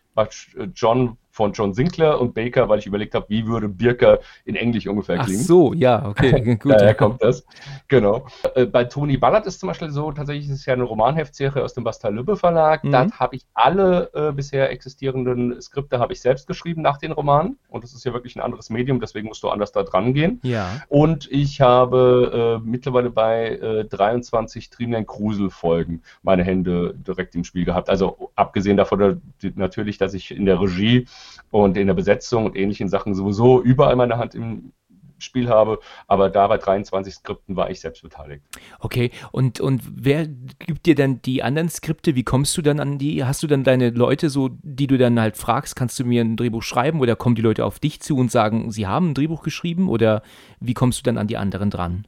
John 0.75 1.17
von 1.39 1.53
John 1.53 1.73
Sinclair 1.73 2.21
und 2.21 2.35
Baker, 2.35 2.69
weil 2.69 2.81
ich 2.81 2.87
überlegt 2.87 3.15
habe, 3.15 3.27
wie 3.29 3.47
würde 3.47 3.69
Birker 3.69 4.19
in 4.45 4.57
Englisch 4.57 4.89
ungefähr 4.89 5.19
klingen. 5.19 5.39
Ach 5.41 5.47
so, 5.47 5.73
ja, 5.73 6.05
okay, 6.05 6.57
gut. 6.61 6.73
Daher 6.73 6.97
kommt 6.97 7.23
das. 7.23 7.47
Genau. 7.87 8.27
Äh, 8.57 8.67
bei 8.67 8.83
Toni 8.83 9.17
Ballard 9.19 9.47
ist 9.47 9.61
zum 9.61 9.69
Beispiel 9.69 9.91
so, 9.91 10.11
tatsächlich 10.11 10.47
ist 10.47 10.55
es 10.57 10.67
ja 10.67 10.73
eine 10.73 10.83
Romanheftserie 10.83 11.63
aus 11.63 11.75
dem 11.75 11.85
Bastal-Lübbe 11.85 12.37
Verlag. 12.37 12.83
Mhm. 12.83 12.91
Da 12.91 13.07
habe 13.13 13.37
ich 13.37 13.47
alle 13.55 14.11
äh, 14.15 14.33
bisher 14.33 14.73
existierenden 14.73 15.63
Skripte 15.63 16.01
habe 16.01 16.13
ich 16.13 16.21
selbst 16.21 16.49
geschrieben 16.49 16.83
nach 16.83 16.99
den 16.99 17.13
Romanen. 17.13 17.57
Und 17.69 17.85
das 17.85 17.95
ist 17.95 18.05
ja 18.05 18.13
wirklich 18.13 18.35
ein 18.35 18.41
anderes 18.41 18.69
Medium, 18.69 18.99
deswegen 18.99 19.29
musst 19.29 19.45
du 19.45 19.49
anders 19.49 19.71
da 19.71 19.85
dran 19.85 20.15
gehen. 20.15 20.41
Ja. 20.43 20.83
Und 20.89 21.31
ich 21.31 21.61
habe 21.61 22.59
äh, 22.59 22.69
mittlerweile 22.69 23.11
bei 23.11 23.87
23 23.89 24.67
äh, 24.67 24.77
Dreamland 24.77 25.07
Krusel 25.07 25.51
Folgen 25.51 26.03
meine 26.25 26.43
Hände 26.43 26.97
direkt 26.97 27.37
im 27.37 27.45
Spiel 27.45 27.65
gehabt. 27.65 27.89
Also 27.89 28.33
abgesehen 28.35 28.77
davon 28.77 29.23
natürlich, 29.55 29.99
dass 29.99 30.15
ich 30.15 30.33
in 30.33 30.45
der 30.45 30.61
Regie 30.61 31.07
und 31.51 31.77
in 31.77 31.87
der 31.87 31.95
Besetzung 31.95 32.47
und 32.47 32.57
ähnlichen 32.57 32.89
Sachen 32.89 33.15
sowieso 33.15 33.61
überall 33.63 33.97
meine 33.97 34.19
Hand 34.19 34.35
im 34.35 34.73
Spiel 35.19 35.49
habe, 35.49 35.81
aber 36.07 36.31
da 36.31 36.47
bei 36.47 36.59
23 36.59 37.15
Skripten 37.15 37.57
war 37.57 37.71
ich 37.71 37.81
selbst 37.81 38.03
beteiligt. 38.03 38.43
Okay, 38.79 39.11
und, 39.33 39.61
und 39.61 39.83
wer 39.85 40.27
gibt 40.27 40.87
dir 40.87 40.95
dann 40.95 41.21
die 41.23 41.43
anderen 41.43 41.69
Skripte? 41.69 42.15
Wie 42.15 42.23
kommst 42.23 42.57
du 42.57 42.63
dann 42.63 42.81
an 42.81 42.99
die? 42.99 43.25
Hast 43.25 43.43
du 43.43 43.47
dann 43.47 43.65
deine 43.65 43.91
Leute 43.91 44.31
so, 44.31 44.51
die 44.63 44.87
du 44.87 44.99
dann 44.99 45.21
halt 45.21 45.37
fragst, 45.37 45.77
kannst 45.77 45.99
du 45.99 46.05
mir 46.05 46.23
ein 46.23 46.37
Drehbuch 46.37 46.63
schreiben 46.63 47.01
oder 47.01 47.17
kommen 47.17 47.35
die 47.35 47.43
Leute 47.43 47.65
auf 47.65 47.79
dich 47.79 48.01
zu 48.01 48.17
und 48.17 48.31
sagen, 48.31 48.71
sie 48.71 48.87
haben 48.87 49.11
ein 49.11 49.15
Drehbuch 49.15 49.43
geschrieben 49.43 49.89
oder 49.89 50.23
wie 50.61 50.75
kommst 50.75 51.01
du 51.01 51.03
dann 51.03 51.19
an 51.19 51.27
die 51.27 51.37
anderen 51.37 51.71
dran? 51.71 52.07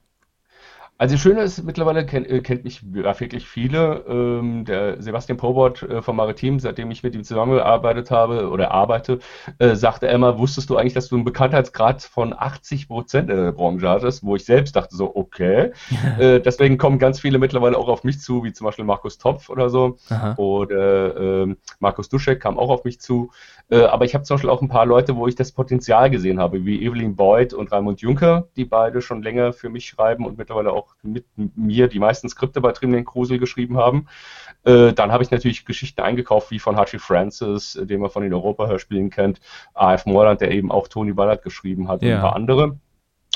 Also 1.01 1.15
das 1.15 1.23
Schöne 1.23 1.41
ist, 1.41 1.65
mittlerweile 1.65 2.05
kennt, 2.05 2.29
äh, 2.29 2.43
kennt 2.43 2.63
mich 2.63 2.83
ja, 2.93 3.19
wirklich 3.19 3.49
viele. 3.49 4.05
Ähm, 4.07 4.67
der 4.67 5.01
Sebastian 5.01 5.39
Probert 5.39 5.83
äh, 5.83 6.03
vom 6.03 6.17
Maritim, 6.17 6.61
seitdem 6.61 6.91
ich 6.91 7.03
mit 7.03 7.15
ihm 7.15 7.25
zusammengearbeitet 7.25 8.11
habe 8.11 8.51
oder 8.51 8.71
arbeite, 8.71 9.19
äh, 9.59 9.77
sagte 9.77 10.09
er 10.09 10.13
immer, 10.13 10.39
wusstest 10.39 10.69
du 10.69 10.77
eigentlich, 10.77 10.93
dass 10.93 11.09
du 11.09 11.15
einen 11.15 11.25
Bekanntheitsgrad 11.25 12.03
von 12.03 12.35
80 12.39 12.89
Prozent 12.89 13.31
in 13.31 13.37
der 13.39 13.53
Branche 13.53 13.89
hattest? 13.89 14.23
Wo 14.23 14.37
ich 14.37 14.45
selbst 14.45 14.77
dachte 14.77 14.95
so, 14.95 15.17
okay. 15.17 15.71
äh, 16.19 16.39
deswegen 16.39 16.77
kommen 16.77 16.99
ganz 16.99 17.19
viele 17.19 17.39
mittlerweile 17.39 17.79
auch 17.79 17.89
auf 17.89 18.05
mich 18.05 18.21
zu, 18.21 18.45
wie 18.45 18.53
zum 18.53 18.67
Beispiel 18.67 18.85
Markus 18.85 19.17
Topf 19.17 19.49
oder 19.49 19.71
so. 19.71 19.97
Aha. 20.11 20.35
Oder 20.37 21.17
ähm, 21.17 21.57
Markus 21.79 22.11
Duschek 22.11 22.41
kam 22.41 22.59
auch 22.59 22.69
auf 22.69 22.85
mich 22.85 23.01
zu. 23.01 23.31
Äh, 23.71 23.85
aber 23.85 24.05
ich 24.05 24.15
habe 24.15 24.25
zum 24.25 24.35
Beispiel 24.35 24.51
auch 24.51 24.61
ein 24.61 24.69
paar 24.69 24.85
Leute, 24.85 25.17
wo 25.17 25.27
ich 25.27 25.35
das 25.35 25.53
Potenzial 25.53 26.11
gesehen 26.11 26.39
habe, 26.39 26.67
wie 26.67 26.85
Evelyn 26.85 27.17
Boyd 27.17 27.55
und 27.55 27.73
Raimund 27.73 28.03
Juncker, 28.03 28.49
die 28.57 28.67
beide 28.67 29.01
schon 29.01 29.23
länger 29.23 29.55
für 29.55 29.71
mich 29.71 29.87
schreiben 29.87 30.27
und 30.27 30.37
mittlerweile 30.37 30.73
auch 30.73 30.90
mit 31.03 31.25
mir 31.37 31.89
die 31.89 31.99
meisten 31.99 32.29
Skripte 32.29 32.61
bei 32.61 32.73
Trimling 32.73 33.05
Krusel 33.05 33.39
geschrieben 33.39 33.77
haben. 33.77 34.07
Äh, 34.65 34.93
dann 34.93 35.13
habe 35.13 35.23
ich 35.23 35.31
natürlich 35.31 35.65
Geschichten 35.65 36.01
eingekauft, 36.01 36.51
wie 36.51 36.59
von 36.59 36.77
Hachi 36.77 36.99
Francis, 36.99 37.77
äh, 37.77 37.87
den 37.87 38.01
man 38.01 38.11
von 38.11 38.23
den 38.23 38.35
Europa-Hörspielen 38.35 39.11
kennt, 39.11 39.41
A.F. 39.75 40.07
Morland, 40.07 40.41
der 40.41 40.51
eben 40.51 40.71
auch 40.71 40.89
Tony 40.89 41.13
Ballard 41.13 41.43
geschrieben 41.43 41.89
hat 41.89 42.03
ja. 42.03 42.09
und 42.09 42.15
ein 42.15 42.21
paar 42.21 42.37
andere. 42.37 42.79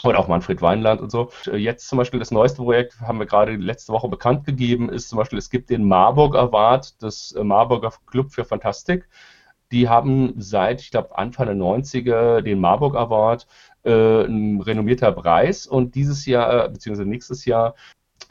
Und 0.02 0.16
auch 0.16 0.28
Manfred 0.28 0.60
Weinland 0.60 1.00
und 1.00 1.10
so. 1.10 1.30
Äh, 1.46 1.56
jetzt 1.56 1.88
zum 1.88 1.96
Beispiel 1.96 2.20
das 2.20 2.30
neueste 2.30 2.62
Projekt, 2.62 3.00
haben 3.00 3.18
wir 3.18 3.26
gerade 3.26 3.56
letzte 3.56 3.92
Woche 3.92 4.08
bekannt 4.08 4.44
gegeben, 4.44 4.90
ist 4.90 5.08
zum 5.08 5.16
Beispiel, 5.16 5.38
es 5.38 5.48
gibt 5.48 5.70
den 5.70 5.88
Marburg 5.88 6.36
Award 6.36 7.02
des 7.02 7.32
äh, 7.32 7.42
Marburger 7.42 7.92
Club 8.06 8.30
für 8.30 8.44
Fantastik. 8.44 9.08
Die 9.72 9.88
haben 9.88 10.34
seit, 10.36 10.82
ich 10.82 10.90
glaube, 10.90 11.16
Anfang 11.16 11.46
der 11.46 11.56
90er 11.56 12.42
den 12.42 12.60
Marburg 12.60 12.96
Award, 12.96 13.46
äh, 13.84 14.24
ein 14.24 14.60
renommierter 14.60 15.12
Preis. 15.12 15.66
Und 15.66 15.94
dieses 15.94 16.26
Jahr, 16.26 16.68
beziehungsweise 16.68 17.08
nächstes 17.08 17.44
Jahr, 17.44 17.74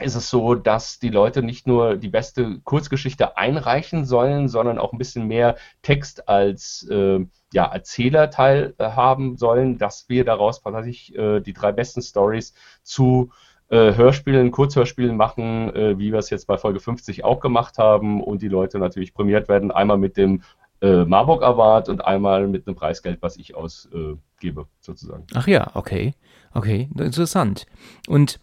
ist 0.00 0.16
es 0.16 0.28
so, 0.28 0.54
dass 0.54 0.98
die 0.98 1.08
Leute 1.08 1.42
nicht 1.42 1.66
nur 1.66 1.96
die 1.96 2.08
beste 2.08 2.58
Kurzgeschichte 2.64 3.36
einreichen 3.36 4.04
sollen, 4.04 4.48
sondern 4.48 4.78
auch 4.78 4.92
ein 4.92 4.98
bisschen 4.98 5.28
mehr 5.28 5.56
Text 5.82 6.28
als 6.28 6.86
äh, 6.90 7.24
ja, 7.52 7.64
Erzählerteil 7.66 8.74
äh, 8.78 9.36
sollen, 9.36 9.78
dass 9.78 10.08
wir 10.08 10.24
daraus 10.24 10.62
tatsächlich 10.62 11.14
äh, 11.16 11.40
die 11.40 11.52
drei 11.52 11.72
besten 11.72 12.02
Stories 12.02 12.54
zu 12.82 13.30
äh, 13.68 13.94
Hörspielen, 13.94 14.50
Kurzhörspielen 14.50 15.16
machen, 15.16 15.74
äh, 15.74 15.98
wie 15.98 16.12
wir 16.12 16.18
es 16.18 16.30
jetzt 16.30 16.46
bei 16.46 16.58
Folge 16.58 16.80
50 16.80 17.24
auch 17.24 17.40
gemacht 17.40 17.78
haben 17.78 18.22
und 18.22 18.42
die 18.42 18.48
Leute 18.48 18.78
natürlich 18.78 19.14
prämiert 19.14 19.48
werden, 19.48 19.70
einmal 19.70 19.98
mit 19.98 20.16
dem 20.16 20.42
äh, 20.84 21.04
Marburg 21.06 21.42
Award 21.42 21.88
und 21.88 22.04
einmal 22.04 22.46
mit 22.46 22.66
einem 22.66 22.76
Preisgeld, 22.76 23.22
was 23.22 23.36
ich 23.36 23.54
ausgebe, 23.54 24.66
sozusagen. 24.80 25.26
Ach 25.34 25.46
ja, 25.46 25.70
okay. 25.74 26.14
Okay, 26.52 26.88
interessant. 26.96 27.66
Und 28.06 28.38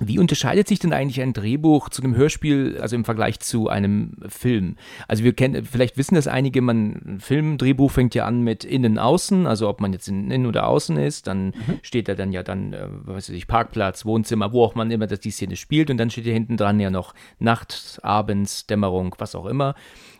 wie 0.00 0.18
unterscheidet 0.18 0.68
sich 0.68 0.78
denn 0.78 0.92
eigentlich 0.92 1.20
ein 1.20 1.32
Drehbuch 1.32 1.88
zu 1.88 2.02
einem 2.02 2.16
Hörspiel, 2.16 2.78
also 2.80 2.96
im 2.96 3.04
Vergleich 3.04 3.40
zu 3.40 3.68
einem 3.68 4.16
Film? 4.28 4.76
Also 5.06 5.24
wir 5.24 5.32
kennen, 5.32 5.64
vielleicht 5.64 5.96
wissen 5.96 6.14
das 6.14 6.26
einige, 6.26 6.62
man, 6.62 6.92
ein 7.04 7.20
Film-Drehbuch 7.20 7.90
fängt 7.90 8.14
ja 8.14 8.24
an 8.24 8.42
mit 8.42 8.64
innen, 8.64 8.98
außen, 8.98 9.46
also 9.46 9.68
ob 9.68 9.80
man 9.80 9.92
jetzt 9.92 10.08
innen 10.08 10.46
oder 10.46 10.66
außen 10.68 10.96
ist, 10.96 11.26
dann 11.26 11.46
mhm. 11.46 11.78
steht 11.82 12.08
da 12.08 12.14
dann 12.14 12.32
ja 12.32 12.42
dann, 12.42 12.72
äh, 12.72 12.86
weiß 12.88 13.30
ich, 13.30 13.46
Parkplatz, 13.46 14.04
Wohnzimmer, 14.04 14.52
wo 14.52 14.64
auch 14.64 14.74
man 14.74 14.90
immer 14.90 15.06
dass 15.06 15.20
die 15.20 15.30
Szene 15.30 15.56
spielt 15.56 15.90
und 15.90 15.96
dann 15.96 16.10
steht 16.10 16.26
ja 16.26 16.32
hinten 16.32 16.56
dran 16.56 16.80
ja 16.80 16.90
noch 16.90 17.14
Nacht, 17.38 17.98
Abends, 18.02 18.66
Dämmerung, 18.66 19.14
was 19.18 19.34
auch 19.34 19.46
immer. 19.46 19.74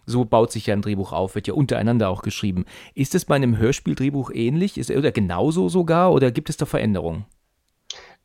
So 0.06 0.24
baut 0.24 0.52
sich 0.52 0.66
ja 0.66 0.74
ein 0.74 0.82
Drehbuch 0.82 1.12
auf, 1.12 1.34
wird 1.34 1.46
ja 1.46 1.54
untereinander 1.54 2.08
auch 2.08 2.22
geschrieben. 2.22 2.64
Ist 2.94 3.14
es 3.14 3.26
bei 3.26 3.36
einem 3.36 3.58
Hörspieldrehbuch 3.58 4.30
ähnlich? 4.32 4.78
Ist, 4.78 4.90
oder 4.90 5.12
genauso 5.12 5.68
sogar 5.68 6.12
oder 6.12 6.30
gibt 6.30 6.48
es 6.48 6.56
da 6.56 6.64
Veränderungen? 6.64 7.26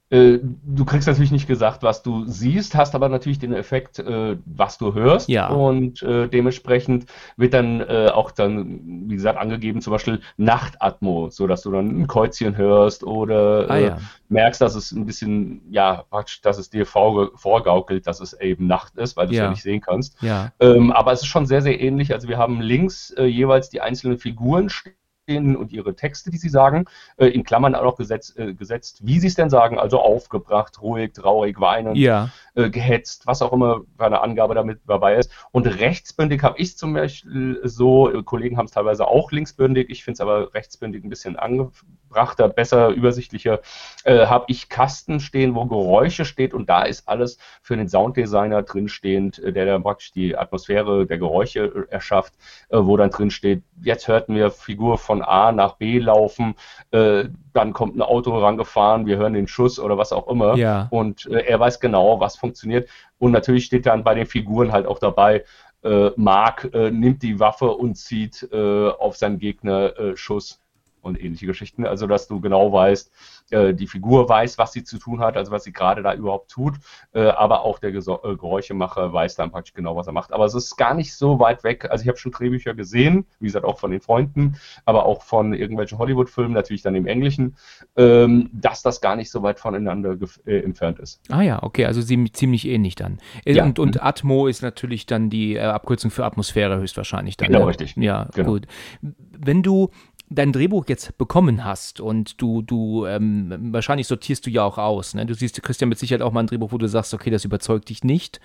Äh, 0.10 0.40
du 0.42 0.86
kriegst 0.86 1.08
natürlich 1.08 1.32
nicht 1.32 1.48
gesagt, 1.48 1.82
was 1.82 2.04
du 2.04 2.26
siehst, 2.26 2.76
hast 2.76 2.94
aber 2.94 3.10
natürlich 3.10 3.40
den 3.40 3.54
Effekt, 3.54 3.98
äh, 3.98 4.38
was 4.46 4.78
du 4.78 4.94
hörst. 4.94 5.28
Ja. 5.28 5.48
Und 5.48 6.04
äh, 6.04 6.28
dementsprechend 6.28 7.08
wird 7.36 7.54
dann 7.56 7.82
äh, 7.82 8.12
auch 8.14 8.30
dann, 8.30 9.10
wie 9.10 9.16
gesagt, 9.16 9.40
angegeben, 9.40 9.82
zum 9.82 9.92
Beispiel 9.92 10.22
Nachtatmo, 10.38 11.30
so 11.30 11.48
dass 11.48 11.64
du 11.64 11.72
dann 11.72 12.02
ein 12.02 12.08
Kreuzchen 12.08 12.58
hörst 12.58 13.04
oder 13.04 13.70
ah, 13.70 13.78
äh, 13.78 13.86
ja. 13.88 13.98
merkst, 14.30 14.62
dass 14.62 14.76
es 14.76 14.92
ein 14.92 15.06
bisschen, 15.06 15.62
ja, 15.72 16.06
dass 16.44 16.60
es 16.60 16.70
dir 16.70 16.86
vorgaukelt, 16.86 18.06
dass 18.06 18.20
es 18.20 18.40
eben 18.40 18.68
Nacht 18.68 18.96
ist, 18.98 19.18
weil 19.18 19.28
du 19.28 19.32
es 19.32 19.38
ja. 19.38 19.46
ja. 19.46 19.50
nicht 19.50 19.64
sehen 19.64 19.82
kannst. 19.82 20.22
Ja. 20.22 20.52
Ähm, 20.60 20.92
aber 20.92 21.14
es 21.14 21.22
ist 21.22 21.28
schon 21.28 21.48
sehr, 21.48 21.62
sehr 21.62 21.80
ähnlich. 21.82 22.14
Also 22.14 22.28
wir 22.28 22.38
haben 22.38 22.62
links 22.62 23.12
äh, 23.12 23.26
jeweils 23.26 23.70
die 23.70 23.82
einzelnen 23.82 24.20
Figuren 24.20 24.70
stehen 24.70 24.94
und 25.30 25.72
ihre 25.72 25.96
Texte, 25.96 26.32
die 26.32 26.38
sie 26.38 26.50
sagen, 26.50 26.86
äh, 27.16 27.28
in 27.28 27.44
Klammern 27.44 27.76
auch 27.76 27.96
gesetzt, 27.96 28.38
äh, 28.38 28.54
gesetzt 28.54 29.00
wie 29.04 29.20
sie 29.20 29.28
es 29.28 29.36
denn 29.36 29.50
sagen, 29.50 29.80
also 29.80 30.00
aufgebracht, 30.02 30.82
ruhig, 30.82 31.14
traurig, 31.14 31.62
weinend, 31.62 31.98
ja. 31.98 32.30
äh, 32.56 32.70
gehetzt, 32.70 33.26
was 33.26 33.42
auch 33.42 33.54
immer 33.54 33.82
für 33.98 34.06
eine 34.06 34.22
Angabe 34.22 34.54
damit 34.54 34.80
dabei 34.86 35.16
ist. 35.16 35.32
Und 35.52 35.66
rechtsbündig 35.66 36.44
habe 36.44 36.60
ich 36.60 36.78
zum 36.78 36.94
Beispiel 36.94 37.62
so, 37.64 38.12
äh, 38.12 38.22
Kollegen 38.24 38.58
haben 38.58 38.66
es 38.66 38.72
teilweise 38.72 39.08
auch 39.08 39.32
linksbündig, 39.32 39.90
ich 39.90 40.04
finde 40.04 40.16
es 40.16 40.22
aber 40.22 40.54
rechtsbündig 40.54 41.06
ein 41.06 41.10
bisschen 41.10 41.38
angebrachter, 41.38 42.50
besser, 42.50 42.90
übersichtlicher, 42.90 43.62
äh, 44.04 44.26
habe 44.26 44.46
ich 44.50 44.68
Kasten 44.68 45.22
stehen, 45.22 45.56
wo 45.56 45.66
Geräusche 45.66 46.26
steht 46.26 46.54
und 46.54 46.70
da 46.70 46.84
ist 46.84 47.08
alles 47.08 47.38
für 47.62 47.78
den 47.78 47.88
Sounddesigner 47.88 48.64
drinstehend, 48.64 49.40
äh, 49.40 49.54
der 49.54 49.68
dann 49.68 49.84
praktisch 49.84 50.12
die 50.12 50.36
Atmosphäre 50.36 51.06
der 51.06 51.18
Geräusche 51.18 51.88
erschafft, 51.90 52.34
wo 52.70 52.98
dann 52.98 53.10
drin 53.10 53.30
steht, 53.30 53.64
jetzt 53.82 54.08
hört 54.08 54.28
mir 54.28 54.52
Figur 54.52 54.98
von 54.98 55.13
von 55.14 55.22
A 55.22 55.52
nach 55.52 55.76
B 55.76 56.00
laufen, 56.00 56.56
äh, 56.90 57.26
dann 57.54 57.72
kommt 57.74 57.96
ein 57.96 58.02
Auto 58.02 58.36
rangefahren, 58.36 59.06
wir 59.06 59.18
hören 59.18 59.34
den 59.34 59.48
Schuss 59.48 59.80
oder 59.80 59.96
was 59.96 60.12
auch 60.12 60.28
immer. 60.28 60.56
Ja. 60.56 60.88
Und 60.90 61.28
äh, 61.28 61.46
er 61.46 61.60
weiß 61.60 61.80
genau, 61.80 62.20
was 62.20 62.36
funktioniert. 62.36 62.90
Und 63.20 63.32
natürlich 63.32 63.66
steht 63.66 63.86
dann 63.86 64.04
bei 64.04 64.16
den 64.16 64.26
Figuren 64.26 64.72
halt 64.72 64.88
auch 64.88 64.98
dabei, 64.98 65.44
äh, 65.84 66.10
Mark 66.16 66.74
äh, 66.74 66.90
nimmt 66.90 67.22
die 67.22 67.40
Waffe 67.40 67.70
und 67.70 67.96
zieht 67.96 68.48
äh, 68.52 68.90
auf 68.90 69.18
seinen 69.18 69.38
Gegner 69.38 69.98
äh, 70.00 70.18
Schuss 70.18 70.60
und 71.02 71.22
ähnliche 71.24 71.46
Geschichten. 71.46 71.86
Also, 71.86 72.08
dass 72.08 72.28
du 72.28 72.42
genau 72.42 72.74
weißt, 72.74 73.12
äh, 73.54 73.74
die 73.74 73.88
Figur 73.88 74.28
weiß, 74.28 74.58
was 74.58 74.74
sie 74.74 74.84
zu 74.84 74.98
tun 74.98 75.20
hat, 75.20 75.38
also 75.38 75.52
was 75.52 75.64
sie 75.64 75.72
gerade 75.72 76.02
da 76.02 76.14
überhaupt 76.14 76.50
tut, 76.52 76.76
äh, 77.14 77.22
aber 77.22 77.64
auch 77.64 77.80
der 77.80 77.92
Geso 77.92 78.20
äh, 78.24 78.36
Geräuschemacher 78.36 79.14
weiß 79.14 79.36
dann 79.36 79.52
praktisch 79.52 79.74
genau, 79.74 79.96
was 79.96 80.08
er 80.08 80.14
macht. 80.14 80.34
Aber 80.34 80.46
es 80.46 80.54
ist 80.54 80.76
gar 80.76 80.94
nicht 80.94 81.14
so 81.14 81.40
weit 81.40 81.64
weg. 81.64 81.88
Also, 81.90 82.04
ich 82.04 82.08
habe 82.08 82.18
schon 82.18 82.32
Drehbücher 82.32 82.74
gesehen, 82.74 83.26
wie 83.40 83.46
gesagt, 83.46 83.66
auch 83.66 83.80
von 83.80 83.92
den 83.92 84.02
Freunden, 84.02 84.58
aber 84.86 85.06
auch 85.06 85.22
von 85.22 85.54
irgendwelchen 85.54 85.98
Hollywood-Filmen, 85.98 86.54
natürlich 86.54 86.82
dann 86.82 86.96
im 86.96 87.08
Englischen, 87.08 87.56
ähm, 87.96 88.50
dass 88.54 88.82
das 88.82 89.02
gar 89.02 89.16
nicht 89.16 89.30
so 89.30 89.44
weit 89.44 89.60
voneinander 89.60 90.18
äh, 90.46 90.60
entfernt 90.60 91.00
ist. 91.00 91.22
Ah 91.30 91.42
ja, 91.42 91.62
okay, 91.62 91.86
also 91.86 92.02
ziemlich 92.02 92.68
ähnlich 92.68 92.96
dann. 92.96 93.20
Ja. 93.46 93.64
Und, 93.64 93.80
und 93.80 93.96
mhm. 93.96 94.02
Atmo 94.02 94.48
ist 94.48 94.62
natürlich 94.62 95.06
dann 95.06 95.30
die 95.30 95.60
Abkürzung 95.60 96.12
für 96.12 96.26
Atmosphäre 96.26 96.78
höchstwahrscheinlich 96.78 97.38
dann. 97.38 97.48
Genau, 97.48 97.60
ja? 97.62 97.66
richtig. 97.66 97.96
Ja, 97.98 98.28
genau. 98.34 98.52
gut. 98.52 98.68
Wenn 99.02 99.62
du 99.62 99.90
dein 100.34 100.52
Drehbuch 100.52 100.86
jetzt 100.88 101.18
bekommen 101.18 101.64
hast 101.64 102.00
und 102.00 102.42
du, 102.42 102.62
du, 102.62 103.06
ähm, 103.06 103.70
wahrscheinlich 103.72 104.08
sortierst 104.08 104.46
du 104.46 104.50
ja 104.50 104.64
auch 104.64 104.78
aus. 104.78 105.14
Ne? 105.14 105.26
Du 105.26 105.34
siehst, 105.34 105.58
du 105.58 105.62
kriegst 105.62 105.82
ja 105.82 105.88
mit 105.88 106.00
Sicherheit 106.00 106.22
auch 106.22 106.32
mal 106.32 106.42
ein 106.42 106.48
Drehbuch, 106.48 106.72
wo 106.72 106.78
du 106.78 106.88
sagst, 106.88 107.14
okay, 107.14 107.30
das 107.30 107.46
überzeugt 107.46 107.90
dich 107.90 108.04
nicht. 108.04 108.40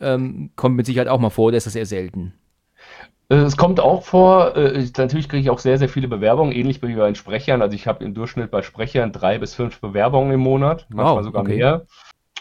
Ähm, 0.00 0.50
kommt 0.56 0.76
mit 0.76 0.86
Sicherheit 0.86 1.08
auch 1.08 1.20
mal 1.20 1.30
vor, 1.30 1.46
oder 1.46 1.56
ist 1.56 1.66
das 1.66 1.74
eher 1.74 1.86
selten? 1.86 2.34
Äh, 3.30 3.36
es 3.36 3.56
kommt 3.56 3.80
auch 3.80 4.02
vor, 4.02 4.56
äh, 4.56 4.86
natürlich 4.96 5.28
kriege 5.28 5.42
ich 5.42 5.50
auch 5.50 5.58
sehr, 5.58 5.78
sehr 5.78 5.88
viele 5.88 6.08
Bewerbungen, 6.08 6.52
ähnlich 6.52 6.82
wie 6.82 6.94
bei 6.94 7.06
den 7.06 7.14
Sprechern. 7.14 7.62
Also 7.62 7.74
ich 7.74 7.86
habe 7.86 8.04
im 8.04 8.14
Durchschnitt 8.14 8.50
bei 8.50 8.62
Sprechern 8.62 9.12
drei 9.12 9.38
bis 9.38 9.54
fünf 9.54 9.80
Bewerbungen 9.80 10.32
im 10.32 10.40
Monat, 10.40 10.86
manchmal 10.90 11.16
wow, 11.16 11.24
sogar 11.24 11.42
okay. 11.42 11.56
mehr. 11.56 11.86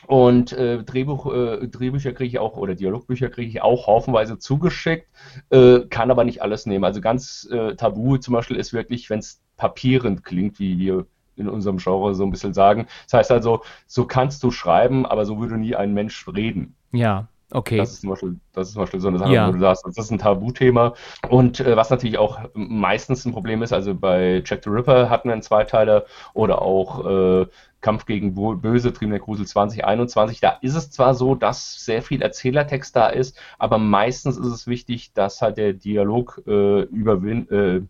Und 0.08 0.54
äh, 0.54 0.84
Drehbuch, 0.84 1.34
äh, 1.34 1.68
Drehbücher 1.68 2.14
kriege 2.14 2.30
ich 2.30 2.40
auch 2.40 2.58
oder 2.58 2.76
Dialogbücher 2.76 3.30
kriege 3.30 3.50
ich 3.50 3.62
auch 3.62 3.88
haufenweise 3.88 4.38
zugeschickt, 4.38 5.08
äh, 5.50 5.82
kann 5.90 6.12
aber 6.12 6.24
nicht 6.24 6.42
alles 6.42 6.66
nehmen. 6.66 6.84
Also 6.84 7.02
ganz 7.02 7.48
äh, 7.52 7.76
tabu 7.76 8.18
zum 8.18 8.34
Beispiel 8.34 8.58
ist 8.58 8.74
wirklich, 8.74 9.10
wenn 9.10 9.20
es 9.20 9.42
papierend 9.58 10.24
klingt, 10.24 10.60
wie 10.60 10.80
wir 10.80 11.06
in 11.36 11.50
unserem 11.50 11.78
Genre 11.78 12.14
so 12.16 12.24
ein 12.24 12.32
bisschen 12.32 12.54
sagen. 12.54 12.88
Das 13.06 13.14
heißt 13.20 13.32
also, 13.32 13.62
so 13.88 14.06
kannst 14.06 14.44
du 14.44 14.52
schreiben, 14.52 15.06
aber 15.06 15.26
so 15.26 15.40
würde 15.40 15.58
nie 15.58 15.76
ein 15.76 15.94
Mensch 15.94 16.28
reden. 16.28 16.76
Ja. 16.92 17.28
Okay. 17.52 17.78
Das 17.78 17.92
ist 17.92 18.02
zum 18.02 18.12
Beispiel, 18.12 18.40
das 18.54 18.68
ist 18.68 18.74
zum 18.74 18.84
Beispiel 18.84 19.00
so 19.00 19.08
eine 19.08 19.18
Sache, 19.18 19.34
ja. 19.34 19.48
wo 19.48 19.54
du 19.54 19.60
sagst, 19.60 19.84
das 19.84 19.98
ist 19.98 20.12
ein 20.12 20.20
Tabuthema. 20.20 20.94
Und 21.30 21.60
äh, 21.60 21.76
was 21.76 21.90
natürlich 21.90 22.20
auch 22.20 22.42
meistens 22.54 23.26
ein 23.26 23.34
Problem 23.34 23.64
ist, 23.64 23.74
also 23.74 23.96
bei 23.96 24.44
Jack 24.46 24.64
the 24.64 24.70
Ripper 24.70 25.10
hatten 25.10 25.30
wir 25.30 25.34
einen 25.34 25.42
Zweiteiler 25.42 26.06
oder 26.34 26.62
auch 26.62 27.06
äh, 27.08 27.48
Kampf 27.82 28.06
gegen 28.06 28.36
Böse, 28.36 28.94
Trieben 28.94 29.12
der 29.12 29.20
Grusel 29.20 29.48
2021. 29.48 30.40
Da 30.40 30.58
ist 30.62 30.76
es 30.76 30.92
zwar 30.92 31.16
so, 31.16 31.36
dass 31.36 31.84
sehr 31.86 32.02
viel 32.02 32.22
Erzählertext 32.22 32.96
da 32.96 33.08
ist, 33.08 33.40
aber 33.58 33.78
meistens 33.78 34.38
ist 34.38 34.48
es 34.48 34.68
wichtig, 34.68 35.14
dass 35.14 35.42
halt 35.42 35.58
der 35.58 35.74
Dialog 35.74 36.42
äh, 36.46 36.82
überwin 36.82 37.50
äh, 37.50 37.82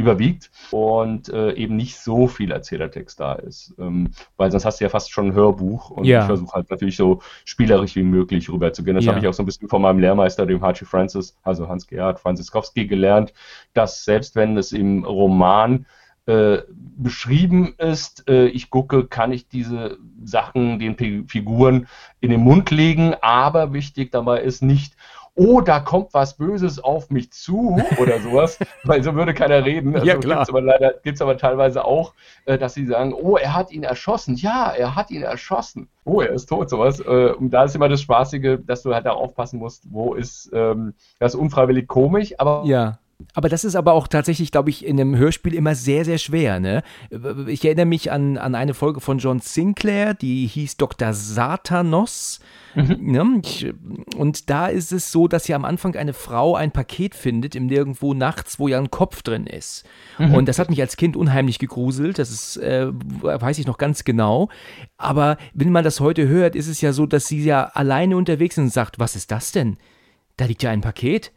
überwiegt 0.00 0.50
und 0.70 1.28
äh, 1.28 1.52
eben 1.52 1.76
nicht 1.76 1.98
so 1.98 2.26
viel 2.26 2.50
Erzählertext 2.50 3.20
da 3.20 3.34
ist. 3.34 3.74
Ähm, 3.78 4.10
weil 4.36 4.50
sonst 4.50 4.64
hast 4.64 4.80
du 4.80 4.84
ja 4.84 4.88
fast 4.88 5.12
schon 5.12 5.28
ein 5.28 5.34
Hörbuch 5.34 5.90
und 5.90 6.04
ja. 6.04 6.20
ich 6.20 6.26
versuche 6.26 6.52
halt 6.52 6.70
natürlich 6.70 6.96
so 6.96 7.20
spielerisch 7.44 7.94
wie 7.94 8.02
möglich 8.02 8.50
rüberzugehen. 8.50 8.96
Das 8.96 9.04
ja. 9.04 9.12
habe 9.12 9.20
ich 9.20 9.28
auch 9.28 9.34
so 9.34 9.42
ein 9.42 9.46
bisschen 9.46 9.68
von 9.68 9.82
meinem 9.82 10.00
Lehrmeister, 10.00 10.46
dem 10.46 10.62
Hachi 10.62 10.84
Francis, 10.84 11.36
also 11.42 11.68
Hans-Gerhard 11.68 12.18
Franziskowski, 12.18 12.86
gelernt, 12.86 13.32
dass 13.74 14.04
selbst 14.04 14.34
wenn 14.34 14.56
es 14.56 14.72
im 14.72 15.04
Roman 15.04 15.86
beschrieben 16.26 17.74
ist. 17.78 18.28
Äh, 18.28 18.46
ich 18.46 18.70
gucke, 18.70 19.06
kann 19.06 19.32
ich 19.32 19.48
diese 19.48 19.98
Sachen 20.22 20.78
den 20.78 21.26
Figuren 21.26 21.88
in 22.20 22.30
den 22.30 22.40
Mund 22.40 22.70
legen, 22.70 23.14
aber 23.20 23.72
wichtig 23.72 24.12
dabei 24.12 24.40
ist 24.40 24.62
nicht, 24.62 24.94
oh, 25.34 25.60
da 25.60 25.80
kommt 25.80 26.12
was 26.12 26.36
Böses 26.36 26.78
auf 26.78 27.10
mich 27.10 27.32
zu 27.32 27.80
oder 27.98 28.20
sowas, 28.20 28.58
weil 28.84 29.02
so 29.02 29.14
würde 29.14 29.32
keiner 29.32 29.64
reden. 29.64 29.94
Also 29.94 30.06
ja, 30.06 30.16
klar. 30.16 30.38
Gibt's 30.38 30.50
aber 30.50 30.60
leider, 30.60 30.92
gibt 31.02 31.16
es 31.16 31.22
aber 31.22 31.38
teilweise 31.38 31.84
auch, 31.84 32.14
äh, 32.44 32.58
dass 32.58 32.74
sie 32.74 32.86
sagen, 32.86 33.14
oh, 33.14 33.36
er 33.36 33.54
hat 33.54 33.72
ihn 33.72 33.82
erschossen. 33.82 34.36
Ja, 34.36 34.70
er 34.70 34.94
hat 34.94 35.10
ihn 35.10 35.22
erschossen. 35.22 35.88
Oh, 36.04 36.20
er 36.20 36.30
ist 36.30 36.46
tot, 36.46 36.68
sowas. 36.68 37.00
Äh, 37.00 37.32
und 37.32 37.50
da 37.50 37.64
ist 37.64 37.74
immer 37.74 37.88
das 37.88 38.02
Spaßige, 38.02 38.58
dass 38.66 38.82
du 38.82 38.94
halt 38.94 39.06
da 39.06 39.12
aufpassen 39.12 39.58
musst, 39.58 39.84
wo 39.90 40.14
ist 40.14 40.50
ähm, 40.52 40.94
das 41.18 41.34
unfreiwillig 41.34 41.88
komisch, 41.88 42.34
aber 42.38 42.64
ja 42.66 42.98
Aber 43.34 43.48
das 43.48 43.64
ist 43.64 43.74
aber 43.74 43.92
auch 43.92 44.08
tatsächlich, 44.08 44.50
glaube 44.52 44.70
ich, 44.70 44.84
in 44.84 45.00
einem 45.00 45.16
Hörspiel 45.16 45.54
immer 45.54 45.74
sehr, 45.74 46.04
sehr 46.04 46.18
schwer. 46.18 46.60
Ne? 46.60 46.82
Ich 47.46 47.64
erinnere 47.64 47.86
mich 47.86 48.10
an, 48.10 48.38
an 48.38 48.54
eine 48.54 48.74
Folge 48.74 49.00
von 49.00 49.18
John 49.18 49.40
Sinclair, 49.40 50.14
die 50.14 50.46
hieß 50.46 50.76
Dr. 50.76 51.12
Satanos. 51.12 52.40
Mhm. 52.74 52.96
Ne? 53.00 53.42
Und 54.16 54.50
da 54.50 54.66
ist 54.66 54.92
es 54.92 55.10
so, 55.10 55.28
dass 55.28 55.48
ja 55.48 55.56
am 55.56 55.64
Anfang 55.64 55.96
eine 55.96 56.12
Frau 56.12 56.54
ein 56.54 56.70
Paket 56.70 57.14
findet 57.14 57.54
im 57.54 57.66
Nirgendwo 57.66 58.14
nachts, 58.14 58.58
wo 58.58 58.68
ja 58.68 58.78
ein 58.78 58.90
Kopf 58.90 59.22
drin 59.22 59.46
ist. 59.46 59.84
Mhm. 60.18 60.34
Und 60.34 60.48
das 60.48 60.58
hat 60.58 60.70
mich 60.70 60.80
als 60.80 60.96
Kind 60.96 61.16
unheimlich 61.16 61.58
gegruselt. 61.58 62.18
Das 62.18 62.30
ist, 62.30 62.56
äh, 62.58 62.88
weiß 62.90 63.58
ich 63.58 63.66
noch 63.66 63.78
ganz 63.78 64.04
genau. 64.04 64.48
Aber 64.96 65.36
wenn 65.54 65.72
man 65.72 65.84
das 65.84 66.00
heute 66.00 66.28
hört, 66.28 66.54
ist 66.54 66.68
es 66.68 66.80
ja 66.80 66.92
so, 66.92 67.06
dass 67.06 67.26
sie 67.26 67.42
ja 67.42 67.64
alleine 67.64 68.16
unterwegs 68.16 68.54
sind 68.54 68.64
und 68.64 68.72
sagt, 68.72 68.98
was 68.98 69.16
ist 69.16 69.30
das 69.30 69.52
denn? 69.52 69.76
Da 70.36 70.44
liegt 70.46 70.62
ja 70.62 70.70
ein 70.70 70.80
Paket. 70.80 71.32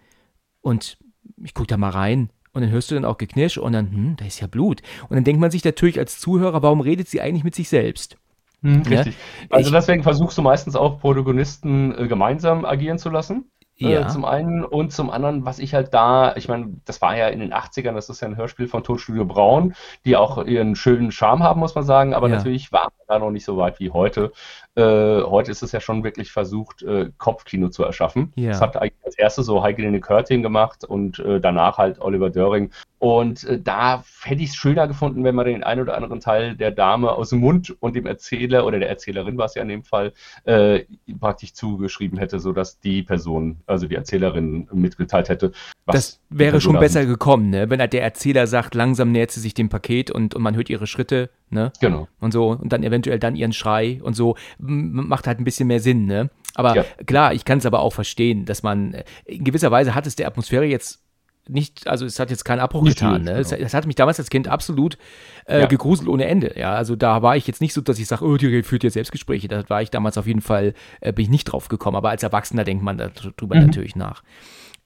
Und 0.62 0.98
ich 1.44 1.54
gucke 1.54 1.68
da 1.68 1.78
mal 1.78 1.90
rein. 1.90 2.30
Und 2.54 2.62
dann 2.62 2.70
hörst 2.70 2.92
du 2.92 2.96
dann 2.96 3.06
auch 3.06 3.18
Geknirsch 3.18 3.58
und 3.58 3.74
dann, 3.74 3.92
hm, 3.92 4.16
da 4.16 4.26
ist 4.26 4.40
ja 4.40 4.48
Blut. 4.48 4.82
Und 5.10 5.16
dann 5.16 5.24
denkt 5.24 5.42
man 5.42 5.50
sich 5.50 5.64
natürlich 5.66 5.98
als 5.98 6.20
Zuhörer, 6.20 6.62
warum 6.62 6.82
redet 6.82 7.08
sie 7.08 7.20
eigentlich 7.20 7.44
mit 7.44 7.56
sich 7.56 7.68
selbst? 7.68 8.18
Hm, 8.62 8.84
richtig. 8.84 9.16
Ja? 9.16 9.58
Also 9.58 9.72
deswegen 9.72 10.04
versuchst 10.04 10.38
du 10.38 10.44
meistens 10.44 10.76
auch 10.76 11.00
Protagonisten 11.00 11.98
äh, 11.98 12.08
gemeinsam 12.08 12.64
agieren 12.64 13.00
zu 13.00 13.10
lassen. 13.10 13.50
Äh, 13.80 13.94
ja. 13.94 14.02
Äh, 14.02 14.08
zum 14.08 14.24
einen 14.26 14.64
und 14.64 14.92
zum 14.92 15.10
anderen, 15.10 15.46
was 15.46 15.60
ich 15.60 15.74
halt 15.74 15.94
da, 15.94 16.36
ich 16.36 16.48
meine, 16.48 16.74
das 16.86 17.02
war 17.02 17.18
ja 17.18 17.28
in 17.28 17.40
den 17.40 17.54
80ern, 17.54 17.94
das 17.94 18.10
ist 18.10 18.22
ja 18.22 18.28
ein 18.28 18.38
Hörspiel 18.38 18.68
von 18.68 18.84
Tonstudio 18.84 19.26
Braun, 19.26 19.74
die 20.06 20.16
auch 20.16 20.44
ihren 20.46 20.76
schönen 20.76 21.12
Charme 21.12 21.44
haben, 21.44 21.60
muss 21.60 21.76
man 21.76 21.84
sagen, 21.84 22.14
aber 22.14 22.30
ja. 22.30 22.36
natürlich 22.36 22.72
war 22.72 22.92
man 22.98 23.08
da 23.08 23.20
noch 23.20 23.32
nicht 23.32 23.46
so 23.46 23.58
weit 23.58 23.80
wie 23.80 23.90
heute. 23.90 24.32
Äh, 24.76 25.22
heute 25.22 25.52
ist 25.52 25.62
es 25.62 25.72
ja 25.72 25.80
schon 25.80 26.04
wirklich 26.04 26.32
versucht, 26.32 26.82
äh, 26.82 27.12
Kopfkino 27.20 27.70
zu 27.70 27.84
erschaffen. 27.84 28.34
Ja. 28.36 28.50
Das 28.50 28.62
hat 28.62 28.76
eigentlich 28.76 29.06
als 29.06 29.18
erstes 29.18 29.46
so 29.46 29.62
Heike 29.62 30.00
Körting 30.00 30.42
gemacht 30.42 30.84
und 30.84 31.20
äh, 31.20 31.40
danach 31.40 31.78
halt 31.78 32.02
Oliver 32.02 32.32
Döring. 32.32 32.72
Und 32.98 33.44
äh, 33.44 33.60
da 33.60 34.04
hätte 34.24 34.42
ich 34.42 34.50
es 34.50 34.56
schöner 34.56 34.88
gefunden, 34.88 35.24
wenn 35.24 35.36
man 35.36 35.46
den 35.46 35.62
einen 35.62 35.82
oder 35.82 35.96
anderen 35.96 36.22
Teil 36.22 36.56
der 36.56 36.72
Dame 36.72 37.12
aus 37.12 37.30
dem 37.30 37.40
Mund 37.40 37.76
und 37.82 37.96
dem 37.96 38.08
Erzähler 38.08 38.66
oder 38.66 38.80
der 38.80 38.90
Erzählerin 38.90 39.38
war 39.38 39.46
es 39.46 39.56
ja 39.56 39.62
in 39.62 39.68
dem 39.68 39.84
Fall, 39.84 40.14
äh, 40.46 40.86
praktisch 41.20 41.54
zugeschrieben 41.54 42.18
hätte, 42.18 42.40
sodass 42.40 42.80
die 42.80 43.04
Person, 43.04 43.60
also 43.68 43.88
die 43.88 43.96
Erzählerin, 43.96 44.70
mitgeteilt 44.72 45.30
hätte. 45.30 45.52
das 45.86 46.20
wäre 46.30 46.62
schon 46.62 46.80
besser 46.80 47.06
gekommen, 47.06 47.50
ne? 47.50 47.70
wenn 47.70 47.82
halt 47.82 47.94
der 47.94 48.04
Erzähler 48.04 48.48
sagt, 48.48 48.74
langsam 48.74 49.12
nähert 49.12 49.32
sie 49.32 49.42
sich 49.42 49.54
dem 49.54 49.70
Paket 49.70 50.10
und, 50.10 50.34
und 50.34 50.42
man 50.42 50.56
hört 50.56 50.70
ihre 50.70 50.88
Schritte 50.88 51.30
ne? 51.54 51.72
Genau. 51.80 52.08
Und 52.20 52.32
so, 52.32 52.50
und 52.50 52.74
dann 52.74 52.84
eventuell 52.84 53.20
dann 53.20 53.36
ihren 53.36 53.54
Schrei 53.54 54.00
und 54.04 54.16
so, 54.16 54.36
macht 54.58 55.28
halt 55.28 55.40
ein 55.40 55.44
bisschen 55.44 55.68
mehr 55.68 55.80
Sinn, 55.80 56.06
ne? 56.06 56.30
Aber 56.56 56.76
ja. 56.76 56.84
klar, 57.06 57.34
ich 57.34 57.46
kann 57.46 57.58
es 57.58 57.66
aber 57.66 57.80
auch 57.80 57.94
verstehen, 57.94 58.46
dass 58.46 58.64
man, 58.64 58.94
äh, 58.94 59.04
in 59.26 59.44
gewisser 59.44 59.72
Weise 59.72 59.96
hat 59.96 60.06
es 60.06 60.16
der 60.16 60.28
Atmosphäre 60.28 60.66
jetzt 60.66 61.04
nicht, 61.48 61.88
also 61.88 62.06
es 62.06 62.20
hat 62.20 62.30
jetzt 62.30 62.46
keinen 62.46 62.60
Abbruch 62.60 62.84
nicht 62.84 63.00
getan. 63.00 63.24
Ne? 63.24 63.32
Es, 63.32 63.50
genau. 63.50 63.66
es, 63.66 63.74
hat 63.74 63.86
mich 63.86 63.96
damals 63.96 64.18
als 64.18 64.30
Kind 64.30 64.48
absolut 64.48 64.98
äh, 65.46 65.62
ja. 65.62 65.66
gegruselt 65.66 66.08
ohne 66.08 66.26
Ende. 66.26 66.54
Ja, 66.58 66.74
also 66.74 66.96
da 66.96 67.22
war 67.22 67.36
ich 67.36 67.48
jetzt 67.48 67.60
nicht 67.60 67.74
so, 67.74 67.82
dass 67.82 68.00
ich 68.00 68.08
sage, 68.08 68.24
oh, 68.24 68.38
die 68.38 68.64
führt 68.64 68.84
jetzt 68.84 68.94
Selbstgespräche. 68.94 69.48
Da 69.48 69.70
war 69.70 69.82
ich 69.82 69.92
damals 69.92 70.18
auf 70.18 70.26
jeden 70.26 70.42
Fall, 70.42 70.74
äh, 71.02 71.12
bin 71.12 71.24
ich 71.24 71.30
nicht 71.30 71.46
drauf 71.46 71.68
gekommen. 71.68 71.98
Aber 71.98 72.12
als 72.12 72.24
Erwachsener 72.24 72.64
denkt 72.64 72.84
man 72.84 72.98
darüber 72.98 73.56
mhm. 73.56 73.66
natürlich 73.66 73.96
nach. 73.96 74.24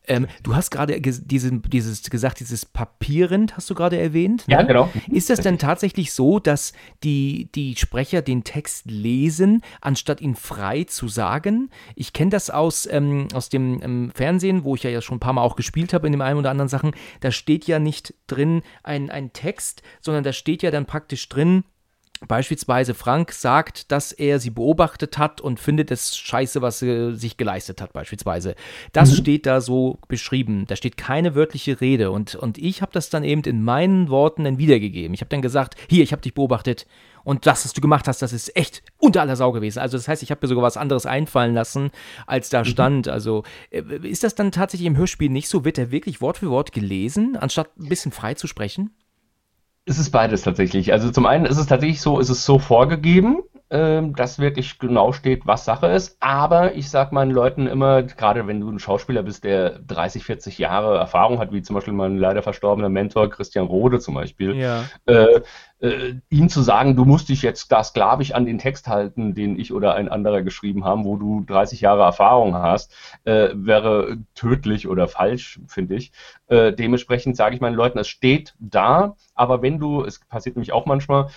Ähm, 0.07 0.27
du 0.43 0.55
hast 0.55 0.71
gerade 0.71 0.99
diesen, 1.01 1.61
dieses 1.61 2.09
gesagt, 2.09 2.39
dieses 2.39 2.65
Papierend 2.65 3.57
hast 3.57 3.69
du 3.69 3.75
gerade 3.75 3.97
erwähnt. 3.97 4.47
Ne? 4.47 4.53
Ja, 4.55 4.61
genau. 4.63 4.89
Ist 5.09 5.29
das 5.29 5.41
denn 5.41 5.59
tatsächlich 5.59 6.13
so, 6.13 6.39
dass 6.39 6.73
die, 7.03 7.49
die 7.53 7.75
Sprecher 7.75 8.21
den 8.21 8.43
Text 8.43 8.89
lesen, 8.89 9.61
anstatt 9.81 10.21
ihn 10.21 10.35
frei 10.35 10.85
zu 10.85 11.07
sagen? 11.07 11.69
Ich 11.95 12.13
kenne 12.13 12.31
das 12.31 12.49
aus, 12.49 12.87
ähm, 12.89 13.27
aus 13.33 13.49
dem 13.49 13.81
ähm, 13.83 14.11
Fernsehen, 14.13 14.63
wo 14.63 14.75
ich 14.75 14.83
ja 14.83 15.01
schon 15.01 15.17
ein 15.17 15.21
paar 15.21 15.33
Mal 15.33 15.41
auch 15.41 15.55
gespielt 15.55 15.93
habe 15.93 16.07
in 16.07 16.13
dem 16.13 16.21
einen 16.21 16.39
oder 16.39 16.51
anderen 16.51 16.69
Sachen. 16.69 16.91
Da 17.19 17.31
steht 17.31 17.65
ja 17.65 17.79
nicht 17.79 18.13
drin 18.27 18.61
ein, 18.83 19.09
ein 19.09 19.33
Text, 19.33 19.81
sondern 20.01 20.23
da 20.23 20.33
steht 20.33 20.63
ja 20.63 20.71
dann 20.71 20.85
praktisch 20.85 21.27
drin, 21.29 21.63
Beispielsweise 22.27 22.93
Frank 22.93 23.31
sagt, 23.31 23.91
dass 23.91 24.11
er 24.11 24.39
sie 24.39 24.49
beobachtet 24.49 25.17
hat 25.17 25.41
und 25.41 25.59
findet 25.59 25.91
es 25.91 26.17
scheiße, 26.17 26.61
was 26.61 26.79
sie 26.79 27.15
sich 27.15 27.37
geleistet 27.37 27.81
hat, 27.81 27.93
beispielsweise. 27.93 28.55
Das 28.93 29.11
mhm. 29.11 29.15
steht 29.15 29.45
da 29.45 29.61
so 29.61 29.99
beschrieben. 30.07 30.65
Da 30.67 30.75
steht 30.75 30.97
keine 30.97 31.35
wörtliche 31.35 31.79
Rede. 31.81 32.11
Und, 32.11 32.35
und 32.35 32.57
ich 32.57 32.81
habe 32.81 32.91
das 32.91 33.09
dann 33.09 33.23
eben 33.23 33.43
in 33.43 33.63
meinen 33.63 34.09
Worten 34.09 34.45
dann 34.45 34.57
wiedergegeben. 34.57 35.13
Ich 35.13 35.21
habe 35.21 35.29
dann 35.29 35.41
gesagt, 35.41 35.75
hier, 35.89 36.03
ich 36.03 36.11
habe 36.11 36.21
dich 36.21 36.33
beobachtet 36.33 36.85
und 37.27 37.45
das, 37.45 37.65
was 37.65 37.73
du 37.73 37.81
gemacht 37.81 38.07
hast, 38.07 38.21
das 38.21 38.31
ist 38.31 38.55
echt 38.55 38.81
unter 38.99 39.19
aller 39.19 39.35
Sau 39.35 39.51
gewesen. 39.51 39.79
Also 39.79 39.97
das 39.97 40.07
heißt, 40.07 40.23
ich 40.23 40.31
habe 40.31 40.39
mir 40.41 40.47
sogar 40.47 40.63
was 40.63 40.77
anderes 40.77 41.05
einfallen 41.05 41.53
lassen, 41.53 41.91
als 42.25 42.47
da 42.47 42.59
mhm. 42.59 42.65
stand. 42.65 43.07
Also 43.09 43.43
äh, 43.69 43.81
ist 44.03 44.23
das 44.23 44.33
dann 44.33 44.53
tatsächlich 44.53 44.87
im 44.87 44.95
Hörspiel 44.95 45.29
nicht 45.29 45.49
so? 45.49 45.65
Wird 45.65 45.77
er 45.77 45.91
wirklich 45.91 46.21
Wort 46.21 46.37
für 46.37 46.49
Wort 46.49 46.71
gelesen, 46.71 47.35
anstatt 47.35 47.77
ein 47.77 47.89
bisschen 47.89 48.13
frei 48.13 48.35
zu 48.35 48.47
sprechen? 48.47 48.91
Es 49.87 49.97
ist 49.97 50.11
beides 50.11 50.41
tatsächlich. 50.41 50.91
Also 50.91 51.11
zum 51.11 51.25
einen 51.25 51.45
ist 51.45 51.57
es 51.57 51.65
tatsächlich 51.65 52.01
so, 52.01 52.19
ist 52.19 52.29
es 52.29 52.45
so 52.45 52.59
vorgegeben, 52.59 53.39
ähm, 53.69 54.15
dass 54.15 54.39
wirklich 54.39 54.79
genau 54.79 55.11
steht, 55.11 55.45
was 55.45 55.65
Sache 55.65 55.87
ist. 55.87 56.17
Aber 56.21 56.75
ich 56.75 56.89
sag 56.89 57.11
meinen 57.11 57.31
Leuten 57.31 57.67
immer, 57.67 58.03
gerade 58.03 58.47
wenn 58.47 58.61
du 58.61 58.69
ein 58.69 58.79
Schauspieler 58.79 59.23
bist, 59.23 59.43
der 59.43 59.79
30, 59.79 60.23
40 60.23 60.57
Jahre 60.57 60.97
Erfahrung 60.97 61.39
hat, 61.39 61.51
wie 61.51 61.61
zum 61.61 61.75
Beispiel 61.75 61.93
mein 61.93 62.17
leider 62.17 62.43
verstorbener 62.43 62.89
Mentor 62.89 63.29
Christian 63.29 63.65
Rode 63.65 63.99
zum 63.99 64.13
Beispiel, 64.13 64.55
ja. 64.55 64.83
äh, 65.05 65.41
äh, 65.79 66.15
ihm 66.29 66.49
zu 66.49 66.61
sagen, 66.61 66.95
du 66.95 67.05
musst 67.05 67.29
dich 67.29 67.41
jetzt 67.41 67.71
da 67.71 67.83
sklavisch 67.83 68.31
an 68.31 68.45
den 68.45 68.57
Text 68.57 68.87
halten, 68.87 69.35
den 69.35 69.59
ich 69.59 69.73
oder 69.73 69.95
ein 69.95 70.09
anderer 70.09 70.41
geschrieben 70.41 70.85
haben, 70.85 71.03
wo 71.03 71.17
du 71.17 71.43
30 71.45 71.81
Jahre 71.81 72.03
Erfahrung 72.03 72.55
hast, 72.55 72.93
äh, 73.25 73.49
wäre 73.53 74.17
tödlich 74.33 74.87
oder 74.87 75.07
falsch, 75.07 75.59
finde 75.67 75.95
ich. 75.95 76.11
Äh, 76.47 76.73
dementsprechend 76.73 77.35
sage 77.35 77.55
ich 77.55 77.61
meinen 77.61 77.75
Leuten, 77.75 77.99
es 77.99 78.07
steht 78.07 78.55
da, 78.59 79.15
aber 79.35 79.61
wenn 79.61 79.77
du, 79.77 80.03
es 80.03 80.19
passiert 80.19 80.55
nämlich 80.55 80.71
auch 80.71 80.85
manchmal, 80.85 81.27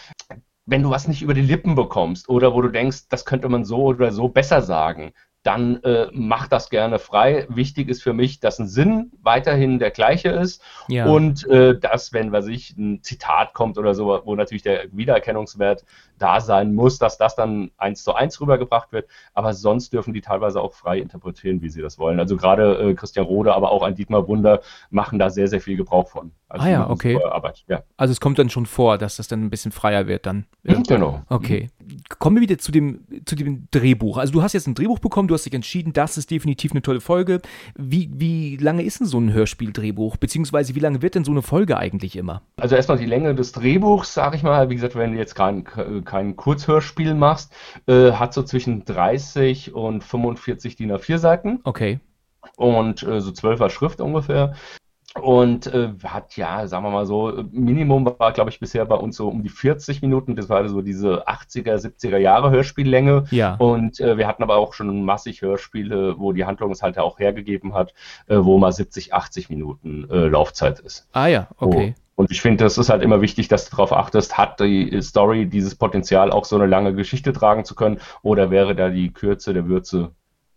wenn 0.66 0.82
du 0.82 0.90
was 0.90 1.08
nicht 1.08 1.22
über 1.22 1.34
die 1.34 1.40
Lippen 1.40 1.74
bekommst 1.74 2.28
oder 2.28 2.54
wo 2.54 2.62
du 2.62 2.68
denkst, 2.68 3.08
das 3.08 3.24
könnte 3.24 3.48
man 3.48 3.64
so 3.64 3.84
oder 3.84 4.12
so 4.12 4.28
besser 4.28 4.62
sagen, 4.62 5.12
dann 5.43 5.82
äh, 5.84 6.09
mach 6.12 6.49
das 6.49 6.68
gerne 6.68 6.99
frei. 6.99 7.47
Wichtig 7.49 7.88
ist 7.88 8.03
für 8.03 8.12
mich, 8.12 8.41
dass 8.41 8.59
ein 8.59 8.68
Sinn 8.68 9.11
weiterhin 9.22 9.78
der 9.78 9.91
gleiche 9.91 10.28
ist 10.28 10.62
ja. 10.88 11.07
und 11.07 11.49
äh, 11.49 11.78
dass, 11.78 12.12
wenn 12.12 12.30
was 12.30 12.47
ich 12.47 12.76
ein 12.76 13.03
Zitat 13.03 13.55
kommt 13.55 13.78
oder 13.78 13.95
so, 13.95 14.20
wo 14.24 14.34
natürlich 14.34 14.62
der 14.62 14.88
Wiedererkennungswert 14.93 15.84
da 16.18 16.41
sein 16.41 16.74
muss, 16.74 16.99
dass 16.99 17.16
das 17.16 17.34
dann 17.36 17.70
eins 17.78 18.05
zu 18.05 18.14
eins 18.14 18.41
rübergebracht 18.41 18.93
wird. 18.93 19.09
Aber 19.32 19.55
sonst 19.55 19.93
dürfen 19.95 20.12
die 20.12 20.20
teilweise 20.20 20.61
auch 20.61 20.74
frei 20.74 20.99
interpretieren, 20.99 21.62
wie 21.62 21.70
sie 21.70 21.80
das 21.80 21.99
wollen. 21.99 22.20
Also 22.20 22.36
gerade 22.36 22.91
äh, 22.91 22.95
Christian 22.95 23.24
Rode, 23.24 23.55
aber 23.55 23.72
auch 23.72 23.82
ein 23.82 23.95
Dietmar 23.95 24.28
Wunder 24.28 24.61
machen 24.91 25.18
da 25.18 25.30
sehr, 25.30 25.49
sehr 25.49 25.62
viel 25.62 25.78
Gebrauch 25.78 26.09
von. 26.09 26.32
Also 26.49 26.66
ah 26.66 26.68
ja, 26.68 26.91
okay. 26.91 27.18
Arbeit, 27.24 27.64
ja. 27.68 27.82
Also 27.97 28.12
es 28.12 28.20
kommt 28.20 28.38
dann 28.38 28.51
schon 28.51 28.66
vor, 28.66 28.99
dass 28.99 29.16
das 29.16 29.28
dann 29.28 29.43
ein 29.45 29.51
bisschen 29.51 29.72
freier 29.72 30.07
wird 30.07 30.26
dann. 30.26 30.47
Genau. 30.64 31.22
Okay. 31.28 31.70
Kommen 32.18 32.36
wir 32.36 32.43
wieder 32.43 32.59
zu 32.59 32.72
dem, 32.72 33.07
zu 33.24 33.36
dem 33.36 33.68
Drehbuch. 33.70 34.18
Also 34.18 34.32
du 34.32 34.43
hast 34.43 34.53
jetzt 34.53 34.66
ein 34.66 34.74
Drehbuch 34.74 34.99
bekommen, 34.99 35.28
du 35.31 35.35
hast 35.35 35.47
dich 35.47 35.55
entschieden, 35.55 35.93
das 35.93 36.18
ist 36.18 36.31
definitiv 36.31 36.72
eine 36.72 36.83
tolle 36.83 37.01
Folge. 37.01 37.41
Wie, 37.76 38.11
wie 38.12 38.57
lange 38.57 38.83
ist 38.83 39.01
denn 39.01 39.07
so 39.07 39.18
ein 39.18 39.33
Hörspieldrehbuch? 39.33 40.16
Beziehungsweise 40.16 40.74
wie 40.74 40.81
lange 40.81 41.03
wird 41.03 41.14
denn 41.14 41.24
so 41.24 41.31
eine 41.31 41.43
Folge 41.43 41.76
eigentlich 41.76 42.16
immer? 42.16 42.43
Also 42.57 42.76
erstmal 42.76 42.99
die 42.99 43.07
Länge 43.07 43.35
des 43.35 43.53
Drehbuchs, 43.53 44.12
sage 44.12 44.37
ich 44.37 44.43
mal. 44.43 44.68
Wie 44.70 44.74
gesagt, 44.74 44.97
wenn 44.97 45.12
du 45.12 45.18
jetzt 45.18 45.35
kein, 45.35 45.64
kein 46.05 46.37
Kurzhörspiel 46.37 47.14
machst, 47.14 47.53
äh, 47.87 48.12
hat 48.12 48.35
so 48.35 48.43
zwischen 48.43 48.85
30 48.85 49.74
und 49.74 50.03
45 50.03 50.76
DIN 50.76 50.93
A4 50.93 51.18
Seiten. 51.18 51.61
Okay. 51.64 52.01
Und 52.57 53.03
äh, 53.03 53.20
so 53.20 53.31
12er 53.31 53.70
Schrift 53.70 54.01
ungefähr. 54.01 54.55
Und 55.18 55.66
äh, 55.66 55.90
hat 56.04 56.36
ja, 56.36 56.68
sagen 56.68 56.84
wir 56.84 56.90
mal 56.90 57.04
so, 57.04 57.42
Minimum 57.50 58.14
war, 58.18 58.32
glaube 58.32 58.50
ich, 58.50 58.61
bisher 58.61 58.84
bei 58.84 58.94
uns 58.94 59.16
so 59.16 59.28
um 59.28 59.42
die 59.42 59.48
40 59.48 60.02
Minuten. 60.02 60.36
Das 60.36 60.48
war 60.48 60.68
so 60.68 60.82
diese 60.82 61.26
80er, 61.28 61.74
70er 61.74 62.18
Jahre 62.18 62.50
Hörspiellänge. 62.50 63.24
Ja. 63.32 63.56
Und 63.56 63.98
äh, 63.98 64.16
wir 64.18 64.28
hatten 64.28 64.44
aber 64.44 64.56
auch 64.56 64.72
schon 64.72 65.04
massig 65.04 65.42
Hörspiele, 65.42 66.14
wo 66.18 66.32
die 66.32 66.44
Handlung 66.44 66.70
es 66.70 66.82
halt 66.82 66.98
auch 66.98 67.18
hergegeben 67.18 67.74
hat, 67.74 67.92
äh, 68.28 68.36
wo 68.38 68.58
mal 68.58 68.72
70, 68.72 69.12
80 69.12 69.50
Minuten 69.50 70.08
äh, 70.08 70.28
Laufzeit 70.28 70.78
ist. 70.78 71.08
Ah 71.12 71.26
ja, 71.26 71.48
okay. 71.58 71.94
Oh. 71.96 72.00
Und 72.20 72.30
ich 72.30 72.42
finde, 72.42 72.64
das 72.64 72.76
ist 72.76 72.90
halt 72.90 73.02
immer 73.02 73.22
wichtig, 73.22 73.48
dass 73.48 73.64
du 73.64 73.70
darauf 73.70 73.94
achtest, 73.94 74.36
hat 74.36 74.61
die 74.61 75.00
Story 75.00 75.46
dieses 75.46 75.74
Potenzial, 75.74 76.30
auch 76.30 76.44
so 76.44 76.54
eine 76.54 76.66
lange 76.66 76.94
Geschichte 76.94 77.32
tragen 77.32 77.64
zu 77.64 77.74
können, 77.74 77.98
oder 78.20 78.50
wäre 78.50 78.74
da 78.76 78.90
die 78.90 79.11
Kürze 79.11 79.54
der 79.54 79.66
Würze 79.66 80.11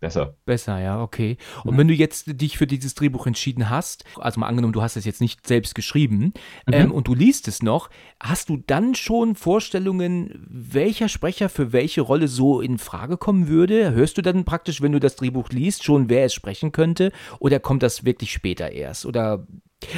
besser. 0.04 0.36
Besser, 0.46 0.80
ja, 0.80 1.02
okay. 1.02 1.38
Und 1.64 1.76
mhm. 1.76 1.78
wenn 1.78 1.88
du 1.88 1.94
jetzt 1.94 2.26
dich 2.42 2.58
für 2.58 2.68
dieses 2.68 2.94
Drehbuch 2.94 3.26
entschieden 3.26 3.70
hast, 3.70 4.04
also 4.18 4.38
mal 4.38 4.48
angenommen, 4.48 4.74
du 4.74 4.82
hast 4.82 4.98
es 4.98 5.06
jetzt 5.06 5.22
nicht 5.22 5.48
selbst 5.48 5.76
geschrieben 5.76 6.34
mhm. 6.68 6.74
ähm, 6.74 6.92
und 6.92 7.08
du 7.08 7.16
liest 7.16 7.48
es 7.48 7.64
noch, 7.64 7.90
hast 8.22 8.50
du 8.50 8.58
dann 8.58 8.96
schon 8.96 9.36
Vorstellungen, 9.36 10.46
welcher 10.50 11.08
Sprecher 11.08 11.48
für 11.48 11.72
welche 11.72 12.02
Rolle 12.02 12.28
so 12.28 12.60
in 12.60 12.80
Frage 12.80 13.16
kommen 13.16 13.48
würde? 13.48 13.94
Hörst 13.94 14.18
du 14.18 14.22
dann 14.22 14.44
praktisch, 14.44 14.82
wenn 14.82 14.92
du 14.92 15.00
das 15.00 15.16
Drehbuch 15.16 15.50
liest, 15.50 15.86
schon, 15.86 16.10
wer 16.10 16.26
es 16.26 16.34
sprechen 16.34 16.74
könnte? 16.74 17.14
Oder 17.40 17.62
kommt 17.62 17.82
das 17.82 18.04
wirklich 18.04 18.34
später 18.34 18.74
erst? 18.74 19.06
Oder, 19.06 19.48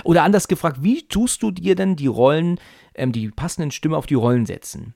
oder 0.03 0.21
anders 0.21 0.47
gefragt, 0.47 0.83
wie 0.83 1.07
tust 1.07 1.41
du 1.41 1.49
dir 1.49 1.75
denn 1.75 1.95
die 1.95 2.05
Rollen, 2.05 2.59
ähm, 2.93 3.11
die 3.11 3.29
passenden 3.29 3.71
Stimmen 3.71 3.95
auf 3.95 4.05
die 4.05 4.13
Rollen 4.13 4.45
setzen? 4.45 4.93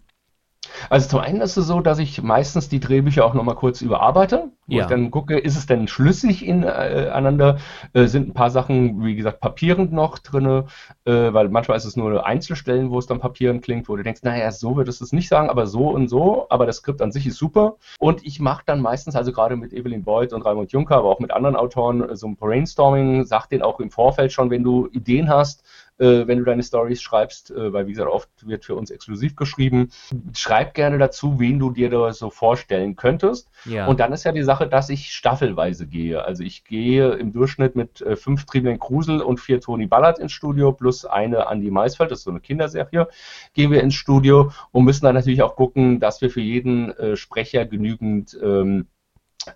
Also 0.89 1.09
zum 1.09 1.19
einen 1.19 1.41
ist 1.41 1.57
es 1.57 1.67
so, 1.67 1.81
dass 1.81 1.99
ich 1.99 2.21
meistens 2.21 2.69
die 2.69 2.79
Drehbücher 2.79 3.25
auch 3.25 3.33
nochmal 3.33 3.55
kurz 3.55 3.81
überarbeite, 3.81 4.49
wo 4.67 4.75
Ja. 4.75 4.83
ich 4.83 4.87
dann 4.89 5.11
gucke, 5.11 5.37
ist 5.37 5.57
es 5.57 5.65
denn 5.65 5.87
schlüssig 5.87 6.45
ineinander? 6.45 7.57
Äh, 7.93 8.05
sind 8.05 8.29
ein 8.29 8.33
paar 8.33 8.49
Sachen, 8.49 9.03
wie 9.03 9.15
gesagt, 9.15 9.39
papierend 9.39 9.91
noch 9.91 10.19
drinne, 10.19 10.65
äh, 11.05 11.33
weil 11.33 11.49
manchmal 11.49 11.77
ist 11.77 11.85
es 11.85 11.95
nur 11.95 12.25
Einzelstellen, 12.25 12.91
wo 12.91 12.99
es 12.99 13.07
dann 13.07 13.19
papierend 13.19 13.63
klingt, 13.63 13.89
wo 13.89 13.95
du 13.95 14.03
denkst, 14.03 14.21
naja, 14.23 14.51
so 14.51 14.75
würdest 14.75 15.01
du 15.01 15.05
es 15.05 15.13
nicht 15.13 15.29
sagen, 15.29 15.49
aber 15.49 15.67
so 15.67 15.89
und 15.89 16.07
so, 16.07 16.47
aber 16.49 16.65
das 16.65 16.77
Skript 16.77 17.01
an 17.01 17.11
sich 17.11 17.25
ist 17.27 17.37
super. 17.37 17.75
Und 17.99 18.25
ich 18.25 18.39
mache 18.39 18.63
dann 18.65 18.81
meistens, 18.81 19.15
also 19.15 19.31
gerade 19.31 19.55
mit 19.55 19.73
Evelyn 19.73 20.03
Boyd 20.03 20.33
und 20.33 20.43
Raimund 20.43 20.71
Juncker, 20.71 20.97
aber 20.97 21.09
auch 21.09 21.19
mit 21.19 21.31
anderen 21.31 21.55
Autoren, 21.55 22.09
äh, 22.09 22.15
so 22.15 22.27
ein 22.27 22.35
Brainstorming, 22.35 23.25
sag 23.25 23.47
denen 23.47 23.63
auch 23.63 23.79
im 23.79 23.89
Vorfeld 23.91 24.31
schon, 24.31 24.49
wenn 24.49 24.63
du 24.63 24.87
Ideen 24.91 25.29
hast, 25.29 25.63
äh, 25.99 26.27
wenn 26.27 26.39
du 26.39 26.45
deine 26.45 26.63
Stories 26.63 27.01
schreibst, 27.01 27.51
äh, 27.51 27.73
weil 27.73 27.87
wie 27.87 27.91
gesagt, 27.91 28.09
oft 28.09 28.29
wird 28.47 28.65
für 28.65 28.75
uns 28.75 28.89
exklusiv 28.89 29.35
geschrieben. 29.35 29.91
Schreib 30.35 30.73
gerne 30.73 30.97
dazu, 30.97 31.39
wen 31.39 31.59
du 31.59 31.71
dir 31.71 31.89
da 31.89 32.11
so 32.13 32.29
vorstellen 32.29 32.95
könntest. 32.95 33.49
Ja. 33.65 33.87
Und 33.87 33.99
dann 33.99 34.13
ist 34.13 34.23
ja 34.23 34.31
die 34.31 34.43
Sache, 34.43 34.67
dass 34.67 34.89
ich 34.89 35.13
staffelweise 35.13 35.87
gehe. 35.87 36.23
Also 36.23 36.43
ich 36.43 36.63
gehe 36.63 37.11
im 37.11 37.33
Durchschnitt 37.33 37.75
mit 37.75 38.01
äh, 38.01 38.15
fünf 38.15 38.45
Triebeln 38.45 38.79
Krusel 38.79 39.21
und 39.21 39.39
vier 39.39 39.61
Toni 39.61 39.87
Ballard 39.87 40.19
ins 40.19 40.31
Studio 40.31 40.71
plus 40.71 41.05
eine 41.05 41.47
Andi 41.47 41.69
Maisfeld, 41.69 42.11
das 42.11 42.19
ist 42.19 42.25
so 42.25 42.31
eine 42.31 42.39
Kinderserie, 42.39 43.07
gehen 43.53 43.71
wir 43.71 43.81
ins 43.83 43.95
Studio 43.95 44.51
und 44.71 44.85
müssen 44.85 45.05
dann 45.05 45.15
natürlich 45.15 45.41
auch 45.41 45.55
gucken, 45.55 45.99
dass 45.99 46.21
wir 46.21 46.29
für 46.29 46.41
jeden 46.41 46.91
äh, 46.97 47.15
Sprecher 47.15 47.65
genügend 47.65 48.37
ähm, 48.41 48.87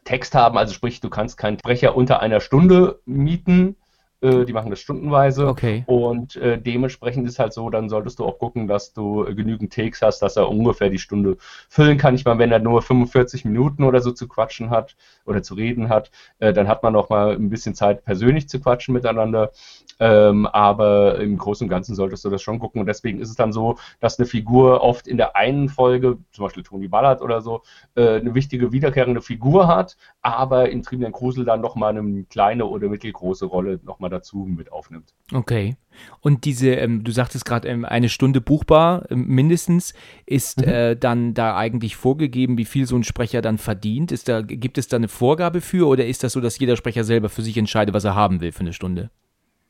Text 0.03 0.35
haben. 0.35 0.57
Also 0.57 0.73
sprich, 0.73 1.01
du 1.01 1.09
kannst 1.09 1.37
keinen 1.37 1.59
Sprecher 1.59 1.95
unter 1.95 2.19
einer 2.19 2.39
Stunde 2.39 3.01
mieten. 3.05 3.75
Äh, 4.23 4.45
die 4.45 4.53
machen 4.53 4.69
das 4.69 4.79
stundenweise. 4.79 5.47
Okay. 5.47 5.83
Und 5.85 6.37
äh, 6.37 6.57
dementsprechend 6.57 7.27
ist 7.27 7.39
halt 7.39 7.51
so, 7.51 7.69
dann 7.69 7.89
solltest 7.89 8.19
du 8.19 8.25
auch 8.25 8.39
gucken, 8.39 8.67
dass 8.67 8.93
du 8.93 9.25
äh, 9.25 9.35
genügend 9.35 9.73
Takes 9.73 10.01
hast, 10.01 10.19
dass 10.21 10.37
er 10.37 10.47
ungefähr 10.49 10.89
die 10.89 10.97
Stunde 10.97 11.37
füllen 11.67 11.97
kann. 11.97 12.15
Ich 12.15 12.23
meine, 12.23 12.39
wenn 12.39 12.51
er 12.51 12.59
nur 12.59 12.81
45 12.81 13.43
Minuten 13.43 13.83
oder 13.83 13.99
so 13.99 14.11
zu 14.11 14.29
quatschen 14.29 14.69
hat 14.69 14.95
oder 15.25 15.43
zu 15.43 15.55
reden 15.55 15.89
hat, 15.89 16.09
äh, 16.39 16.53
dann 16.53 16.69
hat 16.69 16.83
man 16.83 16.93
noch 16.93 17.09
mal 17.09 17.33
ein 17.35 17.49
bisschen 17.49 17.75
Zeit, 17.75 18.05
persönlich 18.05 18.47
zu 18.47 18.61
quatschen 18.61 18.93
miteinander. 18.93 19.51
Ähm, 19.99 20.47
aber 20.47 21.19
im 21.19 21.37
Großen 21.37 21.65
und 21.65 21.69
Ganzen 21.69 21.93
solltest 21.93 22.23
du 22.25 22.29
das 22.29 22.41
schon 22.41 22.59
gucken. 22.59 22.79
Und 22.79 22.87
deswegen 22.87 23.19
ist 23.19 23.29
es 23.29 23.35
dann 23.35 23.51
so, 23.51 23.77
dass 23.99 24.17
eine 24.17 24.25
Figur 24.25 24.81
oft 24.81 25.07
in 25.07 25.17
der 25.17 25.35
einen 25.35 25.69
Folge, 25.69 26.17
zum 26.31 26.45
Beispiel 26.45 26.63
Toni 26.63 26.87
Ballard 26.87 27.21
oder 27.21 27.41
so, 27.41 27.61
äh, 27.95 28.19
eine 28.19 28.33
wichtige 28.33 28.71
wiederkehrende 28.71 29.21
Figur 29.21 29.67
hat, 29.67 29.97
aber 30.21 30.69
in 30.69 30.81
Triebel 30.81 31.11
Krusel 31.11 31.45
dann 31.45 31.61
noch 31.61 31.75
mal 31.75 31.95
eine 31.95 32.23
kleine 32.23 32.65
oder 32.65 32.87
mittelgroße 32.87 33.45
Rolle 33.45 33.79
noch 33.83 33.99
mal 33.99 34.12
dazu 34.13 34.45
mit 34.49 34.71
aufnimmt. 34.71 35.13
Okay. 35.33 35.75
Und 36.21 36.45
diese, 36.45 36.69
ähm, 36.71 37.03
du 37.03 37.11
sagtest 37.11 37.45
gerade, 37.45 37.67
ähm, 37.67 37.83
eine 37.85 38.09
Stunde 38.09 38.39
buchbar 38.41 39.05
ähm, 39.11 39.27
mindestens, 39.27 39.93
ist 40.25 40.61
Mhm. 40.61 40.67
äh, 40.71 40.95
dann 40.95 41.33
da 41.33 41.55
eigentlich 41.57 41.95
vorgegeben, 41.95 42.57
wie 42.57 42.65
viel 42.65 42.85
so 42.85 42.95
ein 42.95 43.03
Sprecher 43.03 43.41
dann 43.41 43.57
verdient? 43.57 44.11
Ist 44.11 44.29
da, 44.29 44.41
gibt 44.41 44.77
es 44.77 44.87
da 44.87 44.97
eine 44.97 45.07
Vorgabe 45.07 45.59
für 45.61 45.87
oder 45.87 46.05
ist 46.05 46.23
das 46.23 46.33
so, 46.33 46.41
dass 46.41 46.57
jeder 46.59 46.75
Sprecher 46.77 47.03
selber 47.03 47.29
für 47.29 47.41
sich 47.41 47.57
entscheidet, 47.57 47.93
was 47.93 48.05
er 48.05 48.15
haben 48.15 48.39
will 48.41 48.51
für 48.51 48.61
eine 48.61 48.73
Stunde? 48.73 49.09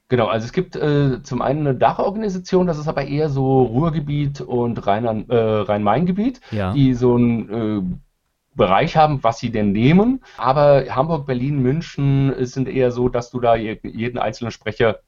Genau, 0.09 0.27
also 0.27 0.45
es 0.45 0.53
gibt 0.53 0.75
äh, 0.75 1.23
zum 1.23 1.41
einen 1.41 1.65
eine 1.65 1.75
Dachorganisation, 1.75 2.67
das 2.67 2.77
ist 2.77 2.87
aber 2.87 3.05
eher 3.05 3.29
so 3.29 3.63
Ruhrgebiet 3.63 4.41
und 4.41 4.77
äh, 4.77 4.81
Rhein-Main-Gebiet, 4.85 6.39
Ja. 6.51 6.73
die 6.73 6.93
so 6.93 7.15
einen 7.15 7.49
äh, 7.49 7.81
Bereich 8.55 8.95
haben, 8.97 9.23
was 9.23 9.39
sie 9.39 9.51
denn 9.51 9.71
nehmen. 9.71 10.23
Aber 10.37 10.85
Hamburg, 10.89 11.25
Berlin, 11.25 11.59
München 11.61 12.33
sind 12.45 12.67
eher 12.67 12.91
so, 12.91 13.09
dass 13.09 13.29
du 13.31 13.39
da 13.39 13.55
je- 13.55 13.79
jeden 13.83 14.17
einzelnen 14.17 14.51
Sprecher 14.51 14.99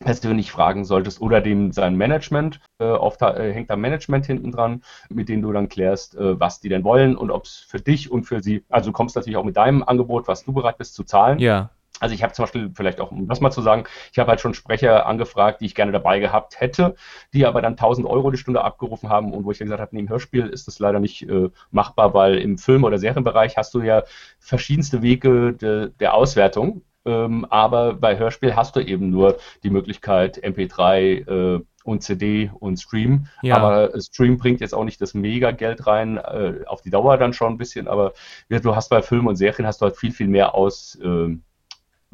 persönlich 0.00 0.50
fragen 0.50 0.84
solltest 0.84 1.20
oder 1.20 1.40
dem 1.40 1.72
sein 1.72 1.96
Management. 1.96 2.60
Äh, 2.78 2.84
oft 2.84 3.22
äh, 3.22 3.52
hängt 3.52 3.70
da 3.70 3.76
Management 3.76 4.26
hinten 4.26 4.50
dran, 4.50 4.82
mit 5.08 5.28
denen 5.28 5.42
du 5.42 5.52
dann 5.52 5.68
klärst, 5.68 6.16
äh, 6.16 6.38
was 6.38 6.60
die 6.60 6.68
denn 6.68 6.84
wollen 6.84 7.16
und 7.16 7.30
ob 7.30 7.44
es 7.44 7.58
für 7.68 7.80
dich 7.80 8.10
und 8.10 8.24
für 8.24 8.42
sie, 8.42 8.64
also 8.68 8.90
du 8.90 8.92
kommst 8.92 9.16
natürlich 9.16 9.36
auch 9.36 9.44
mit 9.44 9.56
deinem 9.56 9.82
Angebot, 9.82 10.28
was 10.28 10.44
du 10.44 10.52
bereit 10.52 10.78
bist 10.78 10.94
zu 10.94 11.04
zahlen. 11.04 11.38
Ja. 11.38 11.70
Also 12.00 12.14
ich 12.14 12.22
habe 12.22 12.32
zum 12.32 12.42
Beispiel, 12.42 12.70
vielleicht 12.74 13.00
auch, 13.00 13.12
um 13.12 13.28
das 13.28 13.40
mal 13.40 13.52
zu 13.52 13.62
sagen, 13.62 13.84
ich 14.12 14.18
habe 14.18 14.28
halt 14.28 14.40
schon 14.40 14.52
Sprecher 14.52 15.06
angefragt, 15.06 15.60
die 15.60 15.66
ich 15.66 15.74
gerne 15.76 15.92
dabei 15.92 16.18
gehabt 16.18 16.60
hätte, 16.60 16.96
die 17.32 17.46
aber 17.46 17.62
dann 17.62 17.74
1000 17.74 18.06
Euro 18.06 18.30
die 18.30 18.36
Stunde 18.36 18.64
abgerufen 18.64 19.08
haben 19.08 19.32
und 19.32 19.44
wo 19.44 19.52
ich 19.52 19.58
dann 19.58 19.66
gesagt 19.66 19.80
habe, 19.80 19.94
neben 19.94 20.08
Hörspiel 20.08 20.46
ist 20.48 20.66
das 20.66 20.80
leider 20.80 20.98
nicht 20.98 21.22
äh, 21.22 21.50
machbar, 21.70 22.12
weil 22.12 22.38
im 22.38 22.58
Film- 22.58 22.84
oder 22.84 22.98
Serienbereich 22.98 23.56
hast 23.56 23.74
du 23.74 23.80
ja 23.80 24.02
verschiedenste 24.40 25.02
Wege 25.02 25.52
de, 25.52 25.90
der 26.00 26.14
Auswertung, 26.14 26.82
ähm, 27.04 27.44
aber 27.48 27.94
bei 27.94 28.18
Hörspiel 28.18 28.56
hast 28.56 28.74
du 28.76 28.80
eben 28.80 29.10
nur 29.10 29.38
die 29.62 29.70
Möglichkeit 29.70 30.42
MP3 30.42 31.58
äh, 31.58 31.64
und 31.84 32.02
CD 32.02 32.50
und 32.58 32.78
Stream. 32.78 33.28
Ja. 33.42 33.56
Aber 33.56 34.00
Stream 34.00 34.38
bringt 34.38 34.60
jetzt 34.60 34.74
auch 34.74 34.84
nicht 34.84 35.00
das 35.00 35.14
Mega-Geld 35.14 35.86
rein, 35.86 36.16
äh, 36.16 36.64
auf 36.66 36.80
die 36.80 36.90
Dauer 36.90 37.18
dann 37.18 37.34
schon 37.34 37.52
ein 37.52 37.58
bisschen, 37.58 37.88
aber 37.88 38.14
ja, 38.48 38.58
du 38.58 38.74
hast 38.74 38.88
bei 38.88 39.02
Filmen 39.02 39.28
und 39.28 39.36
Serien 39.36 39.66
hast 39.66 39.80
du 39.80 39.86
halt 39.86 39.96
viel, 39.96 40.12
viel 40.12 40.28
mehr 40.28 40.54
aus. 40.54 40.98
ähm, 41.02 41.44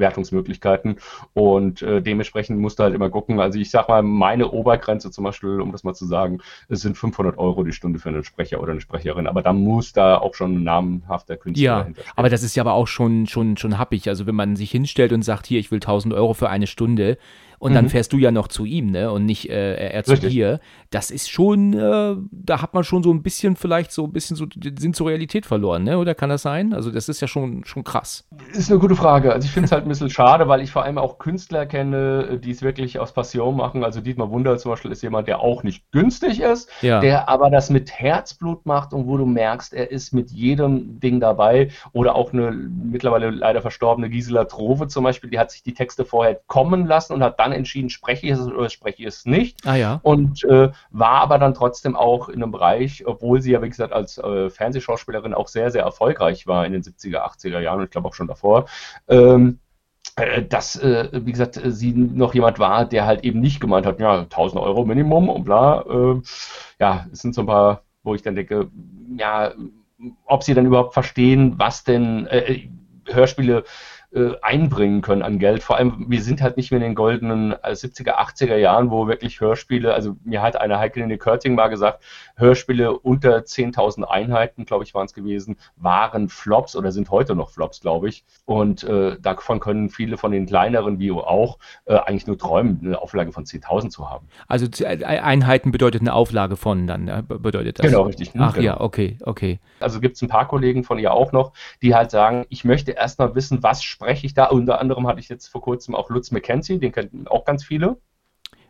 Wertungsmöglichkeiten 0.01 0.97
und 1.35 1.83
äh, 1.83 2.03
dementsprechend 2.03 2.59
musst 2.59 2.79
du 2.79 2.83
halt 2.85 2.95
immer 2.95 3.11
gucken. 3.11 3.41
Also 3.41 3.59
ich 3.59 3.71
sag 3.71 3.89
mal, 3.89 4.03
meine 4.03 4.51
Obergrenze 4.51 5.11
zum 5.11 5.25
Beispiel, 5.25 5.61
um 5.61 5.73
das 5.73 5.85
mal 5.85 5.95
zu 5.95 6.07
sagen, 6.07 6.39
es 6.69 6.81
sind 6.81 6.97
500 6.97 7.39
Euro 7.39 7.63
die 7.65 7.73
Stunde 7.73 7.99
für 7.99 8.09
einen 8.09 8.25
Sprecher 8.25 8.61
oder 8.61 8.73
eine 8.73 8.81
Sprecherin, 8.81 9.27
aber 9.27 9.43
da 9.43 9.53
muss 9.53 9.93
da 9.93 10.17
auch 10.19 10.35
schon 10.35 10.57
ein 10.57 10.65
namenhafter 10.65 11.37
Künstler 11.37 11.63
Ja, 11.65 11.79
dahinter 11.81 12.03
stehen. 12.03 12.13
aber 12.17 12.29
das 12.31 12.43
ist 12.43 12.57
ja 12.57 12.63
aber 12.63 12.73
auch 12.75 12.87
schon, 12.89 13.27
schon, 13.27 13.57
schon 13.57 13.79
happig. 13.79 14.09
Also 14.09 14.27
wenn 14.27 14.35
man 14.35 14.57
sich 14.57 14.71
hinstellt 14.71 15.13
und 15.13 15.23
sagt, 15.23 15.47
hier, 15.47 15.61
ich 15.61 15.71
will 15.71 15.77
1000 15.79 16.15
Euro 16.15 16.35
für 16.35 16.49
eine 16.49 16.67
Stunde 16.67 17.19
und 17.61 17.75
dann 17.75 17.85
Mhm. 17.85 17.91
fährst 17.91 18.13
du 18.13 18.17
ja 18.19 18.33
noch 18.33 18.49
zu 18.49 18.65
ihm, 18.65 18.91
ne? 18.91 19.13
Und 19.13 19.25
nicht 19.27 19.49
äh, 19.49 19.75
er 19.91 20.03
zu 20.03 20.13
Richtig. 20.13 20.33
dir. 20.33 20.59
Das 20.91 21.13
ist 21.13 21.31
schon, 21.31 21.75
äh, 21.75 22.17
da 22.33 22.61
hat 22.63 22.75
man 22.75 22.83
schon 22.83 23.05
so 23.05 23.13
ein 23.13 23.23
bisschen 23.23 23.55
vielleicht 23.55 23.93
so 23.93 24.05
ein 24.05 24.13
bisschen 24.13 24.37
so 24.37 24.47
den 24.47 24.77
Sinn 24.77 24.93
zur 24.95 25.09
Realität 25.09 25.47
verloren, 25.47 25.85
ne? 25.85 25.99
Oder 25.99 26.15
kann 26.17 26.31
das 26.31 26.43
sein? 26.43 26.73
Also 26.75 26.91
das 26.91 27.09
ist 27.09 27.21
ja 27.21 27.29
schon, 27.29 27.65
schon 27.65 27.85
krass. 27.85 28.27
Ist 28.53 28.71
eine 28.71 28.81
gute 28.81 28.97
Frage. 28.97 29.33
Also 29.33 29.45
ich 29.47 29.53
finde 29.53 29.67
es 29.67 29.73
halt 29.73 29.85
ein 29.85 29.89
bisschen 29.89 30.11
schade, 30.11 30.49
weil 30.49 30.61
ich 30.63 30.73
vor 30.73 30.83
allem 30.85 30.99
auch 30.99 31.19
Künstler 31.19 31.67
kenne, 31.67 32.41
die 32.43 32.51
es 32.51 32.63
wirklich 32.63 32.99
aus 32.99 33.13
Passion 33.13 33.57
machen. 33.57 33.85
Also 33.85 34.01
Dietmar 34.01 34.31
Wunder 34.31 34.57
zum 34.59 34.73
Beispiel 34.73 34.91
ist 34.91 35.03
jemand, 35.03 35.29
der 35.29 35.41
auch 35.41 35.63
nicht 35.63 35.85
günstig 35.93 36.41
ist, 36.41 36.71
Ja. 36.83 37.01
der 37.01 37.29
aber 37.29 37.51
das 37.51 37.69
mit 37.71 37.93
Herzblut 37.93 38.65
macht 38.65 38.93
und 38.95 39.07
wo 39.07 39.17
du 39.19 39.27
merkst, 39.27 39.75
er 39.75 39.91
ist 39.91 40.13
mit 40.15 40.31
jedem 40.31 40.99
Ding 40.99 41.21
dabei. 41.21 41.69
Oder 41.93 42.15
auch 42.15 42.33
eine 42.33 42.51
mittlerweile 42.53 43.29
leider 43.31 43.61
verstorbene 43.61 44.09
Gisela 44.09 44.45
Trove 44.47 44.89
zum 44.89 45.05
Beispiel, 45.05 45.29
die 45.31 45.39
hat 45.39 45.51
sich 45.51 45.63
die 45.63 45.75
Texte 45.75 46.05
vorher 46.07 46.41
kommen 46.47 46.87
lassen 46.87 47.13
und 47.13 47.23
hat 47.23 47.39
dann 47.39 47.50
entschieden, 47.53 47.91
spreche 47.91 48.27
ich 48.27 48.33
es 48.33 48.41
oder 48.41 48.69
spreche 48.69 49.03
ich 49.03 49.09
es 49.09 49.27
nicht. 49.27 49.67
Ah 49.67 49.77
ja. 49.77 50.01
Und 50.03 50.45
äh, 50.45 50.71
war 50.91 51.21
aber 51.21 51.39
dann 51.39 51.55
trotzdem 51.55 51.97
auch 51.97 52.29
in 52.29 52.43
einem 52.43 52.53
Bereich, 52.53 53.07
obwohl 53.07 53.41
sie 53.41 53.53
ja, 53.53 53.63
wie 53.63 53.69
gesagt, 53.69 53.93
als 53.93 54.19
äh, 54.19 54.51
Fernsehschauspielerin 54.51 55.35
auch 55.35 55.49
sehr, 55.49 55.71
sehr 55.71 55.83
erfolgreich 55.83 56.47
war 56.47 56.67
in 56.67 56.73
den 56.73 56.83
70er, 56.83 57.19
80er 57.19 57.61
Jahren 57.61 57.79
und 57.79 57.85
ich 57.85 57.91
glaube 57.91 58.09
auch 58.09 58.15
schon 58.15 58.29
davor. 58.29 58.67
Ähm, 59.09 59.59
äh, 60.17 60.43
dass, 60.43 60.77
äh, 60.77 61.09
wie 61.13 61.33
gesagt, 61.33 61.57
äh, 61.57 61.71
sie 61.71 61.93
noch 61.93 62.35
jemand 62.35 62.59
war, 62.59 62.85
der 62.85 63.07
halt 63.07 63.25
eben 63.25 63.41
nicht 63.41 63.61
gemeint 63.61 63.87
hat, 63.87 64.01
ja, 64.01 64.23
1000 64.23 64.61
Euro 64.61 64.85
Minimum 64.85 65.29
und 65.29 65.45
bla. 65.45 65.83
Äh, 65.83 66.21
ja, 66.79 67.07
es 67.13 67.21
sind 67.21 67.35
so 67.35 67.43
ein 67.43 67.47
paar, 67.47 67.83
wo 68.03 68.15
ich 68.15 68.23
dann 68.23 68.35
denke, 68.35 68.71
ja, 69.17 69.53
ob 70.25 70.43
sie 70.43 70.55
dann 70.55 70.67
überhaupt 70.67 70.95
verstehen, 70.95 71.55
was 71.59 71.85
denn 71.85 72.27
äh, 72.27 72.69
Hörspiele 73.07 73.65
äh, 74.13 74.33
einbringen 74.43 75.03
können 75.03 75.23
an 75.23 75.39
Geld. 75.39 75.63
Vor 75.63 75.77
allem, 75.77 76.07
wir 76.09 76.23
sind 76.23 76.43
halt 76.43 76.57
nicht 76.57 76.73
mehr 76.73 76.79
in 76.79 76.85
den 76.85 76.95
goldenen 76.95 77.53
äh, 77.53 77.73
70er, 77.73 78.17
80er 78.17 78.57
Jahren, 78.57 78.91
wo 78.91 79.07
wirklich 79.07 79.41
Hörspiele, 79.41 79.95
also 79.95 80.17
mir 80.25 80.43
hat 80.43 80.61
eine 80.61 80.79
Heike 80.79 81.19
Körting 81.19 81.55
mal 81.55 81.69
gesagt, 81.69 82.03
Hörspiele 82.41 82.99
unter 82.99 83.45
10.000 83.45 84.05
Einheiten, 84.05 84.65
glaube 84.65 84.85
ich, 84.85 84.95
waren 84.95 85.07
es 85.07 85.15
gewesen, 85.15 85.57
waren 85.77 86.29
Flops 86.29 86.75
oder 86.75 86.91
sind 86.93 87.11
heute 87.11 87.35
noch 87.37 87.51
Flops, 87.51 87.81
glaube 87.81 88.09
ich. 88.09 88.25
Und 88.47 88.83
äh, 88.85 89.19
davon 89.21 89.61
können 89.61 89.91
viele 89.91 90.17
von 90.17 90.33
den 90.33 90.47
kleineren 90.47 90.99
Bio 90.99 91.21
auch 91.21 91.59
äh, 91.85 91.95
eigentlich 91.97 92.27
nur 92.27 92.39
träumen, 92.39 92.81
eine 92.85 93.01
Auflage 93.01 93.33
von 93.33 93.45
10.000 93.45 93.91
zu 93.91 94.11
haben. 94.11 94.27
Also 94.49 94.67
äh, 94.85 95.05
Einheiten 95.05 95.71
bedeutet 95.73 96.01
eine 96.01 96.15
Auflage 96.15 96.57
von 96.57 96.87
dann? 96.87 97.07
Be- 97.29 97.39
bedeutet 97.39 97.79
das. 97.79 97.87
Genau, 97.87 98.03
richtig. 98.03 98.33
Ach 98.39 98.55
Genau. 98.55 98.65
ja, 98.65 98.81
okay, 98.81 99.19
okay. 99.23 99.61
Also 99.79 100.01
gibt 100.01 100.17
es 100.17 100.23
ein 100.23 100.29
paar 100.29 100.49
Kollegen 100.49 100.83
von 100.85 100.99
ihr 100.99 101.13
auch 101.13 101.33
noch, 101.33 101.53
die 101.83 101.95
halt 101.95 102.11
sagen, 102.11 102.47
ich 102.49 102.65
möchte 102.65 102.93
erstmal 102.93 103.35
wissen, 103.35 103.63
was 103.63 103.83
spreche 103.83 104.27
ich 104.27 104.35
da. 104.35 104.47
Unter 104.47 104.81
anderem 104.81 105.07
hatte 105.07 105.21
ich 105.21 105.29
jetzt 105.29 105.49
vor 105.49 105.61
kurzem 105.63 105.95
auch 105.95 106.11
Lutz 106.11 106.31
McKenzie, 106.31 106.79
den 106.79 106.93
kennen 106.93 107.27
auch 107.29 107.45
ganz 107.45 107.65
viele. 107.65 107.99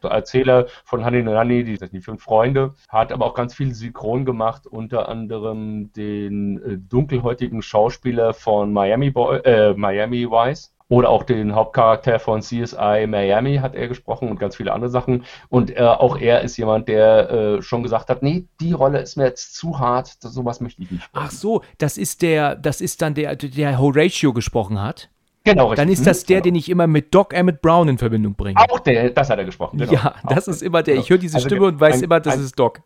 Erzähler 0.08 0.66
von 0.84 1.04
Honey 1.04 1.22
Nanny, 1.22 1.64
die, 1.64 1.78
die 1.78 2.00
fünf 2.00 2.22
Freunde, 2.22 2.74
hat 2.88 3.12
aber 3.12 3.26
auch 3.26 3.34
ganz 3.34 3.54
viel 3.54 3.74
Synchron 3.74 4.24
gemacht, 4.24 4.66
unter 4.66 5.08
anderem 5.08 5.92
den 5.92 6.62
äh, 6.62 6.78
dunkelhäutigen 6.78 7.62
Schauspieler 7.62 8.34
von 8.34 8.72
Miami 8.72 9.10
Boy, 9.10 9.40
äh, 9.40 9.74
Miami 9.74 10.30
Vice. 10.30 10.74
Oder 10.90 11.08
auch 11.08 11.22
den 11.22 11.54
Hauptcharakter 11.54 12.18
von 12.18 12.40
CSI 12.40 13.06
Miami 13.06 13.58
hat 13.58 13.76
er 13.76 13.86
gesprochen 13.86 14.28
und 14.28 14.40
ganz 14.40 14.56
viele 14.56 14.72
andere 14.72 14.90
Sachen. 14.90 15.24
Und 15.48 15.70
äh, 15.76 15.82
auch 15.82 16.18
er 16.18 16.40
ist 16.40 16.56
jemand, 16.56 16.88
der 16.88 17.30
äh, 17.30 17.62
schon 17.62 17.84
gesagt 17.84 18.08
hat, 18.08 18.24
nee, 18.24 18.46
die 18.60 18.72
Rolle 18.72 18.98
ist 18.98 19.16
mir 19.16 19.26
jetzt 19.26 19.54
zu 19.54 19.78
hart, 19.78 20.24
das, 20.24 20.34
sowas 20.34 20.60
möchte 20.60 20.82
ich 20.82 20.90
nicht. 20.90 21.08
Ach 21.12 21.30
so, 21.30 21.62
das 21.78 21.96
ist 21.96 22.22
der, 22.22 22.56
das 22.56 22.80
ist 22.80 23.02
dann 23.02 23.14
der, 23.14 23.36
der 23.36 23.78
Horatio 23.78 24.32
gesprochen 24.32 24.82
hat. 24.82 25.10
Genau, 25.44 25.68
richtig. 25.68 25.76
Dann 25.84 25.92
ist 25.92 26.06
das 26.06 26.24
der, 26.24 26.40
den 26.42 26.54
ich 26.54 26.68
immer 26.68 26.86
mit 26.86 27.14
Doc 27.14 27.32
Emmett 27.32 27.62
Brown 27.62 27.88
in 27.88 27.98
Verbindung 27.98 28.34
bringe. 28.34 28.60
Auch 28.60 28.78
der, 28.80 29.10
das 29.10 29.30
hat 29.30 29.38
er 29.38 29.44
gesprochen. 29.46 29.78
genau. 29.78 29.92
ja, 29.92 30.14
das 30.28 30.48
Auch 30.48 30.52
ist 30.52 30.62
immer 30.62 30.82
der. 30.82 30.96
Ich 30.96 31.08
höre 31.10 31.18
diese 31.18 31.36
Also 31.36 31.48
Stimme 31.48 31.66
und 31.66 31.80
weiß 31.80 31.96
ein- 31.96 32.02
immer, 32.04 32.20
das 32.20 32.34
ein- 32.34 32.40
ist 32.40 32.58
Doc. 32.58 32.80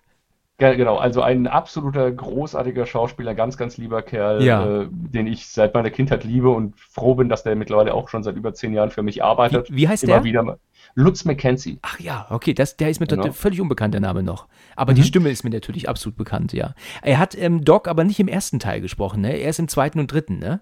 Genau, 0.58 0.98
also 0.98 1.20
ein 1.20 1.48
absoluter 1.48 2.12
großartiger 2.12 2.86
Schauspieler, 2.86 3.34
ganz, 3.34 3.56
ganz 3.56 3.76
lieber 3.76 4.02
Kerl, 4.02 4.40
Ja. 4.44 4.82
äh, 4.82 4.86
den 4.88 5.26
ich 5.26 5.48
seit 5.48 5.74
meiner 5.74 5.90
Kindheit 5.90 6.22
liebe 6.22 6.48
und 6.48 6.78
froh 6.78 7.16
bin, 7.16 7.28
dass 7.28 7.42
der 7.42 7.56
mittlerweile 7.56 7.92
auch 7.92 8.08
schon 8.08 8.22
seit 8.22 8.36
über 8.36 8.54
zehn 8.54 8.72
Jahren 8.72 8.90
für 8.92 9.02
mich 9.02 9.24
arbeitet. 9.24 9.68
Wie, 9.72 9.78
wie 9.78 9.88
heißt 9.88 10.04
Immer 10.04 10.14
der? 10.14 10.24
wieder. 10.24 10.58
Lutz 10.94 11.24
McKenzie. 11.24 11.80
Ach 11.82 11.98
ja, 11.98 12.28
okay, 12.30 12.54
das, 12.54 12.76
der 12.76 12.88
ist 12.88 13.00
mir 13.00 13.08
Genau. 13.08 13.32
völlig 13.32 13.60
unbekannt, 13.60 13.94
der 13.94 14.00
Name 14.00 14.22
noch. 14.22 14.46
Aber 14.76 14.94
die 14.94 15.00
Mhm. 15.00 15.06
Stimme 15.06 15.30
ist 15.30 15.42
mir 15.42 15.50
natürlich 15.50 15.88
absolut 15.88 16.16
bekannt, 16.16 16.52
ja. 16.52 16.74
Er 17.02 17.18
hat 17.18 17.36
ähm, 17.36 17.64
Doc 17.64 17.88
aber 17.88 18.04
nicht 18.04 18.20
im 18.20 18.28
ersten 18.28 18.60
Teil 18.60 18.80
gesprochen, 18.80 19.22
ne? 19.22 19.32
Er 19.36 19.50
ist 19.50 19.58
im 19.58 19.66
zweiten 19.66 19.98
und 19.98 20.12
dritten, 20.12 20.38
ne? 20.38 20.60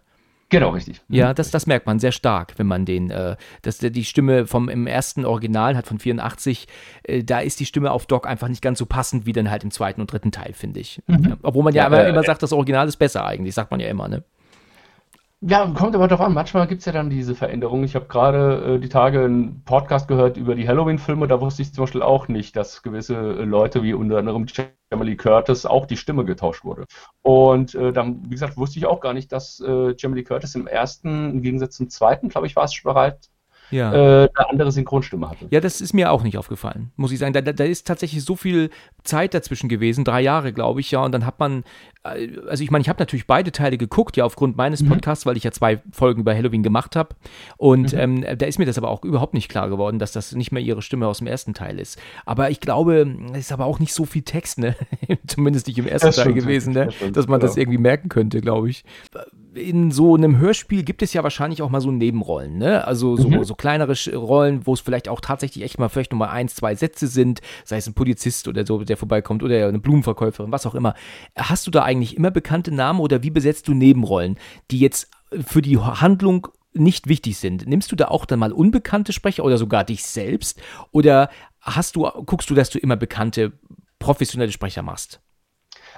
Genau, 0.53 0.71
richtig. 0.71 1.01
Ja, 1.09 1.35
das, 1.35 1.51
das 1.51 1.67
merkt 1.67 1.87
man 1.87 1.99
sehr 1.99 2.13
stark, 2.13 2.55
wenn 2.59 2.67
man 2.67 2.85
den, 2.85 3.11
äh, 3.11 3.37
dass 3.63 3.79
der 3.79 3.91
die 3.91 4.05
Stimme 4.05 4.47
vom 4.47 4.69
im 4.69 4.87
ersten 4.87 5.25
Original 5.25 5.77
hat 5.77 5.87
von 5.87 5.99
84, 5.99 6.69
äh, 7.05 7.25
da 7.25 7.41
ist 7.41 7.59
die 7.59 7.67
Stimme 7.67 7.91
auf 7.91 8.07
Doc 8.07 8.27
einfach 8.27 8.49
nicht 8.49 8.63
ganz 8.63 8.79
so 8.79 8.87
passend 8.87 9.27
wie 9.27 9.33
dann 9.33 9.51
halt 9.51 9.65
im 9.65 9.71
zweiten 9.71 10.01
und 10.01 10.13
dritten 10.13 10.31
Teil, 10.31 10.53
finde 10.53 10.81
ich. 10.81 11.03
Ja, 11.09 11.39
obwohl 11.43 11.65
man 11.65 11.75
ja, 11.75 11.89
Mhm. 11.89 11.95
Ja, 11.95 11.99
immer, 12.01 12.07
äh, 12.07 12.11
immer 12.11 12.23
sagt, 12.23 12.43
das 12.43 12.53
Original 12.53 12.87
ist 12.87 12.97
besser 12.97 13.25
eigentlich, 13.25 13.55
sagt 13.55 13.71
man 13.71 13.81
ja 13.81 13.89
immer, 13.89 14.09
ne? 14.09 14.23
Ja, 15.45 15.67
kommt 15.75 15.97
aber 15.97 16.07
drauf 16.07 16.21
an. 16.21 16.35
Manchmal 16.35 16.69
gibt 16.69 16.81
es 16.81 16.87
ja 16.87 16.93
dann 16.93 17.11
diese 17.11 17.35
Veränderungen. 17.35 17.83
Ich 17.83 17.97
habe 17.97 18.07
gerade 18.07 18.77
äh, 18.77 18.79
die 18.79 18.89
Tage 18.89 19.25
einen 19.25 19.65
Podcast 19.65 20.07
gehört 20.07 20.37
über 20.37 20.55
die 20.55 20.69
Halloween-Filme. 20.69 21.27
Da 21.27 21.41
wusste 21.41 21.63
ich 21.63 21.75
zum 21.75 21.83
Beispiel 21.83 22.03
auch 22.03 22.29
nicht, 22.29 22.55
dass 22.55 22.83
gewisse 22.83 23.17
äh, 23.17 23.43
Leute 23.43 23.83
wie 23.83 23.93
unter 23.93 24.19
anderem 24.19 24.47
Jamie 24.47 25.17
Curtis 25.17 25.67
auch 25.67 25.87
die 25.87 25.97
Stimme 25.97 26.25
getauscht 26.25 26.65
wurde. 26.65 26.85
Und 27.23 27.75
äh, 27.75 27.93
dann, 27.93 28.23
wie 28.27 28.35
gesagt, 28.35 28.57
wusste 28.57 28.79
ich 28.79 28.87
auch 28.87 29.01
gar 29.01 29.15
nicht, 29.15 29.33
dass 29.33 29.59
äh, 29.59 29.97
Jamie 29.99 30.23
Curtis 30.23 30.55
im 30.55 30.69
ersten, 30.69 31.33
im 31.33 31.43
Gegensatz 31.43 31.77
zum 31.77 31.91
zweiten, 31.91 32.29
glaube 32.29 32.47
ich, 32.47 32.55
war 32.55 32.65
es 32.65 32.81
bereit, 32.81 33.29
Ja. 33.73 33.93
äh, 33.93 34.29
eine 34.35 34.49
andere 34.51 34.71
Synchronstimme 34.71 35.29
hatte. 35.29 35.47
Ja, 35.51 35.61
das 35.61 35.81
ist 35.81 35.93
mir 35.95 36.13
auch 36.13 36.23
nicht 36.23 36.39
aufgefallen, 36.39 36.93
muss 36.97 37.11
ich 37.11 37.19
sagen. 37.19 37.33
Da, 37.33 37.41
da, 37.41 37.53
da 37.53 37.65
ist 37.65 37.87
tatsächlich 37.87 38.25
so 38.25 38.37
viel 38.37 38.71
Zeit 39.03 39.35
dazwischen 39.35 39.69
gewesen, 39.69 40.05
drei 40.05 40.21
Jahre, 40.21 40.53
glaube 40.53 40.81
ich, 40.81 40.91
ja. 40.91 41.03
Und 41.05 41.13
dann 41.13 41.27
hat 41.27 41.41
man, 41.41 41.65
äh, 42.05 42.29
also 42.49 42.63
ich 42.63 42.71
meine, 42.71 42.83
ich 42.83 42.89
habe 42.89 43.01
natürlich 43.01 43.27
beide 43.27 43.51
Teile 43.51 43.79
geguckt, 43.79 44.17
ja, 44.17 44.25
aufgrund 44.25 44.57
meines 44.57 44.87
Podcasts, 44.87 45.27
weil 45.27 45.37
ich 45.37 45.45
ja 45.45 45.51
zwei 45.51 45.81
Folgen 45.91 46.21
über 46.21 46.35
Halloween 46.35 46.63
gemacht 46.63 46.95
habe. 46.95 47.17
Und 47.57 47.93
ähm, 47.95 48.25
da 48.37 48.47
ist 48.47 48.59
mir 48.59 48.67
das 48.67 48.79
aber 48.79 48.91
auch 48.91 49.03
überhaupt 49.05 49.35
nicht 49.35 49.49
klar 49.49 49.69
geworden, 49.69 49.99
dass 49.99 50.13
das 50.13 50.33
nicht 50.33 50.53
mehr 50.53 50.63
ihre 50.63 50.83
Stimme 50.83 51.07
aus 51.07 51.19
dem 51.19 51.27
ersten 51.27 51.55
Teil 51.55 51.81
ist. 51.81 51.99
Aber 52.27 52.51
ich 52.51 52.61
glaube, 52.61 53.17
es 53.33 53.39
ist 53.41 53.53
aber 53.53 53.65
auch 53.65 53.79
nicht 53.79 53.95
so 53.95 54.05
viel 54.05 54.23
Text, 54.23 54.59
ne? 54.59 54.77
Zumindest 55.27 55.67
nicht 55.67 55.79
im 55.79 55.87
ersten 55.87 56.09
Das 56.09 56.17
Teil 56.17 56.25
stimmt, 56.27 56.37
gewesen, 56.39 56.75
ne? 56.75 56.89
das 57.01 57.13
Dass 57.13 57.27
man 57.29 57.41
das 57.41 57.55
genau. 57.55 57.63
irgendwie 57.63 57.79
merken 57.79 58.09
könnte, 58.09 58.41
glaube 58.41 58.69
ich 58.71 58.85
in 59.55 59.91
so 59.91 60.15
einem 60.15 60.39
Hörspiel 60.39 60.83
gibt 60.83 61.03
es 61.03 61.13
ja 61.13 61.23
wahrscheinlich 61.23 61.63
auch 61.63 61.69
mal 61.69 61.81
so 61.81 61.91
Nebenrollen, 61.91 62.57
ne? 62.57 62.87
Also 62.87 63.17
so, 63.17 63.29
Mhm. 63.29 63.45
so 63.45 63.55
kleinere 63.63 63.95
Rollen, 64.17 64.67
wo 64.67 64.75
es 64.75 64.81
vielleicht 64.81 65.09
auch 65.09 65.21
tatsächlich 65.21 65.63
echt 65.63 65.79
mal 65.79 65.89
vielleicht 65.89 66.11
nur 66.11 66.19
mal 66.19 66.31
eins, 66.31 66.57
zwei 66.57 66.75
Sätze 66.75 67.07
sind, 67.07 67.41
sei 67.65 67.77
es 67.77 67.87
ein 67.87 67.95
Polizist 67.95 68.49
oder 68.49 68.67
so, 68.67 68.83
der 68.83 68.97
vorbeikommt 68.97 69.45
oder 69.45 69.69
eine 69.69 69.79
Blumenverkäuferin, 69.79 70.51
was 70.51 70.67
auch 70.67 70.75
immer. 70.75 70.95
Hast 71.37 71.69
du 71.69 71.71
da 71.71 71.85
eigentlich 71.85 72.17
immer 72.17 72.33
bekannte 72.33 72.75
Namen 72.75 72.99
oder 72.99 73.23
wie 73.23 73.31
besetzt 73.31 73.69
du 73.69 73.75
Nebenrollen, 73.75 74.37
die 74.73 74.81
jetzt 74.81 75.13
für 75.47 75.63
die 75.63 75.79
Handlung 75.79 76.49
nicht 76.73 77.07
wichtig 77.07 77.39
sind? 77.39 77.69
Nimmst 77.69 77.93
du 77.93 77.97
da 77.97 78.09
auch 78.09 78.25
dann 78.25 78.41
mal 78.41 78.51
unbekannte 78.51 79.13
Sprecher 79.13 79.45
oder 79.45 79.59
sogar 79.59 79.85
dich 79.85 80.03
selbst? 80.03 80.61
Oder 80.91 81.31
hast 81.61 81.95
du, 81.95 82.03
guckst 82.27 82.51
du, 82.51 82.57
dass 82.57 82.69
du 82.69 82.81
immer 82.81 82.97
bekannte, 82.97 83.53
professionelle 84.01 84.51
Sprecher 84.51 84.83
machst? 84.83 85.21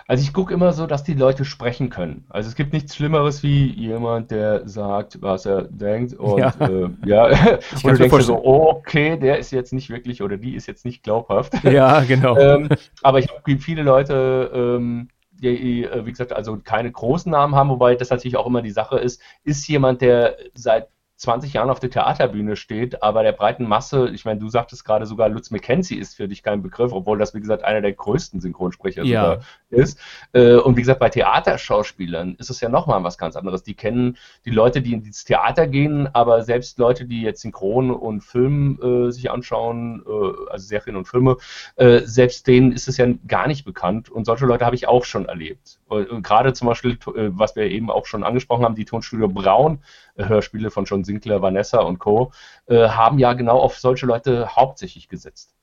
Also 0.06 0.22
ich 0.22 0.32
gucke 0.32 0.52
immer 0.52 0.72
so, 0.72 0.86
dass 0.86 1.02
die 1.02 1.14
Leute 1.14 1.44
sprechen 1.44 1.88
können. 1.88 2.24
Also 2.28 2.48
es 2.48 2.54
gibt 2.54 2.72
nichts 2.72 2.94
Schlimmeres 2.94 3.42
wie 3.42 3.72
jemand, 3.72 4.30
der 4.30 4.68
sagt, 4.68 5.22
was 5.22 5.46
er 5.46 5.62
denkt 5.62 6.14
und 6.18 6.38
Ja. 6.38 6.54
äh, 6.60 6.90
ja, 7.06 7.26
und 7.82 7.84
du 7.84 7.96
denkst 7.96 8.24
so, 8.24 8.42
oh, 8.42 8.68
okay, 8.70 9.16
der 9.18 9.38
ist 9.38 9.50
jetzt 9.50 9.72
nicht 9.72 9.90
wirklich 9.90 10.22
oder 10.22 10.36
die 10.36 10.54
ist 10.54 10.66
jetzt 10.66 10.84
nicht 10.84 11.02
glaubhaft. 11.02 11.54
Ja, 11.64 12.00
genau. 12.00 12.36
ähm, 12.36 12.68
aber 13.02 13.18
ich 13.18 13.28
habe 13.28 13.58
viele 13.58 13.82
Leute, 13.82 14.50
ähm, 14.54 15.08
die, 15.32 15.84
äh, 15.84 16.06
wie 16.06 16.10
gesagt, 16.10 16.32
also 16.32 16.58
keine 16.62 16.92
großen 16.92 17.32
Namen 17.32 17.54
haben, 17.54 17.70
wobei 17.70 17.94
das 17.96 18.10
natürlich 18.10 18.36
auch 18.36 18.46
immer 18.46 18.62
die 18.62 18.70
Sache 18.70 18.98
ist, 18.98 19.20
ist 19.42 19.66
jemand, 19.66 20.02
der 20.02 20.36
seit 20.54 20.88
20 21.16 21.52
Jahren 21.52 21.70
auf 21.70 21.78
der 21.80 21.90
Theaterbühne 21.90 22.56
steht, 22.56 23.02
aber 23.02 23.22
der 23.22 23.32
breiten 23.32 23.66
Masse, 23.66 24.08
ich 24.10 24.24
meine, 24.24 24.40
du 24.40 24.48
sagtest 24.48 24.84
gerade 24.84 25.06
sogar, 25.06 25.28
Lutz 25.28 25.50
McKenzie 25.50 25.96
ist 25.96 26.16
für 26.16 26.26
dich 26.26 26.42
kein 26.42 26.60
Begriff, 26.62 26.92
obwohl 26.92 27.18
das, 27.18 27.34
wie 27.34 27.40
gesagt, 27.40 27.62
einer 27.62 27.80
der 27.80 27.92
größten 27.92 28.40
Synchronsprecher 28.40 29.04
Ja. 29.04 29.38
ist. 29.70 29.98
Äh, 30.32 30.56
und 30.56 30.76
wie 30.76 30.80
gesagt, 30.80 31.00
bei 31.00 31.08
Theaterschauspielern 31.10 32.34
ist 32.38 32.50
es 32.50 32.60
ja 32.60 32.68
nochmal 32.68 33.02
was 33.04 33.16
ganz 33.18 33.36
anderes. 33.36 33.62
Die 33.62 33.74
kennen 33.74 34.16
die 34.44 34.50
Leute, 34.50 34.82
die 34.82 34.92
ins 34.92 35.24
Theater 35.24 35.66
gehen, 35.66 36.08
aber 36.12 36.42
selbst 36.42 36.78
Leute, 36.78 37.04
die 37.04 37.22
jetzt 37.22 37.42
Synchron 37.42 37.90
und 37.90 38.22
Film 38.22 38.78
äh, 38.82 39.10
sich 39.10 39.30
anschauen, 39.30 40.02
äh, 40.06 40.50
also 40.50 40.66
Serien 40.66 40.96
und 40.96 41.06
Filme, 41.06 41.36
äh, 41.76 42.00
selbst 42.00 42.46
denen 42.46 42.72
ist 42.72 42.88
es 42.88 42.96
ja 42.96 43.06
gar 43.26 43.46
nicht 43.46 43.64
bekannt. 43.64 44.10
Und 44.10 44.24
solche 44.26 44.46
Leute 44.46 44.64
habe 44.66 44.76
ich 44.76 44.88
auch 44.88 45.04
schon 45.04 45.26
erlebt. 45.26 45.78
Und, 45.86 46.08
und 46.10 46.22
gerade 46.22 46.52
zum 46.52 46.68
Beispiel, 46.68 46.92
äh, 46.92 47.30
was 47.32 47.56
wir 47.56 47.64
eben 47.64 47.90
auch 47.90 48.06
schon 48.06 48.24
angesprochen 48.24 48.64
haben, 48.64 48.74
die 48.74 48.84
Tonstudio 48.84 49.28
Braun 49.28 49.82
äh, 50.16 50.26
Hörspiele 50.26 50.70
von 50.70 50.84
John 50.84 51.04
Sinclair, 51.04 51.42
Vanessa 51.42 51.80
und 51.80 51.98
Co. 51.98 52.32
Äh, 52.66 52.88
haben 52.88 53.18
ja 53.18 53.32
genau 53.34 53.58
auf 53.58 53.78
solche 53.78 54.06
Leute 54.06 54.56
hauptsächlich 54.56 55.08
gesetzt. 55.08 55.54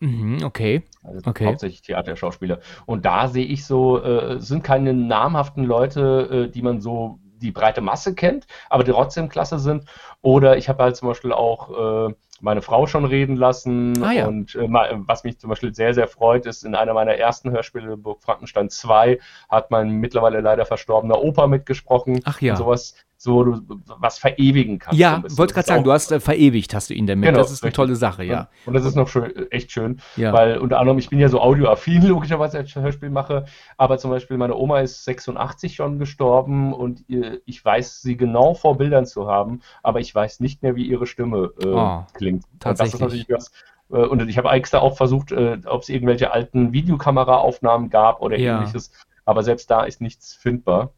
Mhm, 0.00 0.42
okay. 0.44 0.82
Also 1.04 1.20
Okay. 1.30 1.46
hauptsächlich 1.46 1.82
Theaterschauspieler. 1.82 2.60
Und 2.86 3.04
da 3.04 3.28
sehe 3.28 3.46
ich 3.46 3.64
so, 3.66 4.02
äh, 4.02 4.34
es 4.34 4.48
sind 4.48 4.64
keine 4.64 4.92
namhaften 4.94 5.64
Leute, 5.64 6.46
äh, 6.48 6.50
die 6.50 6.62
man 6.62 6.80
so 6.80 7.20
die 7.22 7.52
breite 7.52 7.80
Masse 7.80 8.14
kennt, 8.14 8.46
aber 8.70 8.84
die 8.84 8.92
trotzdem 8.92 9.28
klasse 9.28 9.58
sind. 9.58 9.84
Oder 10.20 10.56
ich 10.56 10.68
habe 10.68 10.82
halt 10.82 10.96
zum 10.96 11.08
Beispiel 11.08 11.32
auch 11.32 12.08
äh, 12.10 12.14
meine 12.42 12.60
Frau 12.60 12.86
schon 12.86 13.04
reden 13.04 13.36
lassen. 13.36 14.02
Ah, 14.02 14.12
ja. 14.12 14.26
Und 14.26 14.54
äh, 14.56 14.66
was 14.68 15.24
mich 15.24 15.38
zum 15.38 15.50
Beispiel 15.50 15.74
sehr, 15.74 15.94
sehr 15.94 16.08
freut, 16.08 16.44
ist, 16.44 16.64
in 16.64 16.74
einer 16.74 16.92
meiner 16.92 17.14
ersten 17.14 17.50
Hörspiele, 17.50 17.96
Burg 17.96 18.22
Frankenstein 18.22 18.68
2, 18.68 19.18
hat 19.48 19.70
mein 19.70 19.92
mittlerweile 19.92 20.40
leider 20.40 20.66
verstorbener 20.66 21.22
Opa 21.22 21.46
mitgesprochen. 21.46 22.20
Ach 22.24 22.40
ja. 22.40 22.52
Und 22.52 22.58
sowas, 22.58 22.96
so 23.22 23.44
du 23.44 23.60
was 24.00 24.18
verewigen 24.18 24.80
kannst. 24.80 24.98
Ja, 24.98 25.22
wollte 25.36 25.54
gerade 25.54 25.66
sagen, 25.68 25.84
du 25.84 25.92
hast 25.92 26.10
äh, 26.10 26.18
verewigt, 26.18 26.74
hast 26.74 26.90
du 26.90 26.94
ihn 26.94 27.06
damit. 27.06 27.28
Genau, 27.28 27.38
das 27.38 27.52
ist 27.52 27.62
eine 27.62 27.68
richtig. 27.68 27.76
tolle 27.76 27.94
Sache, 27.94 28.24
ja. 28.24 28.48
Und 28.66 28.74
das 28.74 28.84
ist 28.84 28.96
noch 28.96 29.06
schön, 29.06 29.32
echt 29.52 29.70
schön, 29.70 30.00
Ja. 30.16 30.32
weil 30.32 30.58
unter 30.58 30.80
anderem, 30.80 30.98
ich 30.98 31.08
bin 31.08 31.20
ja 31.20 31.28
so 31.28 31.40
audioaffin, 31.40 32.02
logischerweise, 32.02 32.58
als 32.58 32.68
ich 32.70 32.74
Hörspiel 32.74 33.10
mache, 33.10 33.44
aber 33.76 33.98
zum 33.98 34.10
Beispiel 34.10 34.36
meine 34.38 34.56
Oma 34.56 34.80
ist 34.80 35.04
86 35.04 35.76
schon 35.76 36.00
gestorben 36.00 36.72
und 36.72 37.04
ihr, 37.08 37.40
ich 37.46 37.64
weiß 37.64 38.02
sie 38.02 38.16
genau 38.16 38.54
vor 38.54 38.76
Bildern 38.76 39.06
zu 39.06 39.28
haben, 39.28 39.60
aber 39.84 40.00
ich 40.00 40.12
weiß 40.12 40.40
nicht 40.40 40.62
mehr, 40.62 40.74
wie 40.74 40.86
ihre 40.86 41.06
Stimme 41.06 41.52
äh, 41.62 41.66
Oh, 41.68 42.04
klingt. 42.14 42.42
Und 42.52 42.60
tatsächlich. 42.60 43.28
äh, 43.30 43.96
und 43.96 44.28
ich 44.28 44.36
habe 44.36 44.48
extra 44.50 44.78
auch 44.80 44.96
versucht, 44.96 45.30
äh, 45.30 45.58
ob 45.66 45.82
es 45.82 45.88
irgendwelche 45.90 46.32
alten 46.32 46.72
Videokameraaufnahmen 46.72 47.88
gab 47.88 48.20
oder 48.20 48.36
Ja. 48.36 48.58
ähnliches, 48.58 48.90
aber 49.24 49.44
selbst 49.44 49.70
da 49.70 49.84
ist 49.84 50.00
nichts 50.00 50.34
findbar. 50.34 50.92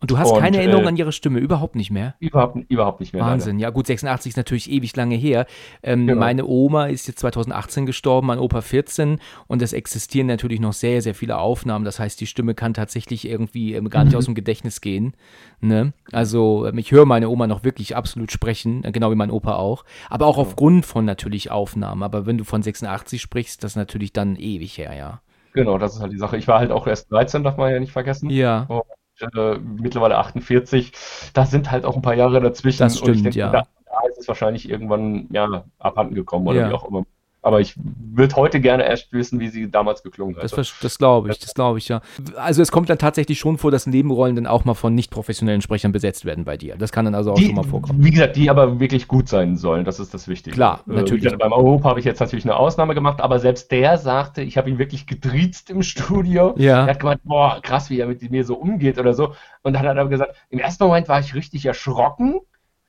Und 0.00 0.10
du 0.10 0.18
hast 0.18 0.30
Und, 0.32 0.40
keine 0.40 0.58
Erinnerung 0.58 0.84
äh, 0.84 0.88
an 0.88 0.96
ihre 0.96 1.12
Stimme, 1.12 1.38
überhaupt 1.38 1.74
nicht 1.74 1.90
mehr. 1.90 2.14
Überhaupt, 2.18 2.56
überhaupt 2.68 3.00
nicht 3.00 3.12
mehr. 3.12 3.22
leider. 3.22 3.32
Wahnsinn. 3.32 3.58
Ja, 3.58 3.70
gut, 3.70 3.86
86 3.86 4.30
ist 4.30 4.36
natürlich 4.36 4.70
ewig 4.70 4.94
lange 4.96 5.14
her. 5.16 5.46
Ähm, 5.82 6.06
Genau. 6.06 6.20
Meine 6.20 6.44
Oma 6.46 6.86
ist 6.86 7.06
jetzt 7.08 7.20
2018 7.20 7.86
gestorben, 7.86 8.26
mein 8.26 8.38
Opa 8.38 8.60
14 8.60 9.18
und 9.46 9.62
es 9.62 9.72
existieren 9.72 10.26
natürlich 10.26 10.60
noch 10.60 10.72
sehr, 10.72 11.00
sehr 11.02 11.14
viele 11.14 11.38
Aufnahmen. 11.38 11.84
Das 11.84 11.98
heißt, 11.98 12.20
die 12.20 12.26
Stimme 12.26 12.54
kann 12.54 12.74
tatsächlich 12.74 13.26
irgendwie 13.28 13.74
ähm, 13.74 13.88
gar 13.90 14.04
nicht 14.04 14.12
Mhm. 14.12 14.18
aus 14.18 14.24
dem 14.26 14.34
Gedächtnis 14.34 14.80
gehen. 14.80 15.14
Ne? 15.60 15.92
Also 16.12 16.66
ähm, 16.66 16.78
ich 16.78 16.92
höre 16.92 17.06
meine 17.06 17.28
Oma 17.28 17.46
noch 17.46 17.64
wirklich 17.64 17.96
absolut 17.96 18.30
sprechen, 18.32 18.84
äh, 18.84 18.92
genau 18.92 19.10
wie 19.10 19.14
mein 19.16 19.30
Opa 19.30 19.54
auch. 19.54 19.84
Aber 20.10 20.26
auch 20.26 20.38
aufgrund 20.38 20.84
von 20.86 21.04
natürlich 21.04 21.50
Aufnahmen. 21.50 22.02
Aber 22.02 22.26
wenn 22.26 22.38
du 22.38 22.44
von 22.44 22.62
86 22.62 23.20
sprichst, 23.22 23.64
das 23.64 23.72
ist 23.72 23.76
natürlich 23.76 24.12
dann 24.12 24.36
ewig 24.36 24.76
her, 24.78 24.94
ja. 24.94 25.20
Genau, 25.54 25.78
das 25.78 25.94
ist 25.94 26.00
halt 26.02 26.12
die 26.12 26.18
Sache. 26.18 26.36
Ich 26.36 26.46
war 26.48 26.58
halt 26.58 26.70
auch 26.70 26.86
erst 26.86 27.10
13, 27.10 27.42
darf 27.42 27.56
man 27.56 27.72
ja 27.72 27.80
nicht 27.80 27.92
vergessen. 27.92 28.28
Ja, 28.28 28.66
Und 28.68 28.82
äh, 29.20 29.58
mittlerweile 29.58 30.16
48. 30.18 30.92
Da 31.34 31.46
sind 31.46 31.70
halt 31.70 31.84
auch 31.84 31.96
ein 31.96 32.02
paar 32.02 32.14
Jahre 32.14 32.40
dazwischen. 32.40 32.82
Das 32.82 33.00
und 33.00 33.08
ich 33.08 33.18
stimmt, 33.20 33.24
denke, 33.26 33.38
ja. 33.38 33.50
da, 33.50 33.66
da 33.86 34.08
ist 34.08 34.18
es 34.18 34.28
wahrscheinlich 34.28 34.68
irgendwann 34.68 35.28
ja, 35.30 35.64
abhanden 35.78 36.14
gekommen 36.14 36.46
oder 36.46 36.60
Ja. 36.60 36.70
wie 36.70 36.74
auch 36.74 36.88
immer. 36.88 37.04
Aber 37.46 37.60
ich 37.60 37.74
würde 37.76 38.34
heute 38.34 38.58
gerne 38.58 38.84
erst 38.84 39.12
wissen, 39.12 39.38
wie 39.38 39.46
sie 39.46 39.70
damals 39.70 40.02
geklungen 40.02 40.34
hat. 40.34 40.42
Das, 40.42 40.74
das 40.82 40.98
glaube 40.98 41.30
ich, 41.30 41.38
das 41.38 41.54
glaube 41.54 41.78
ich, 41.78 41.86
ja. 41.86 42.00
Also 42.34 42.60
es 42.60 42.72
kommt 42.72 42.90
dann 42.90 42.98
tatsächlich 42.98 43.38
schon 43.38 43.56
vor, 43.56 43.70
dass 43.70 43.86
Nebenrollen 43.86 44.34
dann 44.34 44.48
auch 44.48 44.64
mal 44.64 44.74
von 44.74 44.96
nicht 44.96 45.12
professionellen 45.12 45.60
Sprechern 45.60 45.92
besetzt 45.92 46.24
werden 46.24 46.42
bei 46.42 46.56
dir. 46.56 46.74
Das 46.76 46.90
kann 46.90 47.04
dann 47.04 47.14
also 47.14 47.30
auch 47.30 47.36
die, 47.36 47.46
schon 47.46 47.54
mal 47.54 47.62
vorkommen. 47.62 48.02
Wie 48.02 48.10
gesagt, 48.10 48.34
die 48.34 48.50
aber 48.50 48.80
wirklich 48.80 49.06
gut 49.06 49.28
sein 49.28 49.56
sollen, 49.56 49.84
das 49.84 50.00
ist 50.00 50.12
das 50.12 50.26
Wichtige. 50.26 50.56
Klar, 50.56 50.80
Äh, 50.88 50.94
natürlich. 50.94 51.12
wie 51.12 51.24
gesagt, 51.26 51.38
beim 51.40 51.52
Europa 51.52 51.88
habe 51.88 52.00
ich 52.00 52.04
jetzt 52.04 52.18
natürlich 52.18 52.44
eine 52.44 52.56
Ausnahme 52.56 52.96
gemacht, 52.96 53.20
aber 53.20 53.38
selbst 53.38 53.70
der 53.70 53.96
sagte, 53.96 54.42
ich 54.42 54.58
habe 54.58 54.68
ihn 54.68 54.80
wirklich 54.80 55.06
gedriezt 55.06 55.70
im 55.70 55.84
Studio. 55.84 56.52
Ja. 56.58 56.80
Er 56.80 56.94
hat 56.94 56.98
gemeint, 56.98 57.20
boah, 57.22 57.60
krass, 57.62 57.90
wie 57.90 58.00
er 58.00 58.08
mit 58.08 58.28
mir 58.28 58.44
so 58.44 58.56
umgeht 58.56 58.98
oder 58.98 59.14
so. 59.14 59.34
Und 59.62 59.74
dann 59.74 59.78
hat 59.78 59.84
er 59.84 60.00
aber 60.00 60.10
gesagt, 60.10 60.34
im 60.50 60.58
ersten 60.58 60.82
Moment 60.82 61.08
war 61.08 61.20
ich 61.20 61.32
richtig 61.32 61.64
erschrocken, 61.64 62.40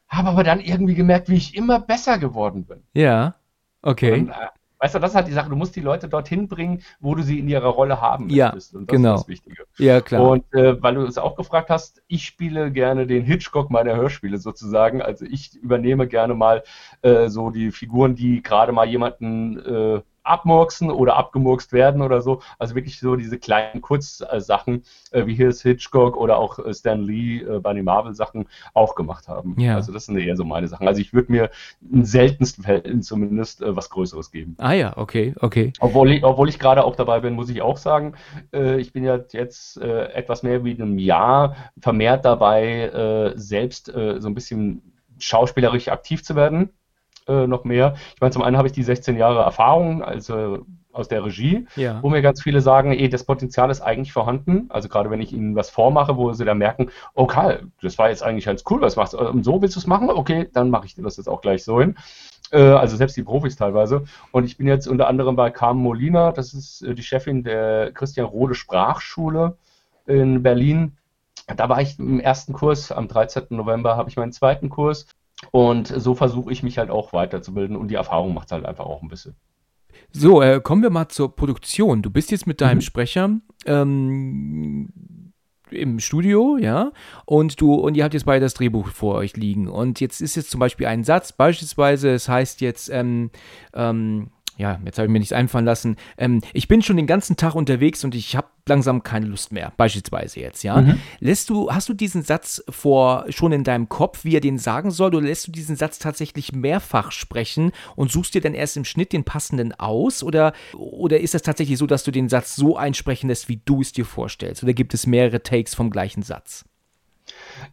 habe 0.07 0.29
aber 0.29 0.43
dann 0.43 0.61
irgendwie 0.61 0.95
gemerkt, 0.95 1.29
wie 1.29 1.35
ich 1.35 1.55
immer 1.55 1.79
besser 1.79 2.17
geworden 2.17 2.65
bin. 2.65 2.79
Ja, 2.95 3.35
okay. 3.81 4.13
Und, 4.21 4.29
äh, 4.29 4.33
weißt 4.79 4.95
du, 4.95 4.99
das 4.99 5.11
ist 5.11 5.15
halt 5.15 5.27
die 5.27 5.33
Sache, 5.33 5.49
du 5.49 5.55
musst 5.55 5.75
die 5.75 5.81
Leute 5.81 6.07
dorthin 6.07 6.47
bringen, 6.47 6.83
wo 6.99 7.15
du 7.15 7.23
sie 7.23 7.39
in 7.39 7.47
ihrer 7.47 7.69
Rolle 7.69 7.99
haben 8.01 8.29
Ja, 8.29 8.47
möchtest. 8.47 8.75
Und 8.75 8.89
das 8.89 8.95
genau. 8.95 9.15
ist 9.15 9.21
das 9.21 9.27
Wichtige. 9.27 9.63
Ja, 9.77 10.01
klar. 10.01 10.21
Und 10.29 10.53
äh, 10.53 10.81
weil 10.81 10.95
du 10.95 11.01
es 11.03 11.17
auch 11.17 11.35
gefragt 11.35 11.69
hast, 11.69 12.01
ich 12.07 12.25
spiele 12.25 12.71
gerne 12.71 13.07
den 13.07 13.23
Hitchcock 13.23 13.69
meiner 13.71 13.95
Hörspiele 13.95 14.37
sozusagen. 14.37 15.01
Also 15.01 15.25
ich 15.25 15.55
übernehme 15.55 16.07
gerne 16.07 16.33
mal 16.33 16.63
äh, 17.01 17.29
so 17.29 17.49
die 17.49 17.71
Figuren, 17.71 18.15
die 18.15 18.41
gerade 18.41 18.71
mal 18.71 18.87
jemanden 18.87 19.59
äh, 19.59 20.01
abmurksen 20.27 20.91
oder 20.91 21.15
abgemurkst 21.15 21.73
werden 21.73 22.01
oder 22.01 22.21
so. 22.21 22.41
Also 22.59 22.75
wirklich 22.75 22.99
so 22.99 23.15
diese 23.15 23.37
kleinen 23.37 23.81
Kurzsachen, 23.81 24.83
äh, 25.11 25.25
wie 25.25 25.35
hier 25.35 25.49
ist 25.49 25.61
Hitchcock 25.61 26.17
oder 26.17 26.37
auch 26.37 26.59
äh, 26.59 26.73
Stan 26.73 27.01
Lee 27.01 27.41
äh, 27.41 27.59
bei 27.59 27.73
den 27.73 27.85
Marvel-Sachen 27.85 28.47
auch 28.73 28.95
gemacht 28.95 29.27
haben. 29.27 29.55
Ja. 29.59 29.75
Also 29.75 29.91
das 29.91 30.05
sind 30.05 30.17
eher 30.17 30.35
so 30.35 30.43
meine 30.43 30.67
Sachen. 30.67 30.87
Also 30.87 31.01
ich 31.01 31.13
würde 31.13 31.31
mir 31.31 31.49
in 31.91 32.05
seltensten 32.05 32.63
Fällen 32.63 33.01
zumindest 33.01 33.61
äh, 33.61 33.75
was 33.75 33.89
Größeres 33.89 34.31
geben. 34.31 34.55
Ah 34.59 34.73
ja, 34.73 34.97
okay, 34.97 35.33
okay. 35.39 35.73
Obwohl 35.79 36.11
ich, 36.11 36.23
obwohl 36.23 36.49
ich 36.49 36.59
gerade 36.59 36.83
auch 36.83 36.95
dabei 36.95 37.19
bin, 37.19 37.33
muss 37.33 37.49
ich 37.49 37.61
auch 37.61 37.77
sagen, 37.77 38.13
äh, 38.53 38.79
ich 38.79 38.93
bin 38.93 39.03
ja 39.03 39.19
jetzt 39.31 39.77
äh, 39.77 40.07
etwas 40.13 40.43
mehr 40.43 40.63
wie 40.63 40.71
in 40.71 40.81
einem 40.81 40.99
Jahr 40.99 41.55
vermehrt 41.79 42.25
dabei, 42.25 43.33
selbst 43.35 43.85
so 43.85 43.91
ein 44.27 44.33
bisschen 44.33 44.81
schauspielerisch 45.19 45.87
aktiv 45.87 46.23
zu 46.23 46.35
werden 46.35 46.69
äh, 47.27 47.47
noch 47.47 47.63
mehr. 47.63 47.95
Ich 48.15 48.21
meine, 48.21 48.31
zum 48.31 48.43
einen 48.43 48.57
habe 48.57 48.67
ich 48.67 48.73
die 48.73 48.83
16 48.83 49.17
Jahre 49.17 49.39
Erfahrung 49.39 50.03
also 50.03 50.65
aus 50.97 51.07
der 51.07 51.23
Regie, 51.23 51.67
ja. 51.75 52.01
wo 52.01 52.09
mir 52.09 52.21
ganz 52.21 52.41
viele 52.41 52.59
sagen, 52.61 52.91
eh, 52.91 53.07
das 53.07 53.23
Potenzial 53.23 53.69
ist 53.69 53.81
eigentlich 53.81 54.11
vorhanden. 54.11 54.65
Also 54.69 54.89
gerade 54.89 55.11
wenn 55.11 55.21
ich 55.21 55.31
ihnen 55.31 55.55
was 55.55 55.69
vormache, 55.69 56.17
wo 56.17 56.33
sie 56.33 56.45
dann 56.45 56.57
merken, 56.57 56.89
okay, 57.13 57.59
das 57.81 57.97
war 57.97 58.09
jetzt 58.09 58.23
eigentlich 58.23 58.45
ganz 58.45 58.63
cool, 58.69 58.81
was 58.81 58.95
machst 58.95 59.13
du? 59.13 59.19
Und 59.19 59.43
so 59.43 59.61
willst 59.61 59.75
du 59.75 59.79
es 59.79 59.87
machen? 59.87 60.09
Okay, 60.09 60.49
dann 60.51 60.69
mache 60.69 60.87
ich 60.87 60.95
dir 60.95 61.03
das 61.03 61.17
jetzt 61.17 61.27
auch 61.27 61.41
gleich 61.41 61.63
so 61.63 61.79
hin. 61.79 61.95
Äh, 62.51 62.61
also 62.61 62.97
selbst 62.97 63.15
die 63.15 63.23
Profis 63.23 63.55
teilweise. 63.55 64.03
Und 64.31 64.45
ich 64.45 64.57
bin 64.57 64.67
jetzt 64.67 64.87
unter 64.87 65.07
anderem 65.07 65.35
bei 65.35 65.51
Carmen 65.51 65.81
Molina, 65.81 66.31
das 66.31 66.53
ist 66.53 66.81
äh, 66.81 66.95
die 66.95 67.03
Chefin 67.03 67.43
der 67.43 67.91
Christian 67.91 68.25
Rode 68.25 68.55
Sprachschule 68.55 69.57
in 70.07 70.41
Berlin. 70.41 70.97
Da 71.55 71.69
war 71.69 71.81
ich 71.81 71.99
im 71.99 72.19
ersten 72.19 72.53
Kurs, 72.53 72.91
am 72.91 73.07
13. 73.07 73.45
November 73.49 73.95
habe 73.95 74.09
ich 74.09 74.17
meinen 74.17 74.33
zweiten 74.33 74.69
Kurs 74.69 75.07
und 75.51 75.87
so 75.87 76.15
versuche 76.15 76.51
ich 76.51 76.63
mich 76.63 76.77
halt 76.77 76.89
auch 76.89 77.13
weiterzubilden 77.13 77.75
und 77.75 77.89
die 77.89 77.95
Erfahrung 77.95 78.33
macht 78.33 78.47
es 78.47 78.51
halt 78.51 78.65
einfach 78.65 78.85
auch 78.85 79.01
ein 79.01 79.07
bisschen. 79.07 79.35
So, 80.11 80.41
äh, 80.41 80.61
kommen 80.61 80.83
wir 80.83 80.89
mal 80.89 81.09
zur 81.09 81.35
Produktion. 81.35 82.01
Du 82.01 82.09
bist 82.09 82.31
jetzt 82.31 82.47
mit 82.47 82.61
deinem 82.61 82.77
mhm. 82.77 82.81
Sprecher 82.81 83.29
ähm, 83.65 84.89
im 85.69 85.99
Studio, 85.99 86.57
ja, 86.57 86.91
und 87.25 87.59
du, 87.59 87.73
und 87.73 87.95
ihr 87.97 88.03
habt 88.03 88.13
jetzt 88.13 88.25
beide 88.25 88.45
das 88.45 88.53
Drehbuch 88.53 88.87
vor 88.87 89.15
euch 89.15 89.35
liegen. 89.35 89.67
Und 89.67 89.99
jetzt 89.99 90.21
ist 90.21 90.35
jetzt 90.35 90.49
zum 90.49 90.59
Beispiel 90.59 90.87
ein 90.87 91.03
Satz, 91.03 91.33
beispielsweise, 91.33 92.11
es 92.11 92.29
heißt 92.29 92.61
jetzt, 92.61 92.89
ähm, 92.89 93.31
ähm, 93.73 94.29
ja, 94.57 94.79
jetzt 94.83 94.97
habe 94.97 95.05
ich 95.05 95.11
mir 95.11 95.19
nichts 95.19 95.33
einfallen 95.33 95.65
lassen. 95.65 95.95
Ähm, 96.17 96.41
ich 96.53 96.67
bin 96.67 96.81
schon 96.81 96.97
den 96.97 97.07
ganzen 97.07 97.37
Tag 97.37 97.55
unterwegs 97.55 98.03
und 98.03 98.15
ich 98.15 98.35
habe 98.35 98.47
langsam 98.67 99.03
keine 99.03 99.27
Lust 99.27 99.51
mehr, 99.51 99.71
beispielsweise 99.77 100.39
jetzt, 100.39 100.63
ja. 100.63 100.81
Mhm. 100.81 100.99
Lässt 101.19 101.49
du, 101.49 101.71
hast 101.71 101.87
du 101.89 101.93
diesen 101.93 102.23
Satz 102.23 102.63
vor 102.69 103.25
schon 103.29 103.51
in 103.51 103.63
deinem 103.63 103.87
Kopf, 103.87 104.25
wie 104.25 104.35
er 104.35 104.41
den 104.41 104.57
sagen 104.57 104.91
soll, 104.91 105.15
oder 105.15 105.25
lässt 105.25 105.47
du 105.47 105.51
diesen 105.51 105.75
Satz 105.75 105.99
tatsächlich 105.99 106.53
mehrfach 106.53 107.11
sprechen 107.11 107.71
und 107.95 108.11
suchst 108.11 108.33
dir 108.33 108.41
dann 108.41 108.53
erst 108.53 108.77
im 108.77 108.85
Schnitt 108.85 109.13
den 109.13 109.23
passenden 109.23 109.73
aus? 109.73 110.23
Oder, 110.23 110.53
oder 110.73 111.19
ist 111.19 111.33
das 111.33 111.43
tatsächlich 111.43 111.77
so, 111.77 111.87
dass 111.87 112.03
du 112.03 112.11
den 112.11 112.27
Satz 112.27 112.55
so 112.55 112.75
einsprechen 112.75 113.29
lässt, 113.29 113.47
wie 113.49 113.61
du 113.63 113.81
es 113.81 113.91
dir 113.91 114.05
vorstellst? 114.05 114.63
Oder 114.63 114.73
gibt 114.73 114.93
es 114.93 115.07
mehrere 115.07 115.43
Takes 115.43 115.75
vom 115.75 115.91
gleichen 115.91 116.23
Satz? 116.23 116.65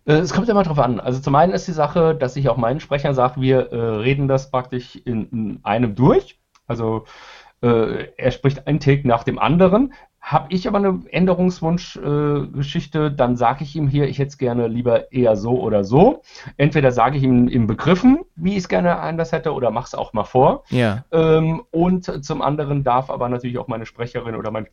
Äh, 0.05 0.15
es 0.15 0.33
kommt 0.33 0.49
immer 0.49 0.63
drauf 0.63 0.79
an. 0.79 1.01
Also 1.01 1.21
zum 1.21 1.35
einen 1.35 1.53
ist 1.53 1.67
die 1.67 1.73
Sache, 1.73 2.15
dass 2.15 2.37
ich 2.37 2.49
auch 2.49 2.57
meinen 2.57 2.81
Sprechern 2.81 3.15
sage, 3.15 3.41
wir 3.41 3.73
äh, 3.73 3.77
reden 3.77 4.29
das 4.29 4.51
praktisch 4.51 4.97
in, 4.97 5.29
in 5.31 5.61
einem 5.63 5.95
durch. 5.95 6.39
Also 6.67 7.05
äh, 7.63 8.09
er 8.17 8.31
spricht 8.31 8.67
einen 8.67 8.81
Take 8.81 9.07
nach 9.09 9.25
dem 9.25 9.39
anderen. 9.39 9.95
Habe 10.21 10.47
ich 10.55 10.67
aber 10.67 10.79
eine 10.79 11.03
Änderungswunschgeschichte, 11.11 13.07
äh, 13.07 13.15
dann 13.15 13.37
sage 13.37 13.63
ich 13.63 13.77
ihm 13.77 13.89
hier, 13.89 14.09
ich 14.09 14.19
hätte 14.19 14.29
es 14.29 14.39
gerne 14.39 14.69
lieber 14.69 15.13
eher 15.13 15.37
so 15.37 15.61
oder 15.61 15.85
so. 15.85 16.23
Entweder 16.57 16.93
sage 16.93 17.19
ich 17.19 17.23
ihm 17.23 17.47
in 17.47 17.67
Begriffen, 17.67 18.21
wie 18.35 18.53
ich 18.53 18.59
es 18.59 18.69
gerne 18.69 18.99
anders 18.99 19.33
hätte, 19.33 19.53
oder 19.53 19.71
mache 19.71 19.87
es 19.87 19.95
auch 19.95 20.15
mal 20.15 20.25
vor. 20.25 20.65
Ja. 20.71 21.05
Ähm, 21.13 21.63
und 21.71 22.25
zum 22.25 22.41
anderen 22.41 22.85
darf 22.85 23.11
aber 23.11 23.29
natürlich 23.29 23.59
auch 23.59 23.69
meine 23.69 23.85
Sprecherin 23.85 24.35
oder 24.35 24.51
mein 24.51 24.67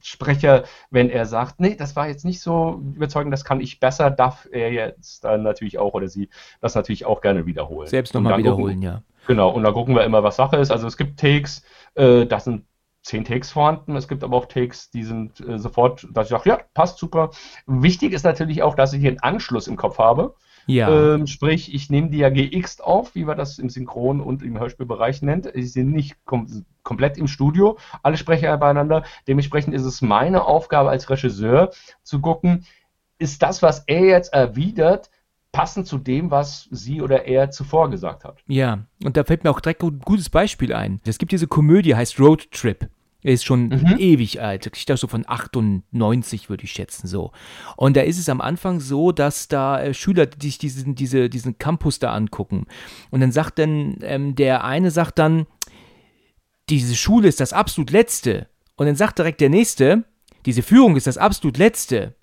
Sprecher, 0.00 0.64
wenn 0.90 1.08
er 1.08 1.24
sagt, 1.26 1.60
nee, 1.60 1.74
das 1.74 1.96
war 1.96 2.08
jetzt 2.08 2.24
nicht 2.24 2.40
so 2.40 2.82
überzeugend, 2.94 3.32
das 3.32 3.44
kann 3.44 3.60
ich 3.60 3.80
besser, 3.80 4.10
darf 4.10 4.46
er 4.52 4.70
jetzt 4.70 5.24
dann 5.24 5.42
natürlich 5.42 5.78
auch 5.78 5.94
oder 5.94 6.08
sie 6.08 6.28
das 6.60 6.74
natürlich 6.74 7.06
auch 7.06 7.20
gerne 7.22 7.46
wiederholen. 7.46 7.88
Selbst 7.88 8.14
nochmal 8.14 8.36
wiederholen, 8.38 8.80
gucken, 8.80 8.82
ja. 8.82 9.02
Genau, 9.26 9.50
und 9.50 9.62
da 9.62 9.72
gucken 9.72 9.94
wir 9.94 10.04
immer, 10.04 10.22
was 10.22 10.36
Sache 10.36 10.56
ist. 10.56 10.70
Also 10.70 10.86
es 10.86 10.96
gibt 10.96 11.18
Takes, 11.20 11.62
äh, 11.94 12.26
das 12.26 12.44
sind 12.44 12.64
zehn 13.02 13.24
Takes 13.24 13.52
vorhanden. 13.52 13.96
Es 13.96 14.08
gibt 14.08 14.24
aber 14.24 14.36
auch 14.36 14.46
Takes, 14.46 14.90
die 14.90 15.04
sind 15.04 15.40
äh, 15.40 15.58
sofort, 15.58 16.06
dass 16.12 16.26
ich 16.26 16.30
sage, 16.30 16.48
ja, 16.48 16.60
passt 16.74 16.98
super. 16.98 17.30
Wichtig 17.66 18.12
ist 18.12 18.24
natürlich 18.24 18.62
auch, 18.62 18.74
dass 18.74 18.92
ich 18.92 19.00
hier 19.00 19.10
einen 19.10 19.20
Anschluss 19.20 19.68
im 19.68 19.76
Kopf 19.76 19.98
habe. 19.98 20.34
Ja. 20.66 21.14
Ähm, 21.14 21.26
sprich, 21.26 21.74
ich 21.74 21.90
nehme 21.90 22.08
die 22.08 22.18
ja 22.18 22.30
GX 22.30 22.80
auf, 22.80 23.14
wie 23.14 23.24
man 23.24 23.36
das 23.36 23.58
im 23.58 23.68
Synchron- 23.68 24.20
und 24.20 24.42
im 24.42 24.58
Hörspielbereich 24.58 25.20
nennt. 25.20 25.50
Sie 25.52 25.62
sind 25.62 25.92
nicht 25.92 26.16
kom 26.24 26.46
komplett 26.82 27.16
im 27.16 27.28
Studio, 27.28 27.78
alle 28.02 28.18
sprechen 28.18 28.44
ja 28.44 28.56
beieinander. 28.56 29.04
Dementsprechend 29.26 29.74
ist 29.74 29.84
es 29.84 30.02
meine 30.02 30.44
Aufgabe 30.44 30.90
als 30.90 31.08
Regisseur 31.08 31.70
zu 32.02 32.20
gucken, 32.20 32.66
ist 33.18 33.42
das, 33.42 33.62
was 33.62 33.84
er 33.86 34.04
jetzt 34.04 34.34
erwidert, 34.34 35.10
passend 35.54 35.86
zu 35.86 35.98
dem, 35.98 36.32
was 36.32 36.68
sie 36.72 37.00
oder 37.00 37.26
er 37.26 37.50
zuvor 37.50 37.88
gesagt 37.88 38.24
hat. 38.24 38.38
Ja, 38.46 38.86
und 39.04 39.16
da 39.16 39.22
fällt 39.22 39.44
mir 39.44 39.50
auch 39.50 39.60
direkt 39.60 39.82
ein 39.84 40.00
gutes 40.00 40.28
Beispiel 40.28 40.74
ein. 40.74 41.00
Es 41.06 41.16
gibt 41.16 41.30
diese 41.30 41.46
Komödie, 41.46 41.94
heißt 41.94 42.18
Road 42.18 42.50
Trip. 42.50 42.90
Er 43.22 43.32
ist 43.32 43.44
schon 43.44 43.68
mhm. 43.68 43.96
ewig 43.98 44.42
alt. 44.42 44.68
Ich 44.74 44.84
dachte 44.84 45.00
so 45.00 45.06
von 45.06 45.24
98, 45.26 46.50
würde 46.50 46.64
ich 46.64 46.72
schätzen, 46.72 47.06
so. 47.06 47.30
Und 47.76 47.96
da 47.96 48.02
ist 48.02 48.18
es 48.18 48.28
am 48.28 48.42
Anfang 48.42 48.80
so, 48.80 49.12
dass 49.12 49.48
da 49.48 49.80
äh, 49.80 49.94
Schüler 49.94 50.26
sich 50.38 50.58
diesen, 50.58 50.96
diese, 50.96 51.30
diesen 51.30 51.56
Campus 51.56 52.00
da 52.00 52.12
angucken. 52.12 52.66
Und 53.10 53.20
dann 53.20 53.32
sagt 53.32 53.60
dann, 53.60 53.96
ähm, 54.02 54.34
der 54.34 54.64
eine 54.64 54.90
sagt 54.90 55.18
dann, 55.18 55.46
diese 56.68 56.96
Schule 56.96 57.28
ist 57.28 57.40
das 57.40 57.52
absolut 57.52 57.90
Letzte. 57.92 58.48
Und 58.76 58.86
dann 58.86 58.96
sagt 58.96 59.18
direkt 59.18 59.40
der 59.40 59.50
Nächste, 59.50 60.04
diese 60.46 60.62
Führung 60.62 60.96
ist 60.96 61.06
das 61.06 61.16
absolut 61.16 61.56
Letzte. 61.56 62.16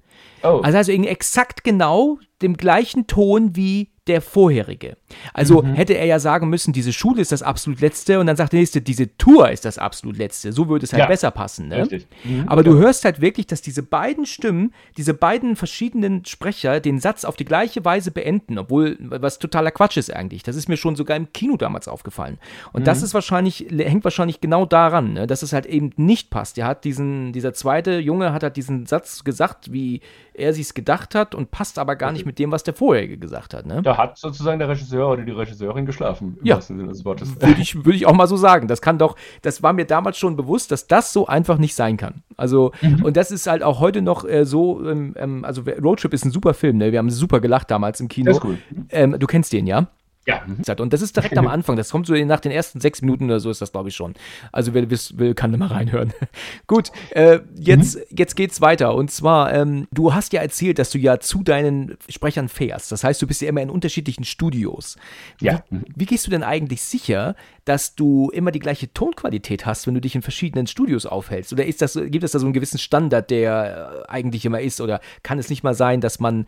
Oh. 0.44 0.62
Also, 0.64 0.78
also 0.78 0.92
exakt 0.92 1.64
genau 1.64 2.20
dem 2.42 2.58
gleichen 2.58 3.08
Ton 3.08 3.56
wie 3.56 3.91
der 4.08 4.20
vorherige. 4.22 4.98
Also 5.32 5.62
mhm. 5.62 5.76
hätte 5.76 5.94
er 5.94 6.06
ja 6.06 6.18
sagen 6.18 6.50
müssen, 6.50 6.74
diese 6.74 6.92
Schule 6.92 7.22
ist 7.22 7.32
das 7.32 7.44
absolut 7.44 7.82
letzte 7.82 8.20
und 8.20 8.26
dann 8.26 8.36
sagt 8.36 8.52
der 8.52 8.60
nächste, 8.60 8.82
diese 8.82 9.16
Tour 9.18 9.52
ist 9.52 9.64
das 9.64 9.78
absolut 9.78 10.18
letzte. 10.18 10.52
So 10.52 10.68
würde 10.70 10.86
es 10.86 10.94
halt 10.94 11.02
ja. 11.02 11.08
besser 11.08 11.30
passen. 11.30 11.68
Ne? 11.68 11.88
Mhm. 12.24 12.48
Aber 12.48 12.64
du 12.64 12.78
hörst 12.78 13.06
halt 13.06 13.22
wirklich, 13.22 13.46
dass 13.46 13.62
diese 13.62 13.84
beiden 13.84 14.26
Stimmen, 14.26 14.74
diese 14.98 15.14
beiden 15.14 15.56
verschiedenen 15.56 16.26
Sprecher 16.26 16.80
den 16.80 17.00
Satz 17.00 17.26
auf 17.26 17.36
die 17.36 17.46
gleiche 17.46 17.86
Weise 17.86 18.10
beenden, 18.10 18.58
obwohl 18.58 18.98
was 19.00 19.38
totaler 19.38 19.70
Quatsch 19.70 19.98
ist 19.98 20.12
eigentlich. 20.12 20.42
Das 20.42 20.56
ist 20.56 20.68
mir 20.68 20.78
schon 20.78 20.96
sogar 20.96 21.16
im 21.16 21.32
Kino 21.32 21.56
damals 21.56 21.88
aufgefallen. 21.88 22.40
Und 22.74 22.82
mhm. 22.82 22.86
das 22.86 23.04
ist 23.04 23.14
wahrscheinlich, 23.14 23.68
hängt 23.70 24.04
wahrscheinlich 24.04 24.42
genau 24.42 24.66
daran, 24.66 25.14
ne? 25.14 25.28
dass 25.28 25.44
es 25.44 25.54
halt 25.54 25.68
eben 25.68 25.92
nicht 25.98 26.32
passt. 26.32 26.58
Der 26.58 26.66
hat 26.66 26.86
diesen, 26.86 27.34
dieser 27.34 27.54
zweite 27.54 28.00
Junge 28.00 28.34
hat 28.34 28.42
halt 28.42 28.58
diesen 28.58 28.88
Satz 28.88 29.24
gesagt, 29.24 29.72
wie 29.72 30.02
er 30.34 30.54
sich's 30.54 30.74
gedacht 30.74 31.14
hat 31.14 31.36
und 31.36 31.52
passt 31.52 31.78
aber 31.78 31.96
gar 31.96 32.12
nicht 32.12 32.26
mit 32.26 32.40
dem, 32.40 32.52
was 32.52 32.64
der 32.64 32.74
vorherige 32.74 33.18
gesagt 33.18 33.54
hat. 33.54 33.66
Ne? 33.66 33.82
Da 33.92 33.98
hat 33.98 34.18
sozusagen 34.18 34.58
der 34.58 34.70
Regisseur 34.70 35.10
oder 35.10 35.24
die 35.24 35.34
Regisseurin 35.34 35.86
geschlafen, 35.86 36.38
im 36.40 36.46
ja. 36.46 36.56
wahrsten 36.56 36.78
Sinne 36.78 36.90
des 36.90 37.04
Wortes. 37.04 37.36
Würde 37.42 37.62
ich, 37.62 37.76
würde 37.76 37.96
ich 37.96 38.06
auch 38.06 38.14
mal 38.14 38.28
so 38.28 38.38
sagen. 38.38 38.70
Das 38.70 38.82
kann 38.82 38.98
doch, 38.98 39.18
das 39.42 39.64
war 39.64 39.74
mir 39.74 39.84
damals 39.84 40.18
schon 40.18 40.38
bewusst, 40.38 40.72
dass 40.72 40.88
das 40.88 41.12
so 41.12 41.28
einfach 41.28 41.58
nicht 41.58 41.76
sein 41.76 41.98
kann. 41.98 42.24
Also, 42.38 42.72
mhm. 42.82 43.04
und 43.04 43.18
das 43.18 43.32
ist 43.32 43.48
halt 43.48 43.64
auch 43.64 43.82
heute 43.82 44.02
noch 44.02 44.24
äh, 44.24 44.46
so, 44.46 44.82
ähm, 44.90 45.14
ähm 45.18 45.44
also 45.44 45.64
Roadtrip 45.64 46.14
ist 46.14 46.24
ein 46.24 46.32
super 46.32 46.54
Film, 46.54 46.78
ne? 46.78 46.94
Wir 46.94 47.00
haben 47.00 47.10
super 47.10 47.42
gelacht 47.42 47.70
damals 47.70 48.00
im 48.00 48.08
Kino. 48.08 48.28
Das 48.28 48.38
ist 48.38 48.46
cool. 48.46 48.58
Ähm, 48.92 49.18
du 49.20 49.28
kennst 49.28 49.52
den, 49.52 49.68
ja? 49.68 49.88
Ja. 50.28 50.44
Und 50.78 50.94
das 50.94 51.02
ist 51.02 51.16
direkt 51.16 51.38
am 51.38 51.48
Anfang. 51.48 51.76
Das 51.76 51.90
kommt 51.90 52.06
so 52.06 52.14
nach 52.14 52.40
den 52.40 52.52
ersten 52.52 52.80
sechs 52.80 53.02
Minuten 53.02 53.26
oder 53.26 53.40
so 53.40 53.50
ist 53.50 53.62
das, 53.62 53.72
glaube 53.72 53.90
ich, 53.90 53.96
schon. 53.96 54.14
Also 54.52 54.74
wer 54.74 54.90
will, 54.90 55.34
kann 55.34 55.52
da 55.52 55.58
mal 55.58 55.68
reinhören. 55.68 56.14
Gut, 56.68 56.92
äh, 57.12 57.40
jetzt, 57.56 57.96
mhm. 57.96 58.18
jetzt 58.18 58.36
geht's 58.36 58.62
weiter. 58.62 58.94
Und 58.94 59.10
zwar, 59.10 59.54
ähm, 59.54 59.88
du 59.92 60.14
hast 60.14 60.34
ja 60.34 60.42
erzählt, 60.42 60.78
dass 60.78 60.92
du 60.92 61.00
ja 61.00 61.20
zu 61.20 61.44
deinen 61.44 61.98
Sprechern 62.08 62.50
fährst. 62.50 62.92
Das 62.92 63.04
heißt, 63.04 63.22
du 63.22 63.28
bist 63.28 63.42
ja 63.42 63.50
immer 63.50 63.62
in 63.62 63.70
unterschiedlichen 63.72 64.24
Studios. 64.24 64.98
Wie, 65.40 65.46
ja. 65.46 65.64
wie 65.70 66.06
gehst 66.06 66.28
du 66.28 66.32
denn 66.32 66.44
eigentlich 66.44 66.84
sicher, 66.84 67.36
dass 67.66 67.96
du 67.96 68.30
immer 68.32 68.52
die 68.52 68.60
gleiche 68.60 68.94
Tonqualität 68.94 69.66
hast, 69.66 69.88
wenn 69.88 69.94
du 69.94 70.02
dich 70.02 70.16
in 70.16 70.22
verschiedenen 70.22 70.68
Studios 70.68 71.06
aufhältst? 71.06 71.52
Oder 71.52 71.66
ist 71.66 71.82
das, 71.82 71.94
gibt 71.94 72.24
es 72.24 72.32
da 72.32 72.40
so 72.40 72.46
einen 72.46 72.54
gewissen 72.54 72.80
Standard, 72.80 73.32
der 73.32 74.04
äh, 74.06 74.12
eigentlich 74.12 74.46
immer 74.46 74.62
ist? 74.62 74.82
Oder 74.82 75.00
kann 75.24 75.40
es 75.40 75.50
nicht 75.50 75.64
mal 75.64 75.74
sein, 75.74 76.00
dass 76.00 76.20
man 76.20 76.46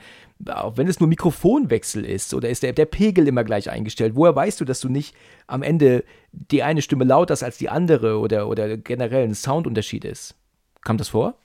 auch 0.48 0.78
wenn 0.78 0.88
es 0.88 1.00
nur 1.00 1.10
Mikrofonwechsel 1.10 2.06
ist 2.06 2.34
oder 2.34 2.50
ist 2.50 2.64
der, 2.64 2.74
der 2.74 2.86
Pegel 2.86 3.28
immer 3.28 3.44
gleich 3.44 3.70
eingestellt, 3.70 4.16
woher 4.16 4.36
weißt 4.36 4.60
du, 4.60 4.66
dass 4.66 4.80
du 4.80 4.90
nicht 4.90 5.16
am 5.48 5.64
Ende 5.64 6.04
die 6.32 6.64
eine 6.64 6.82
Stimme 6.82 7.06
lauter 7.06 7.34
ist 7.34 7.44
als 7.44 7.58
die 7.58 7.70
andere 7.70 8.20
oder, 8.20 8.48
oder 8.48 8.78
generell 8.78 9.24
ein 9.24 9.36
Soundunterschied 9.36 10.06
ist? 10.06 10.36
Kam 10.82 10.98
das 10.98 11.10
vor? 11.10 11.36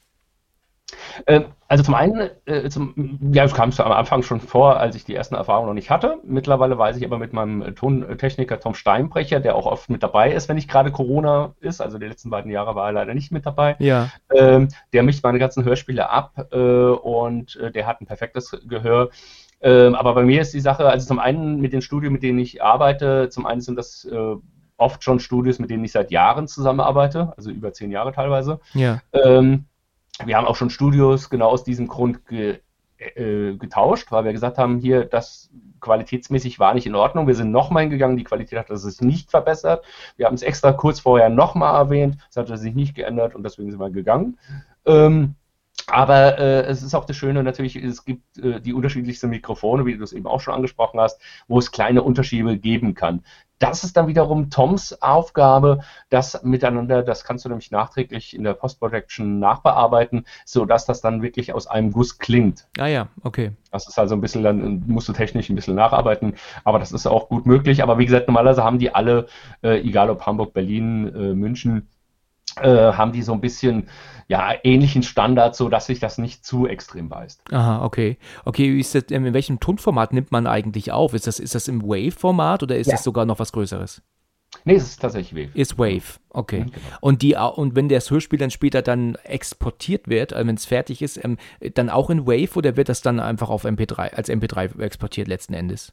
Ähm, 1.26 1.46
also 1.68 1.84
zum 1.84 1.94
einen, 1.94 2.30
äh, 2.46 2.68
zum, 2.70 3.18
ja, 3.32 3.44
es 3.44 3.54
kam 3.54 3.70
am 3.76 3.92
Anfang 3.92 4.22
schon 4.22 4.40
vor, 4.40 4.78
als 4.78 4.96
ich 4.96 5.04
die 5.04 5.14
ersten 5.14 5.34
Erfahrungen 5.34 5.68
noch 5.68 5.74
nicht 5.74 5.90
hatte. 5.90 6.18
Mittlerweile 6.24 6.78
weiß 6.78 6.96
ich 6.96 7.04
aber 7.04 7.18
mit 7.18 7.32
meinem 7.32 7.74
Tontechniker 7.74 8.58
Tom 8.58 8.74
Steinbrecher, 8.74 9.40
der 9.40 9.54
auch 9.54 9.66
oft 9.66 9.90
mit 9.90 10.02
dabei 10.02 10.32
ist, 10.32 10.48
wenn 10.48 10.56
nicht 10.56 10.70
gerade 10.70 10.90
Corona 10.90 11.54
ist, 11.60 11.80
also 11.80 11.98
die 11.98 12.06
letzten 12.06 12.30
beiden 12.30 12.50
Jahre 12.50 12.74
war 12.74 12.86
er 12.86 12.92
leider 12.92 13.14
nicht 13.14 13.32
mit 13.32 13.44
dabei. 13.44 13.76
Ja. 13.80 14.08
Ähm, 14.34 14.68
der 14.92 15.02
mischt 15.02 15.22
meine 15.22 15.38
ganzen 15.38 15.64
Hörspiele 15.64 16.08
ab 16.08 16.48
äh, 16.52 16.56
und 16.56 17.56
äh, 17.56 17.70
der 17.70 17.86
hat 17.86 18.00
ein 18.00 18.06
perfektes 18.06 18.56
Gehör. 18.66 19.10
Ähm, 19.60 19.94
aber 19.94 20.14
bei 20.14 20.22
mir 20.22 20.40
ist 20.40 20.54
die 20.54 20.60
Sache, 20.60 20.88
also 20.88 21.06
zum 21.06 21.18
einen 21.18 21.60
mit 21.60 21.72
den 21.72 21.82
Studien, 21.82 22.12
mit 22.12 22.22
denen 22.22 22.38
ich 22.38 22.62
arbeite, 22.62 23.28
zum 23.28 23.44
einen 23.44 23.60
sind 23.60 23.76
das 23.76 24.04
äh, 24.04 24.36
oft 24.78 25.02
schon 25.02 25.18
Studios, 25.20 25.58
mit 25.58 25.68
denen 25.68 25.84
ich 25.84 25.92
seit 25.92 26.10
Jahren 26.10 26.46
zusammenarbeite, 26.46 27.32
also 27.36 27.50
über 27.50 27.72
zehn 27.72 27.90
Jahre 27.90 28.12
teilweise. 28.12 28.60
Ja. 28.74 29.00
Ähm, 29.12 29.66
wir 30.24 30.36
haben 30.36 30.46
auch 30.46 30.56
schon 30.56 30.70
Studios 30.70 31.30
genau 31.30 31.48
aus 31.48 31.64
diesem 31.64 31.86
Grund 31.86 32.26
ge, 32.26 32.60
äh, 32.98 33.54
getauscht, 33.56 34.10
weil 34.10 34.24
wir 34.24 34.32
gesagt 34.32 34.58
haben, 34.58 34.78
hier, 34.78 35.04
das 35.04 35.50
qualitätsmäßig 35.80 36.58
war 36.58 36.74
nicht 36.74 36.86
in 36.86 36.94
Ordnung. 36.94 37.26
Wir 37.26 37.36
sind 37.36 37.52
nochmal 37.52 37.82
hingegangen, 37.82 38.16
die 38.16 38.24
Qualität 38.24 38.58
hat 38.58 38.66
sich 38.68 39.00
nicht 39.00 39.30
verbessert. 39.30 39.84
Wir 40.16 40.26
haben 40.26 40.34
es 40.34 40.42
extra 40.42 40.72
kurz 40.72 41.00
vorher 41.00 41.28
nochmal 41.28 41.74
erwähnt, 41.74 42.16
es 42.28 42.36
hat 42.36 42.48
sich 42.48 42.74
nicht 42.74 42.94
geändert 42.94 43.34
und 43.34 43.44
deswegen 43.44 43.70
sind 43.70 43.80
wir 43.80 43.90
gegangen. 43.90 44.38
Ähm, 44.86 45.36
aber 45.86 46.38
äh, 46.38 46.62
es 46.64 46.82
ist 46.82 46.94
auch 46.94 47.04
das 47.04 47.16
Schöne 47.16 47.42
natürlich, 47.42 47.76
es 47.76 48.04
gibt 48.04 48.38
äh, 48.38 48.60
die 48.60 48.74
unterschiedlichsten 48.74 49.30
Mikrofone, 49.30 49.86
wie 49.86 49.96
du 49.96 50.04
es 50.04 50.12
eben 50.12 50.26
auch 50.26 50.40
schon 50.40 50.54
angesprochen 50.54 51.00
hast, 51.00 51.20
wo 51.46 51.58
es 51.58 51.70
kleine 51.70 52.02
Unterschiede 52.02 52.58
geben 52.58 52.94
kann. 52.94 53.24
Das 53.58 53.82
ist 53.84 53.96
dann 53.96 54.06
wiederum 54.06 54.50
Toms 54.50 55.02
Aufgabe, 55.02 55.80
das 56.10 56.42
miteinander, 56.44 57.02
das 57.02 57.24
kannst 57.24 57.44
du 57.44 57.48
nämlich 57.48 57.70
nachträglich 57.70 58.34
in 58.34 58.44
der 58.44 58.54
Post-Production 58.54 59.38
nachbearbeiten, 59.38 60.26
sodass 60.44 60.86
das 60.86 61.00
dann 61.00 61.22
wirklich 61.22 61.52
aus 61.52 61.66
einem 61.66 61.92
Guss 61.92 62.18
klingt. 62.18 62.68
Ah 62.78 62.86
ja, 62.86 63.08
okay. 63.24 63.52
Das 63.72 63.88
ist 63.88 63.98
also 63.98 64.14
ein 64.14 64.20
bisschen, 64.20 64.42
dann 64.42 64.84
musst 64.86 65.08
du 65.08 65.12
technisch 65.12 65.48
ein 65.48 65.56
bisschen 65.56 65.74
nacharbeiten, 65.74 66.34
aber 66.64 66.78
das 66.78 66.92
ist 66.92 67.06
auch 67.06 67.28
gut 67.28 67.46
möglich. 67.46 67.82
Aber 67.82 67.98
wie 67.98 68.06
gesagt, 68.06 68.28
normalerweise 68.28 68.64
haben 68.64 68.78
die 68.78 68.94
alle, 68.94 69.26
äh, 69.62 69.80
egal 69.80 70.10
ob 70.10 70.24
Hamburg, 70.24 70.52
Berlin, 70.52 71.08
äh, 71.14 71.34
München, 71.34 71.88
haben 72.62 73.12
die 73.12 73.22
so 73.22 73.32
ein 73.32 73.40
bisschen 73.40 73.88
ja, 74.28 74.52
ähnlichen 74.62 75.02
Standard, 75.02 75.56
so 75.56 75.68
dass 75.68 75.86
sich 75.86 76.00
das 76.00 76.18
nicht 76.18 76.44
zu 76.44 76.66
extrem 76.66 77.08
beißt. 77.08 77.42
Aha, 77.50 77.84
okay. 77.84 78.18
Okay, 78.44 78.78
das, 78.78 78.94
in 78.94 79.32
welchem 79.32 79.58
Tonformat 79.58 80.12
nimmt 80.12 80.32
man 80.32 80.46
eigentlich 80.46 80.92
auf? 80.92 81.14
Ist 81.14 81.26
das, 81.26 81.40
ist 81.40 81.54
das 81.54 81.66
im 81.66 81.82
Wave-Format 81.82 82.62
oder 82.62 82.76
ist 82.76 82.88
ja. 82.88 82.92
das 82.92 83.04
sogar 83.04 83.24
noch 83.24 83.38
was 83.38 83.52
Größeres? 83.52 84.02
Nee, 84.64 84.74
es 84.74 84.84
ist 84.84 85.00
tatsächlich 85.00 85.34
Wave. 85.34 85.58
Ist 85.58 85.78
Wave, 85.78 86.18
okay. 86.30 86.60
Mhm, 86.60 86.70
genau. 86.70 86.96
Und, 87.00 87.22
die, 87.22 87.36
und 87.36 87.74
wenn 87.74 87.88
das 87.88 88.10
Hörspiel 88.10 88.38
dann 88.38 88.50
später 88.50 88.82
dann 88.82 89.14
exportiert 89.24 90.08
wird, 90.08 90.32
also 90.32 90.46
wenn 90.46 90.56
es 90.56 90.66
fertig 90.66 91.02
ist, 91.02 91.22
ähm, 91.22 91.38
dann 91.74 91.90
auch 91.90 92.10
in 92.10 92.26
Wave 92.26 92.56
oder 92.56 92.76
wird 92.76 92.88
das 92.88 93.00
dann 93.02 93.20
einfach 93.20 93.50
auf 93.50 93.64
MP3, 93.64 94.14
als 94.14 94.28
MP3 94.28 94.80
exportiert 94.80 95.28
letzten 95.28 95.54
Endes? 95.54 95.92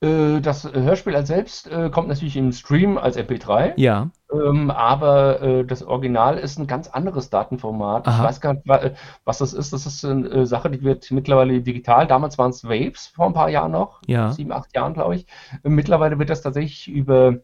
Äh, 0.00 0.40
das 0.40 0.64
Hörspiel 0.64 1.16
als 1.16 1.28
selbst 1.28 1.66
äh, 1.68 1.90
kommt 1.90 2.08
natürlich 2.08 2.36
im 2.36 2.52
Stream 2.52 2.98
als 2.98 3.18
MP3. 3.18 3.72
Ja. 3.76 4.10
Ähm, 4.32 4.70
aber 4.70 5.40
äh, 5.40 5.64
das 5.64 5.82
Original 5.82 6.36
ist 6.36 6.58
ein 6.58 6.66
ganz 6.66 6.88
anderes 6.88 7.30
Datenformat. 7.30 8.06
Aha. 8.06 8.18
Ich 8.18 8.24
weiß 8.28 8.40
gar 8.40 8.54
nicht, 8.54 8.66
was 9.24 9.38
das 9.38 9.54
ist. 9.54 9.72
Das 9.72 9.86
ist 9.86 10.04
eine 10.04 10.46
Sache, 10.46 10.70
die 10.70 10.82
wird 10.82 11.10
mittlerweile 11.10 11.62
digital. 11.62 12.06
Damals 12.06 12.36
waren 12.36 12.50
es 12.50 12.64
Waves 12.64 13.06
vor 13.08 13.26
ein 13.26 13.32
paar 13.32 13.48
Jahren 13.48 13.72
noch. 13.72 14.02
Ja. 14.06 14.32
Sieben, 14.32 14.52
acht 14.52 14.74
Jahren, 14.74 14.94
glaube 14.94 15.16
ich. 15.16 15.26
Mittlerweile 15.62 16.18
wird 16.18 16.30
das 16.30 16.42
tatsächlich 16.42 16.88
über 16.88 17.28
äh, 17.28 17.40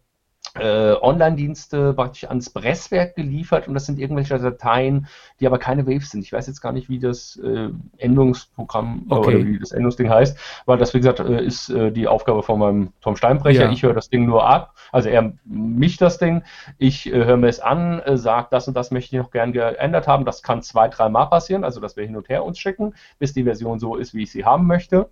Online-Dienste 0.63 1.95
praktisch 1.95 2.25
ans 2.29 2.51
Presswerk 2.51 3.17
geliefert 3.17 3.67
und 3.67 3.75
das 3.75 3.87
sind 3.87 3.99
irgendwelche 3.99 4.39
Dateien, 4.39 5.09
die 5.41 5.47
aber 5.47 5.59
keine 5.59 5.87
Waves 5.87 6.11
sind. 6.11 6.23
Ich 6.23 6.33
weiß 6.33 6.47
jetzt 6.47 6.61
gar 6.61 6.73
nicht, 6.73 6.89
wie 6.89 7.01
das 7.01 7.37
äh, 7.43 7.71
Endungsprogramm 7.99 9.07
okay. 9.09 9.37
oder 9.37 9.47
wie 9.47 9.59
das 9.59 9.73
Endungsding 9.73 10.09
heißt, 10.09 10.39
weil 10.67 10.79
das, 10.79 10.95
wie 10.95 10.99
gesagt, 10.99 11.21
äh, 11.21 11.45
ist 11.45 11.71
äh, 11.71 11.91
die 11.91 12.07
Aufgabe 12.07 12.43
von 12.43 12.61
meinem 12.61 12.93
Tom 13.01 13.17
Steinbrecher. 13.17 13.65
Ja. 13.65 13.71
Ich 13.71 13.83
höre 13.83 13.95
das 13.95 14.11
Ding 14.11 14.27
nur 14.27 14.47
ab, 14.47 14.75
also 14.93 15.09
er 15.09 15.33
mich 15.45 15.97
das 15.97 16.19
Ding, 16.19 16.43
ich 16.79 17.13
äh, 17.13 17.25
höre 17.25 17.37
mir 17.37 17.49
es 17.49 17.59
an, 17.59 17.99
äh, 18.01 18.17
sage, 18.17 18.49
das 18.51 18.69
und 18.69 18.75
das 18.75 18.91
möchte 18.93 19.17
ich 19.17 19.23
noch 19.23 19.33
gern 19.33 19.53
geändert 19.53 20.07
haben. 20.07 20.25
Das 20.25 20.43
kann 20.43 20.63
zwei, 20.63 20.89
dreimal 20.89 21.29
passieren, 21.29 21.65
also 21.65 21.81
dass 21.81 21.97
wir 21.97 22.05
hin 22.05 22.17
und 22.17 22.29
her 22.29 22.45
uns 22.45 22.59
schicken, 22.59 22.95
bis 23.19 23.33
die 23.33 23.45
Version 23.45 23.81
so 23.81 23.97
ist, 23.97 24.15
wie 24.15 24.23
ich 24.23 24.31
sie 24.31 24.45
haben 24.45 24.67
möchte. 24.67 25.09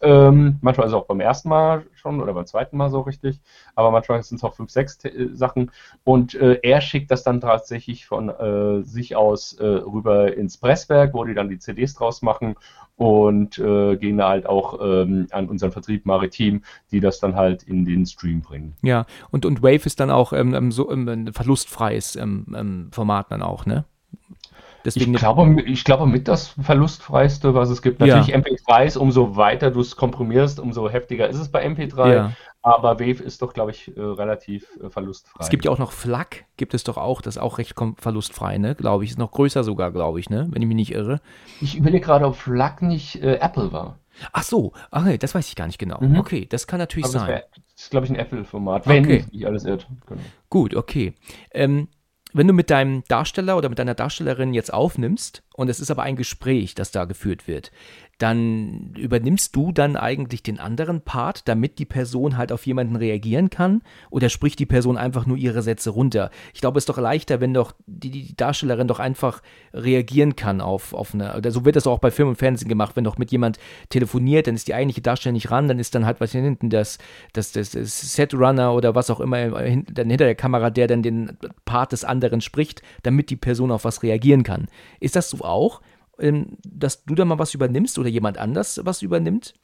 Ähm, 0.00 0.58
manchmal 0.60 0.86
ist 0.86 0.92
es 0.92 0.96
auch 0.96 1.06
beim 1.06 1.20
ersten 1.20 1.48
Mal 1.48 1.84
schon 1.94 2.20
oder 2.20 2.34
beim 2.34 2.46
zweiten 2.46 2.76
Mal 2.76 2.90
so 2.90 3.00
richtig, 3.00 3.40
aber 3.74 3.90
manchmal 3.90 4.22
sind 4.22 4.38
es 4.38 4.44
auch 4.44 4.54
fünf, 4.54 4.70
sechs 4.70 5.04
äh, 5.04 5.28
Sachen. 5.32 5.70
Und 6.04 6.34
äh, 6.34 6.58
er 6.62 6.80
schickt 6.80 7.10
das 7.10 7.22
dann 7.22 7.40
tatsächlich 7.40 8.06
von 8.06 8.28
äh, 8.28 8.82
sich 8.82 9.16
aus 9.16 9.54
äh, 9.54 9.64
rüber 9.64 10.36
ins 10.36 10.58
Presswerk, 10.58 11.14
wo 11.14 11.24
die 11.24 11.34
dann 11.34 11.48
die 11.48 11.58
CDs 11.58 11.94
draus 11.94 12.22
machen 12.22 12.56
und 12.96 13.58
äh, 13.58 13.96
gehen 13.96 14.22
halt 14.22 14.46
auch 14.46 14.78
ähm, 14.80 15.26
an 15.30 15.48
unseren 15.48 15.72
Vertrieb 15.72 16.06
Maritim, 16.06 16.62
die 16.92 17.00
das 17.00 17.18
dann 17.18 17.34
halt 17.34 17.62
in 17.64 17.84
den 17.84 18.06
Stream 18.06 18.40
bringen. 18.40 18.76
Ja, 18.82 19.06
und, 19.30 19.44
und 19.46 19.62
Wave 19.62 19.86
ist 19.86 20.00
dann 20.00 20.10
auch 20.10 20.32
ähm, 20.32 20.54
ähm 20.54 20.70
so 20.70 20.90
ähm, 20.90 21.08
ein 21.08 21.32
verlustfreies 21.32 22.16
ähm, 22.16 22.88
Format 22.92 23.30
dann 23.30 23.42
auch, 23.42 23.66
ne? 23.66 23.84
Deswegen 24.84 25.14
ich, 25.14 25.20
glaube, 25.20 25.62
ich 25.62 25.84
glaube, 25.84 26.06
mit 26.06 26.28
das 26.28 26.48
verlustfreiste, 26.48 27.54
was 27.54 27.70
es 27.70 27.80
gibt. 27.80 28.00
Natürlich 28.00 28.28
ja. 28.28 28.36
MP3s, 28.36 28.98
umso 28.98 29.36
weiter 29.36 29.70
du 29.70 29.80
es 29.80 29.96
komprimierst, 29.96 30.60
umso 30.60 30.90
heftiger 30.90 31.28
ist 31.28 31.38
es 31.38 31.48
bei 31.48 31.66
MP3. 31.66 32.12
Ja. 32.12 32.32
Aber 32.60 32.98
Wave 32.98 33.22
ist 33.22 33.42
doch, 33.42 33.52
glaube 33.52 33.72
ich, 33.72 33.94
äh, 33.94 34.00
relativ 34.00 34.66
äh, 34.82 34.88
verlustfrei. 34.88 35.38
Es 35.40 35.50
gibt 35.50 35.66
ja 35.66 35.70
auch 35.70 35.78
noch 35.78 35.92
FLAC, 35.92 36.46
gibt 36.56 36.72
es 36.72 36.82
doch 36.82 36.96
auch, 36.96 37.20
das 37.20 37.36
ist 37.36 37.42
auch 37.42 37.58
recht 37.58 37.74
verlustfrei, 37.98 38.56
ne? 38.56 38.74
Glaube 38.74 39.04
ich. 39.04 39.10
Ist 39.10 39.18
noch 39.18 39.32
größer 39.32 39.64
sogar, 39.64 39.92
glaube 39.92 40.18
ich, 40.18 40.30
ne? 40.30 40.46
Wenn 40.50 40.62
ich 40.62 40.68
mich 40.68 40.76
nicht 40.76 40.92
irre. 40.92 41.20
Ich 41.60 41.76
überlege 41.76 42.04
gerade, 42.04 42.26
ob 42.26 42.36
FLAC 42.36 42.80
nicht 42.82 43.22
äh, 43.22 43.34
Apple 43.36 43.72
war. 43.72 43.98
Ach 44.32 44.42
so, 44.42 44.72
okay, 44.90 45.18
das 45.18 45.34
weiß 45.34 45.48
ich 45.48 45.56
gar 45.56 45.66
nicht 45.66 45.78
genau. 45.78 46.00
Mhm. 46.00 46.18
Okay, 46.18 46.46
das 46.46 46.66
kann 46.66 46.78
natürlich 46.78 47.06
Aber 47.06 47.18
sein. 47.18 47.28
Das, 47.28 47.62
das 47.74 47.82
ist, 47.84 47.90
glaube 47.90 48.06
ich, 48.06 48.12
ein 48.12 48.16
Apple-Format, 48.16 48.86
wenn 48.86 49.04
okay. 49.04 49.24
nicht 49.30 49.46
alles 49.46 49.64
irrt. 49.64 49.86
Genau. 50.06 50.20
Gut, 50.48 50.74
okay. 50.74 51.14
Ähm, 51.50 51.88
wenn 52.34 52.48
du 52.48 52.52
mit 52.52 52.68
deinem 52.68 53.04
Darsteller 53.08 53.56
oder 53.56 53.68
mit 53.68 53.78
deiner 53.78 53.94
Darstellerin 53.94 54.52
jetzt 54.52 54.74
aufnimmst 54.74 55.42
und 55.54 55.70
es 55.70 55.80
ist 55.80 55.90
aber 55.90 56.02
ein 56.02 56.16
Gespräch, 56.16 56.74
das 56.74 56.90
da 56.90 57.04
geführt 57.04 57.46
wird, 57.48 57.70
dann 58.24 58.94
übernimmst 58.96 59.54
du 59.54 59.70
dann 59.70 59.98
eigentlich 59.98 60.42
den 60.42 60.58
anderen 60.58 61.02
Part, 61.02 61.46
damit 61.46 61.78
die 61.78 61.84
Person 61.84 62.38
halt 62.38 62.52
auf 62.52 62.64
jemanden 62.64 62.96
reagieren 62.96 63.50
kann? 63.50 63.82
Oder 64.08 64.30
spricht 64.30 64.58
die 64.58 64.64
Person 64.64 64.96
einfach 64.96 65.26
nur 65.26 65.36
ihre 65.36 65.60
Sätze 65.60 65.90
runter? 65.90 66.30
Ich 66.54 66.62
glaube, 66.62 66.78
es 66.78 66.84
ist 66.84 66.88
doch 66.88 66.96
leichter, 66.96 67.42
wenn 67.42 67.52
doch 67.52 67.74
die, 67.84 68.10
die 68.10 68.34
Darstellerin 68.34 68.88
doch 68.88 68.98
einfach 68.98 69.42
reagieren 69.74 70.36
kann 70.36 70.62
auf, 70.62 70.94
auf 70.94 71.12
eine. 71.12 71.36
Oder 71.36 71.50
so 71.50 71.66
wird 71.66 71.76
das 71.76 71.86
auch 71.86 71.98
bei 71.98 72.10
Film 72.10 72.30
und 72.30 72.36
Fernsehen 72.36 72.70
gemacht, 72.70 72.96
wenn 72.96 73.04
doch 73.04 73.18
mit 73.18 73.30
jemand 73.30 73.58
telefoniert, 73.90 74.46
dann 74.46 74.54
ist 74.54 74.68
die 74.68 74.74
eigentliche 74.74 75.02
Darstellerin 75.02 75.34
nicht 75.34 75.50
ran, 75.50 75.68
dann 75.68 75.78
ist 75.78 75.94
dann 75.94 76.06
halt 76.06 76.22
was 76.22 76.32
hinten 76.32 76.70
das, 76.70 76.96
das, 77.34 77.52
das, 77.52 77.72
das 77.72 78.14
Setrunner 78.14 78.72
oder 78.72 78.94
was 78.94 79.10
auch 79.10 79.20
immer 79.20 79.50
dann 79.50 80.08
hinter 80.08 80.24
der 80.24 80.34
Kamera, 80.34 80.70
der 80.70 80.86
dann 80.86 81.02
den 81.02 81.36
Part 81.66 81.92
des 81.92 82.04
anderen 82.04 82.40
spricht, 82.40 82.80
damit 83.02 83.28
die 83.28 83.36
Person 83.36 83.70
auf 83.70 83.84
was 83.84 84.02
reagieren 84.02 84.44
kann. 84.44 84.68
Ist 84.98 85.14
das 85.14 85.28
so 85.28 85.42
auch? 85.42 85.82
Ähm, 86.18 86.58
dass 86.64 87.04
du 87.04 87.14
da 87.14 87.24
mal 87.24 87.38
was 87.38 87.54
übernimmst 87.54 87.98
oder 87.98 88.08
jemand 88.08 88.38
anders 88.38 88.80
was 88.84 89.02
übernimmt? 89.02 89.54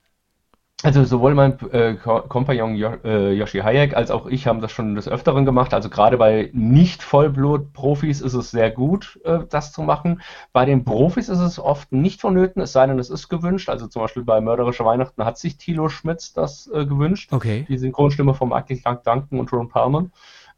Also 0.82 1.04
sowohl 1.04 1.34
mein 1.34 1.58
äh, 1.72 1.94
Kompagnon 1.94 2.74
jo 2.74 2.92
äh, 3.04 3.32
Yoshi 3.34 3.58
Hayek 3.58 3.94
als 3.94 4.10
auch 4.10 4.26
ich 4.26 4.46
haben 4.46 4.62
das 4.62 4.72
schon 4.72 4.94
des 4.94 5.08
Öfteren 5.08 5.44
gemacht. 5.44 5.74
Also 5.74 5.90
gerade 5.90 6.16
bei 6.16 6.50
Nicht-Vollblut-Profis 6.54 8.22
ist 8.22 8.32
es 8.32 8.50
sehr 8.50 8.70
gut, 8.70 9.20
äh, 9.24 9.40
das 9.50 9.72
zu 9.72 9.82
machen. 9.82 10.22
Bei 10.54 10.64
den 10.64 10.84
Profis 10.84 11.28
ist 11.28 11.40
es 11.40 11.58
oft 11.58 11.92
nicht 11.92 12.22
vonnöten, 12.22 12.62
es 12.62 12.72
sei 12.72 12.86
denn, 12.86 12.98
es 12.98 13.10
ist 13.10 13.28
gewünscht. 13.28 13.68
Also 13.68 13.88
zum 13.88 14.02
Beispiel 14.02 14.24
bei 14.24 14.40
Mörderische 14.40 14.84
Weihnachten 14.84 15.22
hat 15.24 15.36
sich 15.36 15.58
Thilo 15.58 15.90
Schmitz 15.90 16.32
das 16.32 16.70
äh, 16.72 16.86
gewünscht. 16.86 17.30
Okay. 17.30 17.66
Die 17.68 17.76
Synchronstimme 17.76 18.32
von 18.32 18.48
Michael 18.48 18.80
Duncan 19.04 19.38
und 19.38 19.52
Ron 19.52 19.68
Perlman. 19.68 20.12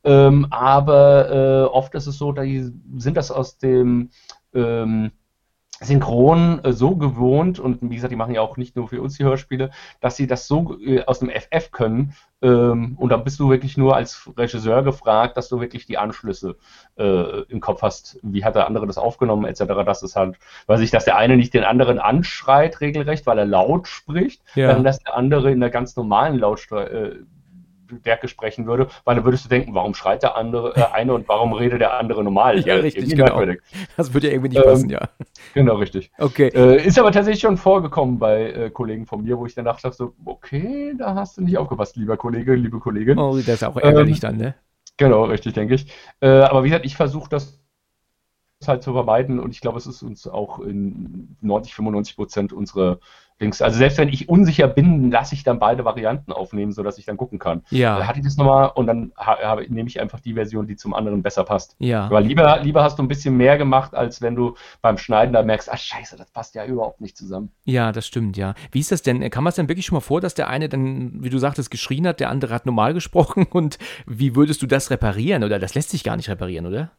Ähm, 0.04 0.46
aber 0.50 1.30
äh, 1.30 1.64
oft 1.64 1.94
ist 1.94 2.06
es 2.06 2.18
so, 2.18 2.32
die 2.32 2.70
sind 2.96 3.16
das 3.16 3.32
aus 3.32 3.58
dem 3.58 4.10
ähm, 4.54 5.10
Synchron 5.82 6.64
äh, 6.64 6.72
so 6.72 6.96
gewohnt 6.96 7.58
und 7.58 7.78
wie 7.82 7.94
gesagt, 7.94 8.12
die 8.12 8.16
machen 8.16 8.34
ja 8.34 8.40
auch 8.40 8.56
nicht 8.56 8.76
nur 8.76 8.88
für 8.88 9.02
uns 9.02 9.16
die 9.16 9.24
Hörspiele, 9.24 9.70
dass 10.00 10.16
sie 10.16 10.26
das 10.26 10.46
so 10.46 10.78
äh, 10.80 11.04
aus 11.04 11.18
dem 11.18 11.30
FF 11.30 11.70
können 11.70 12.14
ähm, 12.42 12.96
und 12.98 13.10
da 13.10 13.16
bist 13.16 13.38
du 13.38 13.48
wirklich 13.48 13.76
nur 13.76 13.94
als 13.94 14.28
Regisseur 14.36 14.82
gefragt, 14.82 15.36
dass 15.36 15.48
du 15.48 15.60
wirklich 15.60 15.86
die 15.86 15.96
Anschlüsse 15.96 16.56
äh, 16.98 17.42
im 17.42 17.60
Kopf 17.60 17.82
hast. 17.82 18.18
Wie 18.22 18.44
hat 18.44 18.56
der 18.56 18.66
andere 18.66 18.86
das 18.86 18.98
aufgenommen 18.98 19.44
etc. 19.44 19.64
Das 19.86 20.02
ist 20.02 20.16
halt, 20.16 20.36
weiß 20.66 20.80
ich, 20.80 20.90
dass 20.90 21.04
der 21.04 21.16
eine 21.16 21.36
nicht 21.36 21.54
den 21.54 21.64
anderen 21.64 22.00
anschreit 22.00 22.80
regelrecht, 22.80 23.26
weil 23.26 23.38
er 23.38 23.46
laut 23.46 23.86
spricht, 23.86 24.42
ja. 24.54 24.68
während 24.68 24.84
dass 24.84 24.98
der 24.98 25.16
andere 25.16 25.52
in 25.52 25.60
der 25.60 25.70
ganz 25.70 25.94
normalen 25.94 26.38
Lautstärke 26.38 27.24
Stärke 28.00 28.28
sprechen 28.28 28.66
würde, 28.66 28.88
weil 29.04 29.16
dann 29.16 29.24
würdest 29.24 29.44
du 29.44 29.48
denken, 29.48 29.74
warum 29.74 29.94
schreit 29.94 30.22
der 30.22 30.36
andere 30.36 30.74
äh, 30.76 30.84
eine 30.92 31.14
und 31.14 31.28
warum 31.28 31.52
redet 31.52 31.80
der 31.80 31.98
andere 31.98 32.24
normal? 32.24 32.60
Ja, 32.60 32.76
richtig, 32.76 33.10
genau. 33.10 33.42
Das 33.96 34.14
würde 34.14 34.28
ja 34.28 34.32
irgendwie 34.32 34.56
nicht 34.56 34.64
passen, 34.64 34.90
ähm, 34.90 34.90
ja. 34.90 35.08
Genau, 35.54 35.76
richtig. 35.76 36.10
Okay. 36.18 36.48
Äh, 36.48 36.86
ist 36.86 36.98
aber 36.98 37.12
tatsächlich 37.12 37.42
schon 37.42 37.56
vorgekommen 37.56 38.18
bei 38.18 38.50
äh, 38.50 38.70
Kollegen 38.70 39.06
von 39.06 39.22
mir, 39.22 39.38
wo 39.38 39.46
ich 39.46 39.54
dann 39.54 39.64
dachte 39.64 39.90
so, 39.92 40.14
okay, 40.24 40.94
da 40.98 41.14
hast 41.14 41.38
du 41.38 41.42
nicht 41.42 41.58
aufgepasst, 41.58 41.96
lieber 41.96 42.16
Kollege, 42.16 42.54
liebe 42.54 42.78
Kollegin. 42.78 43.18
Oh, 43.18 43.36
das 43.36 43.48
ist 43.48 43.64
auch 43.64 43.76
ärgerlich 43.76 44.16
ähm, 44.16 44.20
dann, 44.20 44.36
ne? 44.36 44.54
Genau, 44.96 45.24
richtig, 45.24 45.54
denke 45.54 45.74
ich. 45.74 45.86
Äh, 46.20 46.28
aber 46.28 46.64
wie 46.64 46.68
gesagt, 46.68 46.86
ich 46.86 46.96
versuche 46.96 47.28
das 47.28 47.62
halt 48.66 48.82
zu 48.82 48.92
vermeiden 48.92 49.40
und 49.40 49.50
ich 49.50 49.60
glaube, 49.60 49.78
es 49.78 49.86
ist 49.86 50.02
uns 50.02 50.26
auch 50.26 50.60
in 50.60 51.36
90, 51.40 51.74
95 51.74 52.16
Prozent 52.16 52.52
unserer 52.52 52.98
Dings. 53.42 53.60
Also 53.60 53.76
selbst 53.76 53.98
wenn 53.98 54.08
ich 54.08 54.28
unsicher 54.28 54.68
bin, 54.68 55.10
lasse 55.10 55.34
ich 55.34 55.42
dann 55.42 55.58
beide 55.58 55.84
Varianten 55.84 56.32
aufnehmen, 56.32 56.72
sodass 56.72 56.96
ich 56.96 57.04
dann 57.04 57.16
gucken 57.16 57.38
kann. 57.38 57.62
Ja. 57.70 57.98
Dann 57.98 58.08
hatte 58.08 58.20
ich 58.20 58.24
das 58.24 58.36
nochmal 58.36 58.70
und 58.74 58.86
dann 58.86 59.12
nehme 59.68 59.88
ich 59.88 60.00
einfach 60.00 60.20
die 60.20 60.34
Version, 60.34 60.66
die 60.66 60.76
zum 60.76 60.94
anderen 60.94 61.22
besser 61.22 61.44
passt. 61.44 61.76
Ja. 61.78 62.08
Weil 62.10 62.24
lieber, 62.24 62.60
lieber 62.62 62.82
hast 62.82 62.98
du 62.98 63.02
ein 63.02 63.08
bisschen 63.08 63.36
mehr 63.36 63.58
gemacht, 63.58 63.94
als 63.94 64.22
wenn 64.22 64.34
du 64.34 64.54
beim 64.80 64.96
Schneiden 64.96 65.32
da 65.32 65.42
merkst, 65.42 65.70
ah 65.70 65.76
scheiße, 65.76 66.16
das 66.16 66.30
passt 66.30 66.54
ja 66.54 66.64
überhaupt 66.64 67.00
nicht 67.00 67.16
zusammen. 67.16 67.50
Ja, 67.64 67.92
das 67.92 68.06
stimmt, 68.06 68.36
ja. 68.36 68.54
Wie 68.70 68.80
ist 68.80 68.92
das 68.92 69.02
denn? 69.02 69.28
Kam 69.30 69.46
es 69.46 69.56
denn 69.56 69.68
wirklich 69.68 69.86
schon 69.86 69.96
mal 69.96 70.00
vor, 70.00 70.20
dass 70.20 70.34
der 70.34 70.48
eine 70.48 70.68
dann, 70.68 71.22
wie 71.22 71.30
du 71.30 71.38
sagtest, 71.38 71.70
geschrien 71.70 72.06
hat, 72.06 72.20
der 72.20 72.30
andere 72.30 72.54
hat 72.54 72.64
normal 72.64 72.94
gesprochen? 72.94 73.46
Und 73.50 73.78
wie 74.06 74.36
würdest 74.36 74.62
du 74.62 74.66
das 74.66 74.90
reparieren? 74.90 75.44
Oder 75.44 75.58
das 75.58 75.74
lässt 75.74 75.90
sich 75.90 76.04
gar 76.04 76.16
nicht 76.16 76.28
reparieren, 76.28 76.66
oder? 76.66 76.92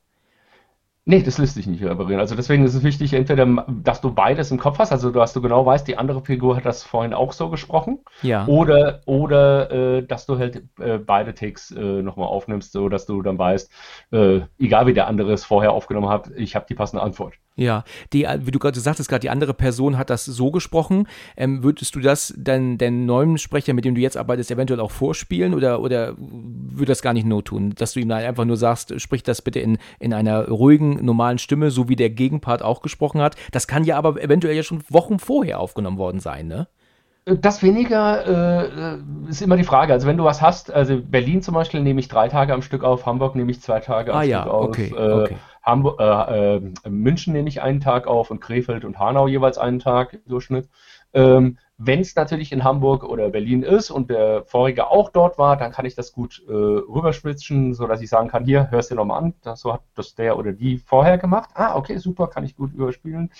Nee, 1.06 1.22
das 1.22 1.38
lässt 1.38 1.56
sich 1.56 1.68
nicht 1.68 1.84
reparieren. 1.84 2.22
Also 2.22 2.36
deswegen 2.36 2.64
ist 2.64 2.76
es 2.76 2.84
wichtig, 2.84 3.14
entweder, 3.14 3.46
dass 3.68 4.00
du 4.00 4.14
beides 4.14 4.52
im 4.52 4.58
Kopf 4.58 4.80
hast, 4.80 4.94
also 4.94 5.12
dass 5.12 5.34
du 5.34 5.42
genau 5.42 5.66
weißt, 5.66 5.86
die 5.86 5.98
andere 5.98 6.22
Figur 6.24 6.56
hat 6.56 6.66
das 6.66 6.84
vorhin 6.84 7.14
auch 7.14 7.34
so 7.34 7.50
gesprochen, 7.50 8.00
Ja. 8.22 8.46
oder, 8.48 9.02
oder 9.06 9.70
äh, 9.72 10.06
dass 10.08 10.26
du 10.26 10.38
halt 10.38 10.64
äh, 10.80 11.00
beide 11.00 11.34
Takes 11.34 11.72
äh, 11.72 12.02
nochmal 12.02 12.28
aufnimmst, 12.28 12.72
so 12.72 12.88
dass 12.88 13.06
du 13.06 13.22
dann 13.22 13.38
weißt, 13.38 13.70
äh, 14.12 14.42
egal 14.58 14.88
wie 14.88 14.94
der 14.94 15.08
andere 15.08 15.34
es 15.34 15.44
vorher 15.44 15.74
aufgenommen 15.74 16.08
hat, 16.08 16.32
ich 16.38 16.56
habe 16.56 16.66
die 16.70 16.76
passende 16.76 17.04
Antwort. 17.04 17.34
Ja, 17.56 17.84
die, 18.14 18.28
wie 18.40 18.52
du 18.52 18.58
gerade 18.58 18.80
sagtest, 18.80 19.10
gerade 19.10 19.22
die 19.22 19.30
andere 19.30 19.54
Person 19.54 19.98
hat 19.98 20.10
das 20.10 20.26
so 20.26 20.50
gesprochen. 20.50 21.08
Ähm, 21.38 21.64
würdest 21.64 21.96
du 21.96 22.00
das 22.00 22.34
dann 22.36 22.80
den 22.80 23.06
neuen 23.06 23.38
Sprecher, 23.38 23.74
mit 23.74 23.86
dem 23.86 23.94
du 23.94 24.02
jetzt 24.02 24.18
arbeitest, 24.18 24.50
eventuell 24.50 24.80
auch 24.80 24.90
vorspielen 24.90 25.54
oder, 25.54 25.80
oder 25.80 26.16
würde 26.18 26.92
das 26.92 27.04
gar 27.04 27.14
nicht 27.14 27.28
not 27.28 27.46
tun? 27.46 27.76
Dass 27.78 27.94
du 27.94 28.00
ihm 28.00 28.10
dann 28.10 28.24
einfach 28.24 28.46
nur 28.46 28.58
sagst, 28.58 29.00
sprich 29.00 29.22
das 29.22 29.44
bitte 29.44 29.60
in, 29.60 29.78
in 30.00 30.14
einer 30.14 30.48
ruhigen, 30.48 31.06
normalen 31.06 31.38
Stimme, 31.38 31.70
so 31.70 31.90
wie 31.90 31.96
der 31.96 32.10
Gegenpart 32.10 32.64
auch 32.64 32.82
gesprochen 32.82 33.22
hat. 33.22 33.36
Das 33.52 33.68
kann 33.68 33.84
ja 33.84 33.98
aber 33.98 34.20
eventuell 34.20 34.56
ja 34.56 34.64
schon 34.64 34.84
Wochen 34.90 35.20
vorher 35.20 35.60
aufgenommen 35.60 36.00
worden 36.00 36.20
sein, 36.20 36.48
ne? 36.48 36.68
Das 37.26 37.64
weniger 37.64 38.66
äh, 38.66 39.30
ist 39.30 39.42
immer 39.42 39.56
die 39.56 39.64
Frage. 39.64 39.94
Also 39.94 40.08
wenn 40.08 40.18
du 40.18 40.26
was 40.26 40.42
hast, 40.42 40.70
also 40.74 41.00
Berlin 41.02 41.42
zum 41.42 41.54
Beispiel 41.54 41.80
nehme 41.82 42.02
ich 42.02 42.10
drei 42.10 42.28
Tage 42.28 42.54
am 42.54 42.62
Stück 42.62 42.84
auf, 42.84 43.06
Hamburg 43.06 43.36
nehme 43.36 43.50
ich 43.50 43.62
zwei 43.62 43.80
Tage 43.80 44.12
am 44.12 44.20
Ah 44.20 44.24
ja, 44.24 44.42
Stück 44.42 44.52
auf, 44.52 44.66
okay, 44.66 44.94
äh, 44.94 45.12
okay. 45.12 45.38
Hamburg, 45.64 46.00
äh, 46.00 46.56
äh, 46.58 46.90
München 46.90 47.34
nehme 47.34 47.50
ich 47.50 47.62
einen 47.62 47.80
Tag 47.80 48.06
auf 48.08 48.32
und 48.32 48.42
Krefeld 48.42 48.86
und 48.86 49.00
Hanau 49.00 49.28
jeweils 49.28 49.58
einen 49.58 49.80
Tag 49.80 50.14
im 50.14 50.22
Durchschnitt. 50.28 50.70
Ähm, 51.14 51.58
wenn 51.78 52.02
es 52.02 52.16
natürlich 52.16 52.52
in 52.52 52.64
Hamburg 52.64 53.04
oder 53.04 53.30
Berlin 53.30 53.64
ist 53.64 53.92
und 53.92 54.10
der 54.10 54.44
vorige 54.46 54.88
auch 54.88 55.10
dort 55.10 55.38
war, 55.38 55.58
dann 55.58 55.72
kann 55.72 55.86
ich 55.86 55.96
das 55.96 56.12
gut 56.12 56.42
äh, 56.48 56.52
rüberschwitzen, 56.52 57.74
sodass 57.74 58.02
ich 58.02 58.10
sagen 58.10 58.30
kann, 58.30 58.46
hier, 58.46 58.70
hörst 58.72 58.92
du 58.92 58.96
nochmal 58.96 59.24
an, 59.24 59.34
das, 59.42 59.62
so 59.62 59.74
hat 59.74 59.82
das 59.96 60.16
der 60.16 60.38
oder 60.38 60.54
die 60.54 60.78
vorher 60.78 61.18
gemacht. 61.18 61.50
Ah, 61.54 61.76
okay, 61.76 61.98
super, 61.98 62.28
kann 62.28 62.46
ich 62.46 62.56
gut 62.56 62.74
überspielen. 62.74 63.32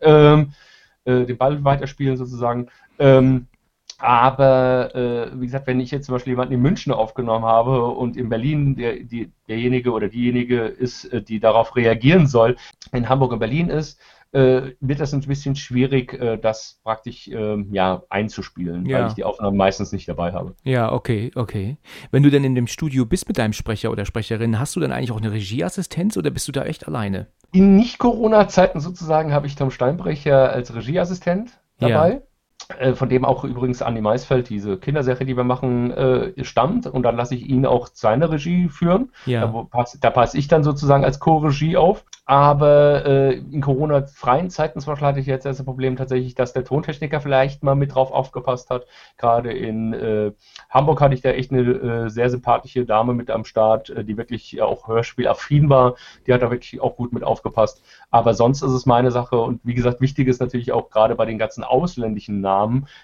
Ähm, 0.00 0.52
äh, 1.04 1.24
den 1.24 1.38
Ball 1.38 1.64
weiterspielen 1.64 2.16
sozusagen. 2.16 2.68
Ähm, 2.98 3.46
aber 3.98 4.94
äh, 4.94 5.40
wie 5.40 5.46
gesagt, 5.46 5.66
wenn 5.66 5.80
ich 5.80 5.90
jetzt 5.90 6.06
zum 6.06 6.14
Beispiel 6.14 6.32
jemanden 6.32 6.54
in 6.54 6.62
München 6.62 6.92
aufgenommen 6.92 7.44
habe 7.44 7.84
und 7.84 8.16
in 8.16 8.28
Berlin 8.28 8.76
der, 8.76 9.00
die, 9.00 9.32
derjenige 9.48 9.90
oder 9.90 10.08
diejenige 10.08 10.62
ist, 10.62 11.04
äh, 11.06 11.20
die 11.20 11.40
darauf 11.40 11.74
reagieren 11.76 12.26
soll, 12.26 12.56
in 12.92 13.08
Hamburg 13.08 13.32
und 13.32 13.40
Berlin 13.40 13.68
ist, 13.68 14.00
äh, 14.32 14.72
wird 14.80 15.00
das 15.00 15.14
ein 15.14 15.20
bisschen 15.22 15.56
schwierig, 15.56 16.12
äh, 16.12 16.36
das 16.36 16.80
praktisch 16.84 17.28
ähm, 17.28 17.68
ja, 17.72 18.02
einzuspielen, 18.10 18.86
Ja. 18.86 19.00
weil 19.00 19.06
ich 19.08 19.14
die 19.14 19.24
Aufnahmen 19.24 19.56
meistens 19.56 19.90
nicht 19.90 20.08
dabei 20.08 20.32
habe. 20.32 20.54
Ja, 20.64 20.92
okay, 20.92 21.30
okay. 21.34 21.78
Wenn 22.10 22.22
du 22.22 22.30
denn 22.30 22.44
in 22.44 22.54
dem 22.54 22.66
Studio 22.66 23.06
bist 23.06 23.26
mit 23.26 23.38
deinem 23.38 23.54
Sprecher 23.54 23.90
oder 23.90 24.04
Sprecherin, 24.04 24.60
hast 24.60 24.76
du 24.76 24.80
dann 24.80 24.92
eigentlich 24.92 25.12
auch 25.12 25.20
eine 25.20 25.32
Regieassistenz 25.32 26.16
oder 26.16 26.30
bist 26.30 26.46
du 26.46 26.52
da 26.52 26.64
echt 26.64 26.86
alleine? 26.86 27.28
In 27.52 27.76
Nicht-Corona-Zeiten 27.76 28.80
sozusagen 28.80 29.32
habe 29.32 29.46
ich 29.46 29.56
Tom 29.56 29.70
Steinbrecher 29.70 30.52
als 30.52 30.74
Regieassistent 30.74 31.58
dabei. 31.78 32.10
Äh, 32.10 32.20
Von 32.94 33.08
dem 33.08 33.24
auch 33.24 33.44
übrigens 33.44 33.80
Andi 33.80 34.02
Maisfeld, 34.02 34.50
diese 34.50 34.76
Kinderserie, 34.76 35.24
die 35.24 35.36
wir 35.36 35.44
machen, 35.44 35.90
äh, 35.90 36.44
stammt. 36.44 36.86
Und 36.86 37.02
dann 37.02 37.16
lasse 37.16 37.34
ich 37.34 37.48
ihn 37.48 37.64
auch 37.64 37.88
seine 37.92 38.30
Regie 38.30 38.68
führen. 38.68 39.10
Ja. 39.24 39.40
Da, 39.40 39.52
wo 39.54 39.64
pass, 39.64 39.98
passe 39.98 40.36
ich 40.36 40.48
dann 40.48 40.62
sozusagen 40.62 41.02
als 41.02 41.18
Co-Regie 41.18 41.78
auf. 41.78 42.04
Aber 42.28 43.06
äh, 43.06 43.38
in 43.38 43.62
Corona-freien 43.62 44.50
Zeiten 44.50 44.80
zum 44.80 44.92
Beispiel 44.92 45.08
hatte 45.08 45.20
ich 45.20 45.24
jetzt 45.24 45.46
das 45.46 45.64
Problem 45.64 45.96
tatsächlich, 45.96 46.34
dass 46.34 46.52
der 46.52 46.62
Tontechniker 46.62 47.22
vielleicht 47.22 47.62
mal 47.62 47.74
mit 47.74 47.94
drauf 47.94 48.12
aufgepasst 48.12 48.68
hat. 48.68 48.86
Gerade 49.16 49.50
in 49.50 49.94
äh, 49.94 50.32
Hamburg 50.68 51.00
hatte 51.00 51.14
ich 51.14 51.22
da 51.22 51.30
echt 51.30 51.52
eine 51.52 51.62
äh, 51.62 52.10
sehr 52.10 52.28
sympathische 52.28 52.84
Dame 52.84 53.14
mit 53.14 53.30
am 53.30 53.46
Start, 53.46 53.88
äh, 53.88 54.04
die 54.04 54.18
wirklich 54.18 54.60
auch 54.60 54.88
hörspielaffin 54.88 55.70
war. 55.70 55.94
Die 56.26 56.34
hat 56.34 56.42
da 56.42 56.50
wirklich 56.50 56.82
auch 56.82 56.96
gut 56.96 57.14
mit 57.14 57.24
aufgepasst. 57.24 57.82
Aber 58.10 58.34
sonst 58.34 58.60
ist 58.60 58.72
es 58.72 58.84
meine 58.84 59.10
Sache. 59.10 59.38
Und 59.38 59.62
wie 59.64 59.74
gesagt, 59.74 60.02
wichtig 60.02 60.28
ist 60.28 60.42
natürlich 60.42 60.72
auch 60.72 60.90
gerade 60.90 61.14
bei 61.14 61.24
den 61.24 61.38
ganzen 61.38 61.64
ausländischen 61.64 62.42
Namen, 62.42 62.57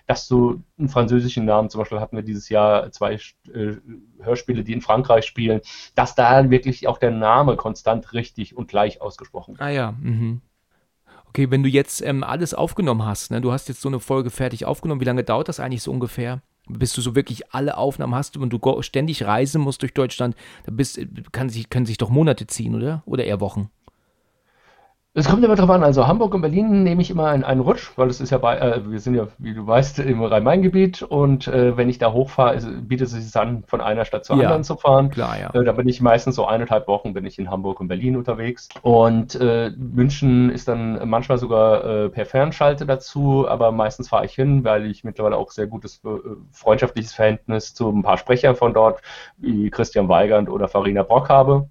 dass 0.06 0.28
du 0.28 0.62
einen 0.78 0.88
französischen 0.88 1.44
Namen, 1.44 1.70
zum 1.70 1.80
Beispiel 1.80 2.00
hatten 2.00 2.16
wir 2.16 2.22
dieses 2.22 2.48
Jahr 2.48 2.90
zwei 2.92 3.14
äh, 3.14 3.76
Hörspiele, 4.20 4.64
die 4.64 4.72
in 4.72 4.80
Frankreich 4.80 5.24
spielen, 5.24 5.60
dass 5.94 6.14
da 6.14 6.50
wirklich 6.50 6.88
auch 6.88 6.98
der 6.98 7.10
Name 7.10 7.56
konstant 7.56 8.12
richtig 8.12 8.56
und 8.56 8.68
gleich 8.68 9.00
ausgesprochen 9.00 9.54
wird. 9.54 9.62
Ah 9.62 9.70
ja, 9.70 9.92
mhm. 9.92 10.40
Okay, 11.28 11.50
wenn 11.50 11.64
du 11.64 11.68
jetzt 11.68 12.00
ähm, 12.00 12.22
alles 12.22 12.54
aufgenommen 12.54 13.04
hast, 13.04 13.32
ne, 13.32 13.40
du 13.40 13.50
hast 13.50 13.68
jetzt 13.68 13.80
so 13.80 13.88
eine 13.88 13.98
Folge 13.98 14.30
fertig 14.30 14.66
aufgenommen, 14.66 15.00
wie 15.00 15.04
lange 15.04 15.24
dauert 15.24 15.48
das 15.48 15.58
eigentlich 15.58 15.82
so 15.82 15.90
ungefähr? 15.90 16.42
Bis 16.68 16.92
du 16.94 17.00
so 17.00 17.14
wirklich 17.14 17.52
alle 17.52 17.76
Aufnahmen 17.76 18.14
hast 18.14 18.36
und 18.36 18.50
du 18.50 18.82
ständig 18.82 19.24
reisen 19.24 19.60
musst 19.60 19.82
durch 19.82 19.92
Deutschland, 19.92 20.36
da 20.64 20.72
bist, 20.72 20.98
kann 21.32 21.50
sich, 21.50 21.68
können 21.68 21.86
sich 21.86 21.98
doch 21.98 22.08
Monate 22.08 22.46
ziehen, 22.46 22.74
oder? 22.74 23.02
Oder 23.04 23.24
eher 23.24 23.40
Wochen? 23.40 23.68
Es 25.16 25.28
kommt 25.28 25.44
immer 25.44 25.54
drauf 25.54 25.70
an, 25.70 25.84
also 25.84 26.08
Hamburg 26.08 26.34
und 26.34 26.40
Berlin 26.40 26.82
nehme 26.82 27.00
ich 27.00 27.08
immer 27.08 27.28
einen, 27.28 27.44
einen 27.44 27.60
Rutsch, 27.60 27.92
weil 27.94 28.08
es 28.08 28.20
ist 28.20 28.30
ja 28.30 28.38
bei, 28.38 28.58
äh, 28.58 28.80
wir 28.90 28.98
sind 28.98 29.14
ja, 29.14 29.28
wie 29.38 29.54
du 29.54 29.64
weißt, 29.64 30.00
im 30.00 30.20
Rhein-Main-Gebiet 30.20 31.02
und 31.02 31.46
äh, 31.46 31.76
wenn 31.76 31.88
ich 31.88 31.98
da 31.98 32.12
hochfahre, 32.12 32.56
ist, 32.56 32.66
bietet 32.88 33.06
es 33.06 33.12
sich 33.12 33.36
an, 33.40 33.62
von 33.68 33.80
einer 33.80 34.04
Stadt 34.06 34.24
zur 34.24 34.34
Ja. 34.34 34.42
anderen 34.42 34.64
zu 34.64 34.74
fahren. 34.74 35.10
Klar, 35.10 35.38
ja. 35.38 35.54
Äh, 35.54 35.62
da 35.62 35.70
bin 35.70 35.86
ich 35.86 36.00
meistens 36.00 36.34
so 36.34 36.46
eineinhalb 36.46 36.88
Wochen 36.88 37.12
bin 37.14 37.24
ich 37.26 37.38
in 37.38 37.48
Hamburg 37.48 37.78
und 37.78 37.86
Berlin 37.86 38.16
unterwegs. 38.16 38.68
Und 38.82 39.36
äh, 39.36 39.70
München 39.76 40.50
ist 40.50 40.66
dann 40.66 41.08
manchmal 41.08 41.38
sogar 41.38 41.84
äh, 41.84 42.08
per 42.08 42.26
Fernschalte 42.26 42.84
dazu, 42.84 43.46
aber 43.48 43.70
meistens 43.70 44.08
fahre 44.08 44.24
ich 44.24 44.34
hin, 44.34 44.64
weil 44.64 44.84
ich 44.86 45.04
mittlerweile 45.04 45.36
auch 45.36 45.52
sehr 45.52 45.68
gutes 45.68 46.00
äh, 46.04 46.08
freundschaftliches 46.50 47.12
Verhältnis 47.12 47.72
zu 47.72 47.88
ein 47.88 48.02
paar 48.02 48.18
Sprechern 48.18 48.56
von 48.56 48.74
dort, 48.74 49.00
wie 49.36 49.70
Christian 49.70 50.08
Weigand 50.08 50.50
oder 50.50 50.66
Farina 50.66 51.04
Brock 51.04 51.28
habe. 51.28 51.68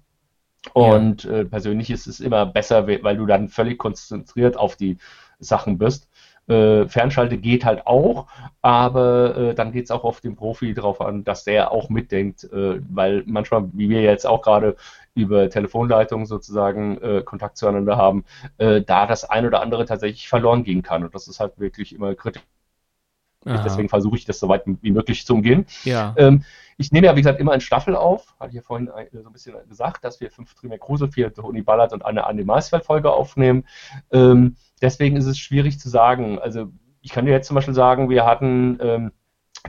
Und 0.72 1.24
äh, 1.24 1.44
persönlich 1.44 1.90
ist 1.90 2.06
es 2.06 2.20
immer 2.20 2.46
besser, 2.46 2.86
we- 2.86 3.02
weil 3.02 3.16
du 3.16 3.26
dann 3.26 3.48
völlig 3.48 3.78
konzentriert 3.78 4.56
auf 4.56 4.76
die 4.76 4.98
Sachen 5.38 5.78
bist. 5.78 6.08
Äh, 6.46 6.86
Fernschalte 6.88 7.38
geht 7.38 7.64
halt 7.64 7.86
auch, 7.86 8.26
aber 8.60 9.36
äh, 9.36 9.54
dann 9.54 9.72
geht 9.72 9.84
es 9.84 9.90
auch 9.90 10.04
auf 10.04 10.20
den 10.20 10.36
Profi 10.36 10.74
drauf 10.74 11.00
an, 11.00 11.24
dass 11.24 11.44
der 11.44 11.70
auch 11.72 11.88
mitdenkt, 11.88 12.44
äh, 12.44 12.80
weil 12.90 13.22
manchmal, 13.26 13.64
wie 13.72 13.88
wir 13.88 14.02
jetzt 14.02 14.26
auch 14.26 14.42
gerade 14.42 14.76
über 15.14 15.48
Telefonleitungen 15.48 16.26
sozusagen 16.26 17.00
äh, 17.00 17.22
Kontakt 17.24 17.56
zueinander 17.56 17.96
haben, 17.96 18.24
äh, 18.58 18.82
da 18.82 19.06
das 19.06 19.24
ein 19.24 19.46
oder 19.46 19.62
andere 19.62 19.86
tatsächlich 19.86 20.28
verloren 20.28 20.64
gehen 20.64 20.82
kann. 20.82 21.04
Und 21.04 21.14
das 21.14 21.28
ist 21.28 21.40
halt 21.40 21.58
wirklich 21.58 21.94
immer 21.94 22.14
kritisch. 22.14 22.42
Aha. 23.46 23.62
Deswegen 23.62 23.88
versuche 23.88 24.16
ich 24.16 24.24
das 24.24 24.40
so 24.40 24.48
weit 24.48 24.64
wie 24.66 24.90
möglich 24.90 25.26
zu 25.26 25.34
umgehen. 25.34 25.66
Ja. 25.84 26.14
Ähm, 26.16 26.44
ich 26.76 26.92
nehme 26.92 27.06
ja, 27.06 27.16
wie 27.16 27.20
gesagt, 27.20 27.40
immer 27.40 27.54
in 27.54 27.60
Staffel 27.60 27.96
auf. 27.96 28.34
Hatte 28.38 28.50
ich 28.50 28.56
ja 28.56 28.62
vorhin 28.62 28.88
äh, 28.88 29.08
so 29.12 29.26
ein 29.26 29.32
bisschen 29.32 29.54
gesagt, 29.68 30.04
dass 30.04 30.20
wir 30.20 30.30
fünf 30.30 30.54
Trimer 30.54 30.78
Kruse, 30.78 31.08
vier 31.08 31.32
Toni 31.32 31.62
Ballard 31.62 31.92
und 31.92 32.04
eine 32.04 32.26
Anne 32.26 32.44
Maisfeld-Folge 32.44 33.12
aufnehmen. 33.12 33.64
Ähm, 34.12 34.56
deswegen 34.80 35.16
ist 35.16 35.26
es 35.26 35.38
schwierig 35.38 35.78
zu 35.78 35.88
sagen. 35.88 36.38
Also, 36.38 36.70
ich 37.00 37.12
kann 37.12 37.26
dir 37.26 37.32
jetzt 37.32 37.48
zum 37.48 37.54
Beispiel 37.54 37.74
sagen, 37.74 38.08
wir 38.08 38.24
hatten 38.24 38.78
ähm, 38.80 39.12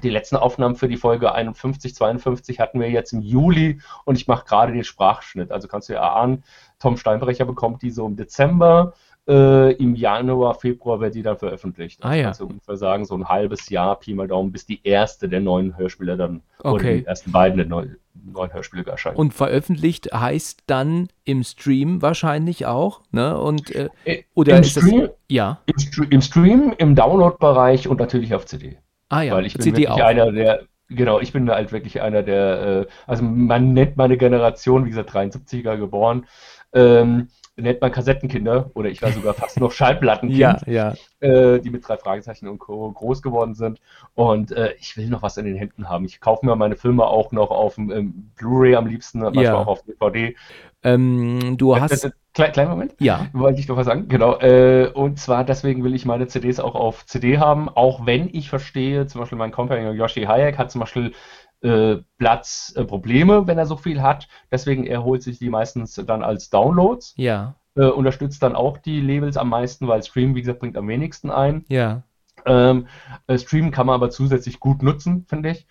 die 0.03 0.09
letzten 0.09 0.35
Aufnahmen 0.35 0.75
für 0.75 0.87
die 0.87 0.97
Folge 0.97 1.33
51, 1.33 1.95
52 1.95 2.59
hatten 2.59 2.79
wir 2.79 2.89
jetzt 2.89 3.13
im 3.13 3.21
Juli 3.21 3.81
und 4.03 4.17
ich 4.17 4.27
mache 4.27 4.45
gerade 4.45 4.73
den 4.73 4.83
Sprachschnitt. 4.83 5.51
Also 5.51 5.67
kannst 5.67 5.89
du 5.89 5.93
ja 5.93 6.13
ahnen, 6.13 6.43
Tom 6.79 6.97
Steinbrecher 6.97 7.45
bekommt 7.45 7.81
die 7.81 7.91
so 7.91 8.05
im 8.05 8.15
Dezember. 8.15 8.93
Äh, 9.27 9.71
Im 9.73 9.95
Januar, 9.95 10.53
Februar 10.53 10.99
wird 10.99 11.15
die 11.15 11.23
dann 11.23 11.37
veröffentlicht. 11.37 12.03
Ah, 12.05 12.13
ja. 12.13 12.31
Du 12.31 12.45
ungefähr 12.45 12.77
sagen, 12.77 13.05
so 13.05 13.15
ein 13.15 13.27
halbes 13.27 13.69
Jahr, 13.69 13.99
Pi 13.99 14.13
mal 14.13 14.27
Daumen, 14.27 14.51
bis 14.51 14.65
die 14.67 14.81
erste 14.83 15.27
der 15.27 15.39
neuen 15.39 15.75
Hörspiele 15.77 16.15
dann, 16.15 16.41
oder 16.59 16.73
Okay. 16.75 16.99
die 16.99 17.05
ersten 17.07 17.31
beiden 17.31 17.57
der 17.57 17.65
neu, 17.65 17.87
neuen 18.13 18.53
Hörspiele 18.53 18.85
erscheinen. 18.85 19.15
Und 19.17 19.33
veröffentlicht 19.33 20.11
heißt 20.13 20.63
dann 20.67 21.07
im 21.23 21.43
Stream 21.43 22.03
wahrscheinlich 22.03 22.67
auch, 22.67 23.01
ne? 23.11 23.35
Und 23.39 23.73
äh, 23.73 23.89
Äh, 24.05 24.23
oder 24.35 24.57
im, 24.57 24.61
ist 24.61 24.77
das 24.77 24.83
Stream, 24.85 25.09
ja. 25.27 25.59
im, 25.65 26.07
im 26.11 26.21
Stream, 26.21 26.73
im 26.77 26.93
Download-Bereich 26.95 27.87
und 27.87 27.99
natürlich 27.99 28.35
auf 28.35 28.45
CD. 28.45 28.77
Ah 29.09 29.21
ja, 29.23 29.33
Weil 29.33 29.47
ich 29.47 29.53
bin 29.53 29.61
CD 29.63 29.77
wirklich 29.83 29.89
auch. 29.89 29.99
einer 30.05 30.31
der, 30.31 30.61
genau, 30.87 31.19
ich 31.19 31.33
bin 31.33 31.49
halt 31.49 31.71
wirklich 31.71 31.99
einer 32.01 32.21
der, 32.21 32.61
äh, 32.81 32.85
also 33.07 33.23
man 33.23 33.73
nennt 33.73 33.97
meine 33.97 34.17
Generation, 34.17 34.85
wie 34.85 34.89
gesagt, 34.89 35.09
73er 35.15 35.77
geboren. 35.77 36.25
Ähm, 36.73 37.29
nennt 37.57 37.81
man 37.81 37.91
Kassettenkinder 37.91 38.71
oder 38.73 38.89
ich 38.89 39.01
war 39.01 39.11
sogar 39.11 39.33
fast 39.33 39.59
noch 39.59 39.71
Schallplattenkind, 39.71 40.39
ja, 40.67 40.93
ja. 40.93 40.93
Äh, 41.19 41.59
die 41.59 41.69
mit 41.69 41.87
drei 41.87 41.97
Fragezeichen 41.97 42.47
und 42.47 42.59
Co. 42.59 42.91
groß 42.91 43.21
geworden 43.21 43.55
sind. 43.55 43.79
Und 44.13 44.51
äh, 44.51 44.73
ich 44.79 44.97
will 44.97 45.07
noch 45.07 45.21
was 45.21 45.37
in 45.37 45.45
den 45.45 45.55
Händen 45.55 45.89
haben. 45.89 46.05
Ich 46.05 46.19
kaufe 46.19 46.45
mir 46.45 46.55
meine 46.55 46.75
Filme 46.75 47.05
auch 47.05 47.31
noch 47.31 47.51
auf 47.51 47.75
dem 47.75 47.91
ähm, 47.91 48.31
Blu-ray 48.35 48.75
am 48.75 48.87
liebsten, 48.87 49.19
manchmal 49.19 49.45
ja. 49.45 49.55
auch 49.55 49.67
auf 49.67 49.83
DVD. 49.83 50.35
Ähm, 50.83 51.57
du 51.57 51.79
hast. 51.79 52.11
Klein, 52.33 52.51
kleinen 52.51 52.69
Moment. 52.69 52.95
Ja. 52.99 53.27
Wollte 53.31 53.61
ich 53.61 53.67
noch 53.69 53.77
was 53.77 53.85
sagen. 53.85 54.09
Genau. 54.09 54.37
Äh, 54.39 54.91
und 54.93 55.19
zwar 55.19 55.45
deswegen 55.45 55.85
will 55.85 55.95
ich 55.95 56.05
meine 56.05 56.27
CDs 56.27 56.59
auch 56.59 56.75
auf 56.75 57.05
CD 57.05 57.37
haben, 57.37 57.69
auch 57.69 58.05
wenn 58.05 58.29
ich 58.33 58.49
verstehe, 58.49 59.07
zum 59.07 59.21
Beispiel 59.21 59.37
mein 59.37 59.51
Companion 59.51 59.95
Yoshi 59.95 60.23
Hayek 60.23 60.57
hat 60.57 60.69
zum 60.69 60.81
Beispiel 60.81 61.13
äh, 61.61 61.97
Platzprobleme, 62.17 63.33
äh, 63.35 63.47
wenn 63.47 63.57
er 63.57 63.65
so 63.65 63.77
viel 63.77 64.01
hat. 64.01 64.27
Deswegen 64.51 64.85
er 64.85 65.03
holt 65.03 65.23
sich 65.23 65.39
die 65.39 65.49
meistens 65.49 65.95
dann 65.95 66.23
als 66.23 66.49
Downloads. 66.49 67.13
Ja. 67.17 67.55
Äh, 67.75 67.87
unterstützt 67.87 68.41
dann 68.43 68.55
auch 68.55 68.77
die 68.77 69.01
Labels 69.01 69.37
am 69.37 69.49
meisten, 69.49 69.87
weil 69.87 70.03
Stream, 70.03 70.35
wie 70.35 70.41
gesagt, 70.41 70.59
bringt 70.59 70.77
am 70.77 70.87
wenigsten 70.87 71.29
ein. 71.29 71.65
Ja. 71.67 72.03
Ähm, 72.45 72.87
äh, 73.27 73.37
Stream 73.37 73.71
kann 73.71 73.87
man 73.87 73.95
aber 73.95 74.09
zusätzlich 74.09 74.59
gut 74.59 74.83
nutzen, 74.83 75.25
finde 75.27 75.51
ich. 75.51 75.67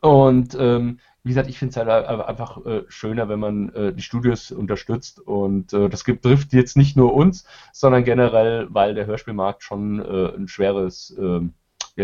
Und 0.00 0.56
ähm, 0.58 1.00
wie 1.24 1.30
gesagt, 1.30 1.48
ich 1.48 1.58
finde 1.58 1.70
es 1.70 1.76
halt 1.76 2.06
einfach 2.06 2.64
äh, 2.64 2.84
schöner, 2.86 3.28
wenn 3.28 3.40
man 3.40 3.70
äh, 3.70 3.92
die 3.92 4.02
Studios 4.02 4.52
unterstützt. 4.52 5.18
Und 5.18 5.72
äh, 5.72 5.88
das 5.88 6.04
gibt, 6.04 6.22
trifft 6.22 6.52
jetzt 6.52 6.76
nicht 6.76 6.96
nur 6.96 7.14
uns, 7.14 7.44
sondern 7.72 8.04
generell, 8.04 8.68
weil 8.70 8.94
der 8.94 9.06
Hörspielmarkt 9.06 9.64
schon 9.64 9.98
äh, 9.98 10.36
ein 10.36 10.46
schweres 10.46 11.16
ähm, 11.18 11.54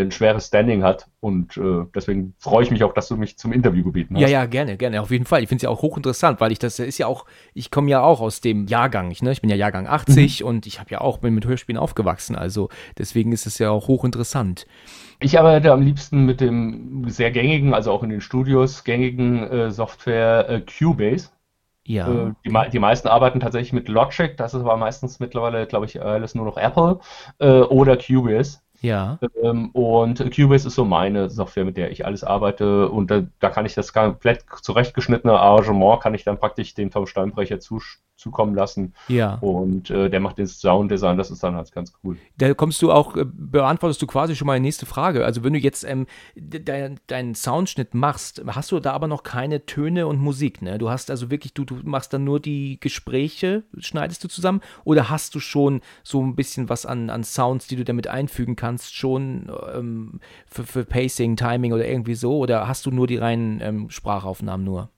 ein 0.01 0.11
schweres 0.11 0.47
Standing 0.47 0.83
hat. 0.83 1.07
Und 1.19 1.55
äh, 1.57 1.85
deswegen 1.93 2.33
freue 2.39 2.63
ich 2.63 2.71
mich 2.71 2.83
auch, 2.83 2.93
dass 2.93 3.07
du 3.07 3.15
mich 3.15 3.37
zum 3.37 3.53
Interview 3.53 3.83
gebeten 3.83 4.15
hast. 4.15 4.21
Ja, 4.21 4.27
ja, 4.27 4.45
gerne, 4.45 4.77
gerne, 4.77 5.01
auf 5.01 5.11
jeden 5.11 5.25
Fall. 5.25 5.43
Ich 5.43 5.49
finde 5.49 5.59
es 5.59 5.63
ja 5.63 5.69
auch 5.69 5.81
hochinteressant, 5.81 6.41
weil 6.41 6.51
ich 6.51 6.59
das 6.59 6.79
ist 6.79 6.97
ja 6.97 7.07
auch, 7.07 7.25
ich 7.53 7.71
komme 7.71 7.89
ja 7.89 8.01
auch 8.01 8.19
aus 8.21 8.41
dem 8.41 8.65
Jahrgang, 8.67 9.11
ich, 9.11 9.21
ne? 9.21 9.31
ich 9.31 9.41
bin 9.41 9.49
ja 9.49 9.55
Jahrgang 9.55 9.87
80 9.87 10.41
mhm. 10.41 10.47
und 10.47 10.65
ich 10.65 10.79
habe 10.79 10.89
ja 10.89 11.01
auch 11.01 11.19
bin 11.19 11.35
mit 11.35 11.45
Hörspielen 11.45 11.79
aufgewachsen. 11.79 12.35
Also 12.35 12.69
deswegen 12.97 13.31
ist 13.31 13.45
es 13.45 13.59
ja 13.59 13.69
auch 13.69 13.87
hochinteressant. 13.87 14.65
Ich 15.19 15.39
arbeite 15.39 15.71
am 15.71 15.81
liebsten 15.81 16.25
mit 16.25 16.41
dem 16.41 17.05
sehr 17.07 17.31
gängigen, 17.31 17.73
also 17.73 17.91
auch 17.91 18.03
in 18.03 18.09
den 18.09 18.21
Studios 18.21 18.83
gängigen 18.83 19.43
äh, 19.43 19.71
Software 19.71 20.49
äh, 20.49 20.61
Cubase. 20.61 21.29
Ja. 21.85 22.07
Äh, 22.07 22.33
die, 22.45 22.71
die, 22.71 22.79
meisten 22.79 23.07
arbeiten 23.07 23.39
tatsächlich 23.39 23.73
mit 23.73 23.89
Logic, 23.89 24.35
das 24.37 24.53
ist 24.53 24.61
aber 24.61 24.77
meistens 24.77 25.19
mittlerweile, 25.19 25.67
glaube 25.67 25.85
ich, 25.85 26.01
alles 26.01 26.33
nur 26.33 26.45
noch 26.45 26.57
Apple 26.57 26.99
äh, 27.39 27.59
oder 27.59 27.97
Cubase. 27.97 28.59
Ja. 28.83 29.17
Ähm, 29.41 29.69
und 29.71 30.19
Cubase 30.35 30.67
ist 30.67 30.75
so 30.75 30.83
meine 30.83 31.29
Software, 31.29 31.63
mit 31.63 31.77
der 31.77 31.91
ich 31.91 32.05
alles 32.05 32.23
arbeite. 32.25 32.89
Und 32.89 33.09
da, 33.09 33.23
da 33.39 33.49
kann 33.49 33.65
ich 33.65 33.73
das 33.73 33.93
komplett 33.93 34.43
zurechtgeschnittene 34.61 35.39
Arrangement, 35.39 36.01
kann 36.01 36.13
ich 36.13 36.25
dann 36.25 36.37
praktisch 36.37 36.73
den 36.73 36.91
Tom 36.91 37.07
Steinbrecher 37.07 37.61
zu, 37.61 37.81
zukommen 38.15 38.55
lassen. 38.55 38.93
Ja. 39.07 39.35
Und 39.35 39.89
äh, 39.89 40.09
der 40.09 40.19
macht 40.19 40.37
den 40.37 40.47
Sounddesign, 40.47 41.17
das 41.17 41.31
ist 41.31 41.43
dann 41.43 41.55
halt 41.55 41.71
ganz 41.71 41.93
cool. 42.03 42.17
Da 42.37 42.53
kommst 42.53 42.81
du 42.81 42.91
auch, 42.91 43.15
äh, 43.15 43.25
beantwortest 43.25 44.01
du 44.01 44.07
quasi 44.07 44.35
schon 44.35 44.45
mal 44.45 44.55
die 44.55 44.61
nächste 44.61 44.85
Frage. 44.85 45.25
Also 45.25 45.43
wenn 45.43 45.53
du 45.53 45.59
jetzt 45.59 45.83
ähm, 45.83 46.05
de 46.35 46.95
deinen 47.07 47.35
Soundschnitt 47.35 47.93
machst, 47.93 48.43
hast 48.47 48.71
du 48.71 48.79
da 48.79 48.93
aber 48.93 49.07
noch 49.07 49.23
keine 49.23 49.65
Töne 49.65 50.07
und 50.07 50.19
Musik, 50.19 50.61
ne? 50.61 50.77
Du 50.77 50.89
hast 50.89 51.11
also 51.11 51.29
wirklich, 51.29 51.53
du, 51.53 51.65
du 51.65 51.79
machst 51.83 52.13
dann 52.13 52.23
nur 52.23 52.39
die 52.39 52.79
Gespräche, 52.79 53.63
schneidest 53.77 54.23
du 54.23 54.27
zusammen? 54.27 54.61
Oder 54.83 55.09
hast 55.09 55.35
du 55.35 55.39
schon 55.39 55.81
so 56.03 56.21
ein 56.21 56.35
bisschen 56.35 56.69
was 56.69 56.85
an, 56.85 57.09
an 57.09 57.23
Sounds, 57.23 57.67
die 57.67 57.75
du 57.75 57.83
damit 57.83 58.07
einfügen 58.07 58.55
kannst, 58.55 58.95
schon 58.95 59.51
ähm, 59.73 60.19
für, 60.45 60.63
für 60.63 60.85
Pacing, 60.85 61.35
Timing 61.35 61.73
oder 61.73 61.87
irgendwie 61.87 62.15
so? 62.15 62.37
Oder 62.37 62.67
hast 62.67 62.85
du 62.85 62.91
nur 62.91 63.07
die 63.07 63.17
reinen 63.17 63.59
ähm, 63.61 63.89
Sprachaufnahmen 63.89 64.65
nur? 64.65 64.89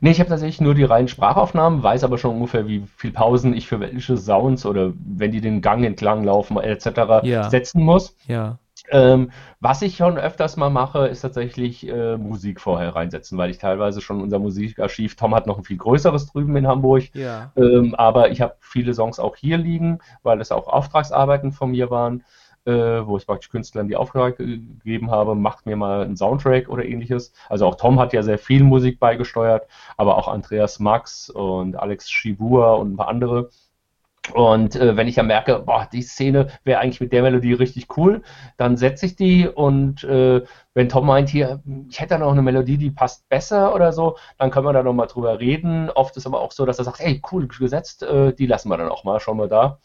Nee, 0.00 0.10
ich 0.10 0.20
habe 0.20 0.30
tatsächlich 0.30 0.60
nur 0.60 0.74
die 0.74 0.84
reinen 0.84 1.08
Sprachaufnahmen, 1.08 1.82
weiß 1.82 2.04
aber 2.04 2.18
schon 2.18 2.36
ungefähr, 2.36 2.68
wie 2.68 2.84
viel 2.96 3.12
Pausen 3.12 3.54
ich 3.54 3.66
für 3.66 3.80
welche 3.80 4.16
Sounds 4.16 4.64
oder 4.66 4.92
wenn 4.96 5.32
die 5.32 5.40
den 5.40 5.60
Gang 5.60 5.84
entlang 5.84 6.24
laufen 6.24 6.56
etc. 6.58 7.24
Ja. 7.24 7.50
setzen 7.50 7.82
muss. 7.82 8.16
Ja. 8.26 8.58
Ähm, 8.90 9.30
was 9.60 9.82
ich 9.82 9.96
schon 9.96 10.18
öfters 10.18 10.56
mal 10.56 10.70
mache, 10.70 11.08
ist 11.08 11.20
tatsächlich 11.20 11.86
äh, 11.86 12.16
Musik 12.16 12.60
vorher 12.60 12.94
reinsetzen, 12.94 13.36
weil 13.36 13.50
ich 13.50 13.58
teilweise 13.58 14.00
schon 14.00 14.22
unser 14.22 14.38
Musikarchiv, 14.38 15.16
Tom 15.16 15.34
hat 15.34 15.46
noch 15.46 15.58
ein 15.58 15.64
viel 15.64 15.76
größeres 15.76 16.26
drüben 16.32 16.56
in 16.56 16.66
Hamburg, 16.66 17.14
ja. 17.14 17.52
ähm, 17.56 17.94
aber 17.96 18.30
ich 18.30 18.40
habe 18.40 18.54
viele 18.60 18.94
Songs 18.94 19.18
auch 19.18 19.36
hier 19.36 19.58
liegen, 19.58 19.98
weil 20.22 20.40
es 20.40 20.52
auch 20.52 20.68
Auftragsarbeiten 20.68 21.52
von 21.52 21.70
mir 21.70 21.90
waren 21.90 22.24
wo 22.64 23.16
ich 23.16 23.26
praktisch 23.26 23.50
Künstlern 23.50 23.88
die 23.88 23.96
Aufgabe 23.96 24.34
gegeben 24.34 25.10
habe, 25.10 25.34
macht 25.34 25.66
mir 25.66 25.76
mal 25.76 26.04
einen 26.04 26.16
Soundtrack 26.16 26.68
oder 26.68 26.84
ähnliches. 26.84 27.32
Also 27.48 27.66
auch 27.66 27.76
Tom 27.76 27.98
hat 27.98 28.12
ja 28.12 28.22
sehr 28.22 28.38
viel 28.38 28.62
Musik 28.62 29.00
beigesteuert, 29.00 29.66
aber 29.96 30.16
auch 30.18 30.28
Andreas 30.28 30.78
Max 30.78 31.30
und 31.30 31.76
Alex 31.76 32.10
Shibua 32.10 32.74
und 32.74 32.92
ein 32.92 32.96
paar 32.96 33.08
andere. 33.08 33.50
Und 34.34 34.76
äh, 34.76 34.96
wenn 34.96 35.08
ich 35.08 35.16
ja 35.16 35.22
merke, 35.22 35.60
boah, 35.60 35.88
die 35.90 36.02
Szene 36.02 36.48
wäre 36.64 36.80
eigentlich 36.80 37.00
mit 37.00 37.12
der 37.12 37.22
Melodie 37.22 37.54
richtig 37.54 37.96
cool, 37.96 38.22
dann 38.56 38.76
setze 38.76 39.06
ich 39.06 39.16
die 39.16 39.48
und 39.48 40.04
äh, 40.04 40.42
wenn 40.74 40.88
Tom 40.88 41.06
meint, 41.06 41.28
hier, 41.28 41.62
ich 41.88 42.00
hätte 42.00 42.10
da 42.10 42.18
noch 42.18 42.32
eine 42.32 42.42
Melodie, 42.42 42.76
die 42.76 42.90
passt 42.90 43.28
besser 43.28 43.74
oder 43.74 43.92
so, 43.92 44.16
dann 44.38 44.50
können 44.50 44.66
wir 44.66 44.72
da 44.72 44.82
nochmal 44.82 45.06
drüber 45.06 45.40
reden. 45.40 45.90
Oft 45.90 46.16
ist 46.16 46.26
aber 46.26 46.40
auch 46.40 46.52
so, 46.52 46.66
dass 46.66 46.78
er 46.78 46.84
sagt, 46.84 47.00
hey, 47.00 47.22
cool 47.32 47.48
gesetzt, 47.48 48.02
äh, 48.02 48.32
die 48.34 48.46
lassen 48.46 48.68
wir 48.68 48.76
dann 48.76 48.90
auch 48.90 49.04
mal, 49.04 49.20
schauen 49.20 49.38
wir 49.38 49.48
da. 49.48 49.78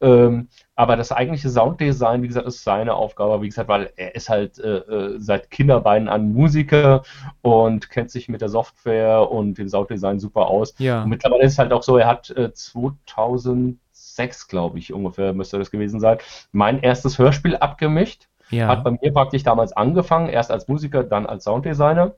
Ähm, 0.00 0.48
aber 0.74 0.96
das 0.96 1.10
eigentliche 1.10 1.48
Sounddesign, 1.48 2.22
wie 2.22 2.28
gesagt, 2.28 2.46
ist 2.46 2.62
seine 2.62 2.94
Aufgabe, 2.94 3.40
wie 3.40 3.48
gesagt, 3.48 3.68
weil 3.68 3.92
er 3.96 4.14
ist 4.14 4.28
halt 4.28 4.58
äh, 4.58 4.78
äh, 4.78 5.14
seit 5.18 5.50
Kinderbeinen 5.50 6.08
an 6.08 6.32
Musiker 6.32 7.02
und 7.40 7.88
kennt 7.90 8.10
sich 8.10 8.28
mit 8.28 8.42
der 8.42 8.50
Software 8.50 9.30
und 9.30 9.56
dem 9.56 9.68
Sounddesign 9.68 10.20
super 10.20 10.48
aus. 10.48 10.74
Ja. 10.78 11.02
Und 11.02 11.10
mittlerweile 11.10 11.44
ist 11.44 11.52
es 11.52 11.58
halt 11.58 11.72
auch 11.72 11.82
so, 11.82 11.96
er 11.96 12.08
hat 12.08 12.30
äh, 12.30 12.52
2006, 12.52 14.48
glaube 14.48 14.78
ich, 14.78 14.92
ungefähr 14.92 15.32
müsste 15.32 15.58
das 15.58 15.70
gewesen 15.70 15.98
sein, 15.98 16.18
mein 16.52 16.80
erstes 16.80 17.18
Hörspiel 17.18 17.56
abgemischt. 17.56 18.28
Ja. 18.50 18.68
Hat 18.68 18.84
bei 18.84 18.90
mir 18.90 19.12
praktisch 19.12 19.42
damals 19.42 19.72
angefangen, 19.72 20.28
erst 20.28 20.50
als 20.50 20.68
Musiker, 20.68 21.04
dann 21.04 21.26
als 21.26 21.44
Sounddesigner. 21.44 22.14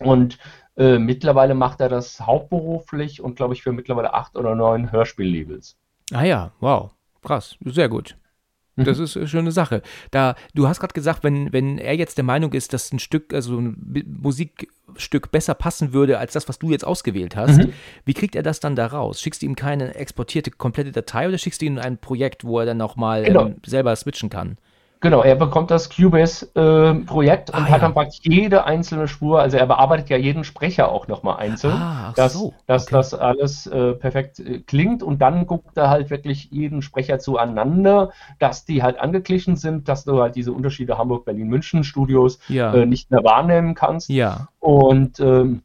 Und 0.00 0.38
äh, 0.76 0.98
mittlerweile 0.98 1.54
macht 1.54 1.80
er 1.80 1.88
das 1.88 2.20
hauptberuflich 2.20 3.22
und 3.22 3.36
glaube 3.36 3.54
ich 3.54 3.62
für 3.62 3.72
mittlerweile 3.72 4.12
acht 4.12 4.36
oder 4.36 4.54
neun 4.54 4.92
Hörspiellabels. 4.92 5.78
Ah 6.12 6.24
ja, 6.24 6.52
wow. 6.60 6.90
Krass, 7.26 7.56
sehr 7.64 7.88
gut. 7.88 8.16
Mhm. 8.76 8.84
Das 8.84 8.98
ist 8.98 9.16
eine 9.16 9.26
schöne 9.26 9.50
Sache. 9.50 9.82
Da, 10.10 10.36
du 10.54 10.68
hast 10.68 10.80
gerade 10.80 10.94
gesagt, 10.94 11.24
wenn, 11.24 11.52
wenn 11.52 11.78
er 11.78 11.96
jetzt 11.96 12.18
der 12.18 12.24
Meinung 12.24 12.52
ist, 12.52 12.72
dass 12.72 12.92
ein 12.92 12.98
Stück, 12.98 13.34
also 13.34 13.58
ein 13.58 14.04
Musikstück 14.22 15.32
besser 15.32 15.54
passen 15.54 15.92
würde 15.92 16.18
als 16.18 16.34
das, 16.34 16.48
was 16.48 16.58
du 16.58 16.70
jetzt 16.70 16.86
ausgewählt 16.86 17.34
hast, 17.34 17.58
mhm. 17.58 17.72
wie 18.04 18.14
kriegt 18.14 18.36
er 18.36 18.42
das 18.42 18.60
dann 18.60 18.76
da 18.76 18.86
raus? 18.86 19.20
Schickst 19.20 19.42
du 19.42 19.46
ihm 19.46 19.56
keine 19.56 19.94
exportierte 19.94 20.50
komplette 20.50 20.92
Datei 20.92 21.26
oder 21.26 21.38
schickst 21.38 21.62
du 21.62 21.66
ihm 21.66 21.78
ein 21.78 21.98
Projekt, 21.98 22.44
wo 22.44 22.60
er 22.60 22.66
dann 22.66 22.76
nochmal 22.76 23.24
genau. 23.24 23.46
ähm, 23.46 23.56
selber 23.66 23.96
switchen 23.96 24.30
kann? 24.30 24.58
Genau, 25.00 25.22
er 25.22 25.34
bekommt 25.34 25.70
das 25.70 25.90
Cubase-Projekt 25.90 27.50
äh, 27.50 27.52
und 27.52 27.58
ah, 27.58 27.64
hat 27.64 27.70
ja. 27.70 27.78
dann 27.78 27.94
praktisch 27.94 28.20
jede 28.22 28.64
einzelne 28.64 29.08
Spur, 29.08 29.40
also 29.40 29.56
er 29.56 29.66
bearbeitet 29.66 30.08
ja 30.08 30.16
jeden 30.16 30.42
Sprecher 30.42 30.90
auch 30.90 31.06
nochmal 31.06 31.36
einzeln, 31.36 31.74
ah, 31.74 32.12
dass, 32.16 32.32
so. 32.32 32.54
dass 32.66 32.84
okay. 32.84 32.94
das 32.94 33.14
alles 33.14 33.66
äh, 33.66 33.92
perfekt 33.92 34.40
äh, 34.40 34.60
klingt 34.60 35.02
und 35.02 35.20
dann 35.20 35.46
guckt 35.46 35.76
er 35.76 35.90
halt 35.90 36.10
wirklich 36.10 36.50
jeden 36.50 36.80
Sprecher 36.80 37.18
zueinander, 37.18 38.10
dass 38.38 38.64
die 38.64 38.82
halt 38.82 38.98
angeglichen 38.98 39.56
sind, 39.56 39.88
dass 39.88 40.04
du 40.04 40.20
halt 40.20 40.34
diese 40.34 40.52
Unterschiede 40.52 40.96
Hamburg, 40.96 41.26
Berlin, 41.26 41.48
München 41.48 41.84
Studios 41.84 42.38
ja. 42.48 42.72
Äh, 42.72 42.86
nicht 42.86 43.10
mehr 43.10 43.22
wahrnehmen 43.22 43.74
kannst. 43.74 44.08
Ja. 44.08 44.48
Und 44.60 45.20
ähm, 45.20 45.62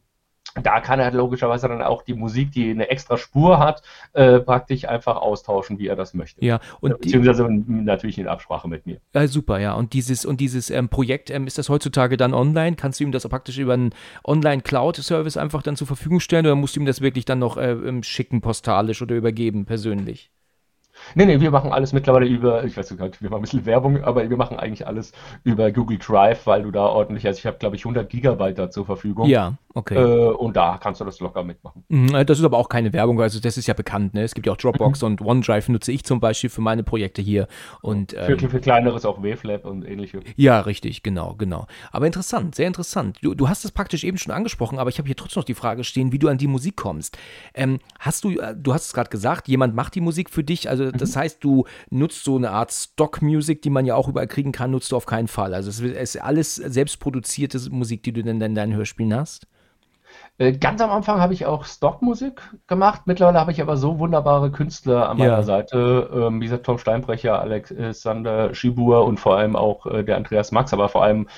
da 0.54 0.80
kann 0.80 1.00
er 1.00 1.10
logischerweise 1.12 1.68
dann 1.68 1.82
auch 1.82 2.02
die 2.02 2.14
Musik, 2.14 2.52
die 2.52 2.70
eine 2.70 2.90
extra 2.90 3.16
Spur 3.16 3.58
hat, 3.58 3.82
äh, 4.12 4.40
praktisch 4.40 4.86
einfach 4.86 5.16
austauschen, 5.16 5.78
wie 5.78 5.86
er 5.86 5.96
das 5.96 6.14
möchte. 6.14 6.44
Ja, 6.44 6.60
und 6.80 7.00
beziehungsweise 7.00 7.46
die, 7.48 7.72
natürlich 7.72 8.18
in 8.18 8.28
Absprache 8.28 8.68
mit 8.68 8.86
mir. 8.86 8.98
Ja, 9.14 9.26
super, 9.26 9.58
ja. 9.58 9.72
Und 9.74 9.92
dieses 9.94 10.24
und 10.24 10.40
dieses 10.40 10.70
ähm, 10.70 10.88
Projekt 10.88 11.30
ähm, 11.30 11.46
ist 11.46 11.58
das 11.58 11.68
heutzutage 11.68 12.16
dann 12.16 12.34
online? 12.34 12.76
Kannst 12.76 13.00
du 13.00 13.04
ihm 13.04 13.12
das 13.12 13.26
praktisch 13.26 13.58
über 13.58 13.74
einen 13.74 13.90
Online-Cloud-Service 14.24 15.36
einfach 15.36 15.62
dann 15.62 15.76
zur 15.76 15.86
Verfügung 15.86 16.20
stellen 16.20 16.46
oder 16.46 16.54
musst 16.54 16.76
du 16.76 16.80
ihm 16.80 16.86
das 16.86 17.00
wirklich 17.00 17.24
dann 17.24 17.38
noch 17.38 17.56
äh, 17.56 18.02
schicken, 18.02 18.40
postalisch 18.40 19.00
oder 19.00 19.14
übergeben 19.14 19.64
persönlich? 19.64 20.30
Nee, 21.14 21.26
nee, 21.26 21.40
wir 21.40 21.50
machen 21.50 21.72
alles 21.72 21.92
mittlerweile 21.92 22.26
über, 22.26 22.64
ich 22.64 22.76
weiß 22.76 22.90
nicht, 22.90 23.00
wir 23.20 23.30
machen 23.30 23.40
ein 23.40 23.42
bisschen 23.42 23.66
Werbung, 23.66 24.02
aber 24.02 24.28
wir 24.28 24.36
machen 24.36 24.58
eigentlich 24.58 24.86
alles 24.86 25.12
über 25.44 25.70
Google 25.72 25.98
Drive, 25.98 26.46
weil 26.46 26.62
du 26.62 26.70
da 26.70 26.86
ordentlich, 26.86 27.26
also 27.26 27.38
ich 27.38 27.46
habe 27.46 27.58
glaube 27.58 27.76
ich 27.76 27.84
100 27.84 28.08
Gigabyte 28.08 28.58
da 28.58 28.70
zur 28.70 28.86
Verfügung. 28.86 29.28
Ja, 29.28 29.54
okay. 29.74 29.96
Äh, 29.96 30.32
und 30.32 30.56
da 30.56 30.78
kannst 30.80 31.00
du 31.00 31.04
das 31.04 31.20
locker 31.20 31.42
mitmachen. 31.44 31.84
Mhm, 31.88 32.14
äh, 32.14 32.24
das 32.24 32.38
ist 32.38 32.44
aber 32.44 32.58
auch 32.58 32.68
keine 32.68 32.92
Werbung, 32.92 33.20
also 33.20 33.40
das 33.40 33.56
ist 33.56 33.66
ja 33.66 33.74
bekannt, 33.74 34.14
ne? 34.14 34.22
Es 34.22 34.34
gibt 34.34 34.46
ja 34.46 34.52
auch 34.52 34.56
Dropbox 34.56 35.02
mhm. 35.02 35.06
und 35.06 35.20
OneDrive 35.22 35.68
nutze 35.68 35.92
ich 35.92 36.04
zum 36.04 36.20
Beispiel 36.20 36.50
für 36.50 36.60
meine 36.60 36.82
Projekte 36.82 37.22
hier. 37.22 37.48
Und, 37.80 38.14
ähm, 38.14 38.38
für, 38.38 38.48
für 38.48 38.60
kleineres 38.60 39.04
auch 39.04 39.22
Wavlab 39.22 39.64
und 39.64 39.84
ähnliche. 39.84 40.20
Ja, 40.36 40.60
richtig, 40.60 41.02
genau, 41.02 41.34
genau. 41.36 41.66
Aber 41.90 42.06
interessant, 42.06 42.54
sehr 42.54 42.66
interessant. 42.66 43.18
Du, 43.22 43.34
du 43.34 43.48
hast 43.48 43.64
es 43.64 43.72
praktisch 43.72 44.04
eben 44.04 44.18
schon 44.18 44.32
angesprochen, 44.32 44.78
aber 44.78 44.90
ich 44.90 44.98
habe 44.98 45.06
hier 45.06 45.16
trotzdem 45.16 45.40
noch 45.40 45.44
die 45.44 45.54
Frage 45.54 45.84
stehen, 45.84 46.12
wie 46.12 46.18
du 46.18 46.28
an 46.28 46.38
die 46.38 46.46
Musik 46.46 46.76
kommst. 46.76 47.18
Ähm, 47.54 47.78
hast 47.98 48.24
du, 48.24 48.38
äh, 48.38 48.54
du 48.56 48.72
hast 48.72 48.86
es 48.86 48.92
gerade 48.92 49.10
gesagt, 49.10 49.48
jemand 49.48 49.74
macht 49.74 49.94
die 49.94 50.00
Musik 50.00 50.30
für 50.30 50.44
dich, 50.44 50.68
also 50.68 50.91
das 51.00 51.14
mhm. 51.14 51.20
heißt, 51.20 51.44
du 51.44 51.64
nutzt 51.90 52.24
so 52.24 52.36
eine 52.36 52.50
Art 52.50 52.72
Stock-Music, 52.72 53.62
die 53.62 53.70
man 53.70 53.86
ja 53.86 53.94
auch 53.94 54.08
überall 54.08 54.26
kriegen 54.26 54.52
kann, 54.52 54.70
nutzt 54.70 54.92
du 54.92 54.96
auf 54.96 55.06
keinen 55.06 55.28
Fall. 55.28 55.54
Also 55.54 55.70
es 55.70 55.80
ist 55.80 56.22
alles 56.22 56.56
selbstproduzierte 56.56 57.58
Musik, 57.70 58.02
die 58.02 58.12
du 58.12 58.22
denn 58.22 58.40
in 58.40 58.54
deinen 58.54 58.74
Hörspielen 58.74 59.14
hast? 59.14 59.46
Äh, 60.38 60.52
ganz 60.52 60.80
am 60.80 60.90
Anfang 60.90 61.20
habe 61.20 61.34
ich 61.34 61.46
auch 61.46 61.64
Stockmusik 61.64 62.40
gemacht. 62.66 63.02
Mittlerweile 63.06 63.38
habe 63.38 63.52
ich 63.52 63.60
aber 63.60 63.76
so 63.76 63.98
wunderbare 63.98 64.50
Künstler 64.50 65.08
an 65.08 65.18
meiner 65.18 65.30
ja. 65.30 65.42
Seite. 65.42 66.10
Ähm, 66.12 66.40
wie 66.40 66.46
gesagt, 66.46 66.66
Tom 66.66 66.78
Steinbrecher, 66.78 67.40
Alexander 67.40 68.54
Schibur 68.54 69.04
und 69.04 69.20
vor 69.20 69.36
allem 69.36 69.56
auch 69.56 69.86
äh, 69.86 70.02
der 70.02 70.16
Andreas 70.16 70.52
Max, 70.52 70.72
aber 70.72 70.88
vor 70.88 71.02
allem 71.02 71.28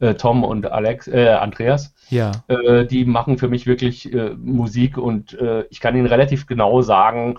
äh, 0.00 0.14
Tom 0.14 0.44
und 0.44 0.70
Alex, 0.70 1.08
äh, 1.08 1.28
Andreas. 1.28 1.94
Ja. 2.10 2.32
Äh, 2.48 2.86
die 2.86 3.04
machen 3.04 3.38
für 3.38 3.48
mich 3.48 3.66
wirklich 3.66 4.12
äh, 4.12 4.34
Musik 4.36 4.98
und 4.98 5.36
ich 5.70 5.80
kann 5.80 5.96
ihnen 5.96 6.06
relativ 6.06 6.46
genau 6.46 6.82
sagen, 6.82 7.38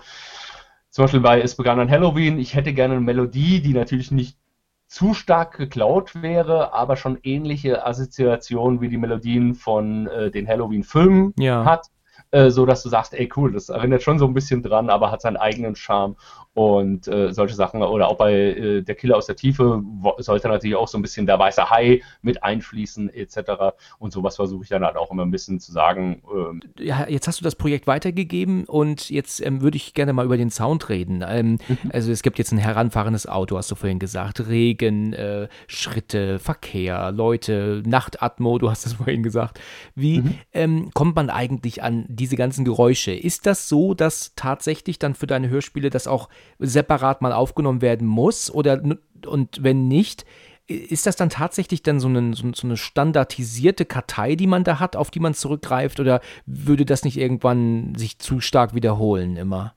zum 0.96 1.04
Beispiel 1.04 1.20
bei 1.20 1.42
Es 1.42 1.54
begann 1.54 1.78
an 1.78 1.90
Halloween, 1.90 2.38
ich 2.38 2.54
hätte 2.54 2.72
gerne 2.72 2.94
eine 2.94 3.02
Melodie, 3.02 3.60
die 3.60 3.74
natürlich 3.74 4.12
nicht 4.12 4.38
zu 4.86 5.12
stark 5.12 5.58
geklaut 5.58 6.22
wäre, 6.22 6.72
aber 6.72 6.96
schon 6.96 7.18
ähnliche 7.22 7.84
Assoziationen 7.84 8.80
wie 8.80 8.88
die 8.88 8.96
Melodien 8.96 9.54
von 9.54 10.06
äh, 10.06 10.30
den 10.30 10.48
Halloween-Filmen 10.48 11.34
ja. 11.38 11.66
hat, 11.66 11.88
äh, 12.30 12.48
so 12.48 12.64
dass 12.64 12.82
du 12.82 12.88
sagst, 12.88 13.12
ey 13.12 13.28
cool, 13.36 13.52
das 13.52 13.68
erinnert 13.68 14.04
schon 14.04 14.18
so 14.18 14.24
ein 14.24 14.32
bisschen 14.32 14.62
dran, 14.62 14.88
aber 14.88 15.10
hat 15.10 15.20
seinen 15.20 15.36
eigenen 15.36 15.76
Charme 15.76 16.16
und 16.56 17.06
äh, 17.06 17.34
solche 17.34 17.54
Sachen. 17.54 17.82
Oder 17.82 18.08
auch 18.08 18.16
bei 18.16 18.32
äh, 18.32 18.82
Der 18.82 18.94
Killer 18.94 19.18
aus 19.18 19.26
der 19.26 19.36
Tiefe 19.36 19.82
sollte 20.16 20.48
natürlich 20.48 20.74
auch 20.74 20.88
so 20.88 20.96
ein 20.96 21.02
bisschen 21.02 21.26
der 21.26 21.38
weiße 21.38 21.68
Hai 21.68 22.00
mit 22.22 22.42
einfließen, 22.42 23.12
etc. 23.12 23.74
Und 23.98 24.14
sowas 24.14 24.36
versuche 24.36 24.62
ich 24.62 24.70
dann 24.70 24.82
halt 24.82 24.96
auch 24.96 25.10
immer 25.10 25.26
ein 25.26 25.30
bisschen 25.30 25.60
zu 25.60 25.70
sagen. 25.70 26.22
Ähm. 26.34 26.62
Ja, 26.78 27.06
jetzt 27.10 27.28
hast 27.28 27.40
du 27.40 27.44
das 27.44 27.56
Projekt 27.56 27.86
weitergegeben 27.86 28.64
und 28.64 29.10
jetzt 29.10 29.44
ähm, 29.44 29.60
würde 29.60 29.76
ich 29.76 29.92
gerne 29.92 30.14
mal 30.14 30.24
über 30.24 30.38
den 30.38 30.50
Sound 30.50 30.88
reden. 30.88 31.22
Ähm, 31.28 31.58
mhm. 31.68 31.90
Also 31.92 32.10
es 32.10 32.22
gibt 32.22 32.38
jetzt 32.38 32.52
ein 32.52 32.58
heranfahrendes 32.58 33.26
Auto, 33.26 33.58
hast 33.58 33.70
du 33.70 33.74
vorhin 33.74 33.98
gesagt. 33.98 34.48
Regen, 34.48 35.12
äh, 35.12 35.48
Schritte, 35.66 36.38
Verkehr, 36.38 37.12
Leute, 37.12 37.82
Nachtatmo, 37.84 38.56
du 38.56 38.70
hast 38.70 38.86
es 38.86 38.92
vorhin 38.94 39.22
gesagt. 39.22 39.60
Wie 39.94 40.22
mhm. 40.22 40.34
ähm, 40.54 40.90
kommt 40.94 41.16
man 41.16 41.28
eigentlich 41.28 41.82
an 41.82 42.06
diese 42.08 42.36
ganzen 42.36 42.64
Geräusche? 42.64 43.12
Ist 43.12 43.44
das 43.44 43.68
so, 43.68 43.92
dass 43.92 44.32
tatsächlich 44.36 44.98
dann 44.98 45.14
für 45.14 45.26
deine 45.26 45.50
Hörspiele 45.50 45.90
das 45.90 46.06
auch 46.06 46.30
separat 46.58 47.22
mal 47.22 47.32
aufgenommen 47.32 47.82
werden 47.82 48.06
muss? 48.06 48.50
Oder 48.50 48.80
und 49.26 49.62
wenn 49.62 49.88
nicht, 49.88 50.24
ist 50.66 51.06
das 51.06 51.16
dann 51.16 51.30
tatsächlich 51.30 51.82
dann 51.82 52.00
so 52.00 52.08
eine, 52.08 52.34
so 52.34 52.66
eine 52.66 52.76
standardisierte 52.76 53.84
Kartei, 53.84 54.34
die 54.34 54.48
man 54.48 54.64
da 54.64 54.80
hat, 54.80 54.96
auf 54.96 55.10
die 55.10 55.20
man 55.20 55.34
zurückgreift? 55.34 56.00
Oder 56.00 56.20
würde 56.44 56.84
das 56.84 57.04
nicht 57.04 57.18
irgendwann 57.18 57.94
sich 57.94 58.18
zu 58.18 58.40
stark 58.40 58.74
wiederholen 58.74 59.36
immer? 59.36 59.74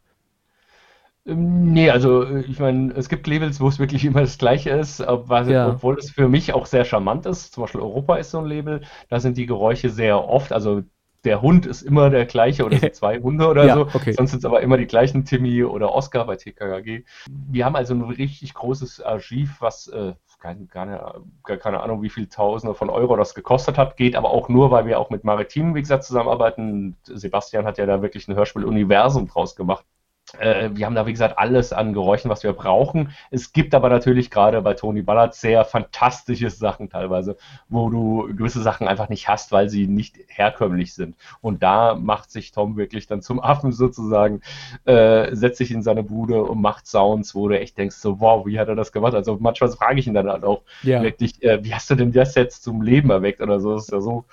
Ähm, 1.25 1.73
nee, 1.73 1.89
also 1.89 2.23
äh, 2.23 2.41
ich 2.41 2.59
meine, 2.59 2.93
es 2.93 3.09
gibt 3.09 3.27
Labels, 3.27 3.59
wo 3.59 3.67
es 3.67 3.79
wirklich 3.79 4.03
immer 4.05 4.21
das 4.21 4.37
Gleiche 4.37 4.71
ist, 4.71 4.99
ja. 4.99 5.69
obwohl 5.69 5.97
es 5.97 6.11
für 6.11 6.27
mich 6.27 6.53
auch 6.53 6.65
sehr 6.65 6.85
charmant 6.85 7.25
ist. 7.25 7.53
Zum 7.53 7.63
Beispiel 7.63 7.81
Europa 7.81 8.15
ist 8.17 8.31
so 8.31 8.39
ein 8.39 8.45
Label, 8.45 8.81
da 9.09 9.19
sind 9.19 9.37
die 9.37 9.45
Geräusche 9.45 9.89
sehr 9.89 10.27
oft, 10.27 10.51
also 10.51 10.83
der 11.23 11.41
Hund 11.41 11.65
ist 11.65 11.81
immer 11.81 12.09
der 12.09 12.25
gleiche 12.25 12.65
oder 12.65 12.77
sind 12.77 12.95
zwei 12.95 13.19
Hunde 13.19 13.47
oder 13.47 13.65
ja, 13.65 13.75
so. 13.75 13.81
Okay. 13.81 14.13
Sonst 14.13 14.31
sind 14.31 14.39
es 14.39 14.45
aber 14.45 14.61
immer 14.61 14.77
die 14.77 14.87
gleichen 14.87 15.25
Timmy 15.25 15.63
oder 15.63 15.93
Oscar 15.93 16.25
bei 16.25 16.35
TKKG. 16.35 17.03
Wir 17.27 17.65
haben 17.65 17.75
also 17.75 17.93
ein 17.93 18.01
richtig 18.01 18.53
großes 18.53 19.01
Archiv, 19.01 19.57
was 19.59 19.87
äh, 19.87 20.13
keine, 20.39 20.67
keine, 20.67 21.21
keine 21.43 21.81
Ahnung, 21.81 22.01
wie 22.01 22.09
viel 22.09 22.27
Tausende 22.27 22.73
von 22.73 22.89
Euro 22.89 23.17
das 23.17 23.35
gekostet 23.35 23.77
hat, 23.77 23.97
geht 23.97 24.15
aber 24.15 24.29
auch 24.31 24.47
nur, 24.47 24.71
weil 24.71 24.85
wir 24.85 24.99
auch 24.99 25.09
mit 25.09 25.25
Maritimen, 25.25 25.75
wie 25.75 25.81
gesagt, 25.81 26.05
zusammenarbeiten. 26.05 26.95
Sebastian 27.03 27.65
hat 27.65 27.77
ja 27.77 27.85
da 27.85 28.01
wirklich 28.01 28.27
ein 28.27 28.35
Hörspiel-Universum 28.35 29.27
draus 29.27 29.55
gemacht. 29.55 29.85
Äh, 30.38 30.69
wir 30.73 30.85
haben 30.85 30.95
da, 30.95 31.06
wie 31.06 31.11
gesagt, 31.11 31.38
alles 31.38 31.73
an 31.73 31.93
Geräuschen, 31.93 32.30
was 32.30 32.43
wir 32.43 32.53
brauchen. 32.53 33.11
Es 33.31 33.53
gibt 33.53 33.73
aber 33.73 33.89
natürlich 33.89 34.30
gerade 34.30 34.61
bei 34.61 34.73
Tony 34.73 35.01
Ballard 35.01 35.34
sehr 35.35 35.65
fantastische 35.65 36.49
Sachen 36.49 36.89
teilweise, 36.89 37.38
wo 37.69 37.89
du 37.89 38.34
gewisse 38.35 38.61
Sachen 38.61 38.88
einfach 38.88 39.10
nicht 39.10 39.27
hast, 39.27 39.51
weil 39.51 39.69
sie 39.69 39.88
nicht 39.88 40.18
herkömmlich 40.27 40.93
sind. 40.93 41.15
Und 41.41 41.64
da 41.64 41.95
macht 41.95 42.31
sich 42.31 42.51
Tom 42.51 42.77
wirklich 42.77 43.07
dann 43.07 43.22
zum 43.22 43.39
Affen 43.39 43.72
sozusagen, 43.72 44.41
äh, 44.85 45.35
setzt 45.35 45.57
sich 45.57 45.72
in 45.72 45.81
seine 45.81 46.03
Bude 46.03 46.43
und 46.43 46.61
macht 46.61 46.88
Sounds, 46.88 47.35
wo 47.35 47.47
du 47.47 47.60
echt 47.60 47.77
denkst, 47.77 47.95
so, 47.95 48.19
wow, 48.19 48.45
wie 48.45 48.60
hat 48.60 48.68
er 48.68 48.76
das 48.76 48.91
gemacht? 48.91 49.14
Also 49.14 49.38
manchmal 49.39 49.72
frage 49.72 49.99
ich 49.99 50.07
ihn 50.07 50.14
dann 50.14 50.30
halt 50.30 50.43
auch 50.43 50.61
ja. 50.84 51.01
wirklich, 51.01 51.41
äh, 51.43 51.64
wie 51.64 51.73
hast 51.73 51.89
du 51.89 51.95
denn 51.95 52.11
das 52.11 52.35
jetzt 52.35 52.64
zum 52.64 52.81
Leben 52.81 53.10
erweckt 53.10 53.41
oder 53.41 53.60
so? 53.60 53.73
Das 53.73 53.84
ist 53.84 53.91
ja 53.91 54.01
so 54.01 54.26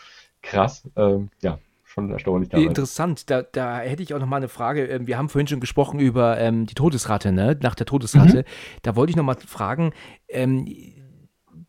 krass. 0.42 0.88
Ähm, 0.96 1.30
ja, 1.42 1.58
schon 1.96 2.10
erstaunlich. 2.10 2.50
Dabei. 2.50 2.64
Interessant, 2.64 3.30
da, 3.30 3.42
da 3.42 3.78
hätte 3.78 4.02
ich 4.02 4.14
auch 4.14 4.20
noch 4.20 4.26
mal 4.26 4.36
eine 4.36 4.48
Frage. 4.48 4.84
Ähm, 4.86 5.06
wir 5.06 5.18
haben 5.18 5.28
vorhin 5.28 5.48
schon 5.48 5.60
gesprochen 5.60 5.98
über 5.98 6.38
ähm, 6.38 6.66
die 6.66 6.74
Todesrate, 6.74 7.32
ne? 7.32 7.58
nach 7.62 7.74
der 7.74 7.86
Todesrate. 7.86 8.38
Mhm. 8.38 8.44
Da 8.82 8.96
wollte 8.96 9.10
ich 9.10 9.16
noch 9.16 9.24
mal 9.24 9.36
fragen, 9.36 9.92
ähm, 10.28 10.66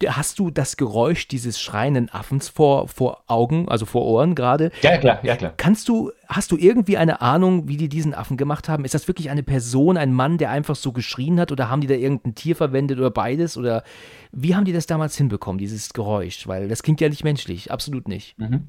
hast 0.06 0.38
du 0.38 0.52
das 0.52 0.78
Geräusch 0.78 1.28
dieses 1.28 1.60
schreienden 1.60 2.10
Affens 2.10 2.49
vor, 2.49 2.88
vor 2.88 3.24
Augen, 3.28 3.70
also 3.70 3.86
vor 3.86 4.06
Ohren 4.06 4.36
gerade? 4.36 4.72
Ja, 4.82 4.98
klar, 4.98 5.20
ja, 5.24 5.38
klar. 5.38 5.54
Kannst 5.56 5.88
du, 5.88 6.12
hast 6.28 6.52
du 6.52 6.58
irgendwie 6.58 6.98
eine 6.98 7.22
Ahnung, 7.22 7.68
wie 7.68 7.78
die 7.78 7.90
diesen 7.90 8.14
Affen 8.14 8.38
gemacht 8.38 8.70
haben? 8.70 8.86
Ist 8.86 8.94
das 8.94 9.08
wirklich 9.08 9.30
eine 9.30 9.44
Person, 9.44 9.98
ein 9.98 10.14
Mann, 10.14 10.38
der 10.38 10.52
einfach 10.52 10.76
so 10.76 10.91
geschrien 10.91 11.40
hat 11.40 11.52
oder 11.52 11.70
haben 11.70 11.82
die 11.82 11.88
da 11.88 11.95
irgendein 11.95 12.36
Tier 12.36 12.56
verwendet 12.56 12.99
oder 12.99 13.10
beides? 13.12 13.58
Oder 13.58 13.84
wie 14.32 14.56
haben 14.56 14.66
die 14.66 14.74
das 14.74 14.88
damals 14.88 15.18
hinbekommen, 15.18 15.58
dieses 15.58 15.94
Geräusch? 15.94 16.48
Weil 16.48 16.68
das 16.68 16.84
klingt 16.84 17.02
ja 17.02 17.10
nicht 17.10 17.24
menschlich, 17.24 17.72
absolut 17.72 18.08
nicht. 18.08 18.38
Mhm. 18.38 18.68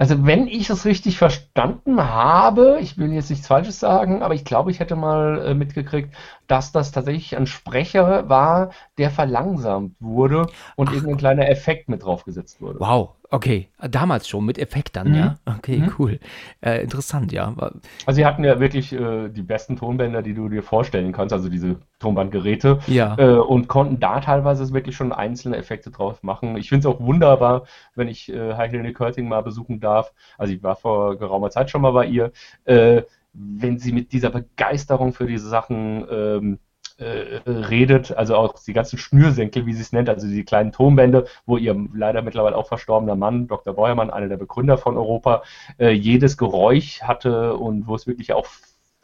Also 0.00 0.24
wenn 0.24 0.46
ich 0.46 0.70
es 0.70 0.86
richtig 0.86 1.18
verstanden 1.18 2.02
habe, 2.02 2.78
ich 2.80 2.96
will 2.96 3.12
jetzt 3.12 3.28
nichts 3.28 3.46
Falsches 3.46 3.80
sagen, 3.80 4.22
aber 4.22 4.32
ich 4.32 4.46
glaube, 4.46 4.70
ich 4.70 4.80
hätte 4.80 4.96
mal 4.96 5.48
äh, 5.48 5.52
mitgekriegt, 5.52 6.14
dass 6.46 6.72
das 6.72 6.90
tatsächlich 6.90 7.36
ein 7.36 7.46
Sprecher 7.46 8.26
war, 8.26 8.70
der 8.96 9.10
verlangsamt 9.10 9.96
wurde 10.00 10.46
und 10.74 10.88
Ach. 10.88 10.94
irgendein 10.94 11.18
kleiner 11.18 11.50
Effekt 11.50 11.90
mit 11.90 12.02
draufgesetzt 12.02 12.62
wurde. 12.62 12.80
Wow, 12.80 13.10
Okay, 13.32 13.68
damals 13.78 14.26
schon 14.26 14.44
mit 14.44 14.58
Effekt 14.58 14.96
dann, 14.96 15.08
mhm. 15.08 15.14
ja? 15.14 15.34
Okay, 15.46 15.78
mhm. 15.78 15.92
cool. 15.98 16.18
Äh, 16.60 16.82
interessant, 16.82 17.30
ja. 17.30 17.54
Also 18.04 18.16
sie 18.16 18.26
hatten 18.26 18.42
ja 18.42 18.58
wirklich 18.58 18.92
äh, 18.92 19.28
die 19.28 19.42
besten 19.42 19.76
Tonbänder, 19.76 20.22
die 20.22 20.34
du 20.34 20.48
dir 20.48 20.64
vorstellen 20.64 21.12
kannst, 21.12 21.32
also 21.32 21.48
diese 21.48 21.76
Tonbandgeräte. 22.00 22.80
Ja. 22.88 23.16
Äh, 23.18 23.38
und 23.38 23.68
konnten 23.68 24.00
da 24.00 24.20
teilweise 24.20 24.72
wirklich 24.72 24.96
schon 24.96 25.12
einzelne 25.12 25.56
Effekte 25.56 25.92
drauf 25.92 26.24
machen. 26.24 26.56
Ich 26.56 26.68
finde 26.68 26.88
es 26.88 26.94
auch 26.94 27.00
wunderbar, 27.00 27.66
wenn 27.94 28.08
ich 28.08 28.32
äh, 28.32 28.54
Heidrine 28.54 28.92
Körting 28.92 29.28
mal 29.28 29.42
besuchen 29.42 29.78
darf. 29.78 30.12
Also 30.36 30.52
ich 30.52 30.62
war 30.64 30.74
vor 30.74 31.16
geraumer 31.16 31.50
Zeit 31.50 31.70
schon 31.70 31.82
mal 31.82 31.92
bei 31.92 32.06
ihr. 32.06 32.32
Äh, 32.64 33.02
wenn 33.32 33.78
sie 33.78 33.92
mit 33.92 34.12
dieser 34.12 34.30
Begeisterung 34.30 35.12
für 35.12 35.26
diese 35.26 35.48
Sachen 35.48 36.04
ähm, 36.10 36.58
äh, 37.00 37.40
redet, 37.46 38.16
also 38.16 38.36
auch 38.36 38.54
die 38.62 38.72
ganzen 38.72 38.98
Schnürsenkel, 38.98 39.66
wie 39.66 39.72
sie 39.72 39.82
es 39.82 39.92
nennt, 39.92 40.08
also 40.08 40.26
die 40.26 40.44
kleinen 40.44 40.72
Tonbände, 40.72 41.26
wo 41.46 41.56
ihr 41.56 41.74
leider 41.94 42.22
mittlerweile 42.22 42.56
auch 42.56 42.68
verstorbener 42.68 43.16
Mann, 43.16 43.48
Dr. 43.48 43.74
Beuermann, 43.74 44.10
einer 44.10 44.28
der 44.28 44.36
Begründer 44.36 44.78
von 44.78 44.96
Europa, 44.96 45.42
äh, 45.78 45.90
jedes 45.90 46.36
Geräusch 46.36 47.02
hatte 47.02 47.56
und 47.56 47.86
wo 47.86 47.94
es 47.94 48.06
wirklich 48.06 48.32
auch 48.32 48.46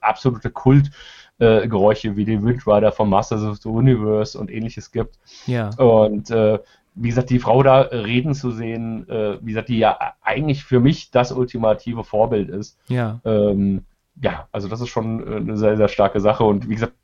absolute 0.01 0.51
Kultgeräusche 0.51 2.09
äh, 2.09 2.17
wie 2.17 2.25
den 2.25 2.45
Windrider 2.45 2.93
vom 2.93 3.11
Masters 3.11 3.43
of 3.43 3.57
the 3.59 3.69
Universe 3.69 4.39
und 4.39 4.51
ähnliches 4.51 4.93
gibt. 4.93 5.19
Ja. 5.47 5.71
Und 5.77 6.31
äh, 6.31 6.59
wie 6.95 7.09
gesagt, 7.09 7.31
die 7.31 7.39
Frau 7.39 7.63
da 7.63 7.81
reden 7.81 8.35
zu 8.35 8.51
sehen, 8.51 9.09
äh, 9.09 9.39
wie 9.41 9.53
gesagt, 9.53 9.69
die 9.69 9.79
ja 9.79 9.99
eigentlich 10.23 10.65
für 10.65 10.81
mich 10.81 11.11
das 11.11 11.31
ultimative 11.33 12.05
Vorbild 12.05 12.49
ist. 12.49 12.79
Ja. 12.89 13.21
Ähm, 13.25 13.85
ja, 14.21 14.49
also 14.51 14.69
das 14.69 14.81
ist 14.81 14.89
schon 14.89 15.21
äh, 15.21 15.37
eine 15.37 15.57
sehr, 15.57 15.77
sehr 15.77 15.89
starke 15.89 16.21
Sache. 16.21 16.45
Und 16.45 16.69
wie 16.69 16.75
gesagt, 16.75 16.95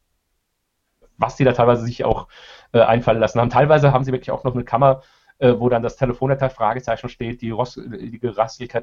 was 1.22 1.36
die 1.36 1.44
da 1.44 1.52
teilweise 1.52 1.84
sich 1.84 2.04
auch 2.04 2.28
äh, 2.72 2.80
einfallen 2.80 3.20
lassen 3.20 3.40
haben. 3.40 3.50
Teilweise 3.50 3.92
haben 3.92 4.04
sie 4.04 4.12
wirklich 4.12 4.30
auch 4.30 4.44
noch 4.44 4.54
eine 4.54 4.64
Kammer 4.64 5.02
äh, 5.42 5.58
wo 5.58 5.68
dann 5.68 5.82
das 5.82 5.96
Telefonletter 5.96 6.50
Fragezeichen 6.50 7.08
steht, 7.08 7.42
die, 7.42 7.50
Ross, 7.50 7.74
die 7.74 8.20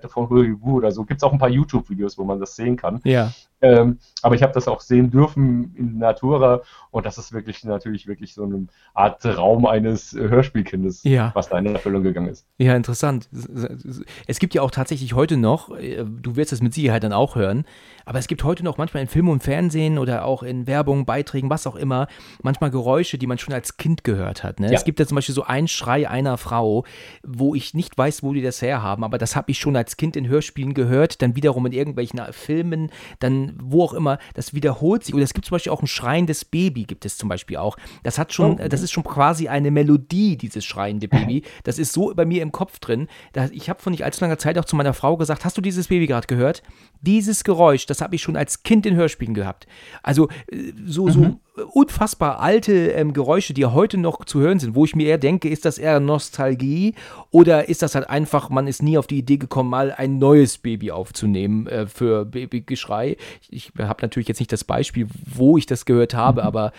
von 0.09 0.29
Huibu 0.29 0.75
oder 0.75 0.91
so. 0.91 1.05
Gibt 1.05 1.21
es 1.21 1.23
auch 1.23 1.31
ein 1.31 1.39
paar 1.39 1.47
YouTube-Videos, 1.47 2.17
wo 2.17 2.25
man 2.25 2.37
das 2.37 2.57
sehen 2.57 2.75
kann. 2.75 2.99
Ja. 3.05 3.31
Ähm, 3.61 3.99
aber 4.22 4.36
ich 4.36 4.44
habe 4.44 4.53
das 4.53 4.68
auch 4.68 4.81
sehen 4.81 5.10
dürfen 5.10 5.73
in 5.76 5.98
Natura 5.98 6.61
und 6.91 7.06
das 7.06 7.18
ist 7.18 7.34
wirklich 7.34 7.64
natürlich 7.64 8.07
wirklich 8.07 8.34
so 8.34 8.44
eine 8.44 8.68
Art 8.94 9.26
Raum 9.26 9.65
eines 9.65 10.14
Hörspielkindes, 10.14 11.03
ja. 11.03 11.31
was 11.34 11.49
da 11.49 11.57
in 11.57 11.68
Erfüllung 11.68 12.03
gegangen 12.03 12.30
ist. 12.30 12.45
Ja, 12.57 12.76
interessant. 12.76 13.30
Es 14.27 14.40
gibt 14.40 14.53
ja 14.53 14.61
auch 14.61 14.72
tatsächlich 14.72 15.14
heute 15.14 15.38
noch, 15.38 15.76
äh, 15.77 16.03
du 16.06 16.36
wirst 16.36 16.53
es 16.53 16.61
mit 16.61 16.73
Sicherheit 16.73 17.03
dann 17.03 17.14
auch 17.14 17.36
hören, 17.36 17.65
aber 18.06 18.19
es 18.19 18.27
gibt 18.27 18.44
heute 18.44 18.64
noch 18.64 18.77
manchmal 18.77 19.03
in 19.03 19.10
Film 19.10 19.30
und 19.30 19.44
Fernsehen 19.44 19.98
oder 19.98 20.26
auch 20.26 20.44
in 20.44 20.68
Werbung, 20.68 21.06
Beiträgen, 21.06 21.49
was 21.49 21.68
auch 21.68 21.76
immer, 21.76 22.07
manchmal 22.44 22.72
Geräusche, 22.72 23.18
die 23.18 23.27
man 23.27 23.38
schon 23.38 23.53
als 23.53 23.77
Kind 23.77 24.03
gehört 24.03 24.44
hat. 24.44 24.60
Ne? 24.60 24.68
Ja. 24.68 24.73
Es 24.73 24.84
gibt 24.84 24.99
ja 24.99 25.06
zum 25.06 25.15
Beispiel 25.15 25.36
so 25.36 25.44
ein 25.44 25.68
Schrei 25.68 26.10
einer 26.10 26.38
Frau, 26.38 26.49
Frau, 26.49 26.84
wo 27.23 27.53
ich 27.53 27.73
nicht 27.73 27.98
weiß, 27.98 28.23
wo 28.23 28.34
die 28.34 28.41
das 28.41 28.61
herhaben, 28.61 29.03
aber 29.03 29.18
das 29.18 29.36
habe 29.36 29.52
ich 29.52 29.60
schon 29.60 29.76
als 29.76 29.98
Kind 29.98 30.15
in 30.15 30.27
Hörspielen 30.27 30.73
gehört, 30.73 31.22
dann 31.22 31.36
wiederum 31.36 31.65
in 31.68 31.73
irgendwelchen 31.73 32.19
Filmen, 32.31 32.91
dann 33.19 33.48
wo 33.59 33.84
auch 33.84 33.93
immer, 33.93 34.19
das 34.34 34.53
wiederholt 34.53 35.03
sich. 35.03 35.15
Oder 35.15 35.23
es 35.23 35.34
gibt 35.34 35.45
zum 35.45 35.55
Beispiel 35.55 35.71
auch 35.71 35.81
ein 35.81 35.88
schreiendes 35.88 36.45
Baby, 36.45 36.84
gibt 36.84 37.05
es 37.05 37.17
zum 37.17 37.30
Beispiel 37.30 37.57
auch. 37.57 37.77
Das 38.03 38.17
hat 38.17 38.34
schon, 38.34 38.59
oh. 38.59 38.67
das 38.67 38.81
ist 38.81 38.91
schon 38.91 39.03
quasi 39.03 39.47
eine 39.47 39.71
Melodie, 39.71 40.38
dieses 40.38 40.65
schreiende 40.65 41.07
Baby. 41.09 41.43
Das 41.63 41.80
ist 41.80 41.93
so 41.93 42.13
bei 42.15 42.26
mir 42.26 42.41
im 42.41 42.51
Kopf 42.51 42.80
drin. 42.80 43.07
ich 43.51 43.69
habe 43.69 43.81
vor 43.81 43.91
nicht 43.91 44.03
allzu 44.03 44.23
langer 44.23 44.38
Zeit 44.38 44.57
auch 44.57 44.65
zu 44.65 44.76
meiner 44.76 44.93
Frau 44.93 45.17
gesagt, 45.17 45.45
hast 45.45 45.57
du 45.57 45.61
dieses 45.61 45.88
Baby 45.88 46.07
gerade 46.07 46.27
gehört? 46.27 46.63
Dieses 47.01 47.43
Geräusch, 47.43 47.85
das 47.85 48.01
habe 48.01 48.15
ich 48.15 48.21
schon 48.21 48.35
als 48.35 48.63
Kind 48.63 48.85
in 48.85 48.95
Hörspielen 48.95 49.34
gehabt. 49.34 49.67
Also 50.03 50.30
äh, 50.51 50.73
so, 50.85 51.07
mhm. 51.07 51.39
Unfassbar 51.65 52.40
alte 52.40 52.91
ähm, 52.91 53.14
Geräusche, 53.14 53.53
die 53.53 53.65
heute 53.65 53.98
noch 53.98 54.26
zu 54.26 54.40
hören 54.40 54.60
sind, 54.60 54.76
wo 54.76 54.86
ich 54.86 54.95
mir 54.95 55.07
eher 55.07 55.18
denke, 55.18 55.49
ist 55.49 55.65
das 55.65 55.77
eher 55.77 55.99
Nostalgie 55.99 56.95
oder 57.31 57.69
ist 57.69 57.81
das 57.81 57.95
halt 57.95 58.10
einfach, 58.10 58.49
man 58.49 58.68
ist 58.68 58.81
nie 58.81 58.98
auf 58.98 59.07
die 59.07 59.18
Idee 59.18 59.38
gekommen, 59.38 59.69
mal 59.69 59.91
ein 59.91 60.18
neues 60.18 60.57
Baby 60.57 60.91
aufzunehmen 60.91 61.68
äh, 61.68 61.88
für 61.88 62.26
Babygeschrei. 62.26 63.18
Ich, 63.49 63.72
ich 63.76 63.80
habe 63.80 64.02
natürlich 64.02 64.27
jetzt 64.27 64.40
nicht 64.40 64.52
das 64.52 64.64
Beispiel, 64.64 65.07
wo 65.26 65.57
ich 65.57 65.65
das 65.65 65.86
gehört 65.86 66.14
habe, 66.14 66.44
aber 66.44 66.72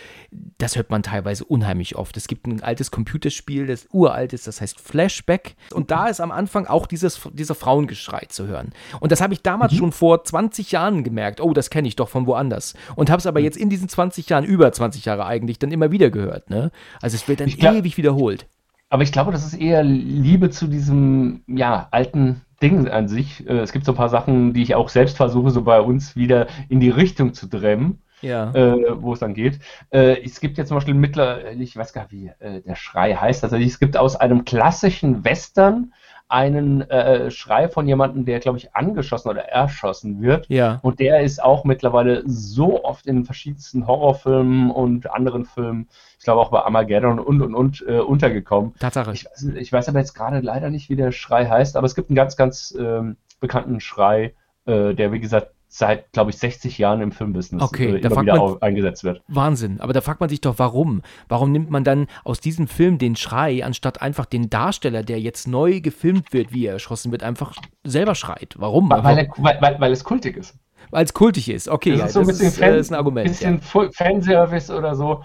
das 0.59 0.77
hört 0.77 0.91
man 0.91 1.03
teilweise 1.03 1.45
unheimlich 1.45 1.97
oft. 1.97 2.17
Es 2.17 2.29
gibt 2.29 2.47
ein 2.47 2.63
altes 2.63 2.91
Computerspiel, 2.91 3.67
das 3.67 3.87
uralt 3.93 4.33
ist, 4.33 4.47
das 4.47 4.61
heißt 4.61 4.81
Flashback 4.81 5.57
und 5.73 5.91
da 5.91 6.09
ist 6.09 6.21
am 6.21 6.31
Anfang 6.31 6.67
auch 6.67 6.87
dieses, 6.87 7.21
dieser 7.33 7.55
Frauengeschrei 7.55 8.27
zu 8.29 8.47
hören. 8.47 8.73
Und 9.01 9.13
das 9.13 9.21
habe 9.21 9.35
ich 9.35 9.43
damals 9.43 9.73
mhm. 9.73 9.77
schon 9.77 9.93
vor 9.93 10.25
20 10.25 10.73
Jahren 10.73 11.05
gemerkt. 11.05 11.41
Oh, 11.41 11.53
das 11.53 11.71
kenne 11.71 11.89
ich 11.89 11.97
doch 11.97 12.09
von 12.09 12.27
woanders. 12.27 12.75
Und 12.97 13.11
habe 13.11 13.21
es 13.21 13.27
aber 13.27 13.41
mhm. 13.41 13.45
jetzt 13.45 13.57
in 13.57 13.71
diesen 13.71 13.89
20 13.89 14.29
Jahren, 14.29 14.45
über 14.45 14.70
20 14.73 15.05
Jahre 15.05 15.27
eigentlich, 15.27 15.59
dann 15.59 15.73
immer 15.73 15.91
wieder 15.91 16.11
gehört. 16.11 16.51
Ne? 16.51 16.71
Also 17.01 17.17
es 17.17 17.29
wird 17.29 17.41
dann 17.41 17.49
glaub, 17.49 17.75
ewig 17.75 17.97
wiederholt. 17.97 18.47
Aber 18.89 19.03
ich 19.03 19.13
glaube, 19.13 19.33
das 19.33 19.45
ist 19.47 19.55
eher 19.55 19.83
Liebe 19.83 20.51
zu 20.51 20.67
diesem, 20.67 21.43
ja, 21.47 21.89
alten 21.91 22.43
Ding 22.61 22.89
an 22.89 23.09
sich. 23.09 23.47
Äh, 23.49 23.61
es 23.61 23.73
gibt 23.73 23.85
so 23.85 23.93
ein 23.93 23.97
paar 23.97 24.09
Sachen, 24.09 24.53
die 24.53 24.63
ich 24.63 24.75
auch 24.75 24.89
selbst 24.89 25.17
versuche, 25.17 25.51
so 25.51 25.63
bei 25.63 25.81
uns 25.81 26.17
wieder 26.17 26.49
in 26.69 26.81
die 26.81 26.91
Richtung 26.91 27.33
zu 27.35 27.47
dremmen. 27.47 28.03
Ja. 28.23 28.53
Äh, 28.53 29.03
wo 29.03 29.15
es 29.15 29.21
dann 29.21 29.33
geht. 29.33 29.61
Äh, 29.89 30.23
es 30.23 30.41
gibt 30.41 30.59
jetzt 30.59 30.69
zum 30.69 30.77
Beispiel 30.77 30.93
mittlerweile, 30.93 31.53
ich 31.53 31.75
weiß 31.75 31.95
gar 31.95 32.03
nicht, 32.03 32.13
wie 32.13 32.27
äh, 32.45 32.61
der 32.61 32.75
Schrei 32.75 33.15
heißt. 33.15 33.43
Also 33.45 33.57
es 33.57 33.79
gibt 33.79 33.97
aus 33.97 34.15
einem 34.15 34.45
klassischen 34.45 35.25
Western 35.25 35.95
einen 36.31 36.83
äh, 36.91 37.31
Schrei 37.31 37.69
von 37.69 37.89
jemandem, 37.89 38.25
der, 38.25 38.39
glaube 38.39 38.59
ich, 38.59 38.75
angeschossen 38.75 39.29
oder 39.29 39.43
erschossen 39.43 40.23
wird. 40.23 40.49
Ja. 40.49 40.79
Und 40.83 41.01
der 41.01 41.23
ist 41.23 41.43
auch 41.43 41.65
mittlerweile 41.65 42.23
so 42.27 42.85
oft 42.85 43.07
in 43.07 43.25
verschiedensten 43.25 43.87
Horrorfilmen 43.87 44.71
und 44.71 45.11
anderen 45.11 45.45
Filmen, 45.45 45.89
ich 46.19 46.25
glaube 46.25 46.41
auch 46.41 46.51
bei 46.51 46.61
Armageddon 46.61 47.19
und 47.19 47.43
und 47.43 47.55
und 47.55 47.85
äh, 47.89 47.99
untergekommen. 47.99 48.75
Tatsache. 48.79 49.13
Ich, 49.13 49.27
ich, 49.57 49.73
weiß 49.73 49.89
aber 49.89 49.99
jetzt 49.99 50.15
gerade 50.15 50.41
leider 50.41 50.71
nicht, 50.71 50.89
wie 50.89 50.97
der 50.97 51.13
Schrei 51.13 51.47
heißt, 51.47 51.77
aber 51.77 51.87
es 51.87 51.95
gibt 51.95 52.11
einen 52.11 52.17
ganz, 52.17 52.37
ganz 52.37 52.77
ähm, 52.79 53.17
bekannten 53.41 53.81
Schrei, 53.81 54.35
äh, 54.67 54.95
der, 54.95 55.13
wie 55.13 55.21
gesagt, 55.21 55.53
seit, 55.73 56.11
glaube 56.13 56.31
ich, 56.31 56.39
60 56.39 56.79
Jahren 56.79 57.01
im 57.01 57.13
Filmbusiness 57.13 57.63
okay, 57.63 57.95
äh, 57.95 57.99
immer 58.01 58.23
wieder 58.23 58.37
man, 58.37 58.61
eingesetzt 58.61 59.05
wird. 59.05 59.23
Wahnsinn. 59.29 59.81
Aber 59.81 59.93
da 59.93 60.01
fragt 60.01 60.21
man 60.21 60.29
sich 60.29 60.41
doch, 60.41 60.59
warum? 60.59 61.03
Warum 61.29 61.53
nimmt 61.53 61.71
man 61.71 61.85
dann 61.85 62.09
aus 62.25 62.41
diesem 62.41 62.67
Film 62.67 62.99
den 62.99 63.15
Schrei, 63.15 63.65
anstatt 63.65 64.03
einfach 64.03 64.27
den 64.27 64.51
Darsteller, 64.51 65.05
der 65.05 65.21
jetzt 65.21 65.47
neu 65.47 65.81
gefilmt 65.81 66.33
wird, 66.33 66.53
wie 66.53 66.67
er 66.67 66.73
erschossen 66.75 67.13
wird, 67.13 67.23
einfach 67.23 67.55
selber 67.85 68.17
schreit? 68.17 68.57
Warum? 68.59 68.91
Weil, 68.91 69.05
weil, 69.05 69.29
weil, 69.37 69.59
weil, 69.61 69.81
weil 69.81 69.93
es 69.93 70.03
kultig 70.03 70.37
ist. 70.37 70.59
Weil 70.91 71.05
es 71.05 71.15
kultig 71.15 71.49
ist, 71.49 71.69
okay. 71.69 71.97
Das 71.97 72.09
ist 72.09 72.13
so 72.15 72.21
ein 72.21 72.27
bisschen 72.27 72.49
ist, 72.49 72.59
Fan, 72.59 72.75
äh, 72.75 72.79
ist 72.79 72.91
ein 72.91 72.97
Argument. 72.97 73.29
bisschen 73.29 73.61
ja. 73.75 73.91
Fanservice 73.93 74.71
oder 74.71 74.97
so. 74.97 75.23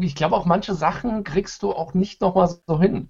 Ich 0.00 0.16
glaube, 0.16 0.34
auch 0.34 0.46
manche 0.46 0.74
Sachen 0.74 1.22
kriegst 1.22 1.62
du 1.62 1.72
auch 1.72 1.94
nicht 1.94 2.20
nochmal 2.20 2.48
so 2.66 2.80
hin. 2.80 3.08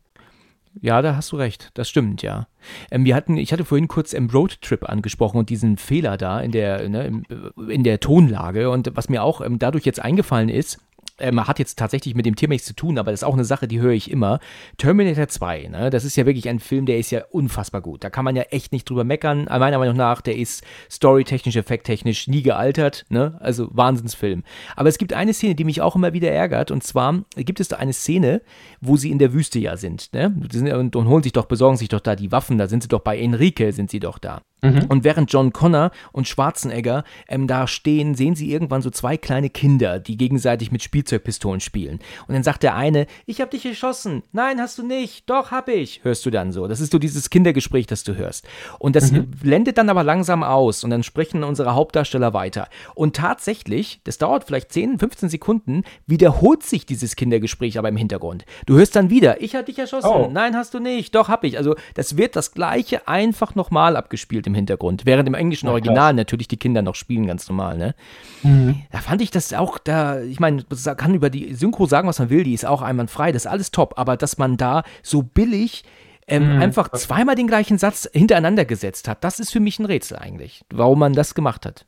Ja, 0.81 1.01
da 1.03 1.17
hast 1.17 1.33
du 1.33 1.37
recht. 1.37 1.71
Das 1.75 1.89
stimmt, 1.89 2.23
ja. 2.23 2.49
Ähm, 2.91 3.05
wir 3.05 3.15
hatten, 3.15 3.37
ich 3.37 3.53
hatte 3.53 3.65
vorhin 3.65 3.89
kurz 3.89 4.13
im 4.13 4.29
Roadtrip 4.29 4.89
angesprochen 4.89 5.39
und 5.39 5.51
diesen 5.51 5.79
Fehler 5.79 6.17
da 6.17 6.41
in 6.41 6.53
der, 6.53 6.89
ne, 6.89 7.23
in 7.69 7.83
der 7.83 8.01
Tonlage. 8.01 8.71
Und 8.71 8.91
was 8.95 9.09
mir 9.09 9.23
auch 9.23 9.41
ähm, 9.41 9.59
dadurch 9.59 9.85
jetzt 9.85 10.01
eingefallen 10.01 10.49
ist, 10.49 10.79
ähm, 11.19 11.47
hat 11.47 11.59
jetzt 11.59 11.79
tatsächlich 11.79 12.15
mit 12.15 12.27
dem 12.27 12.37
Thema 12.37 12.53
nichts 12.53 12.67
zu 12.67 12.75
tun, 12.75 12.99
aber 12.99 13.11
das 13.11 13.21
ist 13.21 13.25
auch 13.25 13.35
eine 13.35 13.45
Sache, 13.45 13.69
die 13.69 13.81
höre 13.81 13.93
ich 13.93 14.11
immer. 14.11 14.41
Terminator 14.79 15.29
2, 15.29 15.69
ne? 15.69 15.91
das 15.91 16.05
ist 16.05 16.17
ja 16.17 16.27
wirklich 16.27 16.49
ein 16.49 16.61
Film, 16.61 16.87
der 16.87 16.99
ist 16.99 17.11
ja 17.11 17.25
unfassbar 17.31 17.81
gut. 17.81 18.05
Da 18.05 18.11
kann 18.11 18.25
man 18.25 18.37
ja 18.37 18.43
echt 18.43 18.73
nicht 18.73 18.89
drüber 18.89 19.05
meckern. 19.05 19.45
Meiner 19.45 19.79
Meinung 19.79 19.97
nach, 19.97 20.21
der 20.21 20.37
ist 20.37 20.65
storytechnisch, 20.91 21.57
effekttechnisch 21.57 22.29
nie 22.29 22.43
gealtert. 22.43 23.05
Ne? 23.09 23.37
Also 23.41 23.69
Wahnsinnsfilm. 23.73 24.43
Aber 24.77 24.89
es 24.89 24.99
gibt 24.99 25.13
eine 25.13 25.35
Szene, 25.35 25.55
die 25.55 25.65
mich 25.65 25.81
auch 25.81 25.97
immer 25.97 26.13
wieder 26.13 26.31
ärgert. 26.31 26.71
Und 26.71 26.83
zwar 26.83 27.25
gibt 27.37 27.61
es 27.61 27.69
da 27.69 27.77
eine 27.77 27.93
Szene, 27.93 28.43
wo 28.81 28.97
sie 28.97 29.11
in 29.11 29.19
der 29.19 29.33
Wüste 29.33 29.59
ja 29.59 29.77
sind. 29.77 30.13
Ne? 30.13 30.35
Und, 30.75 30.97
und 30.97 31.09
holen 31.09 31.23
sich 31.23 31.33
doch, 31.33 31.47
besorgen 31.47 31.77
sich 31.77 31.89
doch 31.89 32.01
da 32.01 32.17
die 32.17 32.33
Waffen. 32.33 32.59
Da 32.59 32.69
sind 32.69 32.83
sie 32.83 32.89
doch 32.89 33.01
bei 33.01 33.19
Enrique, 33.19 33.73
sind 33.73 33.91
sie 33.91 34.01
doch 34.01 34.19
da. 34.19 34.43
Mhm. 34.63 34.87
Und 34.89 35.05
während 35.05 35.33
John 35.33 35.53
Connor 35.53 35.91
und 36.13 36.27
Schwarzenegger 36.27 37.05
ähm, 37.29 37.47
da 37.47 37.67
stehen, 37.67 38.15
sehen 38.15 38.35
sie 38.35 38.51
irgendwann 38.51 38.83
so 38.83 38.91
zwei 38.91 39.17
kleine 39.17 39.51
Kinder, 39.51 39.99
die 39.99 40.17
gegenseitig 40.17 40.73
mit 40.73 40.83
Spielzeugpistolen 41.07 41.61
spielen. 41.61 42.01
Und 42.27 42.35
dann 42.35 42.43
sagt 42.43 42.63
der 42.63 42.75
eine, 42.75 43.07
ich 43.27 43.41
hab 43.41 43.51
dich 43.51 43.63
geschossen. 43.63 44.23
Nein, 44.33 44.61
hast 44.61 44.79
du 44.79 44.87
nicht. 44.87 45.29
Doch, 45.31 45.51
hab 45.51 45.69
ich. 45.69 46.01
Hörst 46.03 46.27
du 46.27 46.31
dann 46.31 46.53
so. 46.53 46.67
Das 46.67 46.81
ist 46.81 46.93
so 46.93 46.99
dieses 46.99 47.31
Kindergespräch, 47.31 47.87
das 47.87 48.03
du 48.03 48.17
hörst. 48.17 48.47
Und 48.79 48.97
das 48.97 49.13
mhm. 49.13 49.31
blendet 49.31 49.79
dann 49.79 49.89
aber 49.89 50.03
langsam 50.03 50.43
aus 50.43 50.85
und 50.85 50.91
dann 50.91 51.03
sprechen 51.03 51.45
unsere 51.45 51.75
Hauptdarsteller 51.75 52.35
weiter. 52.35 52.69
Und 52.95 53.17
tatsächlich, 53.17 54.01
das 54.05 54.19
dauert 54.19 54.45
vielleicht 54.45 54.73
10, 54.73 54.99
15 54.99 55.29
Sekunden, 55.29 55.85
wiederholt 56.07 56.63
sich 56.63 56.87
dieses 56.87 57.17
Kindergespräch 57.17 57.79
aber 57.79 57.89
im 57.89 57.97
Hintergrund. 57.97 58.45
Du 58.67 58.77
hörst 58.77 58.97
dann 58.97 59.11
wieder, 59.11 59.41
ich 59.41 59.55
hab 59.55 59.67
dich 59.67 59.79
erschossen. 59.79 60.09
Oh. 60.09 60.31
Nein, 60.33 60.57
hast 60.57 60.75
du 60.75 60.81
nicht. 60.81 61.15
Doch, 61.15 61.29
hab 61.29 61.45
ich. 61.45 61.57
Also 61.57 61.77
das 61.95 62.17
wird 62.17 62.37
das 62.37 62.53
gleiche 62.53 63.07
einfach 63.07 63.55
nochmal 63.55 63.97
abgespielt 63.97 64.47
im 64.47 64.55
Hintergrund. 64.55 65.07
Während 65.07 65.29
im 65.29 65.35
englischen 65.35 65.69
Original 65.69 66.15
natürlich 66.15 66.49
die 66.49 66.57
Kinder 66.57 66.83
noch 66.83 66.95
spielen, 66.95 67.27
ganz 67.27 67.49
normal, 67.49 67.79
ne? 67.79 67.95
Mhm. 68.43 68.83
Da 68.91 68.99
fand 68.99 69.23
ich 69.23 69.31
das 69.31 69.53
auch, 69.53 69.79
da, 69.79 70.21
ich 70.21 70.41
meine, 70.41 70.65
kann 70.97 71.15
über 71.15 71.31
die 71.31 71.55
Synchro 71.55 71.87
sagen, 71.87 72.09
was 72.09 72.19
man 72.19 72.31
will, 72.31 72.45
die 72.45 72.55
ist 72.55 72.67
auch 72.67 72.83
einwandfrei, 72.83 73.33
das 73.33 73.45
ist 73.45 73.51
alles 73.51 73.71
top, 73.71 73.95
aber 73.99 74.17
dass 74.17 74.39
man 74.39 74.57
da 74.57 74.83
so 75.03 75.23
billig 75.23 75.85
ähm, 76.27 76.57
mhm. 76.57 76.63
einfach 76.63 76.91
zweimal 76.93 77.35
den 77.35 77.47
gleichen 77.47 77.79
Satz 77.79 78.09
hintereinander 78.13 78.65
gesetzt 78.65 79.09
hat, 79.09 79.23
das 79.23 79.39
ist 79.41 79.53
für 79.53 79.61
mich 79.61 79.79
ein 79.79 79.87
Rätsel 79.87 80.19
eigentlich, 80.19 80.65
warum 80.71 80.99
man 80.99 81.13
das 81.13 81.35
gemacht 81.35 81.67
hat. 81.67 81.87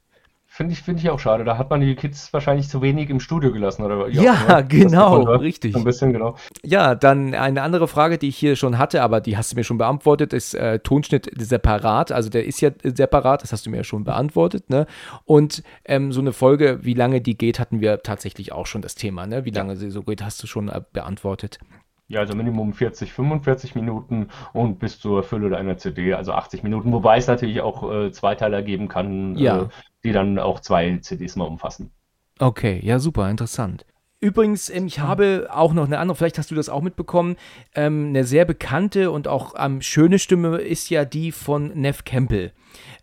Finde 0.59 0.72
ich, 0.72 0.82
find 0.82 0.98
ich 0.98 1.09
auch 1.09 1.20
schade. 1.20 1.44
Da 1.44 1.56
hat 1.56 1.70
man 1.70 1.80
die 1.80 1.94
Kids 1.94 2.32
wahrscheinlich 2.32 2.68
zu 2.68 2.82
wenig 2.82 3.10
im 3.10 3.20
Studio 3.20 3.52
gelassen. 3.52 3.85
Oder 3.85 4.09
ja, 4.09 4.22
ja 4.48 4.60
genau, 4.62 5.22
richtig. 5.36 5.76
Ein 5.76 5.85
bisschen, 5.85 6.12
genau. 6.12 6.35
Ja, 6.64 6.97
dann 6.97 7.32
eine 7.32 7.62
andere 7.62 7.86
Frage, 7.86 8.18
die 8.18 8.26
ich 8.26 8.36
hier 8.36 8.56
schon 8.56 8.76
hatte, 8.76 9.02
aber 9.02 9.20
die 9.20 9.36
hast 9.36 9.52
du 9.52 9.55
mir 9.55 9.62
schon 9.62 9.78
beantwortet, 9.78 10.32
ist 10.32 10.55
äh, 10.55 10.80
Tonschnitt 10.80 11.30
separat. 11.39 12.10
Also 12.10 12.28
der 12.28 12.44
ist 12.44 12.60
ja 12.60 12.70
separat, 12.82 13.44
das 13.44 13.52
hast 13.52 13.66
du 13.66 13.70
mir 13.70 13.76
ja 13.76 13.85
schon 13.85 14.02
beantwortet. 14.02 14.68
Ne? 14.68 14.86
Und 15.26 15.62
ähm, 15.85 16.10
so 16.10 16.20
eine 16.20 16.32
Folge, 16.32 16.80
wie 16.82 16.94
lange 16.94 17.20
die 17.20 17.39
geht, 17.39 17.60
hatten 17.60 17.80
wir 17.80 18.02
tatsächlich 18.02 18.51
auch 18.51 18.66
schon 18.66 18.82
das 18.82 18.97
Thema. 18.97 19.28
Ne? 19.28 19.44
Wie 19.44 19.52
lange 19.52 19.76
sie 19.76 19.93
so 19.93 20.02
geht, 20.02 20.24
hast 20.24 20.43
du 20.43 20.48
schon 20.48 20.70
äh, 20.70 20.80
beantwortet. 20.93 21.60
Ja, 22.09 22.20
also 22.20 22.35
Minimum 22.35 22.72
40, 22.72 23.12
45 23.12 23.74
Minuten 23.74 24.28
und 24.55 24.78
bis 24.78 24.98
zur 24.98 25.22
Fülle 25.22 25.51
deiner 25.51 25.76
CD, 25.76 26.14
also 26.14 26.32
80 26.32 26.62
Minuten, 26.62 26.90
wobei 26.90 27.18
es 27.18 27.26
natürlich 27.26 27.60
auch 27.60 27.90
äh, 27.90 28.10
Zweiteiler 28.10 28.62
geben 28.62 28.89
kann, 28.89 29.36
ja. 29.36 29.62
äh, 29.62 29.68
die 30.05 30.12
dann 30.12 30.39
auch 30.39 30.60
zwei 30.60 30.97
CDs 30.98 31.36
mal 31.36 31.44
umfassen. 31.44 31.90
Okay, 32.39 32.80
ja, 32.82 32.98
super, 32.98 33.28
interessant. 33.28 33.85
Übrigens, 34.20 34.68
ähm, 34.70 34.86
ich 34.86 35.01
habe 35.01 35.48
auch 35.52 35.72
noch 35.72 35.85
eine 35.85 35.98
andere, 35.98 36.16
vielleicht 36.16 36.39
hast 36.39 36.51
du 36.51 36.55
das 36.55 36.68
auch 36.68 36.82
mitbekommen, 36.82 37.36
ähm, 37.74 38.09
eine 38.09 38.24
sehr 38.24 38.44
bekannte 38.44 39.10
und 39.10 39.28
auch 39.28 39.55
ähm, 39.59 39.80
schöne 39.80 40.18
Stimme 40.18 40.59
ist 40.59 40.90
ja 40.90 41.05
die 41.05 41.30
von 41.30 41.68
Nev 41.74 42.05
Campbell. 42.05 42.52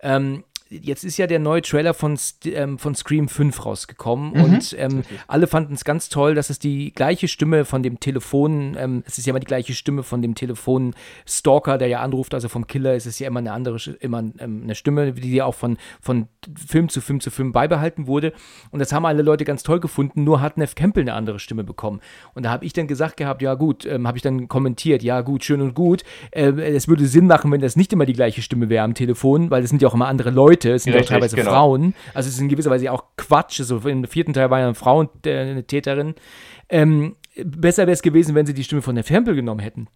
Ähm, 0.01 0.43
jetzt 0.69 1.03
ist 1.03 1.17
ja 1.17 1.27
der 1.27 1.39
neue 1.39 1.61
Trailer 1.61 1.93
von, 1.93 2.17
ähm, 2.45 2.79
von 2.79 2.95
Scream 2.95 3.27
5 3.27 3.65
rausgekommen 3.65 4.31
mhm. 4.31 4.43
und 4.43 4.75
ähm, 4.79 5.03
alle 5.27 5.47
fanden 5.47 5.73
es 5.75 5.83
ganz 5.83 6.09
toll, 6.09 6.33
dass 6.33 6.49
es 6.49 6.57
die 6.57 6.91
gleiche 6.91 7.27
Stimme 7.27 7.65
von 7.65 7.83
dem 7.83 7.99
Telefon, 7.99 8.75
ähm, 8.77 9.03
es 9.05 9.17
ist 9.17 9.27
ja 9.27 9.31
immer 9.31 9.39
die 9.39 9.45
gleiche 9.45 9.73
Stimme 9.73 10.01
von 10.03 10.21
dem 10.21 10.33
Telefon-Stalker, 10.33 11.77
der 11.77 11.87
ja 11.87 11.99
anruft, 12.01 12.33
also 12.33 12.49
vom 12.49 12.65
Killer, 12.65 12.95
es 12.95 13.05
ist 13.05 13.19
ja 13.19 13.27
immer 13.27 13.39
eine 13.39 13.51
andere, 13.51 13.77
immer 13.99 14.23
ähm, 14.39 14.61
eine 14.63 14.75
Stimme, 14.75 15.13
die 15.13 15.35
ja 15.35 15.45
auch 15.45 15.55
von, 15.55 15.77
von 16.01 16.27
Film 16.67 16.89
zu 16.89 16.99
Film 16.99 17.19
zu 17.19 17.29
Film 17.29 17.51
beibehalten 17.51 18.07
wurde. 18.07 18.33
Und 18.71 18.79
das 18.79 18.91
haben 18.91 19.05
alle 19.05 19.21
Leute 19.21 19.45
ganz 19.45 19.61
toll 19.63 19.79
gefunden, 19.79 20.23
nur 20.23 20.41
hat 20.41 20.57
Neff 20.57 20.73
Campbell 20.73 21.03
eine 21.03 21.13
andere 21.13 21.39
Stimme 21.39 21.63
bekommen. 21.63 22.01
Und 22.33 22.43
da 22.43 22.51
habe 22.51 22.65
ich 22.65 22.73
dann 22.73 22.87
gesagt 22.87 23.17
gehabt, 23.17 23.41
ja 23.41 23.53
gut, 23.53 23.85
ähm, 23.85 24.07
habe 24.07 24.17
ich 24.17 24.23
dann 24.23 24.47
kommentiert, 24.47 25.03
ja 25.03 25.21
gut, 25.21 25.43
schön 25.43 25.61
und 25.61 25.75
gut, 25.75 26.03
äh, 26.31 26.51
es 26.73 26.87
würde 26.87 27.05
Sinn 27.05 27.27
machen, 27.27 27.51
wenn 27.51 27.61
das 27.61 27.75
nicht 27.75 27.93
immer 27.93 28.05
die 28.05 28.13
gleiche 28.13 28.41
Stimme 28.41 28.69
wäre 28.69 28.83
am 28.83 28.95
Telefon, 28.95 29.51
weil 29.51 29.63
es 29.63 29.69
sind 29.69 29.81
ja 29.81 29.87
auch 29.87 29.93
immer 29.93 30.07
andere 30.07 30.31
Leute 30.31 30.54
Leute, 30.55 30.73
es 30.73 30.83
sind 30.83 30.93
ja 30.93 31.01
auch 31.01 31.05
teilweise 31.05 31.35
genau. 31.35 31.51
Frauen. 31.51 31.93
Also 32.13 32.29
es 32.29 32.35
ist 32.35 32.41
in 32.41 32.49
gewisser 32.49 32.69
Weise 32.69 32.91
auch 32.91 33.03
Quatsch. 33.17 33.59
Also 33.59 33.77
Im 33.79 34.05
vierten 34.05 34.33
Teil 34.33 34.49
war 34.49 34.59
ja 34.59 34.65
eine 34.65 34.75
Frau 34.75 35.09
eine 35.25 35.67
Täterin. 35.67 36.15
Ähm, 36.69 37.15
besser 37.43 37.83
wäre 37.83 37.91
es 37.91 38.01
gewesen, 38.01 38.35
wenn 38.35 38.45
sie 38.45 38.53
die 38.53 38.63
Stimme 38.63 38.81
von 38.81 38.95
der 38.95 39.03
Tempel 39.03 39.35
genommen 39.35 39.59
hätten. 39.59 39.87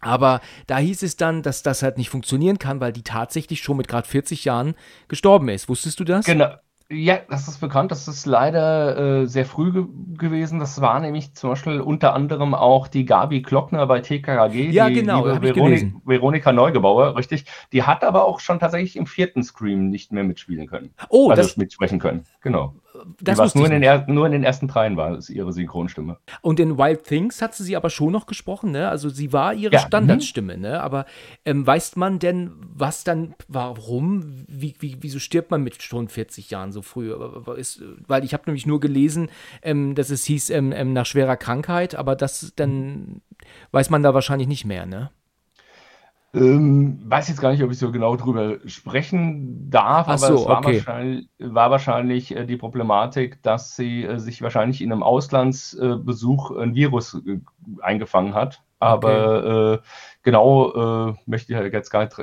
Aber 0.00 0.40
da 0.66 0.78
hieß 0.78 1.02
es 1.02 1.16
dann, 1.16 1.42
dass 1.42 1.62
das 1.62 1.82
halt 1.82 1.98
nicht 1.98 2.10
funktionieren 2.10 2.58
kann, 2.58 2.80
weil 2.80 2.92
die 2.92 3.02
tatsächlich 3.02 3.62
schon 3.62 3.76
mit 3.76 3.88
gerade 3.88 4.06
40 4.06 4.44
Jahren 4.44 4.74
gestorben 5.08 5.48
ist. 5.48 5.68
Wusstest 5.68 5.98
du 5.98 6.04
das? 6.04 6.24
Genau, 6.24 6.54
ja, 6.90 7.18
das 7.28 7.48
ist 7.48 7.60
bekannt. 7.60 7.90
Das 7.90 8.08
ist 8.08 8.24
leider 8.24 9.22
äh, 9.22 9.26
sehr 9.26 9.44
früh 9.44 9.72
ge 9.72 9.84
gewesen. 10.16 10.58
Das 10.58 10.80
war 10.80 10.98
nämlich 11.00 11.34
zum 11.34 11.50
Beispiel 11.50 11.80
unter 11.80 12.14
anderem 12.14 12.54
auch 12.54 12.88
die 12.88 13.04
Gabi 13.04 13.42
Glockner 13.42 13.86
bei 13.86 14.00
TKKG. 14.00 14.70
Ja, 14.70 14.88
die, 14.88 14.94
genau. 14.94 15.28
Die 15.28 15.40
Veronik 15.40 15.92
Veronika 16.04 16.52
Neugebauer, 16.52 17.16
richtig. 17.16 17.44
Die 17.72 17.82
hat 17.82 18.02
aber 18.04 18.24
auch 18.24 18.40
schon 18.40 18.58
tatsächlich 18.58 18.96
im 18.96 19.06
vierten 19.06 19.42
Scream 19.42 19.90
nicht 19.90 20.12
mehr 20.12 20.24
mitspielen 20.24 20.66
können. 20.66 20.94
Oh, 21.10 21.28
also 21.30 21.42
das 21.42 21.56
mitsprechen 21.58 21.98
können. 21.98 22.24
Genau. 22.40 22.74
Das 23.20 23.38
war's 23.38 23.54
nur, 23.54 23.66
in 23.66 23.72
den 23.72 23.82
er, 23.82 24.06
nur 24.08 24.26
in 24.26 24.32
den 24.32 24.44
ersten 24.44 24.68
dreien 24.68 24.96
war 24.96 25.12
es 25.12 25.30
ihre 25.30 25.52
Synchronstimme. 25.52 26.18
Und 26.42 26.60
in 26.60 26.78
Wild 26.78 27.04
Things 27.04 27.42
hat 27.42 27.54
sie 27.54 27.64
sie 27.64 27.76
aber 27.76 27.90
schon 27.90 28.12
noch 28.12 28.26
gesprochen, 28.26 28.70
ne? 28.70 28.88
Also 28.88 29.08
sie 29.08 29.32
war 29.32 29.54
ihre 29.54 29.74
ja, 29.74 29.80
Standardstimme, 29.80 30.56
mh. 30.56 30.68
ne? 30.68 30.82
Aber 30.82 31.06
ähm, 31.44 31.66
weiß 31.66 31.96
man 31.96 32.18
denn, 32.18 32.52
was 32.74 33.04
dann, 33.04 33.34
warum, 33.48 34.44
wie, 34.48 34.74
wie, 34.80 34.96
wieso 35.00 35.18
stirbt 35.18 35.50
man 35.50 35.62
mit 35.62 35.82
schon 35.82 36.08
40 36.08 36.50
Jahren 36.50 36.72
so 36.72 36.82
früh? 36.82 37.14
Ist, 37.56 37.82
weil 38.06 38.24
ich 38.24 38.32
habe 38.32 38.44
nämlich 38.46 38.66
nur 38.66 38.80
gelesen, 38.80 39.28
ähm, 39.62 39.94
dass 39.94 40.10
es 40.10 40.24
hieß 40.24 40.50
ähm, 40.50 40.72
ähm, 40.72 40.92
nach 40.92 41.06
schwerer 41.06 41.36
Krankheit, 41.36 41.94
aber 41.94 42.16
das 42.16 42.52
dann 42.56 43.22
weiß 43.72 43.90
man 43.90 44.02
da 44.02 44.14
wahrscheinlich 44.14 44.48
nicht 44.48 44.64
mehr, 44.64 44.86
ne? 44.86 45.10
Ähm, 46.38 47.00
weiß 47.04 47.28
jetzt 47.28 47.40
gar 47.40 47.50
nicht, 47.50 47.62
ob 47.62 47.70
ich 47.70 47.78
so 47.78 47.90
genau 47.90 48.16
drüber 48.16 48.58
sprechen 48.66 49.70
darf, 49.70 50.08
aber 50.08 50.18
so, 50.18 50.34
es 50.34 50.46
war, 50.46 50.58
okay. 50.58 50.76
wahrscheinlich, 50.76 51.28
war 51.38 51.70
wahrscheinlich 51.70 52.36
äh, 52.36 52.46
die 52.46 52.56
Problematik, 52.56 53.42
dass 53.42 53.76
sie 53.76 54.04
äh, 54.04 54.18
sich 54.18 54.42
wahrscheinlich 54.42 54.80
in 54.80 54.92
einem 54.92 55.02
Auslandsbesuch 55.02 56.52
äh, 56.52 56.62
ein 56.62 56.74
Virus 56.74 57.20
eingefangen 57.80 58.34
hat. 58.34 58.62
Aber 58.80 59.78
okay. 59.78 59.88
Genau 60.22 61.16
möchte 61.26 61.52
ich 61.52 61.72
jetzt 61.72 61.90
gar 61.90 62.04
nicht 62.04 62.14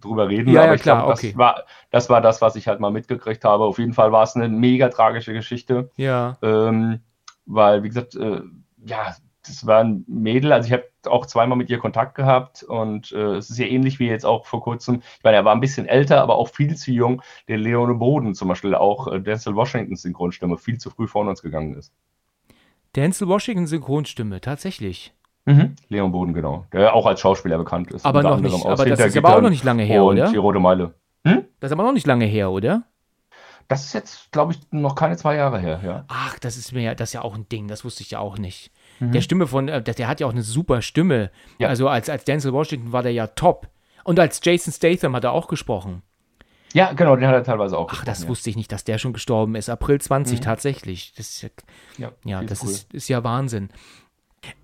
drüber 0.00 0.28
reden. 0.28 0.50
Ja, 0.50 0.62
aber 0.62 0.68
ja, 0.70 0.74
ich 0.74 0.82
klar, 0.82 0.96
glaube, 0.96 1.12
das, 1.12 1.20
okay. 1.20 1.32
war, 1.36 1.62
das 1.90 2.10
war 2.10 2.20
das, 2.20 2.42
was 2.42 2.56
ich 2.56 2.66
halt 2.66 2.80
mal 2.80 2.90
mitgekriegt 2.90 3.44
habe. 3.44 3.62
Auf 3.62 3.78
jeden 3.78 3.92
Fall 3.92 4.10
war 4.10 4.24
es 4.24 4.34
eine 4.34 4.48
mega 4.48 4.88
tragische 4.88 5.32
Geschichte. 5.32 5.90
Ja. 5.96 6.38
Ähm, 6.42 7.02
weil, 7.46 7.84
wie 7.84 7.88
gesagt, 7.88 8.18
ja, 8.84 9.14
das 9.46 9.66
war 9.66 9.82
ein 9.82 10.04
Mädel, 10.06 10.52
also 10.52 10.66
ich 10.66 10.72
habe 10.72 10.84
auch 11.06 11.26
zweimal 11.26 11.58
mit 11.58 11.68
ihr 11.70 11.78
Kontakt 11.78 12.14
gehabt 12.14 12.62
und 12.62 13.12
äh, 13.12 13.34
es 13.36 13.50
ist 13.50 13.58
ja 13.58 13.66
ähnlich 13.66 13.98
wie 13.98 14.06
jetzt 14.06 14.24
auch 14.24 14.46
vor 14.46 14.62
kurzem, 14.62 15.02
ich 15.18 15.24
meine, 15.24 15.36
er 15.36 15.44
war 15.44 15.54
ein 15.54 15.60
bisschen 15.60 15.86
älter, 15.86 16.22
aber 16.22 16.36
auch 16.36 16.48
viel 16.48 16.76
zu 16.76 16.92
jung, 16.92 17.22
der 17.48 17.58
Leone 17.58 17.94
Boden 17.94 18.34
zum 18.34 18.48
Beispiel, 18.48 18.74
auch 18.74 19.08
äh, 19.08 19.20
Denzel 19.20 19.56
Washingtons 19.56 20.02
Synchronstimme, 20.02 20.58
viel 20.58 20.78
zu 20.78 20.90
früh 20.90 21.08
vor 21.08 21.26
uns 21.26 21.42
gegangen 21.42 21.74
ist. 21.76 21.92
Denzel 22.94 23.26
Washington 23.26 23.66
Synchronstimme, 23.66 24.40
tatsächlich. 24.40 25.12
Mhm. 25.44 25.74
Leon 25.88 26.12
Boden, 26.12 26.34
genau. 26.34 26.66
Der 26.72 26.94
auch 26.94 27.06
als 27.06 27.20
Schauspieler 27.20 27.58
bekannt 27.58 27.90
ist. 27.90 28.06
Aber 28.06 28.22
noch 28.22 28.38
nicht, 28.38 28.64
aber 28.64 28.84
das 28.84 29.00
ist 29.00 29.16
aber 29.16 29.36
auch 29.36 29.40
noch 29.40 29.50
nicht 29.50 29.64
lange 29.64 29.82
her, 29.82 30.04
oder? 30.04 30.30
Die 30.30 30.36
Rote 30.36 30.60
Meile. 30.60 30.94
Hm? 31.24 31.44
Das 31.58 31.70
ist 31.70 31.72
aber 31.72 31.82
noch 31.82 31.92
nicht 31.92 32.06
lange 32.06 32.26
her, 32.26 32.50
oder? 32.50 32.84
Das 33.68 33.84
ist 33.84 33.92
jetzt, 33.94 34.32
glaube 34.32 34.52
ich, 34.52 34.60
noch 34.70 34.94
keine 34.94 35.16
zwei 35.16 35.36
Jahre 35.36 35.58
her, 35.58 35.80
ja. 35.84 36.04
Ach, 36.08 36.38
das 36.38 36.56
ist 36.56 36.72
mir 36.72 36.82
ja, 36.82 36.94
das 36.94 37.10
ist 37.10 37.14
ja 37.14 37.22
auch 37.22 37.34
ein 37.34 37.48
Ding, 37.48 37.68
das 37.68 37.84
wusste 37.84 38.02
ich 38.02 38.10
ja 38.10 38.18
auch 38.18 38.38
nicht. 38.38 38.70
Mhm. 39.00 39.12
Der 39.12 39.20
Stimme 39.20 39.46
von, 39.46 39.68
äh, 39.68 39.82
der, 39.82 39.94
der, 39.94 40.08
hat 40.08 40.20
ja 40.20 40.26
auch 40.26 40.32
eine 40.32 40.42
super 40.42 40.82
Stimme. 40.82 41.30
Ja. 41.58 41.68
Also 41.68 41.88
als, 41.88 42.08
als 42.08 42.24
Denzel 42.24 42.52
Washington 42.52 42.92
war 42.92 43.02
der 43.02 43.12
ja 43.12 43.26
top. 43.28 43.68
Und 44.04 44.18
als 44.18 44.40
Jason 44.42 44.72
Statham 44.72 45.14
hat 45.14 45.24
er 45.24 45.32
auch 45.32 45.48
gesprochen. 45.48 46.02
Ja, 46.74 46.92
genau, 46.92 47.16
den 47.16 47.26
hat 47.26 47.34
er 47.34 47.44
teilweise 47.44 47.76
auch. 47.76 47.90
Ach, 47.92 48.04
das 48.04 48.22
ja. 48.22 48.28
wusste 48.28 48.50
ich 48.50 48.56
nicht, 48.56 48.72
dass 48.72 48.84
der 48.84 48.98
schon 48.98 49.12
gestorben 49.12 49.54
ist. 49.54 49.68
April 49.68 50.00
20 50.00 50.38
mhm. 50.38 50.42
tatsächlich. 50.42 51.12
Das 51.16 51.28
ist 51.28 51.42
ja, 51.42 51.50
ja, 51.98 52.12
ja 52.24 52.42
das 52.42 52.62
cool. 52.62 52.70
ist, 52.70 52.92
ist 52.94 53.08
ja 53.08 53.22
Wahnsinn. 53.22 53.70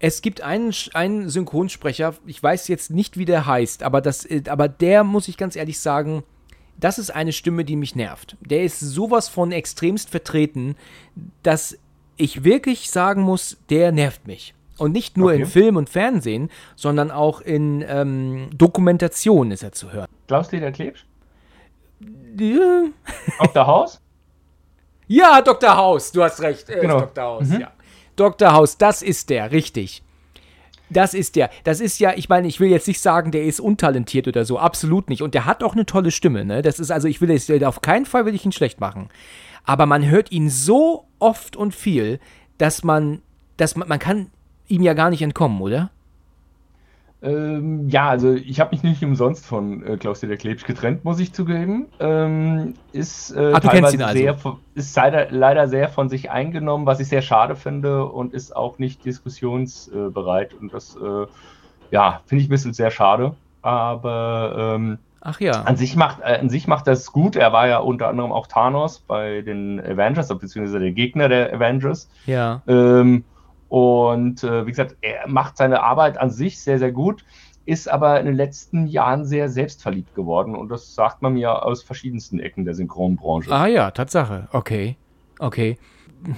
Es 0.00 0.22
gibt 0.22 0.40
einen, 0.40 0.74
einen 0.94 1.28
Synchronsprecher, 1.28 2.14
ich 2.26 2.42
weiß 2.42 2.66
jetzt 2.66 2.90
nicht, 2.90 3.16
wie 3.16 3.26
der 3.26 3.46
heißt, 3.46 3.84
aber, 3.84 4.00
das, 4.00 4.24
äh, 4.24 4.42
aber 4.48 4.68
der, 4.68 5.05
muss 5.05 5.28
ich 5.28 5.36
ganz 5.36 5.55
ehrlich 5.55 5.78
sagen, 5.78 6.24
das 6.78 6.98
ist 6.98 7.10
eine 7.10 7.32
Stimme, 7.32 7.64
die 7.64 7.76
mich 7.76 7.94
nervt. 7.94 8.36
Der 8.40 8.62
ist 8.62 8.80
sowas 8.80 9.28
von 9.28 9.52
extremst 9.52 10.10
vertreten, 10.10 10.76
dass 11.42 11.78
ich 12.19 12.45
wirklich 12.45 12.90
sagen 12.90 13.23
muss, 13.23 13.57
der 13.70 13.93
nervt 13.93 14.27
mich. 14.27 14.55
Und 14.77 14.93
nicht 14.93 15.16
nur 15.16 15.32
okay. 15.32 15.40
in 15.40 15.47
Film 15.47 15.77
und 15.77 15.89
Fernsehen, 15.89 16.51
sondern 16.77 17.11
auch 17.11 17.40
in 17.40 17.85
ähm, 17.89 18.51
Dokumentation 18.57 19.51
ist 19.51 19.62
er 19.62 19.73
zu 19.73 19.93
hören. 19.93 20.07
Klaus-Dieter 20.28 20.70
Klebsch? 20.70 21.05
Ja. 22.39 22.85
Dr. 23.40 23.66
Haus? 23.66 24.01
Ja, 25.11 25.40
Dr. 25.40 25.74
Haus, 25.74 26.12
du 26.12 26.23
hast 26.23 26.43
recht. 26.43 26.69
Äh, 26.69 26.81
genau. 26.82 27.01
Dr. 27.01 27.24
Haus, 27.24 27.49
mhm. 27.49 27.61
ja. 27.62 27.73
Dr. 28.15 28.53
Haus, 28.53 28.77
das 28.77 29.01
ist 29.01 29.31
der, 29.31 29.53
richtig. 29.53 30.03
Das 30.90 31.15
ist 31.15 31.36
der. 31.36 31.51
Das 31.65 31.81
ist 31.81 31.99
ja, 31.99 32.12
ich 32.15 32.28
meine, 32.28 32.47
ich 32.47 32.61
will 32.61 32.69
jetzt 32.69 32.89
nicht 32.89 33.01
sagen, 33.01 33.31
der 33.31 33.45
ist 33.45 33.61
untalentiert 33.61 34.28
oder 34.28 34.45
so, 34.45 34.59
absolut 34.59 35.09
nicht. 35.09 35.23
Und 35.23 35.35
der 35.35 35.47
hat 35.47 35.62
auch 35.62 35.74
eine 35.74 35.86
tolle 35.86 36.11
Stimme, 36.11 36.45
ne? 36.45 36.62
Das 36.62 36.78
ist 36.78 36.90
also, 36.90 37.09
ich 37.09 37.20
will 37.20 37.31
jetzt 37.31 37.51
auf 37.65 37.82
keinen 37.82 38.07
Fall 38.07 38.27
will 38.27 38.35
ich 38.35 38.45
ihn 38.45 38.53
schlecht 38.53 38.81
machen. 38.81 39.09
Aber 39.69 39.85
man 39.85 40.09
hört 40.09 40.32
ihn 40.32 40.49
so 40.49 41.05
oft 41.19 41.55
und 41.55 41.74
viel, 41.74 42.20
dass 42.57 42.85
man, 42.85 43.20
dass 43.59 43.77
man, 43.77 43.86
man 43.86 43.99
kann 43.99 44.31
ihm 44.66 44.82
ja 44.82 44.95
gar 44.95 45.11
nicht 45.11 45.20
entkommen, 45.20 45.61
oder? 45.61 45.90
Ähm, 47.20 47.86
ja, 47.90 48.09
also 48.09 48.32
ich 48.32 48.61
habe 48.61 48.70
mich 48.70 48.82
nicht 48.82 49.05
umsonst 49.05 49.45
von 49.45 49.85
äh, 49.85 49.99
Klaus-Dieter 49.99 50.39
Klebsch 50.39 50.65
getrennt, 50.65 51.05
muss 51.05 51.20
ich 51.20 51.35
zugeben. 51.35 51.86
Ähm, 52.01 52.74
ist 52.93 53.32
äh, 53.32 53.53
Ach, 53.53 53.61
teilweise 53.61 54.07
also. 54.07 54.19
sehr, 54.19 54.39
ist 54.74 54.97
leider, 54.97 55.31
leider, 55.31 55.69
sehr 55.69 55.90
von 55.90 56.09
sich 56.09 56.31
eingenommen, 56.31 56.86
was 56.86 57.01
ich 57.01 57.09
sehr 57.09 57.23
schade 57.23 57.55
finde 57.55 58.07
und 58.07 58.32
ist 58.32 58.57
auch 58.57 58.78
nicht 58.78 59.05
diskussionsbereit. 59.05 60.55
und 60.55 60.73
das, 60.73 60.97
äh, 60.97 61.27
ja, 61.90 62.23
finde 62.24 62.43
ich 62.43 62.49
ein 62.49 62.53
bisschen 62.53 62.73
sehr 62.73 62.90
schade. 62.90 63.35
Aber 63.61 64.77
ähm, 64.77 64.99
Ach 65.20 65.40
ja. 65.40 65.62
An 65.62 65.77
sich 65.77 65.97
macht, 65.97 66.20
äh, 66.20 66.39
an 66.39 66.49
sich 66.49 66.69
macht 66.69 66.86
das 66.86 67.12
gut. 67.12 67.36
Er 67.36 67.53
war 67.53 67.69
ja 67.69 67.78
unter 67.78 68.09
anderem 68.09 68.32
auch 68.32 68.47
Thanos 68.47 69.01
bei 69.01 69.43
den 69.43 69.81
Avengers, 69.81 70.28
beziehungsweise 70.28 70.78
der 70.78 70.93
Gegner 70.93 71.28
der 71.28 71.53
Avengers. 71.53 72.09
Ja. 72.27 72.62
Ähm, 72.66 73.24
und 73.69 74.43
äh, 74.45 74.66
wie 74.66 74.70
gesagt, 74.70 74.97
er 75.01 75.28
macht 75.28 75.57
seine 75.57 75.82
Arbeit 75.82 76.19
an 76.19 76.31
sich 76.31 76.61
sehr, 76.61 76.78
sehr 76.78 76.93
gut, 76.93 77.24
ist 77.66 77.89
aber 77.89 78.19
in 78.19 78.27
den 78.27 78.36
letzten 78.36 78.86
Jahren 78.86 79.24
sehr 79.24 79.49
selbstverliebt 79.49 80.15
geworden. 80.15 80.55
Und 80.55 80.70
das 80.70 80.95
sagt 80.95 81.20
man 81.20 81.35
mir 81.35 81.65
aus 81.65 81.82
verschiedensten 81.82 82.40
Ecken 82.40 82.65
der 82.65 82.74
Synchronbranche. 82.74 83.53
Ah 83.53 83.66
ja, 83.66 83.90
Tatsache. 83.90 84.49
Okay. 84.53 84.97
Okay 85.39 85.78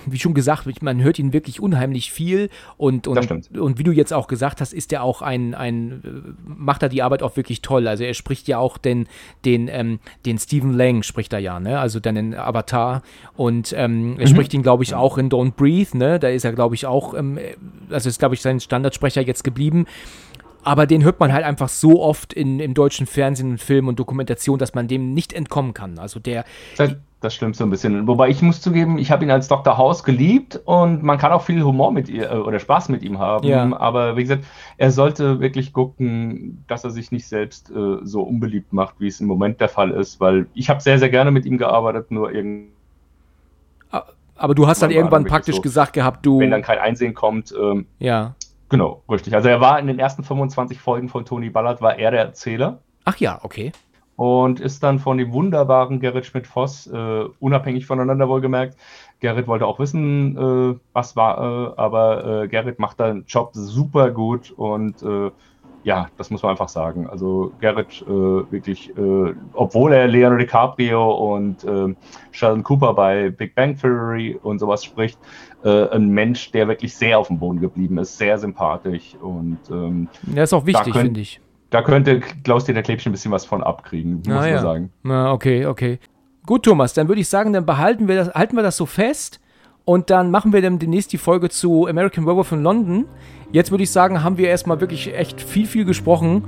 wie 0.07 0.19
schon 0.19 0.35
gesagt, 0.35 0.83
man 0.83 1.03
hört 1.03 1.19
ihn 1.19 1.33
wirklich 1.33 1.61
unheimlich 1.61 2.13
viel 2.13 2.51
und, 2.77 3.07
und, 3.07 3.57
und 3.57 3.79
wie 3.79 3.83
du 3.83 3.93
jetzt 3.93 4.13
auch 4.13 4.27
gesagt 4.27 4.61
hast, 4.61 4.73
ist 4.73 4.93
er 4.93 5.03
auch 5.03 5.23
ein, 5.23 5.55
ein, 5.55 6.37
macht 6.45 6.83
er 6.83 6.89
die 6.89 7.03
Arbeit 7.03 7.23
auch 7.23 7.37
wirklich 7.37 7.63
toll. 7.63 7.89
Also 7.89 8.05
er 8.05 8.15
spricht 8.15 8.49
ja 8.49 8.59
auch 8.59 8.79
den, 8.79 9.07
den, 9.45 9.69
ähm, 9.69 10.01
den 10.27 10.39
Stephen 10.39 10.75
Lang 10.75 11.03
spricht 11.03 11.33
er 11.33 11.39
ja, 11.39 11.61
ne? 11.61 11.79
Also 11.79 12.01
den 12.01 12.35
Avatar 12.35 13.03
und 13.37 13.73
ähm, 13.77 14.17
er 14.19 14.27
mhm. 14.27 14.31
spricht 14.31 14.55
ihn, 14.55 14.63
glaube 14.63 14.83
ich, 14.83 14.95
auch 14.95 15.19
in 15.19 15.31
Don't 15.31 15.53
Breathe, 15.53 15.97
ne? 15.97 16.19
Da 16.19 16.29
ist 16.29 16.45
er, 16.45 16.53
glaube 16.53 16.75
ich, 16.75 16.87
auch, 16.87 17.15
ähm, 17.15 17.39
also 17.91 18.09
ist, 18.09 18.19
glaube 18.19 18.35
ich, 18.35 18.43
sein 18.43 18.61
Standardsprecher 18.61 19.23
jetzt 19.23 19.45
geblieben. 19.45 19.87
Aber 20.63 20.87
den 20.87 21.05
hört 21.05 21.21
man 21.21 21.33
halt 21.33 21.45
einfach 21.45 21.69
so 21.69 22.03
oft 22.03 22.33
in, 22.33 22.61
im 22.61 22.75
deutschen 22.75 23.07
Fernsehen, 23.07 23.59
Film 23.59 23.89
und 23.89 23.99
Dokumentation, 23.99 24.59
dass 24.59 24.75
man 24.75 24.89
dem 24.89 25.15
nicht 25.15 25.33
entkommen 25.33 25.75
kann. 25.75 25.99
Also 25.99 26.21
der. 26.21 26.45
Das, 26.77 26.95
das 27.21 27.35
stimmt 27.35 27.57
so 27.57 27.65
ein 27.65 27.71
bisschen. 27.71 28.07
Wobei 28.07 28.29
ich 28.31 28.41
muss 28.41 28.61
zugeben, 28.61 28.99
ich 28.99 29.11
habe 29.11 29.25
ihn 29.25 29.31
als 29.31 29.49
Dr. 29.49 29.77
House 29.77 30.05
geliebt 30.05 30.61
und 30.65 31.03
man 31.03 31.19
kann 31.19 31.33
auch 31.33 31.43
viel 31.43 31.63
Humor 31.63 31.93
mit 31.93 32.09
ihr 32.09 32.31
äh, 32.31 32.37
oder 32.37 32.59
Spaß 32.59 32.89
mit 32.89 33.03
ihm 33.03 33.19
haben. 33.19 33.47
Ja. 33.47 33.77
Aber 33.79 34.17
wie 34.17 34.23
gesagt, 34.23 34.45
er 34.79 34.91
sollte 34.91 35.41
wirklich 35.41 35.73
gucken, 35.73 36.65
dass 36.67 36.85
er 36.85 36.91
sich 36.91 37.13
nicht 37.13 37.27
selbst 37.27 37.71
äh, 37.71 37.99
so 38.03 38.23
unbeliebt 38.23 38.73
macht, 38.73 38.95
wie 39.01 39.09
es 39.09 39.21
im 39.21 39.27
Moment 39.27 39.61
der 39.61 39.69
Fall 39.69 39.91
ist, 39.91 40.21
weil 40.21 40.47
ich 40.55 40.71
habe 40.71 40.81
sehr, 40.81 40.99
sehr 40.99 41.11
gerne 41.11 41.31
mit 41.31 41.45
ihm 41.45 41.59
gearbeitet, 41.59 42.11
nur 42.11 42.33
irgendwie. 42.33 42.71
Aber 44.37 44.55
du 44.55 44.67
hast 44.67 44.81
dann 44.81 44.91
irgendwann 44.91 45.27
praktisch 45.27 45.57
so, 45.57 45.61
gesagt 45.61 45.93
gehabt, 45.93 46.25
du. 46.25 46.41
Wenn 46.41 46.51
dann 46.51 46.63
kein 46.63 46.79
Einsehen 46.79 47.13
kommt. 47.13 47.55
Ähm, 47.61 47.85
ja. 47.99 48.35
Genau, 48.71 49.03
richtig. 49.11 49.35
Also 49.35 49.49
er 49.49 49.61
war 49.61 49.79
in 49.79 49.89
den 49.89 49.99
ersten 49.99 50.23
25 50.23 50.81
Folgen 50.81 51.09
von 51.09 51.25
Tony 51.25 51.51
Ballard, 51.51 51.83
war 51.83 51.99
er 51.99 52.13
der 52.13 52.21
Erzähler. 52.21 52.79
Ach 53.05 53.17
ja, 53.17 53.41
okay. 53.43 53.73
Und 54.15 54.61
ist 54.61 54.83
dann 54.83 54.99
von 55.01 55.19
dem 55.19 55.33
wunderbaren 55.33 55.99
Gerrit 55.99 56.27
Schmidt-Voss, 56.27 56.87
äh, 56.87 57.25
unabhängig 57.41 57.87
voneinander 57.87 58.29
wohlgemerkt. 58.29 58.77
Gerrit 59.19 59.49
wollte 59.49 59.67
auch 59.67 59.79
wissen, 59.79 60.37
äh, 60.37 60.79
was 60.93 61.17
war, 61.17 61.39
äh, 61.39 61.81
aber 61.81 62.43
äh, 62.45 62.49
Gerrit 62.49 62.79
macht 62.79 63.01
da 63.01 63.07
einen 63.07 63.25
Job 63.27 63.51
super 63.55 64.11
gut 64.11 64.53
und 64.53 65.03
äh, 65.03 65.31
ja, 65.83 66.09
das 66.19 66.31
muss 66.31 66.43
man 66.43 66.51
einfach 66.51 66.69
sagen. 66.69 67.09
Also 67.09 67.53
Garrett 67.59 68.03
äh, 68.03 68.07
wirklich, 68.07 68.93
obwohl 69.55 69.95
er 69.95 70.09
Leonardo 70.09 70.37
DiCaprio 70.37 71.11
und 71.35 71.67
Sheldon 72.33 72.63
Cooper 72.63 72.93
bei 72.93 73.31
Big 73.31 73.55
Bang 73.55 73.79
Theory 73.79 74.39
und 74.43 74.59
sowas 74.59 74.85
spricht, 74.85 75.19
äh, 75.65 75.89
ein 75.91 76.09
Mensch, 76.09 76.51
der 76.53 76.69
wirklich 76.69 76.95
sehr 76.95 77.19
auf 77.19 77.29
dem 77.29 77.39
Boden 77.39 77.61
geblieben 77.61 77.99
ist, 77.99 78.17
sehr 78.19 78.39
sympathisch 78.39 79.15
und 79.21 79.59
ähm, 79.71 80.09
ja, 80.35 80.43
ist 80.43 80.53
auch 80.53 80.67
wichtig, 80.67 80.95
finde 80.95 81.21
ich. 81.21 81.41
Da 81.71 81.83
könnte 81.83 82.21
Klaus-Dieter 82.21 82.83
Klebchen 82.83 83.11
ein 83.11 83.13
bisschen 83.13 83.31
was 83.31 83.45
von 83.45 83.63
abkriegen, 83.63 84.17
muss 84.17 84.29
man 84.29 84.49
ja. 84.49 84.61
sagen. 84.61 84.91
Na, 85.03 85.33
okay, 85.33 85.67
okay. 85.67 85.99
Gut, 86.47 86.65
Thomas, 86.65 86.95
dann 86.95 87.09
würde 87.09 87.21
ich 87.21 87.29
sagen, 87.29 87.53
dann 87.53 87.67
behalten 87.67 88.09
wir 88.09 88.17
das, 88.17 88.35
halten 88.35 88.57
wir 88.57 88.63
das 88.63 88.77
so 88.77 88.87
fest 88.87 89.41
und 89.85 90.11
dann 90.11 90.31
machen 90.31 90.53
wir 90.53 90.63
dann 90.63 90.79
demnächst 90.79 91.13
die 91.13 91.19
Folge 91.19 91.49
zu 91.49 91.87
American 91.87 92.27
Werewolf 92.27 92.53
in 92.53 92.63
London. 92.63 93.05
Jetzt 93.53 93.71
würde 93.71 93.85
ich 93.85 93.91
sagen, 93.91 94.23
haben 94.23 94.39
wir 94.39 94.49
erstmal 94.49 94.81
wirklich 94.81 95.15
echt 95.15 95.41
viel, 95.41 95.67
viel 95.67 95.85
gesprochen. 95.85 96.45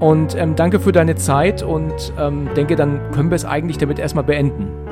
Und 0.00 0.34
ähm, 0.34 0.56
danke 0.56 0.80
für 0.80 0.92
deine 0.92 1.14
Zeit 1.14 1.62
und 1.62 2.12
ähm, 2.18 2.48
denke, 2.56 2.74
dann 2.74 3.12
können 3.12 3.30
wir 3.30 3.36
es 3.36 3.44
eigentlich 3.44 3.78
damit 3.78 3.98
erstmal 3.98 4.24
beenden. 4.24 4.83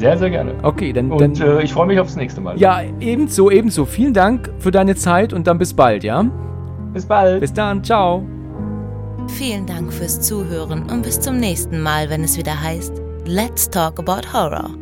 Sehr, 0.00 0.18
sehr 0.18 0.30
gerne. 0.30 0.54
Okay, 0.62 0.92
dann. 0.92 1.10
Und 1.10 1.20
dann, 1.20 1.34
äh, 1.34 1.62
ich 1.62 1.72
freue 1.72 1.86
mich 1.86 2.00
aufs 2.00 2.16
nächste 2.16 2.40
Mal. 2.40 2.58
Ja, 2.58 2.80
ebenso, 3.00 3.50
ebenso. 3.50 3.84
Vielen 3.84 4.14
Dank 4.14 4.50
für 4.58 4.70
deine 4.70 4.96
Zeit 4.96 5.32
und 5.32 5.46
dann 5.46 5.58
bis 5.58 5.74
bald, 5.74 6.04
ja? 6.04 6.24
Bis 6.92 7.06
bald. 7.06 7.40
Bis 7.40 7.52
dann, 7.52 7.84
ciao. 7.84 8.24
Vielen 9.28 9.66
Dank 9.66 9.92
fürs 9.92 10.20
Zuhören 10.20 10.90
und 10.90 11.02
bis 11.02 11.20
zum 11.20 11.36
nächsten 11.36 11.80
Mal, 11.80 12.10
wenn 12.10 12.24
es 12.24 12.36
wieder 12.36 12.60
heißt 12.60 13.00
Let's 13.26 13.68
Talk 13.68 13.98
About 13.98 14.26
Horror. 14.32 14.79